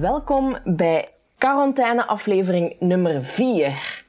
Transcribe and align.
Welkom 0.00 0.58
bij 0.64 1.08
quarantaine 1.38 2.06
aflevering 2.06 2.76
nummer 2.78 3.24
4. 3.24 4.04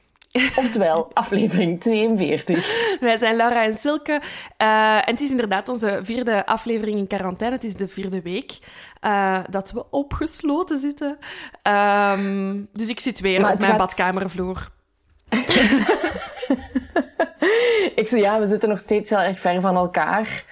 Oftewel, 0.56 1.10
aflevering 1.14 1.80
42. 1.80 2.96
Wij 3.00 3.16
zijn 3.16 3.36
Laura 3.36 3.64
en 3.64 3.74
Silke. 3.74 4.12
Uh, 4.12 4.94
en 4.94 5.10
het 5.10 5.20
is 5.20 5.30
inderdaad 5.30 5.68
onze 5.68 6.00
vierde 6.02 6.46
aflevering 6.46 6.98
in 6.98 7.06
quarantaine. 7.06 7.56
Het 7.56 7.64
is 7.64 7.74
de 7.74 7.88
vierde 7.88 8.22
week 8.22 8.58
uh, 9.04 9.38
dat 9.50 9.70
we 9.70 9.90
opgesloten 9.90 10.78
zitten. 10.78 11.18
Um, 11.62 12.68
dus 12.72 12.88
ik 12.88 13.00
zit 13.00 13.20
weer 13.20 13.40
maar 13.40 13.52
op 13.52 13.58
mijn 13.58 13.70
gaat... 13.70 13.80
badkamervloer. 13.80 14.68
ik 18.00 18.08
zeg 18.08 18.20
ja, 18.20 18.40
we 18.40 18.46
zitten 18.46 18.68
nog 18.68 18.78
steeds 18.78 19.10
heel 19.10 19.20
erg 19.20 19.40
ver 19.40 19.60
van 19.60 19.76
elkaar. 19.76 20.44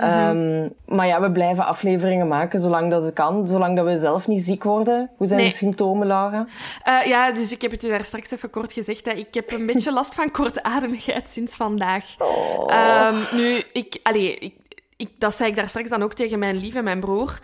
Um, 0.00 0.72
maar 0.86 1.06
ja, 1.06 1.20
we 1.20 1.32
blijven 1.32 1.66
afleveringen 1.66 2.28
maken 2.28 2.60
zolang 2.60 2.90
dat 2.90 3.04
het 3.04 3.14
kan. 3.14 3.48
Zolang 3.48 3.76
dat 3.76 3.84
we 3.84 3.98
zelf 3.98 4.26
niet 4.26 4.42
ziek 4.42 4.64
worden. 4.64 5.10
Hoe 5.16 5.26
zijn 5.26 5.44
de 5.44 5.54
symptomen, 5.54 6.06
Laura? 6.06 6.46
Uh, 6.88 7.06
ja, 7.06 7.32
dus 7.32 7.52
ik 7.52 7.62
heb 7.62 7.70
het 7.70 7.84
u 7.84 7.88
daar 7.88 8.04
straks 8.04 8.30
even 8.30 8.50
kort 8.50 8.72
gezegd. 8.72 9.06
Ik 9.06 9.34
heb 9.34 9.52
een 9.52 9.66
beetje 9.66 9.92
last 9.92 10.14
van 10.14 10.30
kortademigheid 10.30 11.30
sinds 11.30 11.56
vandaag. 11.56 12.04
Oh. 12.18 13.06
Um, 13.06 13.38
nu, 13.38 13.62
ik, 13.72 14.00
allee, 14.02 14.36
ik, 14.36 14.54
ik, 14.96 15.10
dat 15.18 15.34
zei 15.34 15.50
ik 15.50 15.56
daar 15.56 15.68
straks 15.68 15.88
dan 15.88 16.02
ook 16.02 16.14
tegen 16.14 16.38
mijn 16.38 16.56
lieve, 16.56 16.82
mijn 16.82 17.00
broer. 17.00 17.38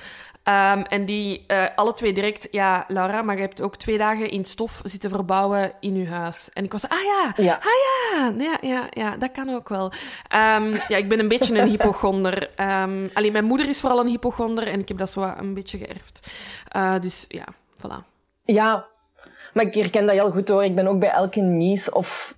Um, 0.49 0.83
en 0.83 1.05
die 1.05 1.45
uh, 1.49 1.65
alle 1.75 1.93
twee 1.93 2.13
direct, 2.13 2.49
ja, 2.51 2.85
Laura, 2.89 3.23
maar 3.23 3.35
je 3.35 3.41
hebt 3.41 3.63
ook 3.63 3.77
twee 3.77 3.99
dagen 3.99 4.31
in 4.31 4.45
stof 4.45 4.81
zitten 4.85 5.11
verbouwen 5.11 5.73
in 5.81 5.97
je 5.97 6.09
huis. 6.09 6.51
En 6.53 6.65
ik 6.65 6.73
was, 6.73 6.89
ah 6.89 7.03
ja, 7.03 7.33
ja. 7.37 7.55
ah 7.55 7.65
ja, 8.13 8.33
ja, 8.45 8.59
ja, 8.61 8.87
ja, 8.91 9.17
dat 9.17 9.33
kan 9.33 9.49
ook 9.49 9.69
wel. 9.69 9.85
Um, 9.85 10.73
ja, 10.89 10.97
ik 10.97 11.09
ben 11.09 11.19
een 11.19 11.29
beetje 11.29 11.59
een 11.59 11.69
hypochonder. 11.69 12.51
Um, 12.61 13.11
alleen 13.13 13.33
mijn 13.33 13.45
moeder 13.45 13.69
is 13.69 13.81
vooral 13.81 14.01
een 14.01 14.07
hypochonder 14.07 14.69
en 14.69 14.81
ik 14.81 14.89
heb 14.89 14.99
dat 14.99 15.11
zo 15.11 15.35
een 15.37 15.55
beetje 15.55 15.79
geërfd. 15.79 16.33
Uh, 16.77 17.01
dus 17.01 17.25
ja, 17.29 17.45
voilà. 17.79 18.07
Ja, 18.45 18.87
maar 19.53 19.65
ik 19.65 19.75
herken 19.75 20.07
dat 20.07 20.15
heel 20.15 20.31
goed 20.31 20.49
hoor. 20.49 20.65
Ik 20.65 20.75
ben 20.75 20.87
ook 20.87 20.99
bij 20.99 21.11
elke 21.11 21.41
nies 21.41 21.91
of 21.91 22.37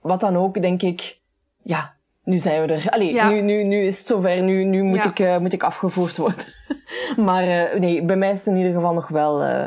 wat 0.00 0.20
dan 0.20 0.36
ook, 0.36 0.62
denk 0.62 0.82
ik, 0.82 1.18
ja, 1.62 1.96
nu 2.28 2.36
zijn 2.36 2.66
we 2.66 2.72
er. 2.72 2.90
Allee, 2.90 3.22
nu, 3.22 3.40
nu, 3.40 3.62
nu 3.62 3.84
is 3.84 3.98
het 3.98 4.06
zover. 4.06 4.42
Nu, 4.42 4.64
nu 4.64 4.82
moet, 4.82 5.04
ik, 5.04 5.18
uh, 5.18 5.38
moet 5.38 5.52
ik 5.52 5.62
afgevoerd 5.62 6.16
worden. 6.16 6.44
maar 7.26 7.44
uh, 7.44 7.80
nee, 7.80 8.02
bij 8.02 8.16
mij 8.16 8.30
is 8.30 8.38
het 8.38 8.46
in 8.46 8.56
ieder 8.56 8.72
geval 8.72 8.92
nog 8.92 9.08
wel 9.08 9.44
uh, 9.44 9.66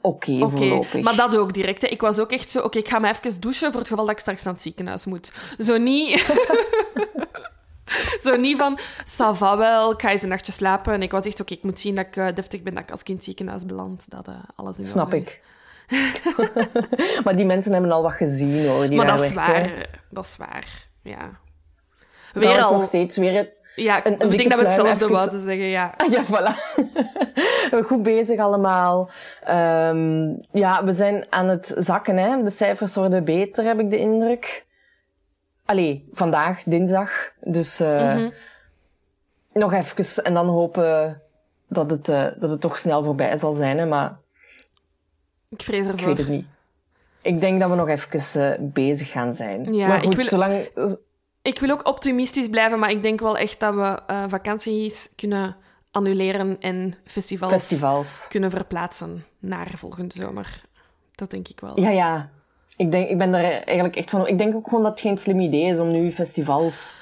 oké 0.00 0.30
okay, 0.30 0.40
okay. 0.40 0.58
voorlopig. 0.58 1.02
Maar 1.02 1.16
dat 1.16 1.36
ook 1.36 1.54
direct. 1.54 1.82
Hè. 1.82 1.88
Ik 1.88 2.00
was 2.00 2.18
ook 2.18 2.32
echt 2.32 2.50
zo... 2.50 2.58
Oké, 2.58 2.66
okay, 2.66 2.82
ik 2.82 2.88
ga 2.88 2.98
me 2.98 3.08
even 3.08 3.40
douchen 3.40 3.70
voor 3.70 3.80
het 3.80 3.88
geval 3.88 4.04
dat 4.04 4.14
ik 4.14 4.20
straks 4.20 4.42
naar 4.42 4.52
het 4.52 4.62
ziekenhuis 4.62 5.04
moet. 5.04 5.32
Zo 5.58 5.76
niet... 5.76 6.20
zo 8.24 8.36
niet 8.36 8.56
van, 8.56 8.78
ça 9.04 9.36
va 9.36 9.56
wel, 9.56 9.92
ik 9.92 10.00
ga 10.00 10.10
eens 10.10 10.22
een 10.22 10.28
nachtje 10.28 10.52
slapen. 10.52 10.92
En 10.92 11.02
ik 11.02 11.10
was 11.10 11.24
echt, 11.24 11.40
oké, 11.40 11.52
ik 11.52 11.62
moet 11.62 11.78
zien 11.78 11.94
dat 11.94 12.06
ik 12.06 12.36
deftig 12.36 12.62
ben, 12.62 12.74
dat 12.74 12.82
ik 12.82 12.90
als 12.90 13.02
kind 13.02 13.24
ziekenhuis 13.24 13.66
beland. 13.66 14.06
Dat 14.08 14.28
alles 14.56 14.78
in 14.78 14.88
Snap 14.88 15.14
ik. 15.14 15.40
maar 17.24 17.36
die 17.36 17.46
mensen 17.46 17.72
hebben 17.72 17.90
al 17.90 18.02
wat 18.02 18.12
gezien, 18.12 18.66
hoor. 18.66 18.88
Die 18.88 18.96
maar 18.96 19.06
dat 19.06 19.20
is 19.20 19.32
waar. 19.32 19.88
Dat 20.10 20.24
is 20.24 20.36
waar, 20.36 20.88
ja. 21.02 21.40
Weer 22.32 22.42
dat 22.42 22.56
al... 22.56 22.70
is 22.70 22.76
nog 22.76 22.84
steeds 22.84 23.16
weer 23.16 23.32
het, 23.32 23.50
ja, 23.74 24.06
een, 24.06 24.22
een 24.22 24.30
ik 24.30 24.36
denk 24.36 24.50
dat 24.50 24.58
we 24.58 24.64
hetzelfde 24.64 25.04
even... 25.04 25.10
wouden 25.10 25.40
zeggen, 25.40 25.66
ja. 25.66 25.94
Ja, 26.10 26.24
voilà. 26.24 26.54
Goed 27.86 28.02
bezig 28.02 28.38
allemaal. 28.38 29.10
Um, 29.48 30.40
ja, 30.52 30.84
we 30.84 30.92
zijn 30.92 31.26
aan 31.30 31.48
het 31.48 31.74
zakken, 31.78 32.16
hè. 32.16 32.42
De 32.42 32.50
cijfers 32.50 32.94
worden 32.94 33.24
beter, 33.24 33.64
heb 33.64 33.80
ik 33.80 33.90
de 33.90 33.98
indruk. 33.98 34.64
Allee, 35.64 36.08
vandaag, 36.12 36.62
dinsdag. 36.62 37.10
Dus 37.40 37.80
uh, 37.80 38.14
mm 38.14 38.18
-hmm. 38.18 38.32
nog 39.52 39.72
even 39.72 40.24
en 40.24 40.34
dan 40.34 40.48
hopen 40.48 41.22
dat 41.68 41.90
het, 41.90 42.08
uh, 42.08 42.26
dat 42.38 42.50
het 42.50 42.60
toch 42.60 42.78
snel 42.78 43.04
voorbij 43.04 43.36
zal 43.36 43.52
zijn, 43.52 43.78
hè. 43.78 43.86
Maar... 43.86 44.16
Ik 45.48 45.62
vrees 45.62 45.86
ervoor. 45.86 46.00
Ik 46.00 46.06
weet 46.06 46.18
het 46.18 46.28
niet. 46.28 46.46
Ik 47.22 47.40
denk 47.40 47.60
dat 47.60 47.70
we 47.70 47.76
nog 47.76 47.88
even 47.88 48.40
uh, 48.42 48.52
bezig 48.60 49.10
gaan 49.10 49.34
zijn. 49.34 49.74
Ja, 49.74 49.88
maar 49.88 49.98
goed, 50.00 50.12
ik 50.12 50.16
wil... 50.16 50.24
zolang 50.24 50.68
ik 51.42 51.58
wil 51.58 51.70
ook 51.70 51.88
optimistisch 51.88 52.48
blijven, 52.48 52.78
maar 52.78 52.90
ik 52.90 53.02
denk 53.02 53.20
wel 53.20 53.36
echt 53.36 53.60
dat 53.60 53.74
we 53.74 54.02
uh, 54.10 54.24
vakanties 54.28 55.10
kunnen 55.16 55.56
annuleren 55.90 56.60
en 56.60 56.94
festivals, 57.04 57.52
festivals, 57.52 58.26
kunnen 58.28 58.50
verplaatsen 58.50 59.24
naar 59.38 59.70
volgende 59.74 60.14
zomer. 60.14 60.62
Dat 61.14 61.30
denk 61.30 61.48
ik 61.48 61.60
wel. 61.60 61.80
Ja, 61.80 61.90
ja. 61.90 62.30
Ik, 62.76 62.90
denk, 62.90 63.08
ik 63.08 63.18
ben 63.18 63.32
daar 63.32 63.44
eigenlijk 63.44 63.96
echt 63.96 64.10
van... 64.10 64.26
Ik 64.26 64.38
denk 64.38 64.54
ook 64.54 64.68
gewoon 64.68 64.82
dat 64.82 64.92
het 64.92 65.00
geen 65.00 65.18
slim 65.18 65.40
idee 65.40 65.64
is 65.64 65.78
om 65.78 65.90
nu 65.90 66.10
festivals 66.10 66.94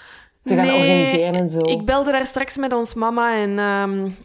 te 0.45 0.55
gaan 0.55 0.69
organiseren 0.69 1.35
en 1.35 1.49
zo. 1.49 1.61
Ik 1.61 1.85
belde 1.85 2.13
daar 2.13 2.27
straks 2.27 2.57
met 2.57 2.73
ons 2.73 2.95
mama 2.95 3.37
en 3.37 3.59
um, 3.59 4.17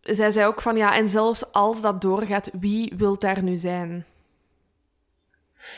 zij 0.00 0.30
zei 0.30 0.46
ook 0.46 0.60
van... 0.60 0.76
Ja, 0.76 0.96
en 0.96 1.08
zelfs 1.08 1.52
als 1.52 1.80
dat 1.80 2.00
doorgaat, 2.00 2.50
wie 2.60 2.92
wil 2.96 3.18
daar 3.18 3.42
nu 3.42 3.58
zijn? 3.58 4.04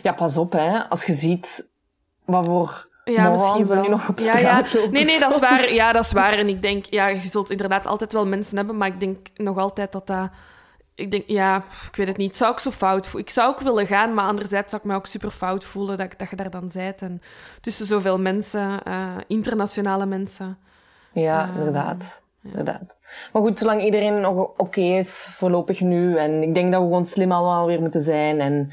Ja, 0.03 0.13
pas 0.13 0.37
op, 0.37 0.53
hè. 0.53 0.89
Als 0.89 1.05
je 1.05 1.15
ziet 1.15 1.69
wat 2.25 2.45
voor 2.45 2.89
ja, 3.05 3.31
misschien 3.31 3.67
wel. 3.67 3.83
nu 3.83 3.89
nog 3.89 4.09
op 4.09 4.19
straat 4.19 4.71
ja, 4.71 4.81
ja. 4.81 4.91
Nee, 4.91 5.05
nee, 5.05 5.19
dat 5.19 5.33
is 5.33 5.39
waar. 5.39 5.75
Ja, 5.75 5.93
dat 5.93 6.05
is 6.05 6.13
waar. 6.13 6.33
En 6.33 6.49
ik 6.49 6.63
denk, 6.63 6.85
ja, 6.85 7.07
je 7.07 7.29
zult 7.29 7.51
inderdaad 7.51 7.87
altijd 7.87 8.13
wel 8.13 8.27
mensen 8.27 8.57
hebben, 8.57 8.77
maar 8.77 8.89
ik 8.89 9.01
denk 9.01 9.29
nog 9.37 9.59
altijd 9.59 9.93
dat 9.93 10.07
dat... 10.07 10.29
Ik 10.95 11.11
denk, 11.11 11.25
ja, 11.27 11.57
ik 11.91 11.97
weet 11.97 12.09
het 12.09 12.17
niet. 12.17 12.37
Zou 12.37 12.53
ik 12.53 12.59
zo 12.59 12.71
fout 12.71 13.07
voelen? 13.07 13.29
Ik 13.29 13.35
zou 13.35 13.51
ook 13.51 13.61
willen 13.61 13.87
gaan, 13.87 14.15
maar 14.15 14.27
anderzijds 14.27 14.71
zou 14.71 14.83
ik 14.83 14.89
me 14.89 14.95
ook 14.97 15.07
super 15.07 15.31
fout 15.31 15.65
voelen 15.65 15.99
dat, 15.99 16.15
dat 16.17 16.31
je 16.31 16.37
daar 16.37 16.51
dan 16.51 16.71
bent. 16.73 17.03
En 17.03 17.23
tussen 17.61 17.87
zoveel 17.87 18.19
mensen, 18.19 18.81
uh, 18.89 19.07
internationale 19.27 20.07
mensen. 20.07 20.59
Ja, 21.13 21.49
uh, 21.49 21.57
inderdaad. 21.57 22.23
Ja. 22.41 22.51
inderdaad. 22.51 22.97
Maar 23.33 23.43
goed, 23.43 23.59
zolang 23.59 23.83
iedereen 23.83 24.21
nog 24.21 24.37
oké 24.37 24.63
okay 24.63 24.97
is, 24.99 25.29
voorlopig 25.31 25.81
nu. 25.81 26.17
En 26.17 26.43
ik 26.43 26.55
denk 26.55 26.73
dat 26.73 26.81
we 26.81 26.87
gewoon 26.87 27.07
slim 27.07 27.33
allemaal 27.33 27.67
weer 27.67 27.81
moeten 27.81 28.03
zijn. 28.03 28.41
En 28.41 28.73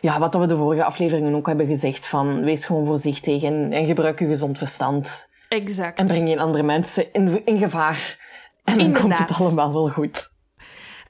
ja, 0.00 0.18
wat 0.18 0.34
we 0.34 0.46
de 0.46 0.56
vorige 0.56 0.84
afleveringen 0.84 1.34
ook 1.34 1.46
hebben 1.46 1.66
gezegd 1.66 2.06
van 2.06 2.44
wees 2.44 2.64
gewoon 2.66 2.86
voorzichtig 2.86 3.42
en, 3.42 3.72
en 3.72 3.86
gebruik 3.86 4.18
je 4.18 4.26
gezond 4.26 4.58
verstand. 4.58 5.28
Exact. 5.48 5.98
En 5.98 6.06
breng 6.06 6.28
geen 6.28 6.40
andere 6.40 6.64
mensen 6.64 7.12
in, 7.12 7.44
in 7.44 7.58
gevaar. 7.58 8.24
En 8.64 8.78
dan 8.78 8.92
komt 8.92 9.18
het 9.18 9.34
allemaal 9.34 9.72
wel 9.72 9.88
goed. 9.88 10.34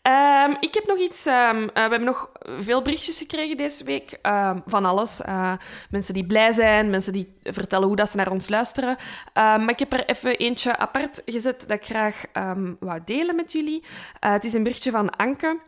Um, 0.03 0.57
ik 0.61 0.75
heb 0.75 0.87
nog 0.87 0.99
iets. 0.99 1.27
Um, 1.27 1.63
uh, 1.63 1.69
we 1.73 1.81
hebben 1.81 2.05
nog 2.05 2.31
veel 2.59 2.83
berichtjes 2.83 3.19
gekregen 3.19 3.57
deze 3.57 3.85
week. 3.85 4.19
Um, 4.23 4.63
van 4.67 4.85
alles. 4.85 5.21
Uh, 5.21 5.53
mensen 5.91 6.15
die 6.15 6.27
blij 6.27 6.53
zijn, 6.53 6.91
mensen 6.91 7.13
die 7.13 7.39
vertellen 7.43 7.87
hoe 7.87 7.97
dat 7.97 8.11
ze 8.11 8.17
naar 8.17 8.31
ons 8.31 8.49
luisteren. 8.49 8.97
maar 9.35 9.71
ik 9.71 9.79
heb 9.79 9.93
er 9.93 10.05
even 10.05 10.37
eentje 10.37 10.77
apart 10.77 11.23
gezet 11.25 11.61
dat 11.61 11.79
ik 11.79 11.85
graag 11.85 12.25
wou 12.81 13.01
delen 13.05 13.37
met 13.37 13.53
jullie. 13.53 13.83
Uh, 13.85 14.33
het 14.33 14.45
is 14.45 14.55
een 14.55 14.63
berichtje 14.63 14.91
van 14.91 15.17
Anke. 15.17 15.59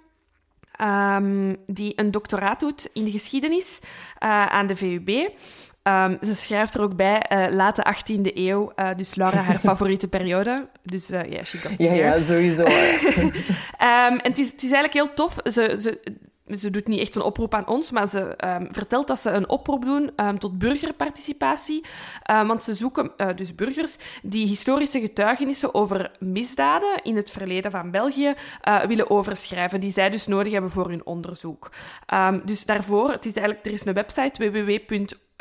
Um, 0.83 1.57
die 1.67 1.93
een 1.97 2.11
doctoraat 2.11 2.61
doet 2.61 2.89
in 2.93 3.05
de 3.05 3.11
geschiedenis 3.11 3.81
uh, 3.83 4.47
aan 4.47 4.67
de 4.67 4.77
VUB. 4.77 5.09
Um, 5.09 6.19
ze 6.21 6.35
schrijft 6.35 6.75
er 6.75 6.81
ook 6.81 6.97
bij, 6.97 7.27
uh, 7.33 7.47
late 7.55 7.95
18e 7.95 8.35
eeuw, 8.35 8.73
uh, 8.77 8.91
dus 8.97 9.15
Laura 9.15 9.39
haar 9.41 9.59
favoriete 9.71 10.09
periode. 10.09 10.69
Dus 10.83 11.09
ja, 11.09 11.25
yeah, 11.25 11.45
she 11.45 11.59
got 11.59 11.73
Ja, 11.79 11.93
ja, 11.93 12.19
sowieso. 12.19 12.65
um, 12.65 12.71
en 14.19 14.21
het 14.23 14.39
is, 14.39 14.51
het 14.51 14.63
is 14.63 14.73
eigenlijk 14.73 14.93
heel 14.93 15.15
tof. 15.15 15.37
Ze, 15.45 15.77
ze, 15.81 16.01
ze 16.57 16.71
doet 16.71 16.87
niet 16.87 17.01
echt 17.01 17.17
een 17.17 17.23
oproep 17.23 17.55
aan 17.55 17.67
ons, 17.67 17.91
maar 17.91 18.09
ze 18.09 18.35
um, 18.45 18.69
vertelt 18.71 19.07
dat 19.07 19.21
ze 19.21 19.31
een 19.31 19.49
oproep 19.49 19.85
doen 19.85 20.11
um, 20.17 20.39
tot 20.39 20.59
burgerparticipatie. 20.59 21.85
Um, 22.31 22.47
want 22.47 22.65
ze 22.65 22.75
zoeken 22.75 23.11
uh, 23.17 23.29
dus 23.35 23.55
burgers 23.55 23.97
die 24.23 24.47
historische 24.47 25.01
getuigenissen 25.01 25.75
over 25.75 26.11
misdaden 26.19 27.03
in 27.03 27.17
het 27.17 27.31
verleden 27.31 27.71
van 27.71 27.91
België 27.91 28.35
uh, 28.69 28.81
willen 28.81 29.11
overschrijven, 29.11 29.81
die 29.81 29.93
zij 29.93 30.11
dus 30.11 30.27
nodig 30.27 30.53
hebben 30.53 30.71
voor 30.71 30.89
hun 30.89 31.07
onderzoek. 31.07 31.71
dus 32.45 32.65
daarvoor, 32.65 33.11
het 33.11 33.27
is 33.27 33.33
eigenlijk, 33.33 33.67
er 33.67 33.73
is 33.73 33.85
een 33.85 33.95
website 33.95 34.51
www 34.51 34.79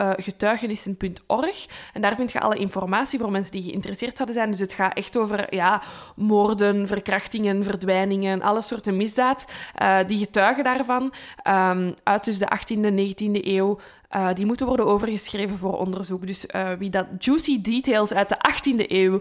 uh, 0.02 0.12
getuigenissen.org. 0.16 1.66
En 1.94 2.02
daar 2.02 2.16
vind 2.16 2.32
je 2.32 2.40
alle 2.40 2.56
informatie 2.56 3.20
voor 3.20 3.32
mensen 3.32 3.52
die 3.52 3.64
geïnteresseerd 3.64 4.16
zouden 4.16 4.38
zijn. 4.38 4.52
Dus 4.52 4.60
het 4.60 4.74
gaat 4.74 4.98
echt 4.98 5.18
over 5.18 5.56
ja, 5.56 5.82
moorden, 6.16 6.88
verkrachtingen, 6.88 7.64
verdwijningen, 7.64 8.42
alle 8.42 8.62
soorten 8.62 8.98
misdaad. 8.98 9.46
Uh, 9.82 9.98
die 10.08 10.18
getuigen 10.18 10.64
daarvan 10.64 11.14
um, 11.48 11.94
uit 12.04 12.24
dus 12.24 12.40
de 12.40 12.48
18e, 12.58 13.16
19e 13.16 13.46
eeuw. 13.46 13.80
Uh, 14.16 14.34
die 14.34 14.46
moeten 14.46 14.68
worden 14.68 14.86
overgeschreven 14.86 15.58
voor 15.58 15.78
onderzoek. 15.78 16.28
Dus 16.28 16.46
wie 16.78 16.90
dat 16.90 17.06
juicy 17.20 17.62
details 17.62 18.14
uit 18.14 18.30
de 18.30 18.38
18e 18.38 18.92
eeuw 18.92 19.20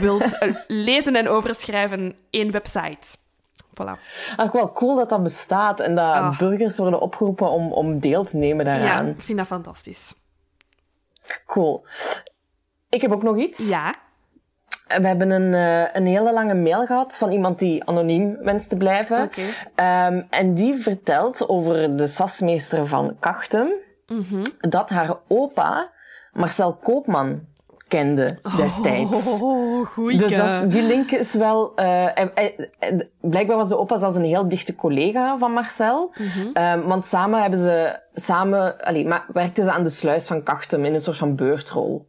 wilt 0.00 0.38
lezen 0.66 1.16
en 1.16 1.28
overschrijven, 1.28 2.14
één 2.30 2.50
website. 2.50 3.27
Voilà. 3.82 3.98
Ach, 4.36 4.52
wel 4.52 4.72
cool 4.72 4.96
dat 4.96 5.08
dat 5.08 5.22
bestaat 5.22 5.80
en 5.80 5.94
dat 5.94 6.06
oh. 6.06 6.38
burgers 6.38 6.78
worden 6.78 7.00
opgeroepen 7.00 7.50
om, 7.50 7.72
om 7.72 7.98
deel 7.98 8.24
te 8.24 8.36
nemen 8.36 8.64
daaraan. 8.64 9.06
Ja, 9.06 9.12
ik 9.12 9.20
vind 9.20 9.38
dat 9.38 9.46
fantastisch. 9.46 10.14
Cool. 11.46 11.84
Ik 12.88 13.02
heb 13.02 13.12
ook 13.12 13.22
nog 13.22 13.36
iets. 13.36 13.68
Ja. 13.68 13.94
We 14.86 15.06
hebben 15.06 15.30
een, 15.30 15.52
uh, 15.52 15.94
een 15.94 16.06
hele 16.06 16.32
lange 16.32 16.54
mail 16.54 16.86
gehad 16.86 17.16
van 17.16 17.30
iemand 17.30 17.58
die 17.58 17.84
anoniem 17.84 18.36
wenst 18.36 18.68
te 18.68 18.76
blijven. 18.76 19.22
Okay. 19.22 20.06
Um, 20.06 20.26
en 20.30 20.54
die 20.54 20.76
vertelt 20.76 21.48
over 21.48 21.96
de 21.96 22.06
sasmeester 22.06 22.86
van 22.86 23.16
Kachtem. 23.20 23.68
Mm 24.06 24.26
-hmm. 24.28 24.42
Dat 24.58 24.90
haar 24.90 25.16
opa, 25.26 25.90
Marcel 26.32 26.74
Koopman, 26.74 27.40
kende 27.88 28.38
destijds. 28.56 29.40
Oh, 29.42 29.86
goeie. 29.86 30.18
Dus 30.18 30.36
dat, 30.36 30.70
die 30.72 30.82
link 30.82 31.10
is 31.10 31.34
wel... 31.34 31.72
eh, 31.76 31.86
hij- 32.34 32.68
blijkbaar 33.20 33.56
was 33.56 33.68
de 33.68 33.78
opa 33.78 33.96
zelfs 33.96 34.16
een 34.16 34.24
heel 34.24 34.48
dichte 34.48 34.74
collega 34.74 35.38
van 35.38 35.52
Marcel. 35.52 36.12
Ehm, 36.52 36.80
want 36.86 37.06
samen 37.06 37.40
hebben 37.40 37.58
ze... 37.58 37.98
Samen 38.14 38.80
allee, 38.84 39.06
ma- 39.06 39.24
werkten 39.32 39.64
ze 39.64 39.70
aan 39.72 39.82
de 39.82 39.90
sluis 39.90 40.26
van 40.26 40.42
Kachtem 40.42 40.84
in 40.84 40.94
een 40.94 41.00
soort 41.00 41.16
van 41.16 41.34
beurtrol. 41.36 42.06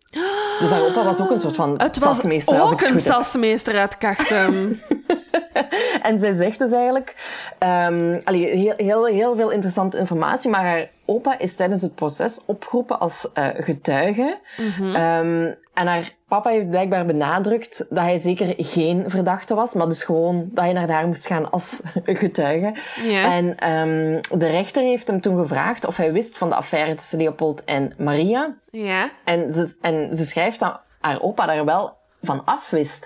Dus 0.59 0.71
haar 0.71 0.81
opa 0.81 1.03
was 1.03 1.19
ook 1.21 1.31
een 1.31 1.39
soort 1.39 1.55
van 1.55 1.73
Het 1.77 1.97
was 1.99 2.15
sasmeester, 2.15 2.59
als 2.59 2.71
ik 2.71 2.73
ook 2.73 2.79
het 2.81 2.89
een 2.89 2.95
heb. 2.95 3.05
sasmeester 3.05 3.77
uit 3.79 3.97
Kachtem. 3.97 4.79
En 6.07 6.19
zij 6.19 6.33
zegt 6.33 6.60
dus 6.60 6.71
eigenlijk 6.71 7.16
ehm, 7.60 8.19
allee, 8.24 8.45
heel, 8.45 8.74
heel, 8.77 9.06
heel 9.06 9.36
veel 9.36 9.50
interessante 9.50 9.98
informatie, 9.98 10.50
maar 10.50 10.63
haar 10.63 10.89
opa 11.06 11.39
is 11.39 11.56
tijdens 11.56 11.81
het 11.81 11.95
proces 11.95 12.45
opgeroepen 12.45 13.00
als 13.00 13.31
eh, 13.33 13.48
getuige. 13.54 14.38
Ehm, 14.80 15.54
en 15.74 15.88
haar 15.88 16.16
papa 16.27 16.50
heeft 16.50 16.69
blijkbaar 16.69 17.06
benadrukt 17.06 17.86
dat 17.89 18.00
hij 18.00 18.18
zeker 18.18 18.54
geen 18.57 19.04
verdachte 19.10 19.56
was, 19.56 19.74
maar 19.74 19.88
dus 19.88 20.04
gewoon 20.04 20.50
dat 20.51 20.63
hij 20.63 20.74
naar 20.74 20.88
daar 20.88 21.07
moest 21.07 21.27
gaan 21.27 21.51
als 21.51 21.81
getuige. 22.04 22.75
En 23.10 23.57
ehm, 23.57 24.39
de 24.39 24.48
rechter 24.48 24.83
heeft 24.83 25.07
hem 25.07 25.21
toen 25.21 25.38
gevraagd 25.38 25.86
of 25.86 25.98
hij 25.98 26.13
wist 26.13 26.38
van 26.38 26.50
de 26.50 26.56
affaire 26.56 26.95
tussen 26.95 27.18
Leopold 27.18 27.63
en 27.63 27.92
Maria. 27.98 28.56
ja. 28.71 29.10
En 29.24 29.54
ze, 29.54 29.75
en 29.81 30.16
ze 30.16 30.25
schrijft 30.25 30.60
dat 30.60 30.81
haar 31.00 31.21
opa 31.21 31.45
daar 31.45 31.66
wel 31.66 31.98
van 32.21 32.45
afwist. 32.45 33.06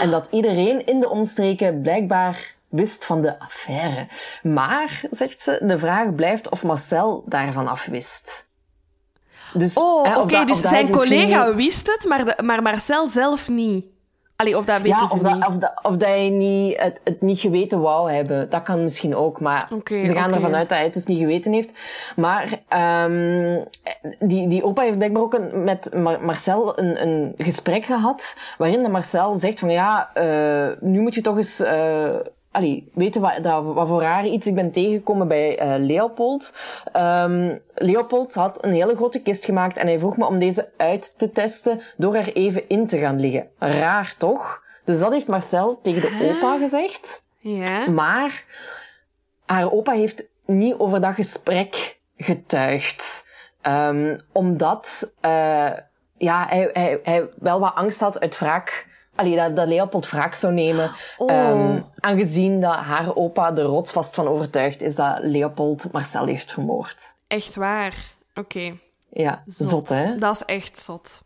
En 0.00 0.10
dat 0.10 0.26
iedereen 0.30 0.86
in 0.86 1.00
de 1.00 1.08
omstreken 1.08 1.80
blijkbaar 1.80 2.54
wist 2.68 3.04
van 3.04 3.22
de 3.22 3.38
affaire. 3.38 4.06
Maar, 4.42 5.04
zegt 5.10 5.42
ze, 5.42 5.58
de 5.62 5.78
vraag 5.78 6.14
blijft 6.14 6.48
of 6.48 6.62
Marcel 6.62 7.24
daarvan 7.26 7.68
afwist. 7.68 8.46
Dus, 9.52 9.74
Oh, 9.76 10.16
oké, 10.16 10.44
dus 10.44 10.60
zijn 10.60 10.90
misschien 10.90 11.18
collega 11.18 11.54
wist 11.54 11.86
het, 11.86 12.04
maar, 12.08 12.24
de, 12.24 12.42
maar 12.42 12.62
Marcel 12.62 13.08
zelf 13.08 13.48
niet. 13.48 13.84
Allee, 14.36 14.56
of 14.56 14.64
dat 14.64 14.80
weten 14.80 14.98
Ja, 15.00 15.06
ze 15.08 15.14
of 15.14 15.22
niet. 15.22 15.40
dat, 15.40 15.48
of, 15.48 15.54
dat, 15.54 15.72
of 15.82 15.96
dat 15.96 16.30
niet, 16.30 16.80
het, 16.80 17.00
het 17.04 17.20
niet 17.22 17.38
geweten 17.40 17.80
wou 17.80 18.12
hebben. 18.12 18.50
Dat 18.50 18.62
kan 18.62 18.82
misschien 18.82 19.14
ook. 19.16 19.40
Maar 19.40 19.66
ze 19.86 20.14
gaan 20.14 20.24
oké. 20.26 20.34
ervan 20.34 20.54
uit 20.54 20.68
dat 20.68 20.76
hij 20.76 20.86
het 20.86 20.94
dus 20.94 21.06
niet 21.06 21.18
geweten 21.18 21.52
heeft. 21.52 21.70
Maar 22.16 22.60
ehm 22.68 23.58
die, 24.18 24.48
die 24.48 24.64
opa 24.64 24.82
heeft 24.82 24.96
blijkbaar 24.96 25.22
ook 25.22 25.34
een, 25.34 25.64
met 25.64 25.90
Mar- 25.94 26.24
Marcel 26.24 26.78
een, 26.78 27.02
een 27.02 27.34
gesprek 27.36 27.84
gehad. 27.84 28.38
Waarin 28.58 28.82
de 28.82 28.88
Marcel 28.88 29.36
zegt 29.38 29.58
van 29.58 29.70
ja, 29.70 30.10
eh, 30.14 30.68
nu 30.80 31.00
moet 31.00 31.14
je 31.14 31.20
toch 31.20 31.36
eens... 31.36 31.60
eh 31.60 32.14
allee, 32.54 32.90
weten 32.94 33.20
wat, 33.20 33.42
dat, 33.42 33.64
wat 33.64 33.88
voor 33.88 34.00
raar 34.00 34.26
iets 34.26 34.46
ik 34.46 34.54
ben 34.54 34.70
tegengekomen 34.70 35.28
bij 35.28 35.58
eh, 35.58 35.74
Leopold. 35.78 36.54
Ehm, 36.92 37.56
Leopold 37.74 38.34
had 38.34 38.64
een 38.64 38.72
hele 38.72 38.96
grote 38.96 39.22
kist 39.22 39.44
gemaakt 39.44 39.76
en 39.76 39.86
hij 39.86 39.98
vroeg 39.98 40.16
me 40.16 40.26
om 40.26 40.38
deze 40.38 40.70
uit 40.76 41.14
te 41.16 41.30
testen 41.30 41.80
door 41.96 42.14
er 42.14 42.32
even 42.32 42.68
in 42.68 42.86
te 42.86 42.98
gaan 42.98 43.20
liggen. 43.20 43.48
Raar 43.58 44.14
toch? 44.18 44.62
Dus 44.84 44.98
dat 44.98 45.12
heeft 45.12 45.26
Marcel 45.26 45.80
tegen 45.82 46.00
de 46.00 46.30
opa 46.30 46.58
gezegd. 46.58 47.24
Ja. 47.38 47.90
Maar 47.90 48.44
haar 49.46 49.72
opa 49.72 49.92
heeft 49.92 50.24
niet 50.46 50.78
over 50.78 51.00
dat 51.00 51.14
gesprek 51.14 51.98
getuigd. 52.16 53.26
Ehm, 53.60 54.18
omdat 54.32 55.14
eh, 55.20 55.72
ja, 56.16 56.46
hij, 56.48 56.70
hij, 56.72 57.00
hij 57.02 57.28
wel 57.38 57.60
wat 57.60 57.74
angst 57.74 58.00
had 58.00 58.20
uit 58.20 58.38
wraak. 58.38 58.92
Allee, 59.14 59.36
dat, 59.36 59.56
dat 59.56 59.68
Leopold 59.68 60.10
wraak 60.10 60.34
zou 60.34 60.52
nemen. 60.52 60.90
Oh. 61.16 61.30
Ehm, 61.32 61.80
aangezien 61.98 62.60
dat 62.60 62.74
haar 62.74 63.16
opa 63.16 63.56
er 63.56 63.62
rotsvast 63.62 64.14
van 64.14 64.28
overtuigd 64.28 64.82
is 64.82 64.94
dat 64.94 65.18
Leopold 65.20 65.92
Marcel 65.92 66.26
heeft 66.26 66.52
vermoord. 66.52 67.14
Echt 67.26 67.54
waar. 67.56 67.94
Oké. 68.34 68.76
Ja, 69.10 69.42
zot, 69.46 69.88
hè? 69.88 70.16
Dat 70.18 70.34
is 70.34 70.42
echt 70.44 70.78
zot. 70.78 71.22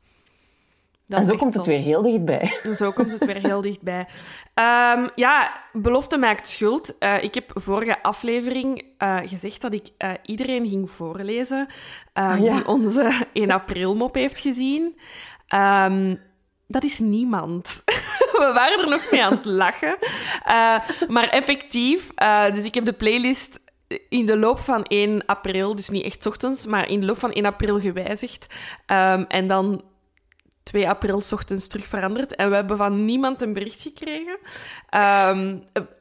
Dat 1.06 1.18
En 1.20 1.24
zo 1.26 1.36
komt 1.36 1.54
het 1.54 1.64
zot. 1.64 1.74
weer 1.74 1.84
heel 1.84 2.02
dichtbij. 2.02 2.60
Zo 2.74 2.90
komt 2.92 3.12
het 3.12 3.24
weer 3.24 3.36
heel 3.46 3.60
dichtbij. 3.60 4.06
Ehm, 4.54 5.08
ja, 5.14 5.52
belofte 5.72 6.16
maakt 6.16 6.48
schuld. 6.48 6.98
Eh, 6.98 7.22
ik 7.22 7.34
heb 7.34 7.50
vorige 7.54 8.02
aflevering 8.02 8.84
eh, 8.98 9.16
gezegd 9.24 9.60
dat 9.60 9.72
ik 9.72 9.90
eh, 9.98 10.10
iedereen 10.22 10.68
ging 10.68 10.90
voorlezen 10.90 11.66
ehm, 12.12 12.30
Ah, 12.30 12.38
ja. 12.38 12.54
die 12.54 12.66
onze 12.66 13.12
1 13.32 13.50
april 13.50 13.94
mop 13.94 14.14
heeft 14.14 14.38
gezien. 14.38 14.98
Ehm, 15.46 16.14
dat 16.68 16.84
is 16.84 16.98
niemand. 16.98 17.82
We 18.38 18.50
waren 18.54 18.78
er 18.78 18.88
nog 18.88 19.10
mee 19.10 19.24
aan 19.24 19.32
het 19.36 19.44
lachen. 19.44 19.96
Eh, 20.44 20.76
maar 21.08 21.28
effectief, 21.28 22.10
eh, 22.14 22.52
dus 22.54 22.64
ik 22.64 22.74
heb 22.74 22.84
de 22.84 22.92
playlist 22.92 23.60
in 24.08 24.26
de 24.26 24.36
loop 24.36 24.58
van 24.58 24.84
1 24.88 25.26
april, 25.26 25.74
dus 25.74 25.88
niet 25.88 26.04
echt 26.04 26.22
's 26.22 26.26
ochtends, 26.26 26.66
maar 26.66 26.88
in 26.88 27.00
de 27.00 27.06
loop 27.06 27.18
van 27.18 27.30
1 27.32 27.44
april 27.46 27.80
gewijzigd. 27.80 28.46
Ehm, 28.86 29.24
en 29.28 29.46
dan 29.48 29.82
2 30.62 30.88
april 30.88 31.20
's 31.20 31.32
ochtends 31.32 31.66
terug 31.68 31.86
veranderd. 31.86 32.34
En 32.36 32.48
we 32.48 32.54
hebben 32.54 32.76
van 32.76 33.04
niemand 33.04 33.42
een 33.42 33.52
bericht 33.52 33.80
gekregen. 33.80 34.38
Ehm, 34.88 35.56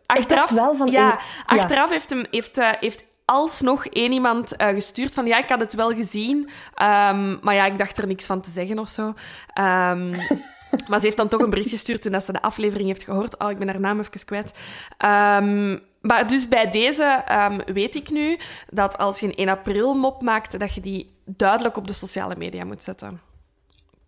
achteraf, 0.05 0.49
wel 0.49 0.75
van 0.75 0.87
ja, 0.87 1.11
een- 1.13 1.19
achteraf 1.59 1.89
heeft, 1.89 2.09
hem, 2.09 2.25
heeft, 2.31 2.57
eh, 2.57 2.69
heeft 2.79 3.03
alsnog 3.25 3.85
één 3.87 4.11
iemand 4.11 4.53
gestuurd 4.57 5.13
van 5.13 5.25
ja, 5.25 5.37
ik 5.37 5.49
had 5.49 5.59
het 5.59 5.73
wel 5.73 5.93
gezien, 5.93 6.49
ehm, 6.73 7.37
maar 7.41 7.53
ja, 7.53 7.65
ik 7.65 7.77
dacht 7.77 7.97
er 7.97 8.07
niks 8.07 8.25
van 8.25 8.41
te 8.41 8.49
zeggen 8.49 8.79
of 8.79 8.89
zo. 8.89 9.13
Ehm, 9.53 10.13
maar 10.87 10.99
ze 10.99 11.05
heeft 11.05 11.17
dan 11.17 11.27
toch 11.27 11.41
een 11.41 11.49
bericht 11.49 11.69
gestuurd 11.69 12.01
toen 12.01 12.11
dat 12.11 12.23
ze 12.23 12.31
de 12.31 12.41
aflevering 12.41 12.87
heeft 12.87 13.03
gehoord. 13.03 13.39
Oh, 13.39 13.49
ik 13.51 13.57
ben 13.57 13.67
haar 13.67 13.79
naam 13.79 13.99
even 13.99 14.25
kwijt. 14.25 14.51
Ehm, 14.97 15.77
maar 16.01 16.27
dus 16.27 16.47
bij 16.47 16.69
deze 16.69 17.03
ehm, 17.25 17.59
weet 17.73 17.95
ik 17.95 18.09
nu 18.09 18.37
dat 18.69 18.97
als 18.97 19.19
je 19.19 19.25
een 19.27 19.35
1 19.35 19.49
april 19.49 19.93
mop 19.93 20.21
maakt, 20.21 20.59
dat 20.59 20.73
je 20.73 20.81
die 20.81 21.15
duidelijk 21.25 21.77
op 21.77 21.87
de 21.87 21.93
sociale 21.93 22.35
media 22.37 22.65
moet 22.65 22.83
zetten. 22.83 23.21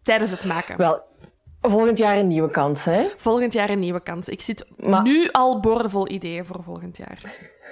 Tijdens 0.04 0.32
het 0.32 0.46
maken. 0.46 0.78
Wel, 0.78 1.02
volgend 1.62 1.98
jaar 1.98 2.18
een 2.18 2.28
nieuwe 2.28 2.50
kans, 2.50 2.86
hè? 2.86 3.08
Volgend 3.18 3.54
jaar 3.54 3.70
een 3.70 3.80
nieuwe 3.80 4.02
kans. 4.02 4.30
Ik 4.30 4.42
zit 4.42 4.66
Maar- 4.78 5.02
nu 5.02 5.30
al 5.32 5.60
boordevol 5.60 6.10
ideeën 6.10 6.46
voor 6.46 6.64
volgend 6.64 6.98
jaar. 6.98 7.22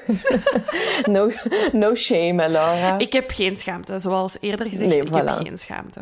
No, 1.05 1.31
no 1.71 1.95
shame, 1.95 2.49
Laura. 2.49 2.97
Ik 2.97 3.13
heb 3.13 3.31
geen 3.31 3.57
schaamte, 3.57 3.99
zoals 3.99 4.37
eerder 4.39 4.65
gezegd. 4.69 4.89
Nee, 4.89 5.01
ik 5.01 5.13
heb 5.13 5.29
geen 5.29 5.57
schaamte. 5.57 6.01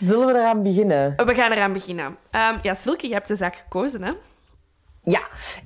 Zullen 0.00 0.26
we 0.26 0.32
eraan 0.32 0.62
beginnen? 0.62 1.14
We 1.16 1.34
gaan 1.34 1.52
eraan 1.52 1.72
beginnen. 1.72 2.16
Ehm, 2.30 2.58
ja, 2.62 2.74
Silke, 2.74 3.08
je 3.08 3.12
hebt 3.12 3.28
de 3.28 3.36
zaak 3.36 3.56
gekozen, 3.56 4.02
hè? 4.02 4.12
Ja, 5.08 5.20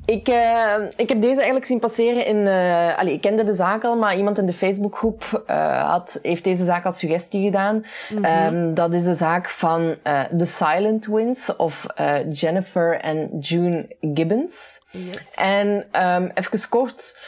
ik, 0.04 0.28
eh, 0.28 0.74
ik 0.96 1.08
heb 1.08 1.20
deze 1.20 1.34
eigenlijk 1.34 1.64
zien 1.64 1.78
passeren 1.78 2.26
in... 2.26 2.46
eh 2.46 2.98
allee, 2.98 3.12
ik 3.12 3.20
kende 3.20 3.44
de 3.44 3.52
zaak 3.52 3.84
al, 3.84 3.96
maar 3.96 4.16
iemand 4.16 4.38
in 4.38 4.46
de 4.46 4.52
Facebookgroep 4.52 5.42
eh, 5.46 5.90
had, 5.90 6.18
heeft 6.22 6.44
deze 6.44 6.64
zaak 6.64 6.84
als 6.84 6.98
suggestie 6.98 7.44
gedaan. 7.44 7.84
Ehm, 8.22 8.74
dat 8.74 8.94
is 8.94 9.04
de 9.04 9.14
zaak 9.14 9.48
van 9.48 9.96
eh 10.02 10.24
The 10.36 10.46
Silent 10.46 11.02
Twins 11.02 11.56
of 11.56 11.86
Jennifer 12.30 13.00
en 13.00 13.38
June 13.38 13.96
Gibbons. 14.00 14.80
Yes. 14.90 15.34
En 15.34 15.86
ehm 15.90 16.28
even 16.34 16.68
kort, 16.68 17.18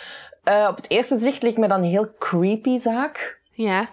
op 0.68 0.76
het 0.76 0.90
eerste 0.90 1.18
zicht 1.18 1.42
leek 1.42 1.59
me 1.59 1.68
dat 1.68 1.78
een 1.78 1.85
heel 1.85 2.14
creepy 2.18 2.78
zaak. 2.78 3.40
Ja. 3.54 3.88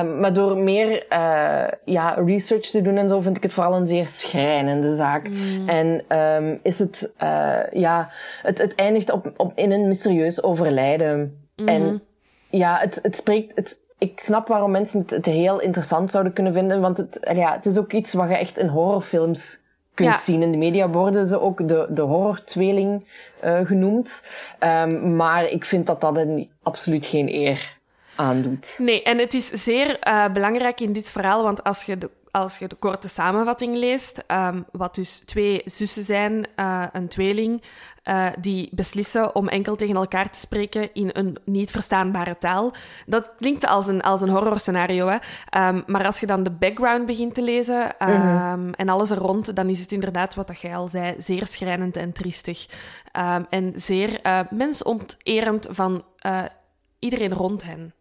Um, 0.00 0.20
maar 0.20 0.32
door 0.32 0.56
meer 0.56 1.06
uh, 1.10 1.64
ja, 1.84 2.10
research 2.26 2.66
te 2.66 2.82
doen 2.82 2.96
en 2.96 3.08
zo, 3.08 3.20
vind 3.20 3.36
ik 3.36 3.42
het 3.42 3.52
vooral 3.52 3.74
een 3.74 3.86
zeer 3.86 4.06
schrijnende 4.06 4.92
zaak. 4.94 5.30
En 5.66 6.18
um, 6.18 6.60
is 6.62 6.78
het, 6.78 7.12
uh, 7.22 7.60
ja, 7.70 8.10
het, 8.42 8.58
het 8.58 8.74
eindigt 8.74 9.10
op, 9.10 9.32
op, 9.36 9.52
in 9.54 9.72
een 9.72 9.86
mysterieus 9.86 10.42
overlijden. 10.42 11.38
En 11.64 12.02
ja, 12.50 12.76
het, 12.78 12.98
het 13.02 13.16
spreekt, 13.16 13.56
het, 13.56 13.76
ik 13.98 14.18
snap 14.20 14.48
waarom 14.48 14.70
mensen 14.70 15.00
het, 15.00 15.10
het 15.10 15.26
heel 15.26 15.60
interessant 15.60 16.10
zouden 16.10 16.32
kunnen 16.32 16.52
vinden, 16.52 16.80
want 16.80 16.98
het, 16.98 17.28
ja, 17.34 17.52
het 17.52 17.66
is 17.66 17.78
ook 17.78 17.92
iets 17.92 18.14
wat 18.14 18.28
je 18.28 18.36
echt 18.36 18.58
in 18.58 18.68
horrorfilms 18.68 19.62
kunt 19.94 20.14
Ja. 20.14 20.14
zien. 20.18 20.42
In 20.42 20.50
de 20.50 20.58
media 20.58 20.88
worden 20.90 21.26
ze 21.26 21.40
ook 21.40 21.68
de, 21.68 21.86
de 21.90 22.02
horror-tweeling 22.02 23.04
uh, 23.44 23.66
genoemd. 23.66 24.26
Um, 24.60 25.16
maar 25.16 25.50
ik 25.50 25.64
vind 25.64 25.86
dat 25.86 26.00
dat 26.00 26.16
een, 26.16 26.50
absoluut 26.62 27.06
geen 27.06 27.34
eer 27.34 27.82
aandoet. 28.16 28.76
Nee, 28.78 29.02
en 29.02 29.18
het 29.18 29.34
is 29.34 29.48
zeer 29.48 29.98
eh, 29.98 30.28
belangrijk 30.32 30.80
in 30.80 30.92
dit 30.92 31.10
verhaal, 31.10 31.42
want 31.42 31.64
als 31.64 31.82
je 31.82 31.98
de, 31.98 32.10
als 32.30 32.58
je 32.58 32.68
de 32.68 32.76
korte 32.76 33.08
samenvatting 33.08 33.76
leest, 33.76 34.24
ehm, 34.26 34.62
wat 34.72 34.94
dus 34.94 35.18
twee 35.18 35.62
zussen 35.64 36.02
zijn, 36.02 36.46
eh, 36.56 36.84
een 36.92 37.08
tweeling, 37.08 37.62
eh, 38.02 38.26
die 38.40 38.68
beslissen 38.72 39.34
om 39.34 39.48
enkel 39.48 39.76
tegen 39.76 39.96
elkaar 39.96 40.30
te 40.30 40.38
spreken 40.38 40.94
in 40.94 41.10
een 41.12 41.36
niet 41.44 41.70
verstaanbare 41.70 42.38
taal. 42.38 42.72
Dat 43.06 43.32
klinkt 43.36 43.66
als 43.66 43.86
een, 43.86 44.00
als 44.00 44.20
een 44.20 44.28
horrorscenario, 44.28 45.06
hè. 45.06 45.16
Ehm, 45.50 45.82
maar 45.86 46.06
als 46.06 46.20
je 46.20 46.26
dan 46.26 46.42
de 46.42 46.50
background 46.50 47.06
begint 47.06 47.34
te 47.34 47.42
lezen 47.42 47.98
ehm, 47.98 48.72
en 48.72 48.88
alles 48.88 49.10
er 49.10 49.18
rond, 49.18 49.56
dan 49.56 49.68
is 49.68 49.80
het 49.80 49.92
inderdaad, 49.92 50.34
wat 50.34 50.46
dat 50.46 50.60
jij 50.60 50.76
al 50.76 50.88
zei, 50.88 51.14
zeer 51.18 51.46
schrijnend 51.46 51.96
en 51.96 52.12
triestig. 52.12 52.66
En 53.50 53.72
zeer 53.74 54.20
mensonterend 54.50 55.66
van 55.70 56.04
iedereen 56.98 57.32
rond 57.32 57.62
hen. 57.62 57.92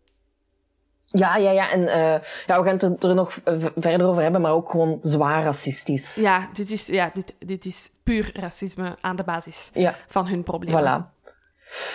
Ja, 1.14 1.36
ja, 1.36 1.52
ja. 1.52 1.72
En 1.72 1.82
uh, 1.82 2.16
ja, 2.48 2.62
we 2.62 2.64
gaan 2.64 2.78
het 2.78 3.04
er 3.04 3.16
nog 3.16 3.38
verder 3.76 4.08
over 4.08 4.22
hebben, 4.22 4.42
maar 4.42 4.52
ook 4.52 4.70
gewoon 4.70 5.00
zwaar 5.02 5.44
racistisch. 5.44 6.16
Ja, 6.16 6.50
dit 6.54 6.72
is, 6.72 6.88
ja, 6.88 7.12
dit, 7.14 7.36
dit 7.40 7.66
is 7.66 7.90
puur 8.04 8.32
racisme 8.40 8.96
aan 9.02 9.16
de 9.16 9.24
basis 9.24 9.70
ja. 9.74 9.96
van 10.08 10.28
hun 10.28 10.44
problemen. 10.44 11.08
Voilà. 11.08 11.12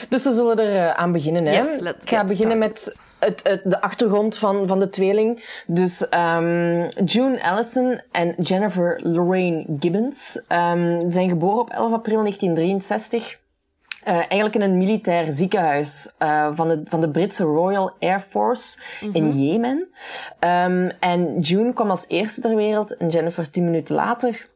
Dus 0.09 0.25
we 0.25 0.33
zullen 0.33 0.59
er 0.59 0.75
uh, 0.75 0.91
aan 0.91 1.13
beginnen. 1.13 1.47
Hè? 1.47 1.53
Yes, 1.53 1.81
let's 1.81 2.03
Ik 2.03 2.09
ga 2.09 2.25
beginnen 2.25 2.63
started. 2.63 2.87
met 2.87 2.99
het, 3.19 3.43
het, 3.43 3.71
de 3.71 3.81
achtergrond 3.81 4.37
van, 4.37 4.67
van 4.67 4.79
de 4.79 4.89
tweeling. 4.89 5.63
Dus 5.67 6.07
um, 6.15 6.89
June 7.05 7.43
Allison 7.43 8.01
en 8.11 8.35
Jennifer 8.43 9.01
Lorraine 9.03 9.67
Gibbons 9.79 10.45
um, 10.49 11.11
zijn 11.11 11.29
geboren 11.29 11.61
op 11.61 11.71
11 11.71 11.93
april 11.93 12.19
1963. 12.19 13.39
Uh, 14.07 14.15
eigenlijk 14.15 14.55
in 14.55 14.61
een 14.61 14.77
militair 14.77 15.31
ziekenhuis 15.31 16.13
uh, 16.23 16.49
van, 16.53 16.69
de, 16.69 16.83
van 16.85 17.01
de 17.01 17.11
Britse 17.11 17.45
Royal 17.45 17.97
Air 18.01 18.21
Force 18.21 18.79
mm 19.01 19.13
-hmm. 19.13 19.17
in 19.17 19.47
Jemen. 19.47 19.89
Um, 20.41 20.91
en 21.01 21.41
June 21.41 21.73
kwam 21.73 21.91
als 21.91 22.05
eerste 22.09 22.41
ter 22.41 22.57
wereld 22.57 22.97
en 22.97 23.09
Jennifer 23.09 23.51
tien 23.51 23.65
minuten 23.65 23.95
later. 23.95 24.47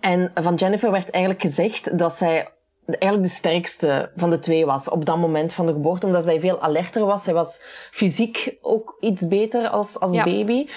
En 0.00 0.30
van 0.34 0.54
Jennifer 0.54 0.90
werd 0.90 1.10
eigenlijk 1.10 1.44
gezegd 1.44 1.98
dat 1.98 2.16
zij 2.16 2.48
eigenlijk 2.86 3.22
de 3.22 3.36
sterkste 3.36 4.10
van 4.16 4.30
de 4.30 4.38
twee 4.38 4.66
was 4.66 4.88
op 4.88 5.04
dat 5.04 5.16
moment 5.16 5.52
van 5.52 5.66
de 5.66 5.72
geboorte, 5.72 6.06
omdat 6.06 6.24
zij 6.24 6.40
veel 6.40 6.60
alerter 6.60 7.04
was. 7.04 7.24
Zij 7.24 7.34
was 7.34 7.60
fysiek 7.90 8.56
ook 8.60 8.96
iets 9.00 9.28
beter 9.28 9.68
als, 9.68 10.00
als 10.00 10.14
ja. 10.14 10.24
baby. 10.24 10.68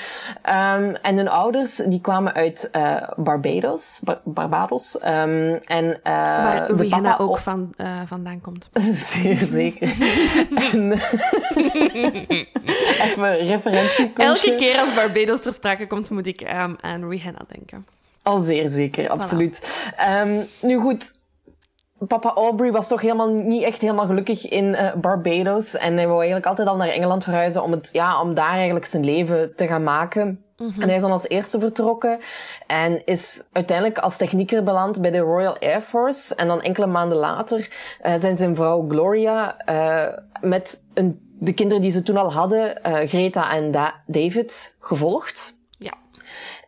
Um, 0.45 0.95
en 0.95 1.17
hun 1.17 1.27
ouders, 1.27 1.75
die 1.75 2.01
kwamen 2.01 2.33
uit 2.33 2.69
uh, 2.75 3.09
Barbados. 3.15 3.99
Bar 4.03 4.21
Barbados. 4.23 4.95
Um, 4.95 5.55
en, 5.55 5.85
uh, 5.85 5.93
Waar 6.03 6.71
Rihanna 6.71 7.19
ook 7.19 7.37
van, 7.37 7.73
uh, 7.77 8.01
vandaan 8.05 8.41
komt. 8.41 8.69
Zeer 8.93 9.45
zeker. 9.45 9.95
en, 10.71 10.91
even 13.05 13.37
referentiepuntje. 13.37 14.23
Elke 14.23 14.55
keer 14.55 14.79
als 14.79 14.95
Barbados 14.95 15.39
ter 15.39 15.53
sprake 15.53 15.87
komt, 15.87 16.09
moet 16.09 16.27
ik 16.27 16.41
um, 16.41 16.75
aan 16.81 17.09
Rihanna 17.09 17.41
denken. 17.47 17.85
Al 18.23 18.39
zeer 18.39 18.69
zeker, 18.69 19.09
absoluut. 19.09 19.59
Voilà. 19.59 20.61
Nu 20.61 20.79
goed, 20.79 21.13
papa 22.07 22.33
Aubrey 22.33 22.71
was 22.71 22.87
toch 22.87 23.01
helemaal 23.01 23.29
niet 23.29 23.63
echt 23.63 23.81
helemaal 23.81 24.05
gelukkig 24.05 24.47
in 24.47 24.65
uh, 24.65 24.93
Barbados. 24.95 25.77
En 25.77 25.93
hij 25.93 26.05
wou 26.05 26.17
eigenlijk 26.17 26.45
altijd 26.45 26.67
al 26.67 26.75
naar 26.75 26.89
Engeland 26.89 27.23
verhuizen 27.23 27.63
om, 27.63 27.71
het, 27.71 27.89
ja, 27.91 28.21
om 28.21 28.33
daar 28.33 28.53
eigenlijk 28.53 28.85
zijn 28.85 29.05
leven 29.05 29.55
te 29.55 29.67
gaan 29.67 29.83
maken. 29.83 30.25
Mm 30.27 30.69
-hmm. 30.69 30.81
En 30.81 30.87
hij 30.87 30.95
is 30.95 31.01
dan 31.01 31.11
als 31.11 31.27
eerste 31.27 31.59
vertrokken 31.59 32.19
en 32.67 33.05
is 33.05 33.43
uiteindelijk 33.51 33.97
als 33.97 34.17
technieker 34.17 34.63
beland 34.63 35.01
bij 35.01 35.11
de 35.11 35.19
Royal 35.19 35.59
Air 35.59 35.81
Force. 35.81 36.35
En 36.35 36.47
dan 36.47 36.61
enkele 36.61 36.87
maanden 36.87 37.17
later 37.17 37.69
uh, 38.05 38.15
zijn 38.15 38.37
zijn 38.37 38.55
vrouw 38.55 38.87
Gloria 38.89 39.57
uh, 39.69 40.17
met 40.41 40.85
een, 40.93 41.19
de 41.39 41.53
kinderen 41.53 41.81
die 41.81 41.91
ze 41.91 42.03
toen 42.03 42.17
al 42.17 42.33
hadden, 42.33 42.79
Greta 43.07 43.51
en 43.51 43.71
da 43.71 43.93
David, 44.05 44.75
gevolgd. 44.79 45.57
Ja. 45.77 45.93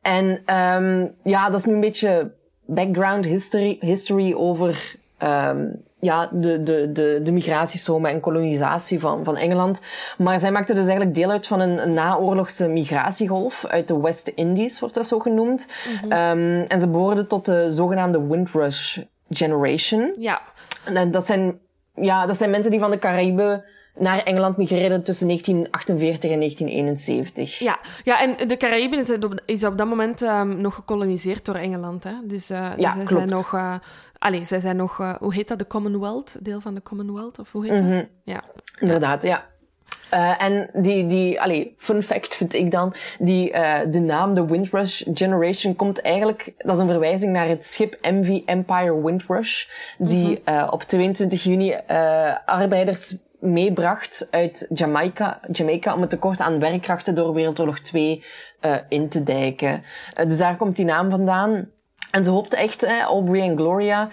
En 0.01 0.55
um, 0.55 1.15
ja, 1.23 1.49
dat 1.49 1.59
is 1.59 1.65
nu 1.65 1.73
een 1.73 1.79
beetje 1.79 2.33
background 2.65 3.25
history, 3.25 3.77
history 3.79 4.33
over 4.33 4.99
um, 5.23 5.83
ja, 6.01 6.29
de, 6.31 6.63
de, 6.63 6.91
de, 6.91 7.19
de 7.23 7.31
migratiestromen 7.31 8.11
en 8.11 8.19
kolonisatie 8.19 8.99
van, 8.99 9.23
van 9.23 9.37
Engeland. 9.37 9.79
Maar 10.17 10.39
zij 10.39 10.51
maakte 10.51 10.73
dus 10.73 10.85
eigenlijk 10.85 11.15
deel 11.15 11.29
uit 11.29 11.47
van 11.47 11.59
een, 11.59 11.81
een 11.81 11.93
naoorlogse 11.93 12.67
migratiegolf 12.67 13.65
uit 13.65 13.87
de 13.87 13.99
West 13.99 14.27
Indies, 14.27 14.79
wordt 14.79 14.95
dat 14.95 15.07
zo 15.07 15.19
genoemd. 15.19 15.67
Mm 15.87 16.09
-hmm. 16.09 16.39
um, 16.39 16.65
en 16.67 16.79
ze 16.79 16.87
behoorden 16.87 17.27
tot 17.27 17.45
de 17.45 17.71
zogenaamde 17.71 18.27
Windrush 18.27 18.97
Generation. 19.29 20.15
Ja. 20.19 20.41
En 20.85 21.11
dat 21.11 21.25
zijn, 21.25 21.59
ja, 21.95 22.25
dat 22.25 22.37
zijn 22.37 22.49
mensen 22.49 22.71
die 22.71 22.79
van 22.79 22.91
de 22.91 22.99
Caraïben 22.99 23.63
naar 23.97 24.23
Engeland 24.23 24.57
migreerden 24.57 25.03
tussen 25.03 25.27
1948 25.27 26.31
en 26.31 26.37
1971. 26.37 27.59
Ja, 27.59 27.79
ja 28.03 28.21
en 28.21 28.47
de 28.47 28.57
Caraïben 28.57 28.99
is, 28.99 29.11
is 29.45 29.63
op 29.63 29.77
dat 29.77 29.87
moment 29.87 30.21
um, 30.21 30.61
nog 30.61 30.75
gekoloniseerd 30.75 31.45
door 31.45 31.55
Engeland. 31.55 32.03
Hè? 32.03 32.13
Dus, 32.23 32.51
uh, 32.51 32.71
ja, 32.77 32.93
dus 32.93 33.03
klopt. 33.03 33.09
zijn 33.09 33.29
nog... 33.29 33.53
Uh, 33.53 33.73
Allee, 34.21 34.43
zij 34.43 34.59
zijn 34.59 34.75
nog, 34.75 34.99
uh, 34.99 35.13
hoe 35.15 35.33
heet 35.33 35.47
dat, 35.47 35.59
de 35.59 35.67
Commonwealth? 35.67 36.37
Deel 36.45 36.61
van 36.61 36.75
de 36.75 36.83
Commonwealth, 36.83 37.39
of 37.39 37.51
hoe 37.51 37.65
heet 37.65 37.71
dat? 37.71 37.81
Mm 37.81 37.91
-hmm. 37.91 38.07
Ja. 38.23 38.43
Inderdaad, 38.79 39.23
ja. 39.23 39.45
Uh, 40.13 40.41
en 40.41 40.69
die, 40.73 41.07
die, 41.07 41.41
allee, 41.41 41.75
fun 41.77 42.03
fact 42.03 42.35
vind 42.35 42.53
ik 42.53 42.71
dan, 42.71 42.93
die, 43.19 43.53
uh, 43.53 43.79
de 43.87 43.99
naam, 43.99 44.33
de 44.33 44.45
Windrush 44.45 45.01
Generation, 45.13 45.75
komt 45.75 46.01
eigenlijk, 46.01 46.53
dat 46.57 46.75
is 46.75 46.81
een 46.81 46.87
verwijzing 46.87 47.33
naar 47.33 47.47
het 47.47 47.65
schip 47.65 47.97
MV 48.01 48.41
Empire 48.45 49.01
Windrush, 49.03 49.67
die 49.97 50.27
mm 50.27 50.37
-hmm. 50.45 50.55
uh, 50.55 50.67
op 50.71 50.81
22 50.81 51.43
juni 51.43 51.75
arbeiders 52.45 53.17
meebracht 53.39 54.27
uit 54.31 54.67
Jamaica, 54.73 55.39
Jamaica 55.51 55.93
om 55.93 56.01
het 56.01 56.09
tekort 56.09 56.39
aan 56.39 56.59
werkkrachten 56.59 57.15
door 57.15 57.33
Wereldoorlog 57.33 57.79
2 57.79 58.23
in 58.89 59.09
te 59.09 59.23
dijken. 59.23 59.83
dus 60.27 60.37
daar 60.37 60.55
komt 60.55 60.75
die 60.75 60.85
naam 60.85 61.09
vandaan. 61.09 61.69
En 62.11 62.23
ze 62.23 62.29
hoopte 62.29 62.57
echt, 62.57 62.81
hè, 62.81 63.01
Aubrey 63.01 63.41
en 63.41 63.57
Gloria, 63.57 64.09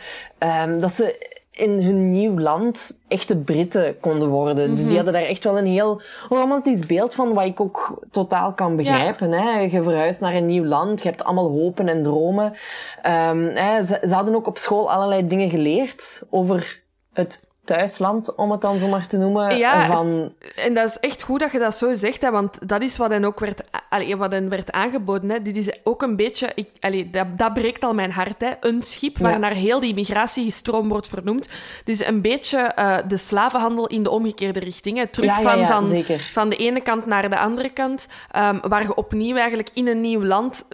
um, 0.64 0.80
dat 0.80 0.92
ze 0.92 1.36
in 1.50 1.82
hun 1.82 2.10
nieuw 2.10 2.38
land 2.38 2.98
echte 3.08 3.36
Britten 3.36 4.00
konden 4.00 4.28
worden. 4.28 4.62
Mm 4.62 4.66
-hmm. 4.66 4.76
Dus 4.76 4.86
die 4.86 4.96
hadden 4.96 5.12
daar 5.12 5.22
echt 5.22 5.44
wel 5.44 5.58
een 5.58 5.66
heel 5.66 6.00
romantisch 6.28 6.86
beeld 6.86 7.14
van, 7.14 7.32
wat 7.32 7.44
ik 7.44 7.60
ook 7.60 8.02
totaal 8.10 8.52
kan 8.52 8.76
begrijpen. 8.76 9.30
Ja. 9.30 9.42
Hè. 9.42 9.60
Je 9.60 9.82
verhuist 9.82 10.20
naar 10.20 10.34
een 10.34 10.46
nieuw 10.46 10.64
land, 10.64 11.02
je 11.02 11.08
hebt 11.08 11.24
allemaal 11.24 11.50
hopen 11.50 11.88
en 11.88 12.02
dromen. 12.02 12.44
Um, 12.44 13.46
hè, 13.54 13.84
ze, 13.84 13.98
ze 14.02 14.14
hadden 14.14 14.34
ook 14.34 14.46
op 14.46 14.58
school 14.58 14.90
allerlei 14.90 15.26
dingen 15.26 15.50
geleerd 15.50 16.22
over 16.30 16.82
het 17.12 17.47
thuisland, 17.68 18.34
om 18.34 18.50
het 18.50 18.60
dan 18.60 18.78
zo 18.78 18.88
maar 18.88 19.06
te 19.06 19.16
noemen. 19.16 19.56
Ja, 19.56 19.86
van... 19.86 20.32
en 20.56 20.74
dat 20.74 20.88
is 20.88 20.98
echt 21.00 21.22
goed 21.22 21.40
dat 21.40 21.52
je 21.52 21.58
dat 21.58 21.74
zo 21.74 21.94
zegt, 21.94 22.22
hè, 22.22 22.30
want 22.30 22.68
dat 22.68 22.82
is 22.82 22.96
wat 22.96 23.10
hen 23.10 23.24
ook 23.24 23.40
werd, 23.40 23.62
allee, 23.88 24.16
wat 24.16 24.32
hen 24.32 24.48
werd 24.48 24.72
aangeboden. 24.72 25.30
Hè. 25.30 25.42
Dit 25.42 25.56
is 25.56 25.80
ook 25.84 26.02
een 26.02 26.16
beetje, 26.16 26.52
ik, 26.54 26.68
allee, 26.80 27.10
dat, 27.10 27.26
dat 27.36 27.54
breekt 27.54 27.84
al 27.84 27.94
mijn 27.94 28.12
hart. 28.12 28.40
Hè. 28.40 28.50
Een 28.60 28.82
schip 28.82 29.18
waar 29.18 29.32
ja. 29.32 29.38
naar 29.38 29.52
heel 29.52 29.80
die 29.80 29.94
migratiestroom 29.94 30.88
wordt 30.88 31.08
vernoemd. 31.08 31.48
Is 31.84 32.06
een 32.06 32.20
beetje 32.20 32.72
uh, 32.78 32.96
de 33.08 33.16
slavenhandel 33.16 33.86
in 33.86 34.02
de 34.02 34.10
omgekeerde 34.10 34.60
richting. 34.60 34.96
Hè. 34.98 35.06
Terug 35.06 35.40
ja, 35.40 35.66
van, 35.66 35.66
van, 35.66 36.04
van 36.32 36.48
de 36.48 36.56
ene 36.56 36.80
kant 36.80 37.06
naar 37.06 37.30
de 37.30 37.38
andere 37.38 37.70
kant, 37.70 38.06
um, 38.36 38.60
waar 38.68 38.82
je 38.82 38.94
opnieuw 38.94 39.36
eigenlijk 39.36 39.70
in 39.74 39.88
een 39.88 40.00
nieuw 40.00 40.24
land 40.24 40.66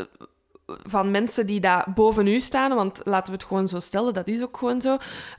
van 0.83 1.11
mensen 1.11 1.47
die 1.47 1.61
daar 1.61 1.87
boven 1.95 2.27
u 2.27 2.41
staan, 2.41 2.75
want 2.75 3.01
laten 3.05 3.33
we 3.33 3.39
het 3.39 3.47
gewoon 3.47 3.69
zo 3.69 3.81
stellen, 3.81 4.15
dat 4.15 4.29
is 4.29 4.43
ook 4.43 4.57
gewoon 4.57 4.81
zo. 4.81 4.97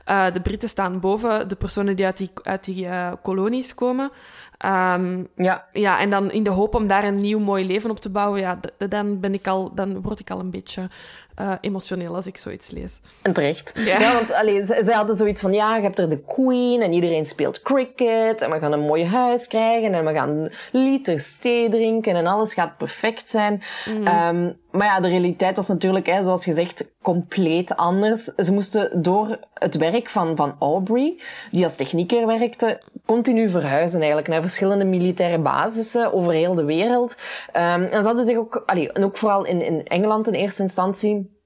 Uh, 0.08 0.32
de 0.32 0.40
Britten 0.40 0.68
staan 0.68 1.00
boven 1.00 1.48
de 1.48 1.56
personen 1.56 1.96
die 1.96 2.04
uit 2.04 2.16
die, 2.16 2.30
uit 2.42 2.64
die 2.64 2.84
uh, 2.84 3.12
kolonies 3.22 3.74
komen. 3.74 4.10
Um, 4.64 5.28
ja. 5.36 5.64
ja, 5.72 6.00
en 6.00 6.10
dan 6.10 6.30
in 6.30 6.42
de 6.42 6.50
hoop 6.50 6.74
om 6.74 6.86
daar 6.86 7.04
een 7.04 7.20
nieuw 7.20 7.38
mooi 7.38 7.66
leven 7.66 7.90
op 7.90 8.00
te 8.00 8.10
bouwen, 8.10 8.40
ja, 8.40 8.60
dan, 8.88 9.20
ben 9.20 9.34
ik 9.34 9.46
al, 9.46 9.74
dan 9.74 10.02
word 10.02 10.20
ik 10.20 10.30
al 10.30 10.40
een 10.40 10.50
beetje 10.50 10.88
uh, 11.40 11.52
emotioneel 11.60 12.14
als 12.14 12.26
ik 12.26 12.36
zoiets 12.36 12.70
lees. 12.70 13.00
En 13.22 13.32
terecht. 13.32 13.72
Ja, 13.74 13.98
ja 13.98 14.14
want 14.14 14.32
allee, 14.32 14.64
zij, 14.64 14.94
hadden 14.94 15.16
zoiets 15.16 15.40
van, 15.40 15.52
ja, 15.52 15.76
je 15.76 15.82
hebt 15.82 15.98
er 15.98 16.08
de 16.08 16.22
queen 16.22 16.82
en 16.82 16.92
iedereen 16.92 17.26
speelt 17.26 17.62
cricket 17.62 18.42
en 18.42 18.50
we 18.50 18.58
gaan 18.58 18.72
een 18.72 18.80
mooi 18.80 19.04
huis 19.04 19.46
krijgen 19.46 19.94
en 19.94 20.04
we 20.04 20.12
gaan 20.12 20.48
liters 20.72 21.36
thee 21.36 21.70
drinken 21.70 22.16
en 22.16 22.26
alles 22.26 22.54
gaat 22.54 22.76
perfect 22.76 23.30
zijn. 23.30 23.62
Mm. 23.86 24.06
Um, 24.06 24.56
maar 24.70 24.86
ja, 24.86 25.00
de 25.00 25.08
realiteit 25.08 25.56
was 25.56 25.68
natuurlijk, 25.68 26.06
hè, 26.06 26.22
zoals 26.22 26.44
gezegd, 26.44 26.94
compleet 27.02 27.76
anders. 27.76 28.24
Ze 28.24 28.52
moesten 28.52 29.02
door 29.02 29.38
het 29.54 29.76
werk 29.76 30.08
van, 30.08 30.36
van 30.36 30.56
Aubrey, 30.58 31.20
die 31.50 31.64
als 31.64 31.76
technieker 31.76 32.26
werkte, 32.26 32.80
continu 33.06 33.48
verhuizen 33.48 33.98
eigenlijk 33.98 34.28
naar 34.28 34.42
verschillende 34.46 34.84
militaire 34.84 35.38
basissen 35.38 36.12
over 36.12 36.32
heel 36.32 36.54
de 36.54 36.64
wereld. 36.64 37.16
Um, 37.52 37.84
en 37.84 38.02
ze 38.02 38.06
hadden 38.06 38.26
zich 38.26 38.36
ook, 38.36 38.62
allee, 38.66 38.92
en 38.92 39.04
ook 39.04 39.16
vooral 39.16 39.44
in, 39.44 39.62
in 39.62 39.84
Engeland 39.84 40.26
in 40.26 40.34
eerste 40.34 40.62
instantie, 40.62 41.40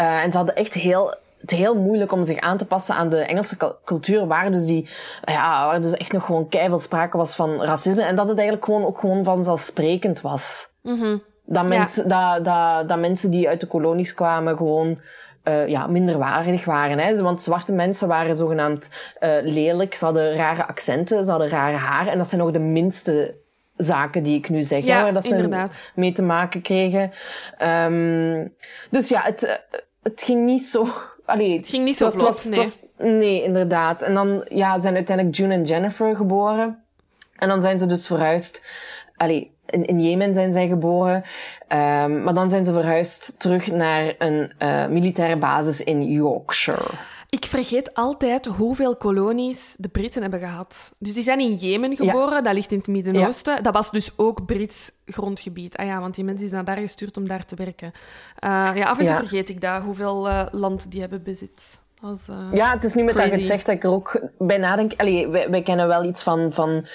uh, 0.00 0.24
en 0.24 0.30
ze 0.30 0.36
hadden 0.36 0.56
echt 0.56 0.74
heel 0.74 1.14
het 1.42 1.50
heel 1.50 1.74
moeilijk 1.74 2.12
om 2.12 2.24
zich 2.24 2.38
aan 2.38 2.56
te 2.56 2.66
passen 2.66 2.94
aan 2.94 3.08
de 3.08 3.18
Engelse 3.18 3.56
cultuur, 3.84 4.26
waar 4.26 4.52
dus 4.52 4.64
die, 4.64 4.88
ja, 5.24 5.66
waar 5.66 5.80
dus 5.80 5.92
echt 5.92 6.12
nog 6.12 6.24
gewoon 6.24 6.48
keihard 6.48 6.82
sprake 6.82 7.16
was 7.16 7.34
van 7.34 7.62
racisme 7.62 8.02
en 8.02 8.16
dat 8.16 8.28
het 8.28 8.36
eigenlijk 8.36 8.66
gewoon 8.66 8.84
ook 8.84 8.98
gewoon 8.98 9.24
vanzelfsprekend 9.24 10.20
was. 10.20 10.66
Mm 10.82 11.00
-hmm. 11.00 11.22
Dat, 11.44 11.68
mensen, 11.68 12.08
ja. 12.08 12.34
dat, 12.34 12.44
dat, 12.44 12.88
dat 12.88 12.98
mensen 12.98 13.30
die 13.30 13.48
uit 13.48 13.60
de 13.60 13.66
kolonies 13.66 14.14
kwamen 14.14 14.56
gewoon 14.56 14.98
uh, 15.44 15.68
ja, 15.68 15.86
minderwaardig 15.86 16.64
waren. 16.64 16.98
Hè? 16.98 17.22
Want 17.22 17.42
zwarte 17.42 17.72
mensen 17.72 18.08
waren 18.08 18.36
zogenaamd 18.36 18.90
uh, 19.20 19.30
lelijk, 19.42 19.94
ze 19.94 20.04
hadden 20.04 20.36
rare 20.36 20.66
accenten, 20.66 21.24
ze 21.24 21.30
hadden 21.30 21.48
rare 21.48 21.76
haar 21.76 22.06
en 22.06 22.18
dat 22.18 22.28
zijn 22.28 22.40
nog 22.40 22.50
de 22.50 22.58
minste 22.58 23.34
zaken 23.76 24.22
die 24.22 24.38
ik 24.38 24.48
nu 24.48 24.62
zeg, 24.62 24.84
ja, 24.84 25.02
waar 25.02 25.12
dat 25.12 25.26
ze 25.26 25.68
mee 25.94 26.12
te 26.12 26.22
maken 26.22 26.62
kregen. 26.62 27.12
Um, 27.62 28.54
dus 28.90 29.08
ja, 29.08 29.22
het, 29.22 29.62
het 30.02 30.22
ging 30.22 30.44
niet 30.44 30.66
zo... 30.66 30.86
Allee, 31.24 31.56
het 31.56 31.68
ging 31.68 31.84
niet 31.84 31.96
zo 31.96 32.10
vlot, 32.10 32.22
was, 32.22 32.44
nee. 32.44 32.58
Was, 32.58 32.84
nee, 32.98 33.42
inderdaad. 33.42 34.02
En 34.02 34.14
dan 34.14 34.44
ja, 34.48 34.78
zijn 34.78 34.94
uiteindelijk 34.94 35.36
June 35.36 35.54
en 35.54 35.62
Jennifer 35.62 36.16
geboren. 36.16 36.84
En 37.36 37.48
dan 37.48 37.60
zijn 37.60 37.78
ze 37.78 37.86
dus 37.86 38.06
verhuisd... 38.06 38.66
Allee, 39.16 39.52
in, 39.72 39.84
in 39.84 40.00
Jemen 40.00 40.34
zijn 40.34 40.52
zij 40.52 40.68
geboren. 40.68 41.16
Um, 41.16 42.22
maar 42.22 42.34
dan 42.34 42.50
zijn 42.50 42.64
ze 42.64 42.72
verhuisd 42.72 43.40
terug 43.40 43.70
naar 43.70 44.14
een 44.18 44.52
uh, 44.58 44.86
militaire 44.86 45.36
basis 45.36 45.82
in 45.82 46.04
Yorkshire. 46.04 46.90
Ik 47.28 47.44
vergeet 47.44 47.94
altijd 47.94 48.46
hoeveel 48.46 48.96
kolonies 48.96 49.74
de 49.78 49.88
Britten 49.88 50.22
hebben 50.22 50.40
gehad. 50.40 50.92
Dus 50.98 51.14
die 51.14 51.22
zijn 51.22 51.40
in 51.40 51.54
Jemen 51.54 51.96
geboren, 51.96 52.34
ja. 52.34 52.40
dat 52.40 52.54
ligt 52.54 52.72
in 52.72 52.78
het 52.78 52.86
Midden-Oosten. 52.86 53.54
Ja. 53.54 53.60
Dat 53.60 53.74
was 53.74 53.90
dus 53.90 54.12
ook 54.16 54.46
Brits 54.46 54.92
grondgebied. 55.06 55.76
Ah 55.76 55.86
ja, 55.86 56.00
want 56.00 56.14
die 56.14 56.24
mensen 56.24 56.48
zijn 56.48 56.64
naar 56.64 56.74
daar 56.74 56.84
gestuurd 56.84 57.16
om 57.16 57.28
daar 57.28 57.44
te 57.44 57.56
werken. 57.56 57.92
Uh, 58.44 58.70
ja, 58.74 58.84
af 58.84 58.98
en 58.98 59.06
toe 59.06 59.14
ja. 59.14 59.20
vergeet 59.20 59.48
ik 59.48 59.60
dat, 59.60 59.82
hoeveel 59.82 60.28
uh, 60.28 60.42
land 60.50 60.90
die 60.90 61.00
hebben 61.00 61.22
bezit 61.22 61.80
Als, 62.02 62.28
uh, 62.28 62.36
ja, 62.52 62.72
het 62.72 62.84
is 62.84 62.94
niet 62.94 63.04
met 63.04 63.16
dat 63.16 63.24
je 63.24 63.32
het 63.32 63.46
zegt 63.46 63.66
dat 63.66 63.74
ik 63.74 63.84
er 63.84 63.90
ook 63.90 64.20
bij 64.38 64.58
nadenk. 64.58 64.92
Allee, 64.96 65.28
wij, 65.28 65.50
wij 65.50 65.62
kennen 65.62 65.86
wel 65.86 66.04
iets 66.04 66.22
van, 66.22 66.52
van 66.52 66.86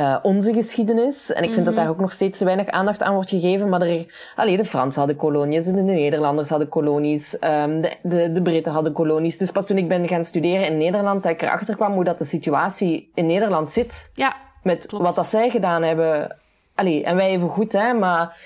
uh, 0.00 0.16
onze 0.22 0.52
geschiedenis. 0.52 1.32
En 1.32 1.42
ik 1.42 1.42
vind 1.42 1.50
mm 1.50 1.64
-hmm. 1.64 1.64
dat 1.64 1.74
daar 1.74 1.88
ook 1.88 2.00
nog 2.00 2.12
steeds 2.12 2.38
te 2.38 2.44
weinig 2.44 2.68
aandacht 2.68 3.02
aan 3.02 3.14
wordt 3.14 3.30
gegeven. 3.30 3.68
Maar 3.68 3.80
er, 3.80 4.06
allee, 4.36 4.56
de 4.56 4.64
Fransen 4.64 4.98
hadden 4.98 5.16
kolonies, 5.18 5.64
de 5.64 5.72
Nederlanders 5.72 6.48
hadden 6.48 6.68
kolonies, 6.68 7.34
um, 7.34 7.80
de, 7.80 7.96
de, 8.02 8.32
de 8.32 8.42
Britten 8.42 8.72
hadden 8.72 8.92
kolonies. 8.92 9.38
Dus 9.38 9.50
pas 9.50 9.66
toen 9.66 9.76
ik 9.76 9.88
ben 9.88 10.08
gaan 10.08 10.24
studeren 10.24 10.66
in 10.66 10.78
Nederland, 10.78 11.22
dat 11.22 11.32
ik 11.32 11.42
erachter 11.42 11.76
kwam 11.76 11.92
hoe 11.92 12.04
dat 12.04 12.18
de 12.18 12.24
situatie 12.24 13.10
in 13.14 13.26
Nederland 13.26 13.70
zit. 13.70 14.10
Ja, 14.14 14.36
Met 14.62 14.86
klopt. 14.86 15.04
wat 15.04 15.14
dat 15.14 15.26
zij 15.26 15.50
gedaan 15.50 15.82
hebben. 15.82 16.36
Allee, 16.74 17.04
en 17.04 17.16
wij 17.16 17.28
even 17.28 17.48
goed, 17.48 17.72
hè, 17.72 17.92
maar 17.92 18.36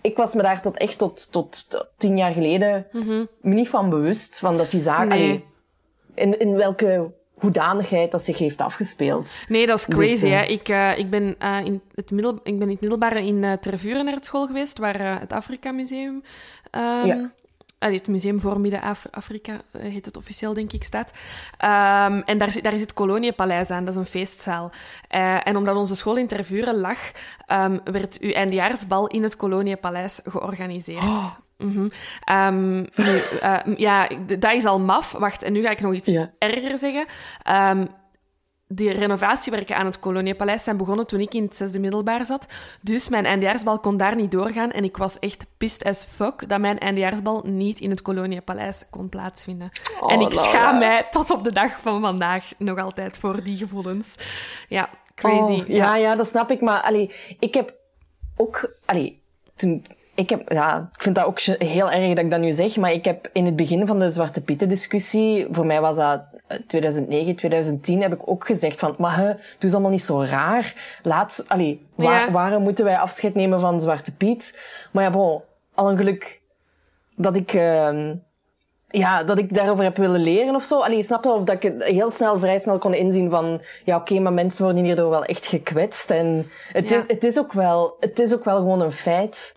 ik 0.00 0.16
was 0.16 0.34
me 0.34 0.42
daar 0.42 0.62
tot 0.62 0.76
echt 0.76 0.98
tot, 0.98 1.32
tot, 1.32 1.70
tot 1.70 1.86
tien 1.96 2.16
jaar 2.16 2.32
geleden 2.32 2.86
mm 2.92 3.02
-hmm. 3.02 3.28
niet 3.40 3.68
van 3.68 3.90
bewust. 3.90 4.38
Van 4.38 4.56
dat 4.56 4.70
die 4.70 4.80
zaak, 4.80 5.08
Nee. 5.08 5.44
in, 6.14 6.38
in 6.38 6.54
welke 6.54 7.10
hoedanigheid 7.42 8.10
dat 8.10 8.22
zich 8.22 8.38
heeft 8.38 8.60
afgespeeld. 8.60 9.44
Nee, 9.48 9.66
dat 9.66 9.78
is 9.78 9.84
Dus, 9.84 9.96
crazy. 9.96 10.26
eh, 10.26 10.32
hè. 10.32 10.44
Ik, 10.44 10.68
uh, 10.68 10.98
ik, 10.98 11.10
ben, 11.10 11.36
uh, 11.42 11.58
in 11.64 11.80
het 11.94 12.10
middel, 12.10 12.34
ik 12.42 12.58
ben 12.58 12.62
in 12.62 12.68
het 12.68 12.80
middelbare 12.80 13.24
in 13.24 13.58
Tervuren 13.60 14.04
naar 14.04 14.14
het 14.14 14.24
school 14.24 14.46
geweest, 14.46 14.78
waar 14.78 15.20
het 15.20 15.32
Afrika 15.32 15.70
Museum... 15.72 16.22
Um, 16.70 17.06
Ja. 17.06 17.30
Allee, 17.78 17.96
het 17.96 18.08
Museum 18.08 18.40
voor 18.40 18.60
Midden-Afrika 18.60 19.60
eh, 19.70 19.82
heet 19.82 20.04
het 20.04 20.16
officieel, 20.16 20.54
denk 20.54 20.72
ik, 20.72 20.84
staat. 20.84 21.10
Um, 21.10 22.22
en 22.22 22.38
daar, 22.38 22.56
daar 22.62 22.74
is 22.74 22.80
het 22.80 22.92
Koloniepaleis 22.92 23.70
aan, 23.70 23.84
dat 23.84 23.94
is 23.94 24.00
een 24.00 24.06
feestzaal. 24.06 24.70
Eh, 25.08 25.46
en 25.46 25.56
omdat 25.56 25.76
onze 25.76 25.96
school 25.96 26.16
in 26.16 26.26
Tervuren 26.26 26.80
lag, 26.80 26.98
um, 27.52 27.80
werd 27.84 28.20
uw 28.20 28.30
eindejaarsbal 28.30 29.06
in 29.06 29.22
het 29.22 29.36
Koloniepaleis 29.36 30.20
georganiseerd. 30.24 31.02
Oh. 31.02 31.34
Mhm. 31.62 31.88
Um, 32.32 32.86
nu, 32.94 33.22
uh, 33.42 33.58
ja, 33.76 34.08
dat 34.38 34.52
is 34.52 34.64
al 34.64 34.80
maf. 34.80 35.12
Wacht, 35.12 35.42
en 35.42 35.52
nu 35.52 35.62
ga 35.62 35.70
ik 35.70 35.80
nog 35.80 35.94
iets 35.94 36.08
Ja. 36.08 36.30
erger 36.38 36.78
zeggen. 36.78 37.06
Um, 37.70 37.88
die 38.74 38.90
renovatiewerken 38.90 39.76
aan 39.76 39.86
het 39.86 39.98
Koloniepaleis 39.98 40.64
zijn 40.64 40.76
begonnen 40.76 41.06
toen 41.06 41.20
ik 41.20 41.34
in 41.34 41.42
het 41.42 41.56
zesde 41.56 41.78
middelbaar 41.78 42.26
zat. 42.26 42.46
Dus 42.80 43.08
mijn 43.08 43.24
eindejaarsbal 43.24 43.78
kon 43.78 43.96
daar 43.96 44.16
niet 44.16 44.30
doorgaan. 44.30 44.70
En 44.70 44.84
ik 44.84 44.96
was 44.96 45.18
echt 45.18 45.46
pissed 45.56 45.84
as 45.84 46.04
fuck 46.04 46.48
dat 46.48 46.60
mijn 46.60 46.78
eindejaarsbal 46.78 47.42
niet 47.44 47.80
in 47.80 47.90
het 47.90 48.02
Koloniepaleis 48.02 48.84
kon 48.90 49.08
plaatsvinden. 49.08 49.70
Oh, 50.00 50.12
en 50.12 50.20
ik 50.20 50.32
Laura. 50.32 50.50
schaam 50.50 50.78
mij 50.78 51.06
tot 51.10 51.30
op 51.30 51.44
de 51.44 51.52
dag 51.52 51.80
van 51.80 52.00
vandaag 52.00 52.52
nog 52.58 52.78
altijd 52.78 53.18
voor 53.18 53.42
die 53.42 53.56
gevoelens. 53.56 54.16
Ja, 54.68 54.88
crazy. 55.14 55.60
Oh, 55.60 55.66
ja, 55.66 55.96
ja, 55.96 56.16
dat 56.16 56.28
snap 56.28 56.50
ik. 56.50 56.60
Maar 56.60 56.80
allee, 56.82 57.14
ik 57.38 57.54
heb 57.54 57.74
ook... 58.36 58.74
Allee, 58.84 59.22
toen, 59.56 59.84
ik, 60.14 60.30
heb, 60.30 60.52
ja, 60.52 60.90
ik 60.96 61.02
vind 61.02 61.14
dat 61.14 61.24
ook 61.24 61.40
heel 61.40 61.90
erg 61.90 62.08
dat 62.14 62.24
ik 62.24 62.30
dat 62.30 62.40
nu 62.40 62.52
zeg, 62.52 62.76
maar 62.76 62.92
ik 62.92 63.04
heb 63.04 63.28
in 63.32 63.44
het 63.46 63.56
begin 63.56 63.86
van 63.86 63.98
de 63.98 64.10
Zwarte 64.10 64.40
Pieten 64.40 64.68
discussie, 64.68 65.46
voor 65.50 65.66
mij 65.66 65.80
was 65.80 65.96
dat 65.96 66.22
eh, 66.46 66.58
2009, 66.66 67.36
2010, 67.36 68.02
heb 68.02 68.12
ik 68.12 68.20
ook 68.28 68.46
gezegd 68.46 68.78
van, 68.78 68.94
maar 68.98 69.16
hè, 69.16 69.24
doe 69.32 69.36
het 69.58 69.72
allemaal 69.72 69.90
niet 69.90 70.02
zo 70.02 70.22
raar. 70.22 70.74
Laat, 71.02 71.44
allee, 71.48 71.86
waar, 71.94 72.26
Ja. 72.26 72.30
waarom 72.32 72.62
moeten 72.62 72.84
wij 72.84 72.98
afscheid 72.98 73.34
nemen 73.34 73.60
van 73.60 73.80
Zwarte 73.80 74.12
Piet? 74.12 74.58
Maar 74.90 75.04
ja, 75.04 75.10
bon, 75.10 75.40
al 75.74 75.90
een 75.90 75.96
geluk 75.96 76.40
dat 77.16 77.36
ik... 77.36 77.52
ehm, 77.52 78.14
ja, 78.90 79.22
dat 79.24 79.38
ik 79.38 79.54
daarover 79.54 79.84
heb 79.84 79.96
willen 79.96 80.20
leren 80.20 80.54
of 80.54 80.64
zo. 80.64 80.80
Allee, 80.80 80.96
je 80.96 81.02
snapt 81.02 81.24
wel 81.24 81.34
of 81.34 81.44
dat 81.44 81.54
ik 81.56 81.62
het 81.62 81.82
heel 81.84 82.10
snel, 82.10 82.38
vrij 82.38 82.58
snel 82.58 82.78
kon 82.78 82.94
inzien 82.94 83.30
van... 83.30 83.60
Ja, 83.84 83.96
oké, 83.96 84.18
maar 84.20 84.32
mensen 84.32 84.64
worden 84.64 84.84
hierdoor 84.84 85.10
wel 85.10 85.24
echt 85.24 85.46
gekwetst. 85.46 86.10
En 86.10 86.50
het, 86.72 86.90
Ja. 86.90 86.96
is, 86.96 87.02
het, 87.06 87.24
is 87.24 87.38
ook 87.38 87.52
wel, 87.52 87.96
het 88.00 88.18
is 88.18 88.34
ook 88.34 88.44
wel 88.44 88.56
gewoon 88.56 88.80
een 88.80 88.92
feit 88.92 89.56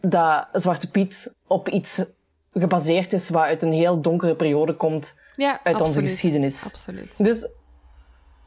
dat 0.00 0.46
Zwarte 0.52 0.90
Piet 0.90 1.34
op 1.46 1.68
iets 1.68 2.04
gebaseerd 2.52 3.12
is 3.12 3.30
wat 3.30 3.42
uit 3.42 3.62
een 3.62 3.72
heel 3.72 4.00
donkere 4.00 4.34
periode 4.34 4.74
komt 4.74 5.18
Ja, 5.34 5.60
uit 5.62 5.80
onze 5.80 6.00
geschiedenis. 6.02 6.64
Absoluut. 6.64 7.24
Dus 7.24 7.48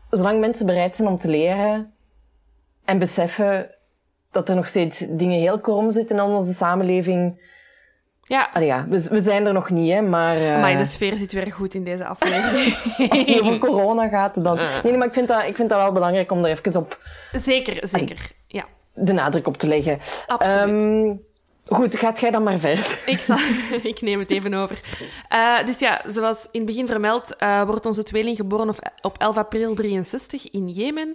zolang 0.10 0.40
mensen 0.40 0.66
bereid 0.66 0.96
zijn 0.96 1.08
om 1.08 1.18
te 1.18 1.28
leren 1.28 1.94
en 2.86 3.00
beseffen 3.00 3.76
dat 4.32 4.50
er 4.50 4.56
nog 4.56 4.68
steeds 4.68 5.06
dingen 5.10 5.40
heel 5.40 5.60
krom 5.60 5.92
zitten 5.92 6.16
in 6.16 6.22
onze 6.22 6.54
samenleving... 6.54 7.50
Ja, 8.24 8.50
Allee, 8.54 8.68
ja, 8.68 8.86
we, 8.90 9.08
we 9.10 9.22
zijn 9.22 9.46
er 9.46 9.54
nog 9.54 9.70
niet, 9.70 9.92
hè, 9.92 10.02
maar... 10.02 10.36
eh, 10.36 10.62
maar 10.62 10.78
de 10.78 10.86
sfeer 10.86 11.18
zit 11.18 11.32
weer 11.32 11.52
goed 11.52 11.74
in 11.74 11.84
deze 11.84 12.06
aflevering. 12.06 12.76
als 13.12 13.26
het 13.26 13.42
over 13.42 13.58
corona 13.58 14.08
gaat, 14.08 14.44
dan... 14.44 14.56
Nee, 14.56 14.82
nee, 14.84 14.98
maar 14.98 15.08
ik 15.08 15.14
vind, 15.14 15.28
dat, 15.28 15.44
ik 15.44 15.56
vind 15.56 15.70
dat 15.70 15.82
wel 15.82 15.92
belangrijk 15.92 16.32
om 16.32 16.46
er 16.46 16.52
even 16.52 16.76
op 16.76 17.00
Zeker, 17.32 17.88
zeker. 17.88 18.32
Ja, 18.48 18.66
de 18.94 19.14
nadruk 19.14 19.48
op 19.48 19.58
te 19.58 19.68
leggen. 19.68 20.00
absoluut. 20.28 20.84
Ehm, 20.84 21.14
goed, 21.76 21.96
gaat 21.96 22.20
jij 22.20 22.32
dan 22.32 22.44
maar 22.44 22.60
verder. 22.60 23.02
Ik, 23.06 23.20
zal, 23.20 23.38
ik 23.92 24.02
neem 24.02 24.20
het 24.20 24.32
even 24.32 24.54
over. 24.54 24.82
Eh, 25.30 25.66
dus 25.66 25.80
ja, 25.80 26.02
zoals 26.06 26.48
in 26.52 26.60
het 26.60 26.66
begin 26.66 26.88
vermeld, 26.88 27.36
eh, 27.36 27.64
wordt 27.66 27.86
onze 27.86 28.04
tweeling 28.04 28.38
geboren 28.38 28.70
op, 28.70 28.92
op 29.02 29.18
11 29.18 29.38
april 29.38 29.76
63 29.76 30.52
in 30.52 30.68
Jemen. 30.68 31.14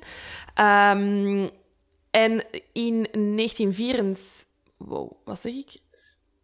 Ehm, 0.54 1.48
en 2.10 2.44
in 2.72 3.06
1964... 3.12 4.44
Wow, 4.76 5.12
wat 5.24 5.40
zeg 5.40 5.52
ik? 5.52 5.80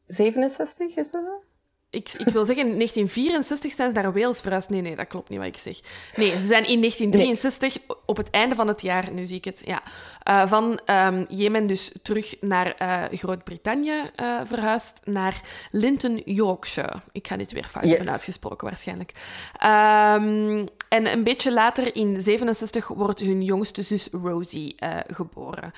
67 0.07 0.97
is 0.97 1.11
dat? 1.11 1.23
Ik, 1.93 2.13
ik 2.13 2.33
wil 2.33 2.45
zeggen, 2.45 2.67
in 2.69 2.75
1964 2.77 3.73
zijn 3.73 3.91
ze 3.91 4.01
naar 4.01 4.13
Wales 4.13 4.41
verhuisd. 4.41 4.69
Nee, 4.69 4.81
nee, 4.81 4.97
dat 4.97 5.07
klopt 5.07 5.29
niet 5.29 5.39
wat 5.39 5.49
ik 5.49 5.57
zeg. 5.57 5.81
Nee, 6.17 6.31
ze 6.31 6.47
zijn 6.47 6.67
in 6.67 6.79
1963, 6.81 7.79
op 8.07 8.17
het 8.17 8.31
einde 8.31 8.55
van 8.55 8.69
het 8.69 8.83
jaar, 8.83 9.13
nu 9.13 9.27
zie 9.27 9.37
ik 9.37 9.45
het, 9.45 9.63
ja, 9.65 9.83
eh, 10.23 10.47
van 10.47 10.81
ehm, 10.85 11.25
Jemen 11.29 11.67
dus 11.67 11.93
terug 12.03 12.37
naar 12.41 12.75
eh, 12.75 13.19
Groot-Brittannië 13.19 14.11
eh, 14.17 14.41
verhuisd, 14.45 15.01
naar 15.05 15.41
Linton, 15.71 16.23
Yorkshire. 16.25 17.01
Ik 17.13 17.27
ga 17.27 17.37
dit 17.37 17.53
weer 17.53 17.67
fout 17.71 17.85
Yes. 17.85 17.93
hebben 17.93 18.13
uitgesproken, 18.13 18.67
waarschijnlijk. 18.67 19.13
Ehm, 19.57 20.67
en 20.89 21.13
een 21.13 21.25
beetje 21.25 21.53
later, 21.53 21.97
in 21.97 22.21
67, 22.21 22.89
wordt 22.89 23.21
hun 23.21 23.43
jongste 23.43 23.83
zus 23.83 24.09
Rosie 24.23 24.75
geboren. 25.07 25.73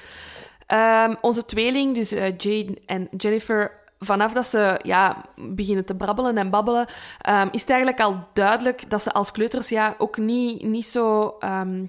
Ehm, 0.66 1.14
onze 1.20 1.44
tweeling, 1.44 1.94
dus 1.94 2.10
Jane 2.36 2.78
en 2.86 3.08
Jennifer, 3.16 3.82
vanaf 4.04 4.32
dat 4.32 4.46
ze 4.46 4.80
ja, 4.82 5.16
beginnen 5.36 5.84
te 5.84 5.94
brabbelen 5.94 6.38
en 6.38 6.50
babbelen, 6.50 6.86
ehm, 7.20 7.48
is 7.50 7.60
het 7.60 7.70
eigenlijk 7.70 8.00
al 8.00 8.28
duidelijk 8.32 8.90
dat 8.90 9.02
ze 9.02 9.12
als 9.12 9.30
kleuters 9.30 9.68
ja, 9.68 9.94
ook 9.98 10.16
niet, 10.16 10.62
niet 10.62 10.86
zo 10.86 11.36
ehm, 11.38 11.84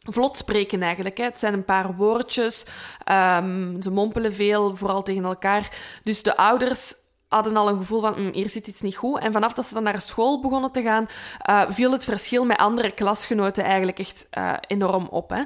vlot 0.00 0.36
spreken 0.36 0.82
eigenlijk. 0.82 1.16
Hè. 1.16 1.24
Het 1.24 1.38
zijn 1.38 1.52
een 1.52 1.64
paar 1.64 1.96
woordjes, 1.96 2.64
ehm, 3.04 3.80
ze 3.82 3.90
mompelen 3.90 4.34
veel, 4.34 4.76
vooral 4.76 5.02
tegen 5.02 5.24
elkaar. 5.24 5.76
Dus 6.04 6.22
de 6.22 6.36
ouders 6.36 6.94
hadden 7.28 7.56
al 7.56 7.68
een 7.68 7.76
gevoel 7.76 8.00
van, 8.00 8.14
"Hm, 8.14 8.32
hier 8.32 8.48
zit 8.48 8.66
iets 8.66 8.80
niet 8.80 8.96
goed. 8.96 9.20
En 9.20 9.32
vanaf 9.32 9.52
dat 9.52 9.66
ze 9.66 9.74
dan 9.74 9.82
naar 9.82 10.00
school 10.00 10.40
begonnen 10.40 10.72
te 10.72 10.82
gaan, 10.82 11.08
eh, 11.38 11.62
viel 11.68 11.92
het 11.92 12.04
verschil 12.04 12.44
met 12.44 12.56
andere 12.58 12.90
klasgenoten 12.90 13.64
eigenlijk 13.64 13.98
echt 13.98 14.26
eh, 14.30 14.52
enorm 14.66 15.06
op. 15.10 15.30
Hè. 15.30 15.42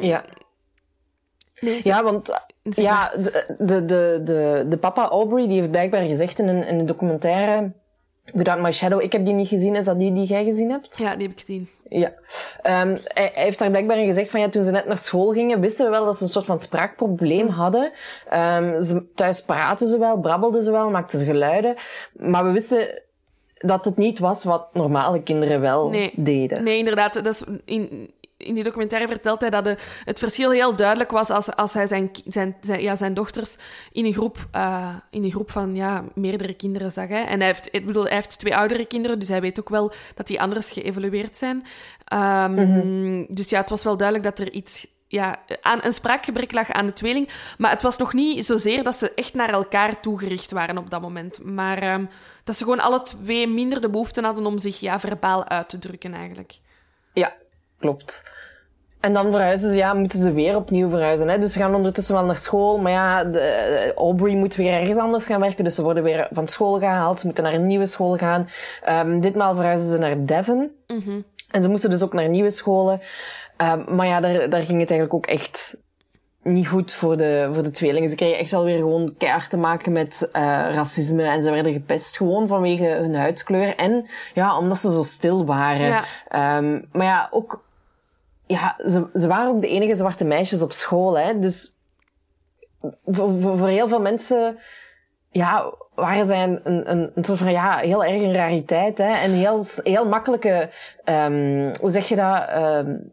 Ja. 0.00 0.24
nee, 1.60 1.80
Ja, 1.82 2.02
want 2.02 2.40
zeg 2.62 2.84
ja, 2.84 3.12
de, 3.16 3.54
de, 3.58 3.84
de, 3.84 4.20
de, 4.24 4.66
de 4.68 4.76
papa 4.76 5.08
Aubrey 5.08 5.46
die 5.46 5.56
heeft 5.58 5.70
blijkbaar 5.70 6.02
gezegd 6.02 6.38
in 6.38 6.48
een, 6.48 6.66
in 6.66 6.78
een 6.78 6.86
documentaire 6.86 7.72
Without 8.32 8.60
My 8.60 8.72
Shadow, 8.72 9.02
ik 9.02 9.12
heb 9.12 9.24
die 9.24 9.34
niet 9.34 9.48
gezien, 9.48 9.76
is 9.76 9.84
dat 9.84 9.98
die 9.98 10.12
die 10.12 10.26
jij 10.26 10.44
gezien 10.44 10.70
hebt? 10.70 10.98
Ja, 10.98 11.16
die 11.16 11.26
heb 11.26 11.36
ik 11.36 11.40
gezien. 11.40 11.68
Ja. 11.88 12.12
Ehm, 12.62 12.96
hij, 13.04 13.30
hij 13.34 13.44
heeft 13.44 13.58
daar 13.58 13.68
blijkbaar 13.68 13.98
in 13.98 14.06
gezegd 14.06 14.30
van 14.30 14.40
ja, 14.40 14.48
toen 14.48 14.64
ze 14.64 14.70
net 14.70 14.86
naar 14.86 14.98
school 14.98 15.32
gingen, 15.32 15.60
wisten 15.60 15.84
we 15.84 15.90
wel 15.90 16.04
dat 16.04 16.16
ze 16.16 16.22
een 16.22 16.28
soort 16.28 16.44
van 16.46 16.60
spraakprobleem 16.60 17.48
hadden. 17.48 17.92
Ehm, 18.28 18.80
ze, 18.80 19.04
thuis 19.14 19.42
praten 19.42 19.88
ze 19.88 19.98
wel, 19.98 20.18
brabbelden 20.18 20.62
ze 20.62 20.70
wel, 20.70 20.90
maakten 20.90 21.18
ze 21.18 21.24
geluiden. 21.24 21.74
Maar 22.12 22.44
we 22.44 22.50
wisten 22.50 23.02
dat 23.54 23.84
het 23.84 23.96
niet 23.96 24.18
was 24.18 24.44
wat 24.44 24.74
normale 24.74 25.22
kinderen 25.22 25.60
wel 25.60 25.90
Nee. 25.90 26.12
deden. 26.16 26.62
Nee, 26.62 26.78
inderdaad. 26.78 27.14
Dat 27.14 27.26
is 27.26 27.44
in, 27.64 28.10
in 28.40 28.54
die 28.54 28.64
documentaire 28.64 29.08
vertelt 29.08 29.40
hij 29.40 29.50
dat 29.50 29.64
de, 29.64 29.76
het 30.04 30.18
verschil 30.18 30.50
heel 30.50 30.76
duidelijk 30.76 31.10
was 31.10 31.30
als, 31.30 31.56
als 31.56 31.74
hij 31.74 31.86
zijn, 31.86 32.10
zijn, 32.26 32.56
zijn, 32.60 32.82
ja, 32.82 32.96
zijn 32.96 33.14
dochters 33.14 33.56
in 33.92 34.04
een 34.04 34.12
groep, 34.12 34.46
eh, 34.52 34.94
in 35.10 35.24
een 35.24 35.30
groep 35.30 35.50
van 35.50 35.74
ja, 35.74 36.04
meerdere 36.14 36.54
kinderen 36.54 36.92
zag. 36.92 37.08
Hè. 37.08 37.20
En 37.20 37.38
hij 37.38 37.46
heeft, 37.46 37.68
ik 37.70 37.86
bedoel, 37.86 38.04
hij 38.04 38.14
heeft 38.14 38.38
twee 38.38 38.56
oudere 38.56 38.86
kinderen, 38.86 39.18
dus 39.18 39.28
hij 39.28 39.40
weet 39.40 39.60
ook 39.60 39.68
wel 39.68 39.92
dat 40.14 40.26
die 40.26 40.40
anders 40.40 40.70
geëvolueerd 40.70 41.36
zijn. 41.36 41.66
Ehm, 42.04 43.24
Dus 43.28 43.50
ja, 43.50 43.60
het 43.60 43.70
was 43.70 43.84
wel 43.84 43.96
duidelijk 43.96 44.36
dat 44.36 44.46
er 44.46 44.52
iets 44.52 44.86
ja, 45.06 45.38
aan 45.62 45.78
een 45.82 45.92
spraakgebrek 45.92 46.52
lag 46.52 46.70
aan 46.70 46.86
de 46.86 46.92
tweeling. 46.92 47.28
Maar 47.58 47.70
het 47.70 47.82
was 47.82 47.96
nog 47.96 48.12
niet 48.12 48.44
zozeer 48.44 48.84
dat 48.84 48.96
ze 48.96 49.14
echt 49.14 49.34
naar 49.34 49.50
elkaar 49.50 50.00
toegericht 50.00 50.50
waren 50.50 50.78
op 50.78 50.90
dat 50.90 51.00
moment. 51.00 51.44
Maar 51.44 51.78
ehm, 51.78 52.04
dat 52.44 52.56
ze 52.56 52.64
gewoon 52.64 52.80
alle 52.80 53.02
twee 53.02 53.46
minder 53.46 53.80
de 53.80 53.90
behoefte 53.90 54.20
hadden 54.20 54.46
om 54.46 54.58
zich 54.58 54.80
ja, 54.80 55.00
verbaal 55.00 55.48
uit 55.48 55.68
te 55.68 55.78
drukken 55.78 56.14
eigenlijk. 56.14 56.58
Ja, 57.12 57.32
klopt. 57.80 58.22
En 59.00 59.12
dan 59.12 59.30
verhuizen 59.30 59.70
ze, 59.70 59.76
ja, 59.76 59.94
moeten 59.94 60.18
ze 60.18 60.32
weer 60.32 60.56
opnieuw 60.56 60.88
verhuizen. 60.88 61.28
Hè? 61.28 61.38
Dus 61.38 61.52
ze 61.52 61.58
gaan 61.58 61.74
ondertussen 61.74 62.14
wel 62.14 62.24
naar 62.24 62.36
school. 62.36 62.78
Maar 62.78 62.92
ja, 62.92 63.24
de, 63.24 63.38
eh, 63.38 63.92
Aubrey 63.92 64.34
moet 64.34 64.54
weer 64.54 64.72
ergens 64.72 64.98
anders 64.98 65.26
gaan 65.26 65.40
werken. 65.40 65.64
Dus 65.64 65.74
ze 65.74 65.82
worden 65.82 66.02
weer 66.02 66.28
van 66.32 66.48
school 66.48 66.78
gehaald. 66.78 67.20
Ze 67.20 67.26
moeten 67.26 67.44
naar 67.44 67.54
een 67.54 67.66
nieuwe 67.66 67.86
school 67.86 68.16
gaan. 68.16 68.48
Ehm, 68.82 69.20
ditmaal 69.20 69.54
verhuizen 69.54 69.88
ze 69.88 69.98
naar 69.98 70.24
Devon. 70.26 70.70
En 71.50 71.62
ze 71.62 71.68
moesten 71.68 71.90
dus 71.90 72.02
ook 72.02 72.12
naar 72.12 72.28
nieuwe 72.28 72.50
scholen. 72.50 73.00
Ehm, 73.56 73.94
maar 73.94 74.06
ja, 74.06 74.20
daar, 74.20 74.50
daar 74.50 74.62
ging 74.62 74.80
het 74.80 74.90
eigenlijk 74.90 75.14
ook 75.14 75.26
echt 75.26 75.76
niet 76.42 76.68
goed 76.68 76.92
voor 76.92 77.16
de, 77.16 77.48
voor 77.52 77.62
de 77.62 77.70
tweelingen. 77.70 78.08
Ze 78.08 78.14
kregen 78.14 78.38
echt 78.38 78.50
wel 78.50 78.64
weer 78.64 78.76
gewoon 78.76 79.14
keihard 79.18 79.50
te 79.50 79.56
maken 79.56 79.92
met 79.92 80.28
uh, 80.32 80.42
racisme 80.74 81.22
en 81.22 81.42
ze 81.42 81.50
werden 81.50 81.72
gepest 81.72 82.16
gewoon 82.16 82.46
vanwege 82.46 82.84
hun 82.84 83.14
huidskleur 83.14 83.76
en 83.76 84.06
ja, 84.34 84.58
omdat 84.58 84.78
ze 84.78 84.92
zo 84.92 85.02
stil 85.02 85.46
waren. 85.46 86.02
Ja. 86.30 86.56
Um, 86.58 86.88
maar 86.92 87.06
ja, 87.06 87.28
ook, 87.30 87.62
ja, 88.50 88.76
ze, 88.88 89.06
ze 89.14 89.28
waren 89.28 89.50
ook 89.50 89.60
de 89.60 89.68
enige 89.68 89.94
zwarte 89.94 90.24
meisjes 90.24 90.62
op 90.62 90.72
school, 90.72 91.18
hè. 91.18 91.38
Dus 91.38 91.76
voor, 93.06 93.40
voor, 93.58 93.68
heel 93.68 93.88
veel 93.88 94.00
mensen, 94.00 94.58
ja, 95.30 95.74
waren 95.94 96.26
zij 96.26 96.42
een, 96.42 96.60
een, 96.64 97.10
een 97.14 97.24
soort 97.24 97.38
van, 97.38 97.50
ja, 97.50 97.76
heel 97.76 98.04
erg 98.04 98.22
een 98.22 98.34
rariteit, 98.34 98.98
hè. 98.98 99.12
En 99.12 99.30
heel, 99.30 99.64
heel 99.82 100.08
makkelijke, 100.08 100.70
um, 101.04 101.70
hoe 101.80 101.90
zeg 101.90 102.08
je 102.08 102.16
dat, 102.16 102.48
um, 102.56 103.12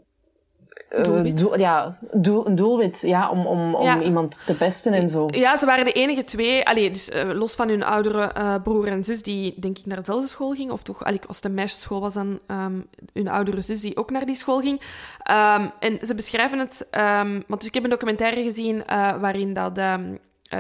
doelwit. 1.02 1.38
Doel, 1.38 1.60
ja, 1.60 1.98
doel, 2.12 2.48
een 2.48 2.56
doelwit 2.56 3.02
ja, 3.02 3.30
om, 3.30 3.46
om, 3.46 3.76
om 3.76 4.02
iemand 4.02 4.42
te 4.46 4.54
pesten 4.54 4.94
en 4.94 5.10
zo. 5.10 5.26
Ja, 5.32 5.58
ze 5.58 5.66
waren 5.66 5.86
de 5.86 5.92
enige 5.92 6.24
twee, 6.24 6.66
allee, 6.66 6.92
dus 6.92 7.10
uh, 7.10 7.32
los 7.34 7.56
van 7.56 7.70
hun 7.70 7.84
oudere 7.84 8.32
uh, 8.38 8.56
broer 8.64 8.88
en 8.88 9.04
zus, 9.04 9.24
die 9.24 9.60
denk 9.60 9.78
ik 9.78 9.86
naar 9.86 9.98
dezelfde 9.98 10.28
school 10.28 10.54
ging, 10.54 10.72
of 10.72 10.84
toch, 10.84 11.04
allee, 11.04 11.20
als 11.28 11.36
het 11.36 11.46
een 11.46 11.54
meisjesschool 11.54 12.02
was, 12.02 12.14
dan 12.14 12.40
um, 12.48 12.88
hun 13.14 13.28
oudere 13.28 13.62
zus 13.62 13.82
die 13.82 13.98
ook 13.98 14.12
naar 14.12 14.26
die 14.26 14.36
school 14.36 14.60
ging. 14.60 14.82
Um, 15.32 15.72
en 15.80 15.98
ze 16.02 16.16
beschrijven 16.16 16.60
het, 16.60 16.88
um, 16.92 17.44
want 17.48 17.66
ik 17.66 17.74
heb 17.74 17.84
een 17.84 17.90
documentaire 17.90 18.44
gezien 18.44 18.84
uh, 18.90 19.20
waarin 19.20 19.54
dat 19.54 19.78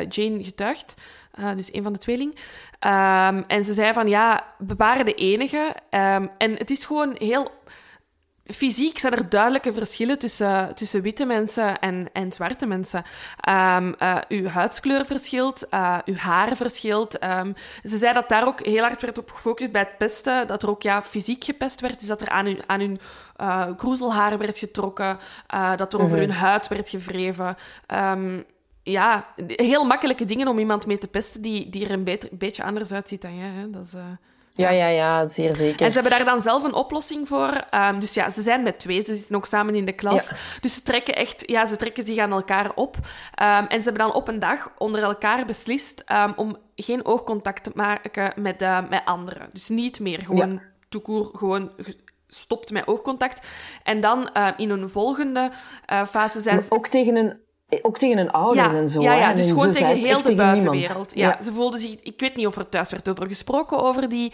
Jane 0.10 0.44
getuigt. 0.44 0.96
Uh, 1.40 1.56
dus 1.56 1.74
een 1.74 1.84
van 1.84 1.94
de 1.94 2.00
tweeling. 2.00 2.32
Um, 2.32 3.44
en 3.48 3.64
ze 3.64 3.74
zei 3.74 3.94
van, 3.94 4.08
ja, 4.08 4.44
we 4.58 4.74
waren 4.78 5.06
de 5.06 5.14
enige. 5.14 5.76
Um, 5.90 6.30
en 6.38 6.54
het 6.54 6.70
is 6.70 6.86
gewoon 6.86 7.16
heel 7.18 7.48
fysiek 8.48 9.00
zijn 9.00 9.14
er 9.14 9.30
duidelijke 9.30 9.74
verschillen 9.74 10.20
tussen, 10.20 10.76
tussen 10.76 11.02
witte 11.02 11.26
mensen 11.26 11.80
en, 11.80 12.10
en 12.14 12.32
zwarte 12.32 12.66
mensen. 12.66 13.04
Um, 13.50 13.96
uh, 14.00 14.18
uw 14.28 14.46
huidskleur 14.46 15.06
verschilt, 15.06 15.68
uh, 15.74 15.98
uw 16.06 16.16
haar 16.16 16.56
verschilt. 16.56 17.24
Um, 17.24 17.54
ze 17.84 17.98
zei 17.98 18.14
dat 18.14 18.30
daar 18.30 18.48
ook 18.48 18.66
heel 18.66 18.82
hard 18.82 19.02
werd 19.02 19.18
op 19.18 19.32
gefocust 19.32 19.72
bij 19.72 19.82
het 19.82 19.98
pesten, 19.98 20.48
dat 20.48 20.64
er 20.64 20.70
ook 20.70 20.82
ja, 20.82 21.04
fysiek 21.04 21.44
gepest 21.44 21.82
werd, 21.82 22.00
dus 22.00 22.08
dat 22.08 22.22
er 22.22 22.30
aan 22.30 22.46
hun, 22.46 22.60
aan 22.66 22.80
hun 22.80 23.00
uh, 23.42 23.66
kroezelhaar 23.78 24.38
werd 24.38 24.58
getrokken, 24.58 25.18
dat 25.76 25.94
er 25.94 26.02
over 26.02 26.18
mhm. 26.18 26.26
hun 26.26 26.36
huid 26.36 26.68
werd 26.68 26.90
gewreven. 26.90 27.58
Um, 27.88 28.46
ja, 28.84 29.28
heel 29.48 29.86
makkelijke 29.86 30.26
dingen 30.26 30.48
om 30.48 30.60
iemand 30.60 30.86
mee 30.86 30.98
te 30.98 31.08
pesten 31.08 31.42
die, 31.42 31.70
die 31.70 31.86
er 31.86 31.92
een 31.92 32.04
beter, 32.04 32.30
beetje 32.32 32.64
anders 32.64 32.92
uitziet 32.92 33.22
dan 33.22 33.38
jij. 33.38 33.50
Hè? 33.50 33.70
Dat 33.70 33.84
is... 33.84 33.94
Ja, 34.58 34.70
ja, 34.70 34.88
ja, 34.88 35.28
zeer 35.28 35.54
zeker. 35.54 35.86
En 35.86 35.92
ze 35.92 36.00
hebben 36.00 36.18
daar 36.18 36.26
dan 36.26 36.42
zelf 36.42 36.64
een 36.64 36.74
oplossing 36.74 37.28
voor. 37.28 37.64
Um, 37.90 38.00
dus 38.00 38.14
ja, 38.14 38.32
ze 38.32 38.42
zijn 38.42 38.64
met 38.64 38.80
twee, 38.80 39.02
ze 39.02 39.16
zitten 39.16 39.36
ook 39.36 39.46
samen 39.46 39.76
in 39.76 39.86
de 39.86 39.92
klas. 39.92 40.32
Dus 40.62 40.74
ze 40.74 40.82
trekken 40.82 41.16
echt, 41.16 41.44
ja, 41.50 41.66
ze 41.66 41.76
trekken 41.76 42.06
zich 42.06 42.18
aan 42.18 42.32
elkaar 42.32 42.72
op. 42.76 42.96
Um, 42.96 43.68
en 43.68 43.78
ze 43.78 43.90
hebben 43.90 44.06
dan 44.06 44.14
op 44.14 44.28
een 44.28 44.40
dag 44.40 44.72
onder 44.78 45.04
elkaar 45.04 45.46
beslist 45.46 46.04
um, 46.12 46.34
om 46.36 46.58
geen 46.76 47.06
oogcontact 47.06 47.64
te 47.64 47.72
maken 47.74 48.34
met, 48.36 48.62
uh, 48.62 48.80
met 48.90 49.02
anderen. 49.06 49.50
Dus 49.54 49.70
niet 49.70 50.00
meer 50.00 50.22
gewoon 50.22 50.52
ja. 50.52 50.62
toekoer, 50.90 51.30
gewoon 51.34 51.72
stopt 52.28 52.72
met 52.72 52.88
oogcontact. 52.88 53.48
En 53.84 54.00
dan 54.02 54.30
uh, 54.38 54.48
in 54.58 54.70
een 54.70 54.90
volgende 54.90 55.52
uh, 55.92 56.06
fase 56.06 56.42
zijn 56.42 56.62
ze... 56.62 56.72
Ook 56.72 56.88
tegen 56.88 57.16
een 57.16 57.46
ook 57.82 57.98
tegen 57.98 58.18
hun 58.18 58.32
ouders 58.32 58.72
ja, 58.72 58.78
en 58.78 58.90
zo. 58.90 59.02
Ja, 59.02 59.14
ja 59.14 59.34
dus 59.34 59.48
gewoon 59.48 59.72
tegen 59.72 59.96
heel 59.96 60.22
de 60.22 60.36
buitenwereld. 60.36 61.12
Ja, 61.16 61.30
ja, 61.30 61.44
Ze 61.44 61.54
voelden 61.54 61.80
zich... 61.80 61.96
Ik 62.02 62.20
weet 62.20 62.36
niet 62.36 62.48
of 62.48 62.56
er 62.56 62.70
thuis 62.70 62.92
werd 62.92 63.10
over 63.10 63.28
gesproken, 63.28 63.80
over 63.80 64.10
die 64.10 64.34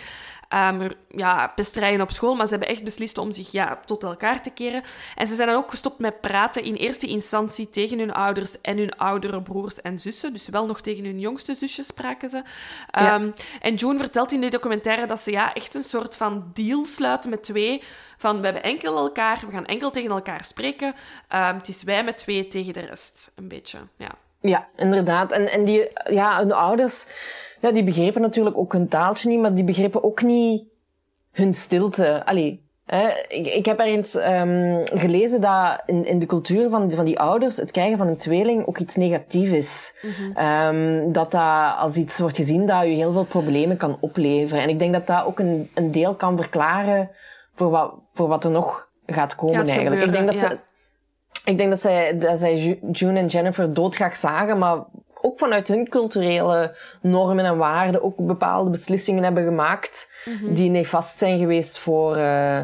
um, 0.56 0.90
ja, 1.08 1.48
pesterijen 1.48 2.02
op 2.02 2.12
school, 2.12 2.36
maar 2.36 2.46
ze 2.46 2.52
hebben 2.52 2.70
echt 2.70 2.84
beslist 2.84 3.18
om 3.18 3.32
zich 3.32 3.52
ja, 3.52 3.80
tot 3.86 4.04
elkaar 4.04 4.42
te 4.42 4.50
keren. 4.50 4.84
En 5.16 5.28
ze 5.28 5.36
zijn 5.36 5.48
dan 5.48 5.58
ook 5.58 5.70
gestopt 5.70 6.00
met 6.00 6.22
praten 6.22 6.64
in 6.64 6.76
eerste 6.76 7.08
instantie 7.08 7.70
tegen 7.70 8.00
hun 8.00 8.14
ouders 8.14 8.62
en 8.62 8.78
hun 8.78 8.98
oudere 8.98 9.42
broers 9.42 9.82
en 9.82 10.00
zussen. 10.00 10.34
Dus 10.34 10.48
wel 10.48 10.66
nog 10.66 10.82
tegen 10.82 11.06
hun 11.06 11.20
jongste 11.20 11.56
zusjes 11.60 11.88
spraken 11.88 12.30
ze. 12.30 12.38
Um, 13.00 13.34
En 13.62 13.76
June 13.76 13.98
vertelt 13.98 14.32
in 14.32 14.42
die 14.42 14.50
documentaire 14.50 15.06
dat 15.06 15.20
ze 15.20 15.32
ja, 15.32 15.54
echt 15.54 15.76
een 15.76 15.84
soort 15.84 16.18
van 16.18 16.52
deal 16.54 16.86
sluiten 16.86 17.30
met 17.30 17.44
twee 17.44 17.84
van 18.18 18.40
we 18.40 18.46
hebben 18.46 18.64
enkel 18.64 18.98
elkaar, 18.98 19.40
we 19.46 19.52
gaan 19.52 19.66
enkel 19.66 19.92
tegen 19.92 20.12
elkaar 20.12 20.46
spreken. 20.46 20.88
Um, 20.88 20.94
het 21.58 21.68
is 21.68 21.84
wij 21.84 22.04
met 22.04 22.18
twee 22.18 22.48
tegen 22.48 22.74
de 22.74 22.80
rest, 22.80 23.32
een 23.36 23.48
beetje. 23.48 23.80
Ja, 23.98 24.12
ja 24.42 24.68
inderdaad. 24.76 25.32
En, 25.32 25.52
en 25.52 25.64
die, 25.66 25.90
ja, 26.10 26.44
de 26.44 26.54
ouders, 26.54 27.08
ja, 27.64 27.72
die 27.72 27.84
begrepen 27.84 28.22
natuurlijk 28.22 28.58
ook 28.58 28.74
hun 28.74 28.88
taaltje 28.88 29.30
niet, 29.30 29.40
maar 29.40 29.54
die 29.54 29.64
begrepen 29.64 30.04
ook 30.04 30.22
niet 30.22 30.64
hun 31.32 31.54
stilte. 31.54 32.26
Allee, 32.26 32.70
hè, 32.86 33.08
ik, 33.28 33.48
ik 33.48 33.66
heb 33.66 33.80
ergens 33.80 34.16
um, 34.16 34.82
gelezen 34.94 35.42
dat 35.42 35.84
in, 35.86 36.06
in 36.06 36.20
de 36.20 36.26
cultuur 36.26 36.70
van, 36.70 36.92
van 36.92 37.06
die 37.06 37.20
ouders 37.20 37.58
het 37.58 37.72
krijgen 37.72 37.98
van 37.98 38.08
een 38.08 38.18
tweeling 38.18 38.68
ook 38.68 38.78
iets 38.78 38.96
negatiefs 38.96 39.52
is. 39.52 39.96
Mm 40.02 40.12
-hmm. 40.12 40.76
um, 40.76 41.12
dat 41.12 41.32
dat 41.32 41.76
als 41.78 41.96
iets 41.96 42.20
wordt 42.20 42.36
gezien 42.36 42.66
dat 42.66 42.84
je 42.84 42.90
heel 42.90 43.12
veel 43.12 43.26
problemen 43.26 43.78
kan 43.78 43.98
opleveren. 44.00 44.64
En 44.64 44.70
ik 44.70 44.80
denk 44.80 44.94
dat 44.94 45.08
dat 45.08 45.26
ook 45.26 45.40
een, 45.40 45.70
een 45.74 45.92
deel 45.92 46.16
kan 46.16 46.38
verklaren 46.38 47.10
voor 47.56 47.70
wat, 47.70 47.94
voor 48.14 48.28
wat 48.28 48.44
er 48.44 48.52
nog 48.52 48.90
gaat 49.06 49.36
komen 49.36 49.56
gaat 49.56 49.70
eigenlijk. 49.70 50.02
Gebeuren, 50.02 50.24
ik 50.24 50.32
denk 50.32 50.42
dat 50.42 50.52
ja. 50.52 50.58
ze, 51.42 51.52
ik 51.52 51.58
denk 51.58 51.70
dat 51.70 51.80
zij, 51.80 52.18
dat 52.18 52.40
zij 52.40 52.80
June 52.92 53.20
en 53.20 53.28
Jennifer 53.28 53.74
doodgraag 53.74 54.16
zagen, 54.16 54.58
maar 54.58 54.84
ook 55.26 55.40
vanuit 55.40 55.68
hun 55.68 55.90
culturele 55.90 56.76
normen 57.02 57.46
en 57.46 57.58
waarden 57.58 58.04
ook 58.04 58.18
bepaalde 58.18 58.70
beslissingen 58.70 59.24
hebben 59.24 59.44
gemaakt 59.44 60.12
mm 60.26 60.38
-hmm. 60.38 60.54
die 60.54 60.70
nefast 60.70 61.18
zijn 61.18 61.40
geweest 61.40 61.78
voor, 61.78 62.18
uh, 62.18 62.60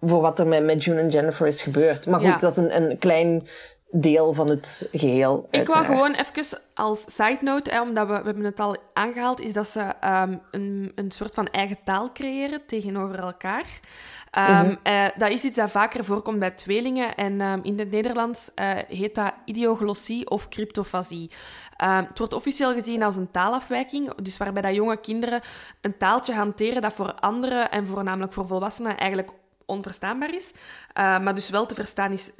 voor 0.00 0.20
wat 0.20 0.38
er 0.38 0.46
met, 0.46 0.64
met 0.64 0.84
June 0.84 1.00
en 1.00 1.08
Jennifer 1.08 1.46
is 1.46 1.62
gebeurd. 1.62 2.06
Maar 2.06 2.20
goed, 2.20 2.28
ja. 2.28 2.36
dat 2.36 2.50
is 2.50 2.56
een, 2.56 2.76
een 2.76 2.98
klein 2.98 3.46
deel 3.90 4.32
van 4.32 4.48
het 4.48 4.88
geheel. 4.92 5.48
Ik 5.50 5.66
wou 5.66 5.84
gewoon 5.84 6.14
even 6.14 6.58
als 6.74 7.04
side 7.14 7.38
note, 7.40 7.70
hè, 7.70 7.80
omdat 7.80 8.06
we, 8.06 8.12
we 8.18 8.24
hebben 8.24 8.44
het 8.44 8.60
al 8.60 8.76
aangehaald, 8.92 9.40
is 9.40 9.52
dat 9.52 9.68
ze 9.68 9.80
um, 10.04 10.40
een, 10.50 10.92
een 10.94 11.10
soort 11.10 11.34
van 11.34 11.46
eigen 11.46 11.78
taal 11.84 12.12
creëren 12.12 12.66
tegenover 12.66 13.18
elkaar. 13.18 13.80
Um, 14.38 14.42
mm 14.42 14.48
-hmm. 14.48 14.78
uh, 14.82 15.08
dat 15.16 15.30
is 15.30 15.44
iets 15.44 15.56
dat 15.56 15.70
vaker 15.70 16.04
voorkomt 16.04 16.38
bij 16.38 16.50
tweelingen. 16.50 17.14
En 17.14 17.40
um, 17.40 17.60
in 17.62 17.78
het 17.78 17.90
Nederlands 17.90 18.50
uh, 18.54 18.70
heet 18.88 19.14
dat 19.14 19.32
idioglossie 19.44 20.30
of 20.30 20.48
cryptofasie. 20.48 21.30
Het 21.76 22.18
wordt 22.18 22.32
officieel 22.32 22.72
gezien 22.72 23.02
als 23.02 23.16
een 23.16 23.30
taalafwijking, 23.30 24.14
dus 24.14 24.36
waarbij 24.36 24.62
dat 24.62 24.74
jonge 24.74 24.96
kinderen 24.96 25.40
een 25.80 25.96
taaltje 25.96 26.34
hanteren 26.34 26.82
dat 26.82 26.92
voor 26.92 27.14
anderen 27.14 27.70
en 27.70 27.86
voornamelijk 27.86 28.32
voor 28.32 28.46
volwassenen 28.46 28.96
eigenlijk 28.96 29.30
onverstaanbaar 29.66 30.34
is, 30.34 30.54
maar 30.94 31.34
dus 31.34 31.50
wel 31.50 31.66
te 31.66 31.74
verstaan 31.74 32.12
is 32.12 32.32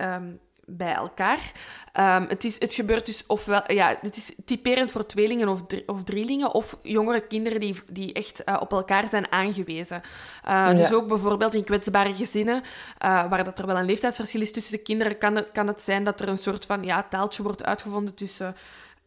bij 0.66 0.94
elkaar. 0.94 1.52
Um, 1.94 2.26
het, 2.28 2.44
is, 2.44 2.58
het 2.58 2.74
gebeurt 2.74 3.06
dus 3.06 3.24
ofwel... 3.26 3.72
Ja, 3.72 3.98
het 4.00 4.16
is 4.16 4.32
typerend 4.44 4.92
voor 4.92 5.06
tweelingen 5.06 5.48
of, 5.48 5.66
drie, 5.66 5.88
of 5.88 6.04
drielingen 6.04 6.54
of 6.54 6.76
jongere 6.82 7.26
kinderen 7.26 7.60
die, 7.60 7.80
die 7.88 8.12
echt 8.12 8.42
uh, 8.46 8.56
op 8.60 8.72
elkaar 8.72 9.08
zijn 9.08 9.32
aangewezen. 9.32 10.02
Uh, 10.04 10.50
ja. 10.50 10.74
Dus 10.74 10.92
ook 10.92 11.08
bijvoorbeeld 11.08 11.54
in 11.54 11.64
kwetsbare 11.64 12.14
gezinnen, 12.14 12.56
uh, 12.56 13.28
waar 13.28 13.44
dat 13.44 13.58
er 13.58 13.66
wel 13.66 13.78
een 13.78 13.84
leeftijdsverschil 13.84 14.40
is 14.40 14.52
tussen 14.52 14.76
de 14.76 14.82
kinderen, 14.82 15.18
kan 15.18 15.36
het, 15.36 15.52
kan 15.52 15.66
het 15.66 15.82
zijn 15.82 16.04
dat 16.04 16.20
er 16.20 16.28
een 16.28 16.38
soort 16.38 16.66
van 16.66 16.82
ja, 16.82 17.02
taaltje 17.02 17.42
wordt 17.42 17.64
uitgevonden 17.64 18.14
tussen... 18.14 18.56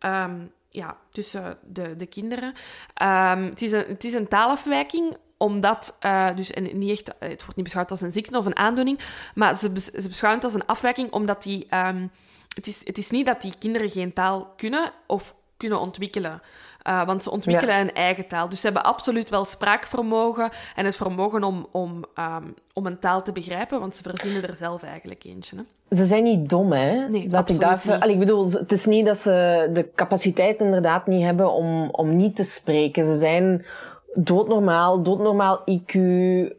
Um, 0.06 0.52
ja, 0.72 0.98
tussen 1.10 1.58
de, 1.62 1.96
de 1.96 2.06
kinderen. 2.06 2.54
Um, 3.02 3.44
het, 3.44 3.62
is 3.62 3.72
een, 3.72 3.86
het 3.88 4.04
is 4.04 4.14
een 4.14 4.28
taalafwijking 4.28 5.18
omdat, 5.40 5.98
uh, 6.06 6.36
dus 6.36 6.52
en 6.52 6.78
niet 6.78 6.90
echt, 6.90 7.08
het 7.20 7.42
wordt 7.42 7.56
niet 7.56 7.64
beschouwd 7.64 7.92
als 7.92 8.02
een 8.02 8.12
ziekte 8.12 8.38
of 8.38 8.46
een 8.46 8.58
aandoening, 8.58 9.00
maar 9.36 9.58
ze, 9.58 9.72
ze 9.80 10.08
beschouwen 10.08 10.42
het 10.42 10.52
als 10.52 10.62
een 10.62 10.68
afwijking 10.68 11.12
omdat 11.12 11.44
die, 11.44 11.68
um, 11.88 12.12
het, 12.56 12.68
is, 12.68 12.82
het 12.86 12.98
is 12.98 13.10
niet 13.10 13.26
dat 13.26 13.42
die 13.42 13.54
kinderen 13.60 13.90
geen 13.90 14.14
taal 14.14 14.54
kunnen 14.58 14.92
of 15.08 15.36
kunnen 15.58 15.80
ontwikkelen. 15.80 16.42
Uh, 16.88 17.06
want 17.06 17.24
ze 17.24 17.32
ontwikkelen 17.32 17.76
ja. 17.76 17.82
een 17.82 17.94
eigen 17.94 18.28
taal. 18.28 18.50
Dus 18.50 18.60
ze 18.60 18.66
hebben 18.66 18.84
absoluut 18.84 19.30
wel 19.30 19.46
spraakvermogen 19.46 20.50
en 20.76 20.86
het 20.86 20.96
vermogen 20.96 21.44
om, 21.44 21.68
om, 21.72 22.06
um, 22.20 22.54
om 22.74 22.86
een 22.86 23.00
taal 23.00 23.22
te 23.22 23.32
begrijpen, 23.32 23.80
want 23.80 23.96
ze 23.96 24.04
verzinnen 24.04 24.48
er 24.48 24.56
zelf 24.56 24.84
eigenlijk 24.84 25.24
eentje. 25.24 25.56
Hè? 25.56 25.96
Ze 25.96 26.06
zijn 26.06 26.24
niet 26.24 26.50
dom, 26.50 26.72
hè? 26.72 27.10
Nee, 27.10 27.28
dat 27.28 27.50
ik 27.50 27.60
daar 27.60 27.82
Allee, 28.00 28.14
ik 28.14 28.20
bedoel, 28.20 28.52
het 28.52 28.72
is 28.72 28.86
niet 28.86 29.06
dat 29.06 29.18
ze 29.18 29.70
de 29.74 29.90
capaciteit 29.96 30.60
inderdaad 30.60 31.08
niet 31.08 31.24
hebben 31.24 31.52
om, 31.52 31.90
om 31.92 32.16
niet 32.16 32.36
te 32.36 32.44
spreken. 32.44 33.06
Ze 33.06 33.16
zijn 33.16 33.66
doodnormaal, 34.14 35.04
doodnormaal 35.04 35.62
IQ. 35.66 35.94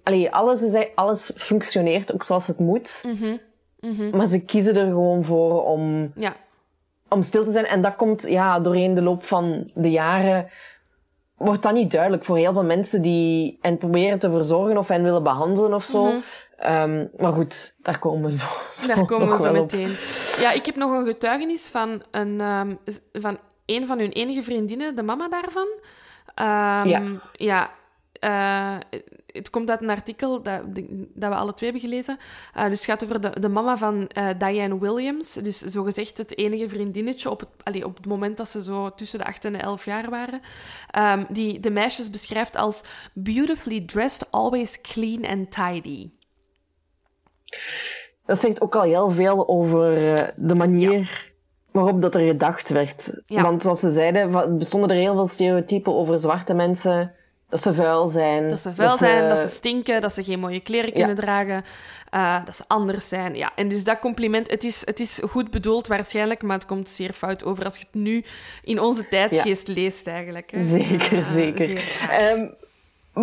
Allee, 0.03 0.31
alles, 0.31 0.63
is, 0.63 0.87
alles 0.95 1.31
functioneert 1.37 2.15
ook 2.15 2.23
zoals 2.23 2.47
het 2.47 2.59
moet. 2.59 3.05
Mm 3.07 3.17
-hmm. 3.17 3.39
Mm 3.81 3.97
-hmm. 3.97 4.17
Maar 4.17 4.27
ze 4.27 4.41
kiezen 4.41 4.77
er 4.77 4.87
gewoon 4.87 5.25
voor 5.25 5.65
om, 5.65 6.13
ja. 6.17 6.37
om 7.09 7.23
stil 7.23 7.45
te 7.45 7.51
zijn. 7.51 7.65
En 7.65 7.83
dat 7.83 7.97
komt 7.97 8.29
ja, 8.29 8.61
doorheen 8.61 8.95
de 8.95 9.03
loop 9.03 9.25
van 9.25 9.71
de 9.75 9.91
jaren. 9.91 10.49
Wordt 11.37 11.63
dat 11.63 11.73
niet 11.73 11.91
duidelijk 11.91 12.25
voor 12.25 12.37
heel 12.37 12.53
veel 12.53 12.65
mensen 12.65 13.03
die 13.03 13.59
hen 13.61 13.79
proberen 13.79 14.19
te 14.19 14.31
verzorgen 14.31 14.79
of 14.79 14.89
hen 14.89 15.03
willen 15.03 15.23
behandelen 15.23 15.75
of 15.75 15.85
zo. 15.85 16.05
Mm 16.05 16.23
-hmm. 16.57 16.93
um, 16.93 17.11
maar 17.17 17.33
goed, 17.33 17.75
daar 17.83 17.99
komen 17.99 18.25
we 18.25 18.37
zo, 18.37 18.47
zo 18.73 18.95
Daar 18.95 19.05
komen 19.05 19.37
we 19.37 19.43
zo 19.43 19.53
meteen. 19.53 19.97
Ja, 20.41 20.53
ik 20.53 20.67
heb 20.67 20.77
nog 20.77 20.91
een 20.91 21.07
getuigenis 21.07 21.69
van 21.69 22.03
een, 22.11 22.41
um, 22.41 22.79
van 23.13 23.39
een 23.67 23.87
van 23.87 23.99
hun 23.99 24.13
enige 24.13 24.43
vriendinnen, 24.43 24.97
de 24.97 25.03
mama 25.03 25.29
daarvan. 25.29 25.69
Um, 26.41 26.89
ja. 26.89 27.21
ja. 27.33 27.71
eh, 28.13 28.77
het 29.27 29.51
komt 29.51 29.71
uit 29.71 29.83
een 29.83 29.91
artikel 29.91 30.43
dat, 30.43 30.63
dat 31.15 31.31
we 31.31 31.35
alle 31.35 31.55
twee 31.55 31.71
hebben 31.71 31.91
gelezen. 31.91 32.19
Uh, 32.57 32.65
dus 32.65 32.77
het 32.77 32.85
gaat 32.85 33.05
over 33.05 33.21
de, 33.21 33.41
de 33.41 33.49
mama 33.49 33.77
van 33.77 34.11
uh, 34.19 34.29
Diane 34.39 34.79
Williams. 34.79 35.33
Dus 35.33 35.59
zogezegd 35.59 36.19
het 36.19 36.39
enige 36.39 36.69
vriendinnetje 36.69 37.31
op 37.31 37.41
het, 37.41 37.49
allee, 37.63 37.85
op 37.85 37.97
het 37.97 38.07
moment 38.07 38.37
dat 38.37 38.49
ze 38.49 38.63
zo 38.63 38.95
tussen 38.95 39.19
de 39.19 39.25
8 39.25 39.45
en 39.45 39.53
de 39.53 39.59
11 39.59 39.85
jaar 39.85 40.11
waren. 40.11 40.41
Um, 40.99 41.27
die 41.29 41.61
de 41.61 41.71
meisjes 41.71 42.11
beschrijft 42.11 42.57
als 42.57 42.83
beautifully 43.13 43.81
dressed, 43.81 44.31
always 44.31 44.81
clean 44.81 45.27
and 45.27 45.51
tidy. 45.51 46.11
Dat 48.27 48.41
zegt 48.41 48.61
ook 48.61 48.77
al 48.77 48.83
heel 48.83 49.11
veel 49.11 49.49
over 49.49 49.95
de 50.37 50.55
manier 50.55 51.30
waarop 51.73 52.03
dat 52.03 52.15
er 52.15 52.27
gedacht 52.27 52.69
werd. 52.69 53.13
Want 53.27 53.63
zoals 53.63 53.81
ze 53.81 53.91
zeiden, 53.91 54.59
bestonden 54.59 54.91
er 54.91 54.97
heel 54.97 55.15
veel 55.15 55.27
stereotypen 55.27 55.95
over 55.95 56.19
zwarte 56.19 56.55
mensen. 56.55 57.13
Dat 57.49 57.63
ze 57.63 57.75
vuil 57.75 58.09
zijn. 58.09 58.49
Dat 58.49 58.61
ze 58.61 58.75
vuil 58.75 58.97
zijn, 58.97 59.29
dat 59.29 59.39
ze 59.39 59.49
stinken, 59.49 60.01
dat 60.01 60.15
ze 60.15 60.25
geen 60.25 60.41
mooie 60.41 60.61
kleren 60.61 60.93
kunnen 60.93 61.17
dragen, 61.17 61.65
uh, 62.15 62.45
dat 62.45 62.57
ze 62.57 62.65
anders 62.67 63.09
zijn. 63.09 63.35
Ja, 63.35 63.53
en 63.55 63.69
dus 63.69 63.85
dat 63.85 63.99
compliment, 63.99 64.51
het 64.51 64.65
is, 64.65 64.83
het 64.85 65.01
is 65.01 65.21
goed 65.29 65.51
bedoeld 65.51 65.87
waarschijnlijk, 65.87 66.43
maar 66.43 66.57
het 66.57 66.67
komt 66.67 66.89
zeer 66.89 67.13
fout 67.13 67.45
over 67.45 67.65
als 67.65 67.77
je 67.77 67.85
het 67.85 68.03
nu 68.03 68.25
in 68.63 68.81
onze 68.81 69.09
tijdsgeest 69.09 69.69
leest 69.69 70.07
eigenlijk. 70.07 70.51
Hè. 70.51 70.63
Zeker, 70.63 71.13
uh, 71.13 71.25
zeker. 71.25 71.83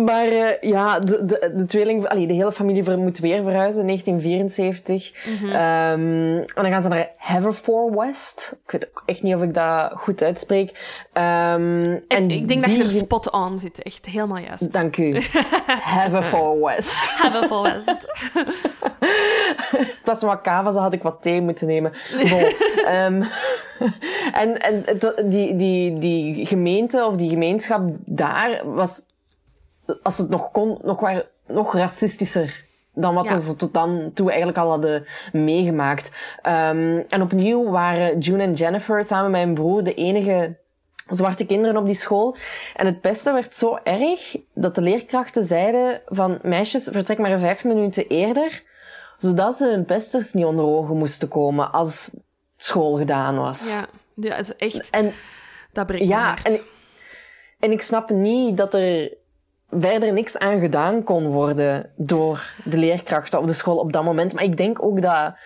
Maar 0.04 0.32
uh, 0.32 0.60
ja, 0.60 1.00
de, 1.00 1.24
de, 1.24 1.52
de 1.56 1.66
tweeling, 1.66 2.08
allee, 2.08 2.26
de 2.26 2.32
hele 2.32 2.52
familie 2.52 2.96
moet 2.96 3.18
weer 3.18 3.42
verhuizen 3.42 3.80
in 3.80 3.86
1974. 3.86 5.12
Mm 5.26 5.36
-hmm. 5.36 5.48
um, 5.48 6.38
en 6.38 6.62
dan 6.62 6.72
gaan 6.72 6.82
ze 6.82 6.88
naar 6.88 7.10
Haverford 7.16 8.56
Ik 8.64 8.70
weet 8.70 8.90
echt 9.04 9.22
niet 9.22 9.34
of 9.34 9.42
ik 9.42 9.54
dat 9.54 9.92
goed 9.94 10.22
uitspreek. 10.22 10.68
Um, 11.12 12.04
en 12.08 12.30
ik 12.30 12.48
denk 12.48 12.64
dat 12.64 12.76
je 12.76 12.84
er 12.84 12.90
spot 12.90 13.30
on 13.30 13.58
zit. 13.58 13.82
Echt 13.82 14.06
helemaal 14.06 14.38
juist. 14.38 14.72
Dank 14.72 14.96
u. 14.96 15.20
Haverford 15.92 16.60
West. 16.60 17.08
Haverford 17.20 17.84
West. 17.84 18.06
In 19.72 19.86
plaats 20.04 20.20
van 20.20 20.28
wat 20.28 20.40
kava 20.40 20.80
had 20.80 20.92
ik 20.92 21.02
wat 21.02 21.22
thee 21.22 21.40
moeten 21.40 21.66
nemen. 21.66 21.92
um, 22.88 23.28
en 24.32 24.60
en 24.60 24.84
die, 25.30 25.56
die, 25.56 25.98
die 25.98 26.46
gemeente 26.46 27.04
of 27.04 27.16
die 27.16 27.28
gemeenschap 27.28 27.90
daar 28.04 28.60
was 28.64 29.06
als 30.02 30.18
het 30.18 30.28
nog 30.28 30.50
kon, 30.50 30.78
nog, 30.82 31.00
waar, 31.00 31.26
nog 31.46 31.74
racistischer 31.74 32.66
dan 32.94 33.14
wat 33.14 33.24
ja. 33.24 33.38
ze 33.38 33.56
tot 33.56 33.74
dan 33.74 34.10
toe 34.14 34.28
eigenlijk 34.28 34.58
al 34.58 34.70
hadden 34.70 35.06
meegemaakt. 35.32 36.10
Um, 36.36 37.04
en 37.08 37.22
opnieuw 37.22 37.70
waren 37.70 38.18
June 38.18 38.42
en 38.42 38.52
Jennifer 38.52 39.04
samen 39.04 39.30
met 39.30 39.40
mijn 39.42 39.54
broer 39.54 39.84
de 39.84 39.94
enige 39.94 40.56
zwarte 41.10 41.46
kinderen 41.46 41.76
op 41.76 41.86
die 41.86 41.94
school. 41.94 42.36
En 42.74 42.86
het 42.86 43.00
beste 43.00 43.32
werd 43.32 43.56
zo 43.56 43.78
erg 43.82 44.36
dat 44.54 44.74
de 44.74 44.80
leerkrachten 44.80 45.44
zeiden 45.44 46.00
van 46.06 46.38
meisjes, 46.42 46.88
vertrek 46.92 47.18
maar 47.18 47.38
vijf 47.38 47.64
minuten 47.64 48.06
eerder, 48.06 48.62
zodat 49.16 49.56
ze 49.56 49.66
hun 49.66 49.84
pesters 49.84 50.32
niet 50.32 50.44
onder 50.44 50.64
ogen 50.64 50.96
moesten 50.96 51.28
komen 51.28 51.72
als 51.72 52.10
school 52.56 52.96
gedaan 52.96 53.38
was. 53.38 53.68
Ja, 53.70 53.86
ja 54.14 54.36
het 54.36 54.48
is 54.48 54.56
echt... 54.56 54.90
En, 54.90 55.12
dat 55.72 55.86
breekt 55.86 56.08
ja, 56.08 56.36
En, 56.42 56.60
en 57.58 57.72
ik 57.72 57.82
snap 57.82 58.10
niet 58.10 58.56
dat 58.56 58.74
er 58.74 59.16
verder 59.70 60.12
niks 60.12 60.38
aan 60.38 60.60
gedaan 60.60 61.04
kon 61.04 61.26
worden 61.26 61.92
door 61.96 62.46
de 62.64 62.76
leerkrachten 62.76 63.38
op 63.38 63.46
de 63.46 63.52
school 63.52 63.76
op 63.76 63.92
dat 63.92 64.04
moment. 64.04 64.32
Maar 64.32 64.44
ik 64.44 64.56
denk 64.56 64.82
ook 64.82 65.02
dat 65.02 65.36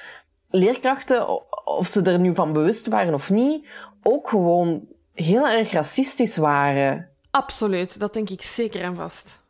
leerkrachten, 0.50 1.26
of 1.64 1.86
ze 1.86 2.02
er 2.02 2.18
nu 2.18 2.34
van 2.34 2.52
bewust 2.52 2.86
waren 2.86 3.14
of 3.14 3.30
niet, 3.30 3.68
ook 4.02 4.28
gewoon 4.28 4.86
heel 5.14 5.48
erg 5.48 5.72
racistisch 5.72 6.36
waren. 6.36 7.08
Absoluut, 7.30 7.98
dat 7.98 8.14
denk 8.14 8.30
ik 8.30 8.42
zeker 8.42 8.82
en 8.82 8.94
vast. 8.94 9.40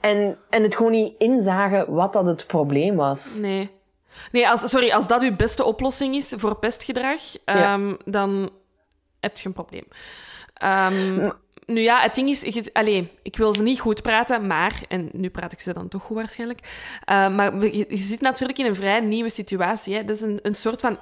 En, 0.00 0.38
en 0.50 0.62
het 0.62 0.76
gewoon 0.76 0.92
niet 0.92 1.14
inzagen 1.18 1.94
wat 1.94 2.12
dat 2.12 2.26
het 2.26 2.46
probleem 2.46 2.96
was. 2.96 3.38
Nee. 3.40 3.70
Nee, 4.32 4.48
als, 4.48 4.68
sorry, 4.70 4.90
als 4.90 5.06
dat 5.06 5.22
uw 5.22 5.36
beste 5.36 5.64
oplossing 5.64 6.14
is 6.14 6.34
voor 6.36 6.56
pestgedrag, 6.56 7.20
ja. 7.44 7.74
um, 7.74 7.96
dan 8.04 8.50
heb 9.20 9.38
je 9.38 9.48
een 9.48 9.54
probleem. 9.54 9.84
Um, 10.62 11.32
nu 11.66 11.80
ja, 11.80 12.00
het 12.00 12.14
ding 12.14 12.28
is... 12.28 12.72
Allez, 12.72 13.04
ik 13.22 13.36
wil 13.36 13.54
ze 13.54 13.62
niet 13.62 13.80
goed 13.80 14.02
praten, 14.02 14.46
maar... 14.46 14.80
En 14.88 15.08
nu 15.12 15.30
praat 15.30 15.52
ik 15.52 15.60
ze 15.60 15.72
dan 15.72 15.88
toch 15.88 16.02
goed 16.02 16.16
waarschijnlijk. 16.16 16.60
Uh, 17.10 17.34
maar 17.34 17.64
je, 17.64 17.86
je, 17.88 17.96
zit 17.96 18.20
natuurlijk 18.20 18.58
in 18.58 18.66
een 18.66 18.74
vrij 18.74 19.00
nieuwe 19.00 19.30
situatie. 19.30 19.94
Hè. 19.94 20.04
Dat 20.04 20.16
is 20.16 20.22
een, 20.22 20.38
een 20.42 20.54
soort 20.54 20.80
van... 20.80 20.98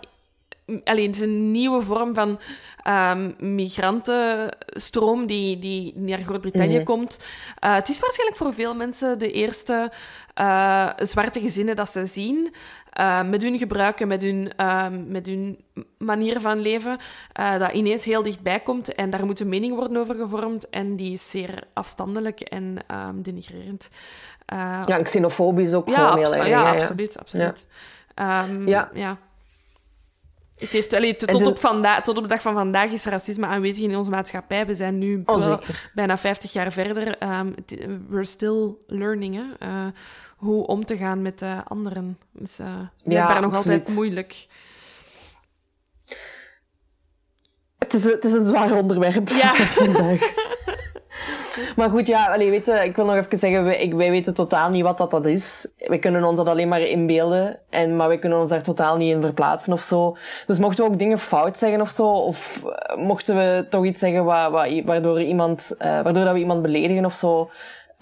Alleen, 0.84 1.06
het 1.06 1.16
is 1.16 1.22
een 1.22 1.50
nieuwe 1.50 1.82
vorm 1.82 2.14
van 2.14 2.40
um, 2.88 3.34
migrantenstroom 3.54 5.26
die, 5.26 5.58
die 5.58 5.92
naar 5.96 6.18
Groot-Brittannië 6.18 6.78
mm 6.78 6.84
komt. 6.84 7.24
Uh, 7.64 7.74
het 7.74 7.88
is 7.88 8.00
waarschijnlijk 8.00 8.38
voor 8.38 8.54
veel 8.54 8.74
mensen 8.74 9.18
de 9.18 9.32
eerste 9.32 9.92
uh, 10.40 10.90
zwarte 10.96 11.40
gezinnen 11.40 11.76
dat 11.76 11.90
ze 11.90 12.06
zien. 12.06 12.54
Uh, 13.00 13.22
met 13.22 13.42
hun 13.42 13.58
gebruiken, 13.58 14.08
met 14.08 14.22
hun, 14.22 14.52
uh, 14.60 14.86
met 15.06 15.26
hun 15.26 15.64
manier 15.98 16.40
van 16.40 16.60
leven, 16.60 16.98
dat 17.58 17.72
ineens 17.72 18.04
heel 18.04 18.22
dichtbij 18.22 18.60
komt. 18.60 18.94
En 18.94 19.10
daar 19.10 19.26
moet 19.26 19.40
een 19.40 19.48
mening 19.48 19.74
worden 19.74 19.96
over 19.96 20.14
gevormd. 20.14 20.68
En 20.68 20.96
die 20.96 21.12
is 21.12 21.30
zeer 21.30 21.64
afstandelijk 21.74 22.40
en 22.40 22.76
um, 23.08 23.22
denigrerend. 23.22 23.90
ja, 24.86 25.02
xenofobisch 25.02 25.74
ook 25.74 25.88
ja, 25.88 25.94
gewoon 25.94 26.18
heel 26.18 26.34
erg. 26.34 26.46
Ja, 26.46 26.62
ja, 26.62 26.72
absoluut. 26.72 27.18
absoluut. 27.18 27.68
Ja. 28.14 28.48
Um, 28.48 28.68
ja. 28.68 28.90
ja. 28.94 29.18
Het 30.62 30.72
heeft, 30.72 30.92
allee, 30.92 31.16
tot, 31.16 31.38
de... 31.38 31.48
op 31.48 31.58
vandaag, 31.58 32.02
tot 32.02 32.16
op 32.16 32.22
de 32.22 32.28
dag 32.28 32.42
van 32.42 32.54
vandaag 32.54 32.90
is 32.90 33.04
racisme 33.04 33.46
aanwezig 33.46 33.84
in 33.84 33.96
onze 33.96 34.10
maatschappij. 34.10 34.66
We 34.66 34.74
zijn 34.74 34.98
nu 34.98 35.22
oh, 35.24 35.58
bijna 35.94 36.18
50 36.18 36.52
jaar 36.52 36.72
verder. 36.72 37.22
Um, 37.22 37.54
we're 38.08 38.24
still 38.24 38.74
learning. 38.86 39.34
Hè? 39.34 39.68
Uh, 39.68 39.86
hoe 40.36 40.66
om 40.66 40.84
te 40.84 40.96
gaan 40.96 41.22
met 41.22 41.42
uh, 41.42 41.58
anderen. 41.64 42.18
Dus 42.32 42.60
uh, 42.60 42.66
ja, 43.04 43.40
nog 43.40 43.54
altijd 43.54 43.94
moeilijk. 43.94 44.46
Het 47.78 47.94
is, 47.94 48.04
het 48.04 48.24
is 48.24 48.32
een 48.32 48.44
zwaar 48.44 48.72
onderwerp 48.72 49.28
ja. 49.28 49.54
vandaag. 49.84 50.32
Maar 51.76 51.90
goed, 51.90 52.06
ja, 52.06 52.26
allee, 52.26 52.50
weet 52.50 52.66
je, 52.66 52.72
ik 52.72 52.96
wil 52.96 53.04
nog 53.04 53.14
even 53.14 53.38
zeggen, 53.38 53.64
wij, 53.64 53.92
wij, 53.94 54.10
weten 54.10 54.34
totaal 54.34 54.70
niet 54.70 54.82
wat 54.82 54.98
dat, 54.98 55.10
dat 55.10 55.26
is. 55.26 55.66
We 55.78 55.98
kunnen 55.98 56.24
ons 56.24 56.36
dat 56.36 56.46
alleen 56.46 56.68
maar 56.68 56.80
inbeelden, 56.80 57.58
en, 57.70 57.96
maar 57.96 58.08
we 58.08 58.18
kunnen 58.18 58.38
ons 58.38 58.50
daar 58.50 58.62
totaal 58.62 58.96
niet 58.96 59.14
in 59.14 59.22
verplaatsen 59.22 59.72
of 59.72 59.80
zo. 59.80 60.16
Dus 60.46 60.58
mochten 60.58 60.84
we 60.84 60.90
ook 60.90 60.98
dingen 60.98 61.18
fout 61.18 61.58
zeggen 61.58 61.80
of 61.80 61.90
zo, 61.90 62.08
of 62.08 62.60
uh, 62.64 63.04
mochten 63.04 63.36
we 63.36 63.66
toch 63.68 63.84
iets 63.84 64.00
zeggen 64.00 64.24
wa, 64.24 64.50
wa, 64.50 64.82
waardoor, 64.84 65.22
iemand, 65.22 65.74
uh, 65.78 65.86
waardoor 65.86 66.24
dat 66.24 66.32
we 66.32 66.38
iemand 66.38 66.62
beledigen 66.62 67.04
of 67.04 67.14
zo, 67.14 67.50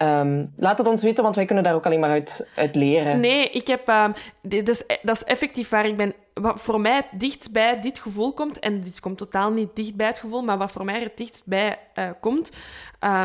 Um, 0.03 0.53
laat 0.57 0.79
het 0.79 0.87
ons 0.87 1.03
weten, 1.03 1.23
want 1.23 1.37
wij 1.37 1.45
kunnen 1.45 1.65
daar 1.65 1.75
ook 1.75 1.87
alleen 1.87 2.01
maar 2.01 2.11
uit, 2.11 2.51
uit 2.57 2.75
leren. 2.75 3.21
Nee, 3.21 3.51
ik 3.51 3.67
heb... 3.67 3.89
Uh, 3.89 4.05
dat, 4.41 4.69
is, 4.69 4.83
dat 5.03 5.17
is 5.17 5.25
effectief 5.25 5.69
waar 5.69 5.87
ik 5.87 5.97
ben... 5.97 6.15
Wat 6.35 6.61
voor 6.61 6.81
mij 6.81 7.09
dichtst 7.13 7.53
bij 7.53 7.81
dit 7.81 7.99
gevoel 7.99 8.33
komt, 8.33 8.59
en 8.59 8.83
dit 8.83 9.01
komt 9.01 9.19
totaal 9.19 9.51
niet 9.53 9.77
dicht 9.77 9.95
bij 9.95 10.07
het 10.07 10.19
gevoel, 10.19 10.43
maar 10.43 10.59
wat 10.59 10.71
voor 10.71 10.85
mij 10.85 11.01
het 11.01 11.17
dichtst 11.17 11.47
bij 11.47 11.79
uh, 11.95 12.11
komt... 12.21 12.57
Uh, 13.05 13.23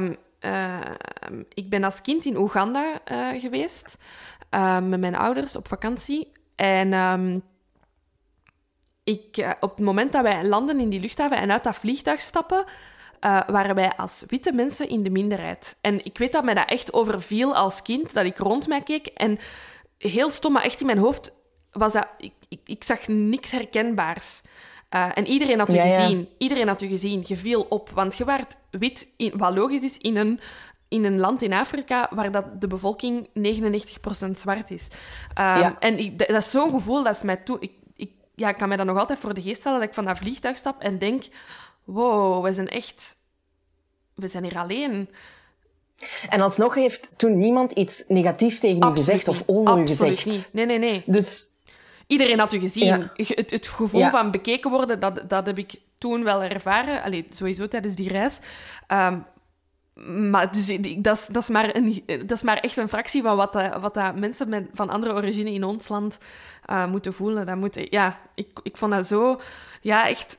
ik 1.54 1.70
ben 1.70 1.84
als 1.84 2.02
kind 2.02 2.26
in 2.26 2.38
Oeganda 2.38 3.02
uh, 3.12 3.42
geweest, 3.42 3.98
met 4.84 5.00
mijn 5.00 5.16
ouders 5.16 5.56
op 5.56 5.68
vakantie. 5.68 6.32
En 6.56 7.44
ik, 9.04 9.56
op 9.60 9.76
het 9.76 9.86
moment 9.86 10.12
dat 10.12 10.24
wij 10.24 10.46
landen 10.46 10.80
in 10.80 10.90
die 10.90 11.00
luchthaven 11.00 11.38
en 11.38 11.52
uit 11.52 11.64
dat 11.64 11.76
vliegtuig 11.76 12.22
stappen, 12.22 12.66
uh, 13.26 13.42
waren 13.48 13.76
wij 13.76 13.96
als 13.96 14.24
witte 14.28 14.52
mensen 14.52 14.90
in 14.90 15.04
de 15.04 15.10
minderheid. 15.10 15.78
En 15.82 16.06
ik 16.06 16.18
weet 16.18 16.32
dat 16.32 16.44
mij 16.44 16.54
dat 16.54 16.70
echt 16.70 16.94
overviel 16.94 17.56
als 17.56 17.82
kind, 17.82 18.14
dat 18.14 18.26
ik 18.26 18.38
rond 18.38 18.68
mij 18.68 18.82
keek. 18.82 19.08
En 19.08 19.40
heel 19.98 20.30
stom, 20.30 20.54
maar 20.54 20.64
echt 20.64 20.80
in 20.80 20.86
mijn 20.86 20.98
hoofd 20.98 21.34
was 21.72 21.92
dat... 21.92 22.08
Ik, 22.18 22.34
ik, 22.50 22.60
ik 22.66 22.84
zag 22.84 23.08
niks 23.08 23.52
herkenbaars. 23.52 24.42
Uh, 24.96 25.18
en 25.18 25.28
iedereen 25.28 25.60
had 25.60 25.74
u 25.74 25.78
gezien. 25.78 26.30
Iedereen 26.38 26.68
had 26.68 26.82
u 26.82 26.88
gezien. 26.88 27.24
Je 27.28 27.36
viel 27.36 27.66
op. 27.70 27.90
Want 27.90 28.18
je 28.18 28.26
werd 28.26 28.58
wit, 28.72 29.08
in, 29.18 29.32
wat 29.38 29.56
logisch 29.56 29.84
is, 29.84 29.98
in 29.98 30.18
een, 30.18 30.40
in 30.88 31.06
een 31.06 31.20
land 31.20 31.42
in 31.42 31.54
Afrika 31.54 32.10
waar 32.12 32.32
dat 32.32 32.62
de 32.62 32.68
bevolking 32.68 33.30
99% 34.28 34.32
zwart 34.36 34.72
is. 34.72 34.88
Um, 35.40 35.76
En 35.80 36.00
ik, 36.00 36.18
dat 36.18 36.30
is 36.30 36.52
zo'n 36.52 36.70
gevoel 36.70 37.04
dat 37.04 37.16
is 37.16 37.24
mij 37.24 37.38
toe... 37.38 37.58
Ik, 37.60 37.72
ik, 37.96 38.12
ja, 38.36 38.50
ik 38.50 38.58
kan 38.58 38.68
mij 38.68 38.78
dat 38.78 38.86
nog 38.86 38.98
altijd 38.98 39.20
voor 39.20 39.34
de 39.34 39.42
geest 39.42 39.60
stellen 39.60 39.80
dat 39.80 39.88
ik 39.88 39.94
van 39.94 40.06
dat 40.06 40.18
vliegtuig 40.18 40.58
stap 40.58 40.82
en 40.82 40.98
denk 40.98 41.24
wow, 41.86 42.44
we 42.44 42.54
zijn 42.54 42.68
echt... 42.68 43.16
We 44.14 44.28
zijn 44.28 44.44
hier 44.44 44.58
alleen. 44.58 45.10
En 46.30 46.42
alsnog 46.42 46.74
heeft 46.74 47.10
toen 47.16 47.38
niemand 47.38 47.72
iets 47.72 48.04
negatiefs 48.08 48.60
tegen 48.60 48.88
u 48.88 48.96
gezegd 48.96 49.28
of 49.28 49.44
over 49.46 49.80
u 49.80 49.88
gezegd. 49.88 50.26
Niet. 50.26 50.50
Nee, 50.52 50.66
nee, 50.66 50.80
nee. 50.80 51.04
Dus... 51.06 51.54
Iedereen 52.08 52.40
had 52.40 52.54
u 52.54 52.60
gezien. 52.60 53.10
Het, 53.16 53.52
het, 53.52 53.68
gevoel 53.68 54.10
van 54.10 54.32
bekeken 54.32 54.72
worden, 54.72 55.00
dat, 55.00 55.22
dat 55.28 55.46
heb 55.46 55.58
ik 55.58 55.74
toen 55.98 56.24
wel 56.24 56.44
ervaren. 56.44 57.04
Allee, 57.04 57.28
sowieso 57.30 57.68
tijdens 57.68 57.96
die 57.96 58.10
reis. 58.10 58.40
Um, 58.88 59.26
maar 60.30 60.52
dus, 60.52 60.68
dat, 60.98 61.18
is, 61.18 61.28
dat, 61.28 61.44
is 61.44 61.50
maar 61.50 61.76
een, 61.76 62.04
dat 62.06 62.32
is 62.32 62.44
maar 62.44 62.58
echt 62.58 62.78
een 62.78 62.90
fractie 62.90 63.22
van 63.22 63.36
wat, 63.36 63.54
dat, 63.54 63.82
wat 63.82 63.94
dat 63.94 64.16
mensen 64.16 64.50
met, 64.50 64.68
van 64.74 64.90
andere 64.90 65.14
origine 65.14 65.52
in 65.52 65.64
ons 65.64 65.88
land 65.88 66.18
uh, 66.70 66.88
moeten 66.88 67.14
voelen. 67.14 67.46
Dat 67.46 67.56
moet, 67.56 67.88
ja, 67.90 68.20
ik, 68.36 68.48
ik 68.64 68.78
vond 68.78 68.92
dat 68.92 69.06
zo... 69.06 69.42
Ja, 69.82 70.08
echt 70.08 70.38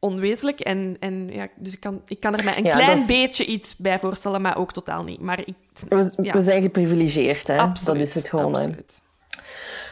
onwezenlijk. 0.00 0.60
En, 0.60 0.96
en 1.00 1.28
ja, 1.32 1.48
dus 1.56 1.72
ik 1.72 1.80
kan, 1.80 2.02
ik 2.06 2.20
kan 2.20 2.34
er 2.36 2.44
mij 2.44 2.56
een 2.58 2.64
Ja, 2.64 2.74
klein 2.76 2.98
is- 2.98 3.06
beetje 3.06 3.44
iets 3.46 3.76
bij 3.76 3.98
voorstellen, 3.98 4.40
maar 4.42 4.56
ook 4.56 4.72
totaal 4.72 5.02
niet. 5.04 5.20
Maar 5.20 5.40
ik, 5.40 5.54
We, 5.88 6.12
Ja. 6.22 6.32
we 6.32 6.40
zijn 6.40 6.62
geprivilegeerd, 6.62 7.46
hè. 7.46 7.58
absoluut, 7.58 7.98
dat 7.98 8.08
is 8.08 8.14
het 8.14 8.28
gewoon. 8.28 8.54
absoluut. 8.54 9.02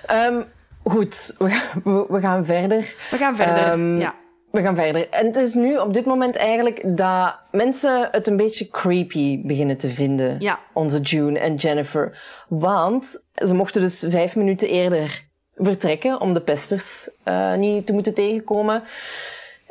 Ehm, 0.06 0.42
goed, 0.84 1.34
we, 1.38 2.06
we, 2.08 2.20
gaan 2.20 2.44
verder. 2.44 2.94
We 3.10 3.16
gaan 3.16 3.36
verder. 3.36 3.62
Ehm, 3.64 3.98
ja. 3.98 4.14
We 4.50 4.62
gaan 4.62 4.74
verder. 4.74 5.08
En 5.08 5.26
het 5.26 5.36
is 5.36 5.54
nu 5.54 5.76
op 5.78 5.92
dit 5.94 6.04
moment 6.04 6.36
eigenlijk 6.36 6.82
dat 6.96 7.36
mensen 7.52 8.08
het 8.10 8.26
een 8.26 8.36
beetje 8.36 8.68
creepy 8.68 9.46
beginnen 9.46 9.76
te 9.76 9.88
vinden. 9.88 10.40
Ja. 10.40 10.58
Onze 10.72 11.00
June 11.00 11.38
en 11.38 11.54
Jennifer. 11.54 12.18
Want 12.48 13.24
ze 13.34 13.54
mochten 13.54 13.80
dus 13.80 14.04
vijf 14.08 14.36
minuten 14.36 14.68
eerder 14.68 15.24
vertrekken 15.56 16.20
om 16.20 16.34
de 16.34 16.40
pesters 16.40 17.10
eh, 17.22 17.54
niet 17.54 17.86
te 17.86 17.92
moeten 17.92 18.14
tegenkomen. 18.14 18.82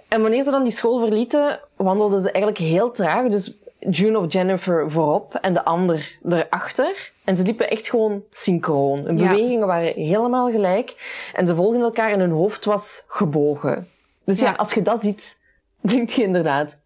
En 0.08 0.22
wanneer 0.22 0.44
ze 0.44 0.52
dan 0.52 0.64
die 0.64 0.72
school 0.72 1.00
verlieten, 1.00 1.60
wandelden 1.76 2.22
ze 2.22 2.32
eigenlijk 2.32 2.64
heel 2.64 2.92
traag. 2.92 3.28
Dus 3.28 3.52
June 3.80 4.20
of 4.20 4.34
Jennifer 4.34 4.92
voorop 4.92 5.34
en 5.36 5.54
de 5.54 5.64
ander 5.66 6.18
erachter. 6.30 7.12
En 7.24 7.38
ze 7.38 7.44
liepen 7.44 7.70
echt 7.70 7.90
gewoon 7.90 8.24
synchroon. 8.32 9.00
Hun 9.06 9.18
Ja. 9.18 9.30
bewegingen 9.30 9.68
waren 9.68 9.94
helemaal 9.94 10.52
gelijk. 10.52 10.96
En 11.34 11.48
ze 11.48 11.56
volgden 11.56 11.82
elkaar 11.82 12.12
en 12.12 12.20
hun 12.20 12.32
hoofd 12.32 12.66
was 12.66 13.06
gebogen. 13.08 13.88
Dus 14.24 14.40
ja, 14.40 14.48
Ja. 14.50 14.54
als 14.56 14.74
je 14.74 14.82
dat 14.82 15.04
ziet, 15.04 15.38
denk 15.82 16.10
je 16.10 16.24
inderdaad 16.24 16.80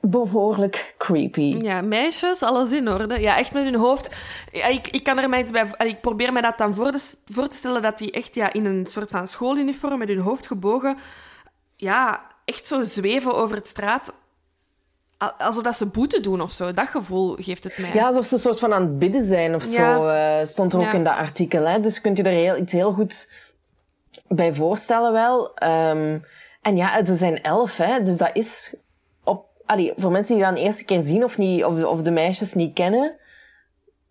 behoorlijk 0.00 0.94
creepy. 0.98 1.56
Ja, 1.58 1.80
meisjes, 1.80 2.42
alles 2.42 2.72
in 2.72 2.88
orde. 2.88 3.20
Ja, 3.20 3.38
echt 3.38 3.52
met 3.52 3.64
hun 3.64 3.74
hoofd. 3.76 4.14
Ja, 4.52 4.66
ik, 4.66 4.88
ik 4.88 5.04
kan 5.04 5.18
er 5.18 5.28
mij 5.28 5.40
iets 5.40 5.50
bij... 5.50 5.66
Ik 5.78 6.00
probeer 6.00 6.32
me 6.32 6.42
dat 6.42 6.58
dan 6.58 6.74
voor 6.74 6.90
te, 6.90 7.14
voor 7.26 7.48
te 7.48 7.56
stellen 7.56 7.82
dat 7.82 7.98
die 7.98 8.10
echt 8.10 8.34
ja, 8.34 8.52
in 8.52 8.64
een 8.64 8.86
soort 8.86 9.10
van 9.10 9.26
schooluniform 9.26 9.98
met 9.98 10.08
hun 10.08 10.18
hoofd 10.18 10.46
gebogen... 10.46 10.96
Ja, 11.76 12.20
echt 12.44 12.66
zo 12.66 12.82
zweven 12.82 13.34
over 13.34 13.56
het 13.56 13.68
straat. 13.68 14.12
Alsof 15.38 15.62
dat 15.62 15.76
ze 15.76 15.86
boete 15.86 16.20
doen 16.20 16.40
of 16.40 16.50
zo. 16.52 16.72
Dat 16.72 16.88
gevoel 16.88 17.36
geeft 17.40 17.64
het 17.64 17.78
mij. 17.78 17.94
Ja, 17.94 18.06
alsof 18.06 18.24
ze 18.26 18.34
een 18.34 18.40
soort 18.40 18.58
van 18.58 18.72
aan 18.74 18.82
het 18.82 18.98
bidden 18.98 19.24
zijn 19.24 19.54
of 19.54 19.64
Ja. 19.64 19.94
zo, 19.94 20.06
eh, 20.08 20.44
stond 20.44 20.72
er 20.72 20.78
ook 20.78 20.84
Ja. 20.84 20.92
in 20.92 21.04
dat 21.04 21.14
artikel. 21.14 21.66
Hè? 21.66 21.80
Dus 21.80 22.00
kunt 22.00 22.16
je 22.16 22.22
er 22.22 22.30
heel, 22.32 22.56
iets 22.56 22.72
heel 22.72 22.92
goed 22.92 23.30
bij 24.28 24.54
voorstellen 24.54 25.12
wel. 25.12 25.54
Ehm, 25.54 26.18
en 26.62 26.76
ja, 26.76 27.04
ze 27.04 27.16
zijn 27.16 27.42
elf, 27.42 27.76
hè? 27.76 28.02
dus 28.02 28.16
dat 28.16 28.30
is... 28.32 28.74
Op, 29.24 29.46
allee, 29.66 29.92
voor 29.96 30.10
mensen 30.10 30.34
die 30.36 30.44
dat 30.44 30.54
de 30.54 30.60
eerste 30.60 30.84
keer 30.84 31.00
zien 31.00 31.24
of, 31.24 31.38
niet, 31.38 31.64
of, 31.64 31.84
of 31.84 32.02
de 32.02 32.10
meisjes 32.10 32.54
niet 32.54 32.74
kennen, 32.74 33.12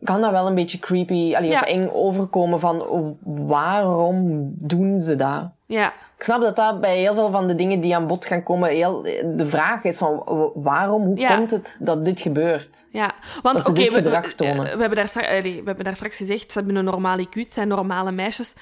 kan 0.04 0.22
dat 0.22 0.32
wel 0.32 0.48
een 0.48 0.56
beetje 0.56 0.80
creepy 0.80 1.36
allee, 1.36 1.50
Ja. 1.50 1.60
of 1.62 1.68
eng 1.68 1.90
overkomen 1.94 2.60
van 2.60 2.84
waarom 3.24 4.50
doen 4.58 5.02
ze 5.02 5.16
dat? 5.16 5.44
Ja, 5.66 5.94
Ik 6.18 6.24
snap 6.24 6.42
dat 6.42 6.56
dat 6.56 6.82
bij 6.82 6.98
heel 6.98 7.14
veel 7.14 7.32
van 7.32 7.48
de 7.48 7.56
dingen 7.56 7.80
die 7.80 7.96
aan 7.96 8.08
bod 8.08 8.26
gaan 8.26 8.44
komen, 8.44 8.70
heel, 8.70 9.02
de 9.36 9.46
vraag 9.46 9.84
is 9.84 9.98
van 9.98 10.24
waarom, 10.56 11.04
hoe 11.06 11.18
Ja. 11.20 11.36
komt 11.36 11.52
het 11.52 11.76
dat 11.80 12.06
dit 12.06 12.22
gebeurt? 12.22 12.88
ja. 12.92 13.12
Want 13.42 13.70
oké, 13.70 13.84
we, 13.84 14.34
tonen. 14.36 14.64
we 14.64 14.70
hebben 14.70 14.96
daar 14.96 15.08
straks, 15.08 15.28
we 15.42 15.62
hebben 15.66 15.84
daar 15.86 15.96
straks 15.96 16.18
gezegd, 16.18 16.52
ze 16.52 16.58
hebben 16.58 16.76
een 16.78 16.84
normale 16.86 17.26
IQ, 17.28 17.32
het 17.34 17.54
zijn 17.54 17.68
normale 17.68 18.12
meisjes. 18.12 18.54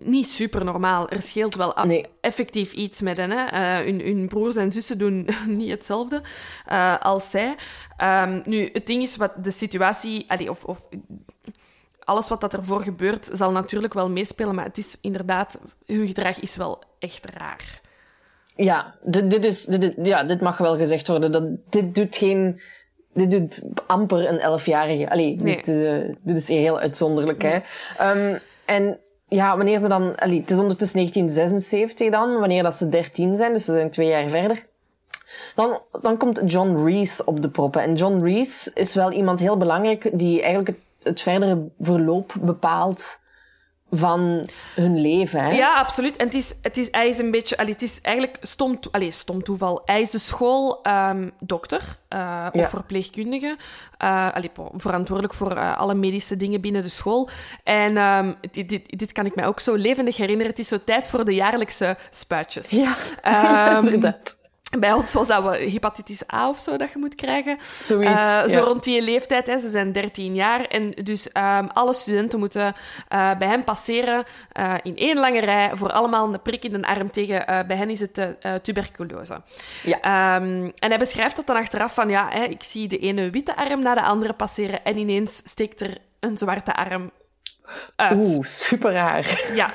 Niet 0.00 0.26
super 0.28 0.64
normaal. 0.64 1.08
Er 1.08 1.22
scheelt 1.22 1.54
wel 1.54 1.74
Nee. 1.84 2.06
effectief 2.20 2.72
iets 2.72 3.00
met 3.00 3.16
hen. 3.16 3.30
Hè. 3.30 3.44
Eh, 3.44 3.84
hun, 3.84 4.00
hun 4.00 4.28
broers 4.28 4.56
en 4.56 4.72
zussen 4.72 4.98
doen 4.98 5.28
niet 5.46 5.70
hetzelfde 5.70 6.22
eh, 6.66 6.96
als 7.00 7.30
zij. 7.30 7.54
Ehm, 7.96 8.40
nu, 8.44 8.68
het 8.72 8.86
ding 8.86 9.02
is, 9.02 9.16
wat 9.16 9.32
de 9.44 9.50
situatie... 9.50 10.24
allee, 10.30 10.50
of, 10.50 10.64
of 10.64 10.88
alles 12.04 12.28
wat 12.28 12.40
dat 12.40 12.54
ervoor 12.54 12.82
gebeurt, 12.82 13.28
zal 13.32 13.50
natuurlijk 13.50 13.94
wel 13.94 14.10
meespelen, 14.10 14.54
maar 14.54 14.64
het 14.64 14.78
is 14.78 14.96
inderdaad... 15.00 15.60
Hun 15.86 16.06
gedrag 16.06 16.40
is 16.40 16.56
wel 16.56 16.82
echt 16.98 17.26
raar. 17.36 17.80
Ja, 18.56 18.94
dit, 19.02 19.30
dit, 19.30 19.44
is, 19.44 19.64
dit, 19.64 19.94
ja, 20.02 20.24
dit 20.24 20.40
mag 20.40 20.58
wel 20.58 20.76
gezegd 20.76 21.08
worden. 21.08 21.32
Dat, 21.32 21.44
dit 21.70 21.94
doet 21.94 22.16
geen... 22.16 22.60
Dit 23.14 23.30
doet 23.30 23.60
amper 23.86 24.28
een 24.28 24.38
elfjarige. 24.38 25.10
Allee, 25.10 25.36
Nee. 25.36 25.56
dit, 25.56 25.68
eh, 25.68 26.14
dit 26.22 26.36
is 26.36 26.48
heel 26.48 26.78
uitzonderlijk, 26.78 27.42
hè. 27.42 27.58
Ehm, 27.98 28.38
en 28.64 28.98
ja, 29.28 29.56
wanneer 29.56 29.78
ze 29.78 29.88
dan... 29.88 30.16
Allee, 30.16 30.40
het 30.40 30.50
is 30.50 30.58
ondertussen 30.58 30.98
1976 30.98 32.10
dan, 32.10 32.38
wanneer 32.38 32.62
dat 32.62 32.74
ze 32.74 32.88
13 32.88 33.36
zijn, 33.36 33.52
dus 33.52 33.64
ze 33.64 33.72
zijn 33.72 33.90
twee 33.90 34.08
jaar 34.08 34.28
verder. 34.28 34.66
Dan, 35.54 35.80
dan 36.00 36.16
komt 36.16 36.42
John 36.44 36.84
Reese 36.84 37.24
op 37.24 37.42
de 37.42 37.48
proppen. 37.48 37.82
En 37.82 37.94
John 37.94 38.24
Reese 38.24 38.70
is 38.74 38.94
wel 38.94 39.12
iemand 39.12 39.40
heel 39.40 39.56
belangrijk 39.56 40.10
die 40.12 40.40
eigenlijk 40.40 40.68
het, 40.68 40.78
het 41.02 41.20
verdere 41.22 41.68
verloop 41.80 42.32
bepaalt 42.40 43.20
van 43.94 44.48
hun 44.74 45.00
leven, 45.00 45.40
hè. 45.44 45.50
Ja, 45.50 45.74
absoluut. 45.74 46.16
En 46.16 46.24
het 46.24 46.34
is, 46.34 46.54
het 46.62 46.76
is, 46.76 46.88
hij 46.90 47.08
is 47.08 47.18
een 47.18 47.30
beetje... 47.30 47.56
Allee, 47.56 47.72
het 47.72 47.82
is 47.82 48.00
eigenlijk 48.00 48.36
stom, 48.40 48.80
to- 48.80 48.90
allee, 48.92 49.10
stom 49.10 49.42
toeval. 49.42 49.82
Hij 49.84 50.00
is 50.00 50.10
de 50.10 50.18
schooldokter 50.18 51.96
eh 52.08 52.46
of 52.52 52.60
Ja. 52.60 52.68
verpleegkundige. 52.68 53.56
eh 53.98 54.32
allee, 54.34 54.50
verantwoordelijk 54.76 55.34
voor 55.34 55.56
eh, 55.56 55.76
alle 55.78 55.94
medische 55.94 56.36
dingen 56.36 56.60
binnen 56.60 56.82
de 56.82 56.88
school. 56.88 57.28
En 57.64 57.96
ehm, 57.96 58.32
dit, 58.50 58.68
dit, 58.68 58.98
dit 58.98 59.12
kan 59.12 59.26
ik 59.26 59.34
mij 59.34 59.46
ook 59.46 59.60
zo 59.60 59.74
levendig 59.74 60.16
herinneren. 60.16 60.50
Het 60.50 60.58
is 60.60 60.68
zo 60.68 60.78
tijd 60.84 61.08
voor 61.08 61.24
de 61.24 61.34
jaarlijkse 61.34 61.96
spuitjes. 62.10 62.70
Ja, 62.70 62.94
Ehm, 63.22 63.84
inderdaad. 63.84 64.40
Bij 64.78 64.92
ons 64.92 65.12
was 65.12 65.26
dat 65.26 65.56
hepatitis 65.56 66.22
A 66.34 66.48
of 66.48 66.58
zo 66.58 66.76
dat 66.76 66.92
je 66.92 66.98
moet 66.98 67.14
krijgen. 67.14 67.58
Zoiets, 67.82 68.10
Eh, 68.10 68.40
Zo 68.42 68.58
ja. 68.58 68.58
rond 68.58 68.84
die 68.84 69.02
leeftijd, 69.02 69.46
hè, 69.46 69.58
ze 69.58 69.68
zijn 69.68 69.92
13 69.92 70.34
jaar. 70.34 70.64
En 70.64 70.90
dus 70.90 71.32
ehm, 71.32 71.66
alle 71.72 71.92
studenten 71.94 72.38
moeten 72.38 72.74
eh, 73.08 73.36
bij 73.38 73.48
hem 73.48 73.64
passeren 73.64 74.24
eh, 74.52 74.74
in 74.82 74.96
één 74.96 75.18
lange 75.18 75.40
rij 75.40 75.70
voor 75.74 75.90
allemaal 75.92 76.32
een 76.32 76.42
prik 76.42 76.64
in 76.64 76.72
de 76.72 76.86
arm 76.86 77.10
tegen, 77.10 77.66
bij 77.66 77.76
hen 77.76 77.90
is 77.90 78.00
het 78.00 78.36
tuberculose. 78.62 79.42
Ja. 79.82 80.00
Ehm, 80.00 80.70
en 80.78 80.88
hij 80.88 80.98
beschrijft 80.98 81.36
dat 81.36 81.46
dan 81.46 81.56
achteraf 81.56 81.94
van, 81.94 82.08
ja, 82.08 82.28
hè, 82.30 82.42
ik 82.44 82.62
zie 82.62 82.88
de 82.88 82.98
ene 82.98 83.30
witte 83.30 83.56
arm 83.56 83.82
na 83.82 83.94
de 83.94 84.02
andere 84.02 84.32
passeren 84.32 84.84
en 84.84 84.96
ineens 84.98 85.36
steekt 85.44 85.80
er 85.80 85.96
een 86.20 86.38
zwarte 86.38 86.74
arm 86.74 87.10
uit. 87.96 88.26
Oeh, 88.26 88.46
super 88.46 88.92
raar. 88.92 89.50
Ja. 89.54 89.70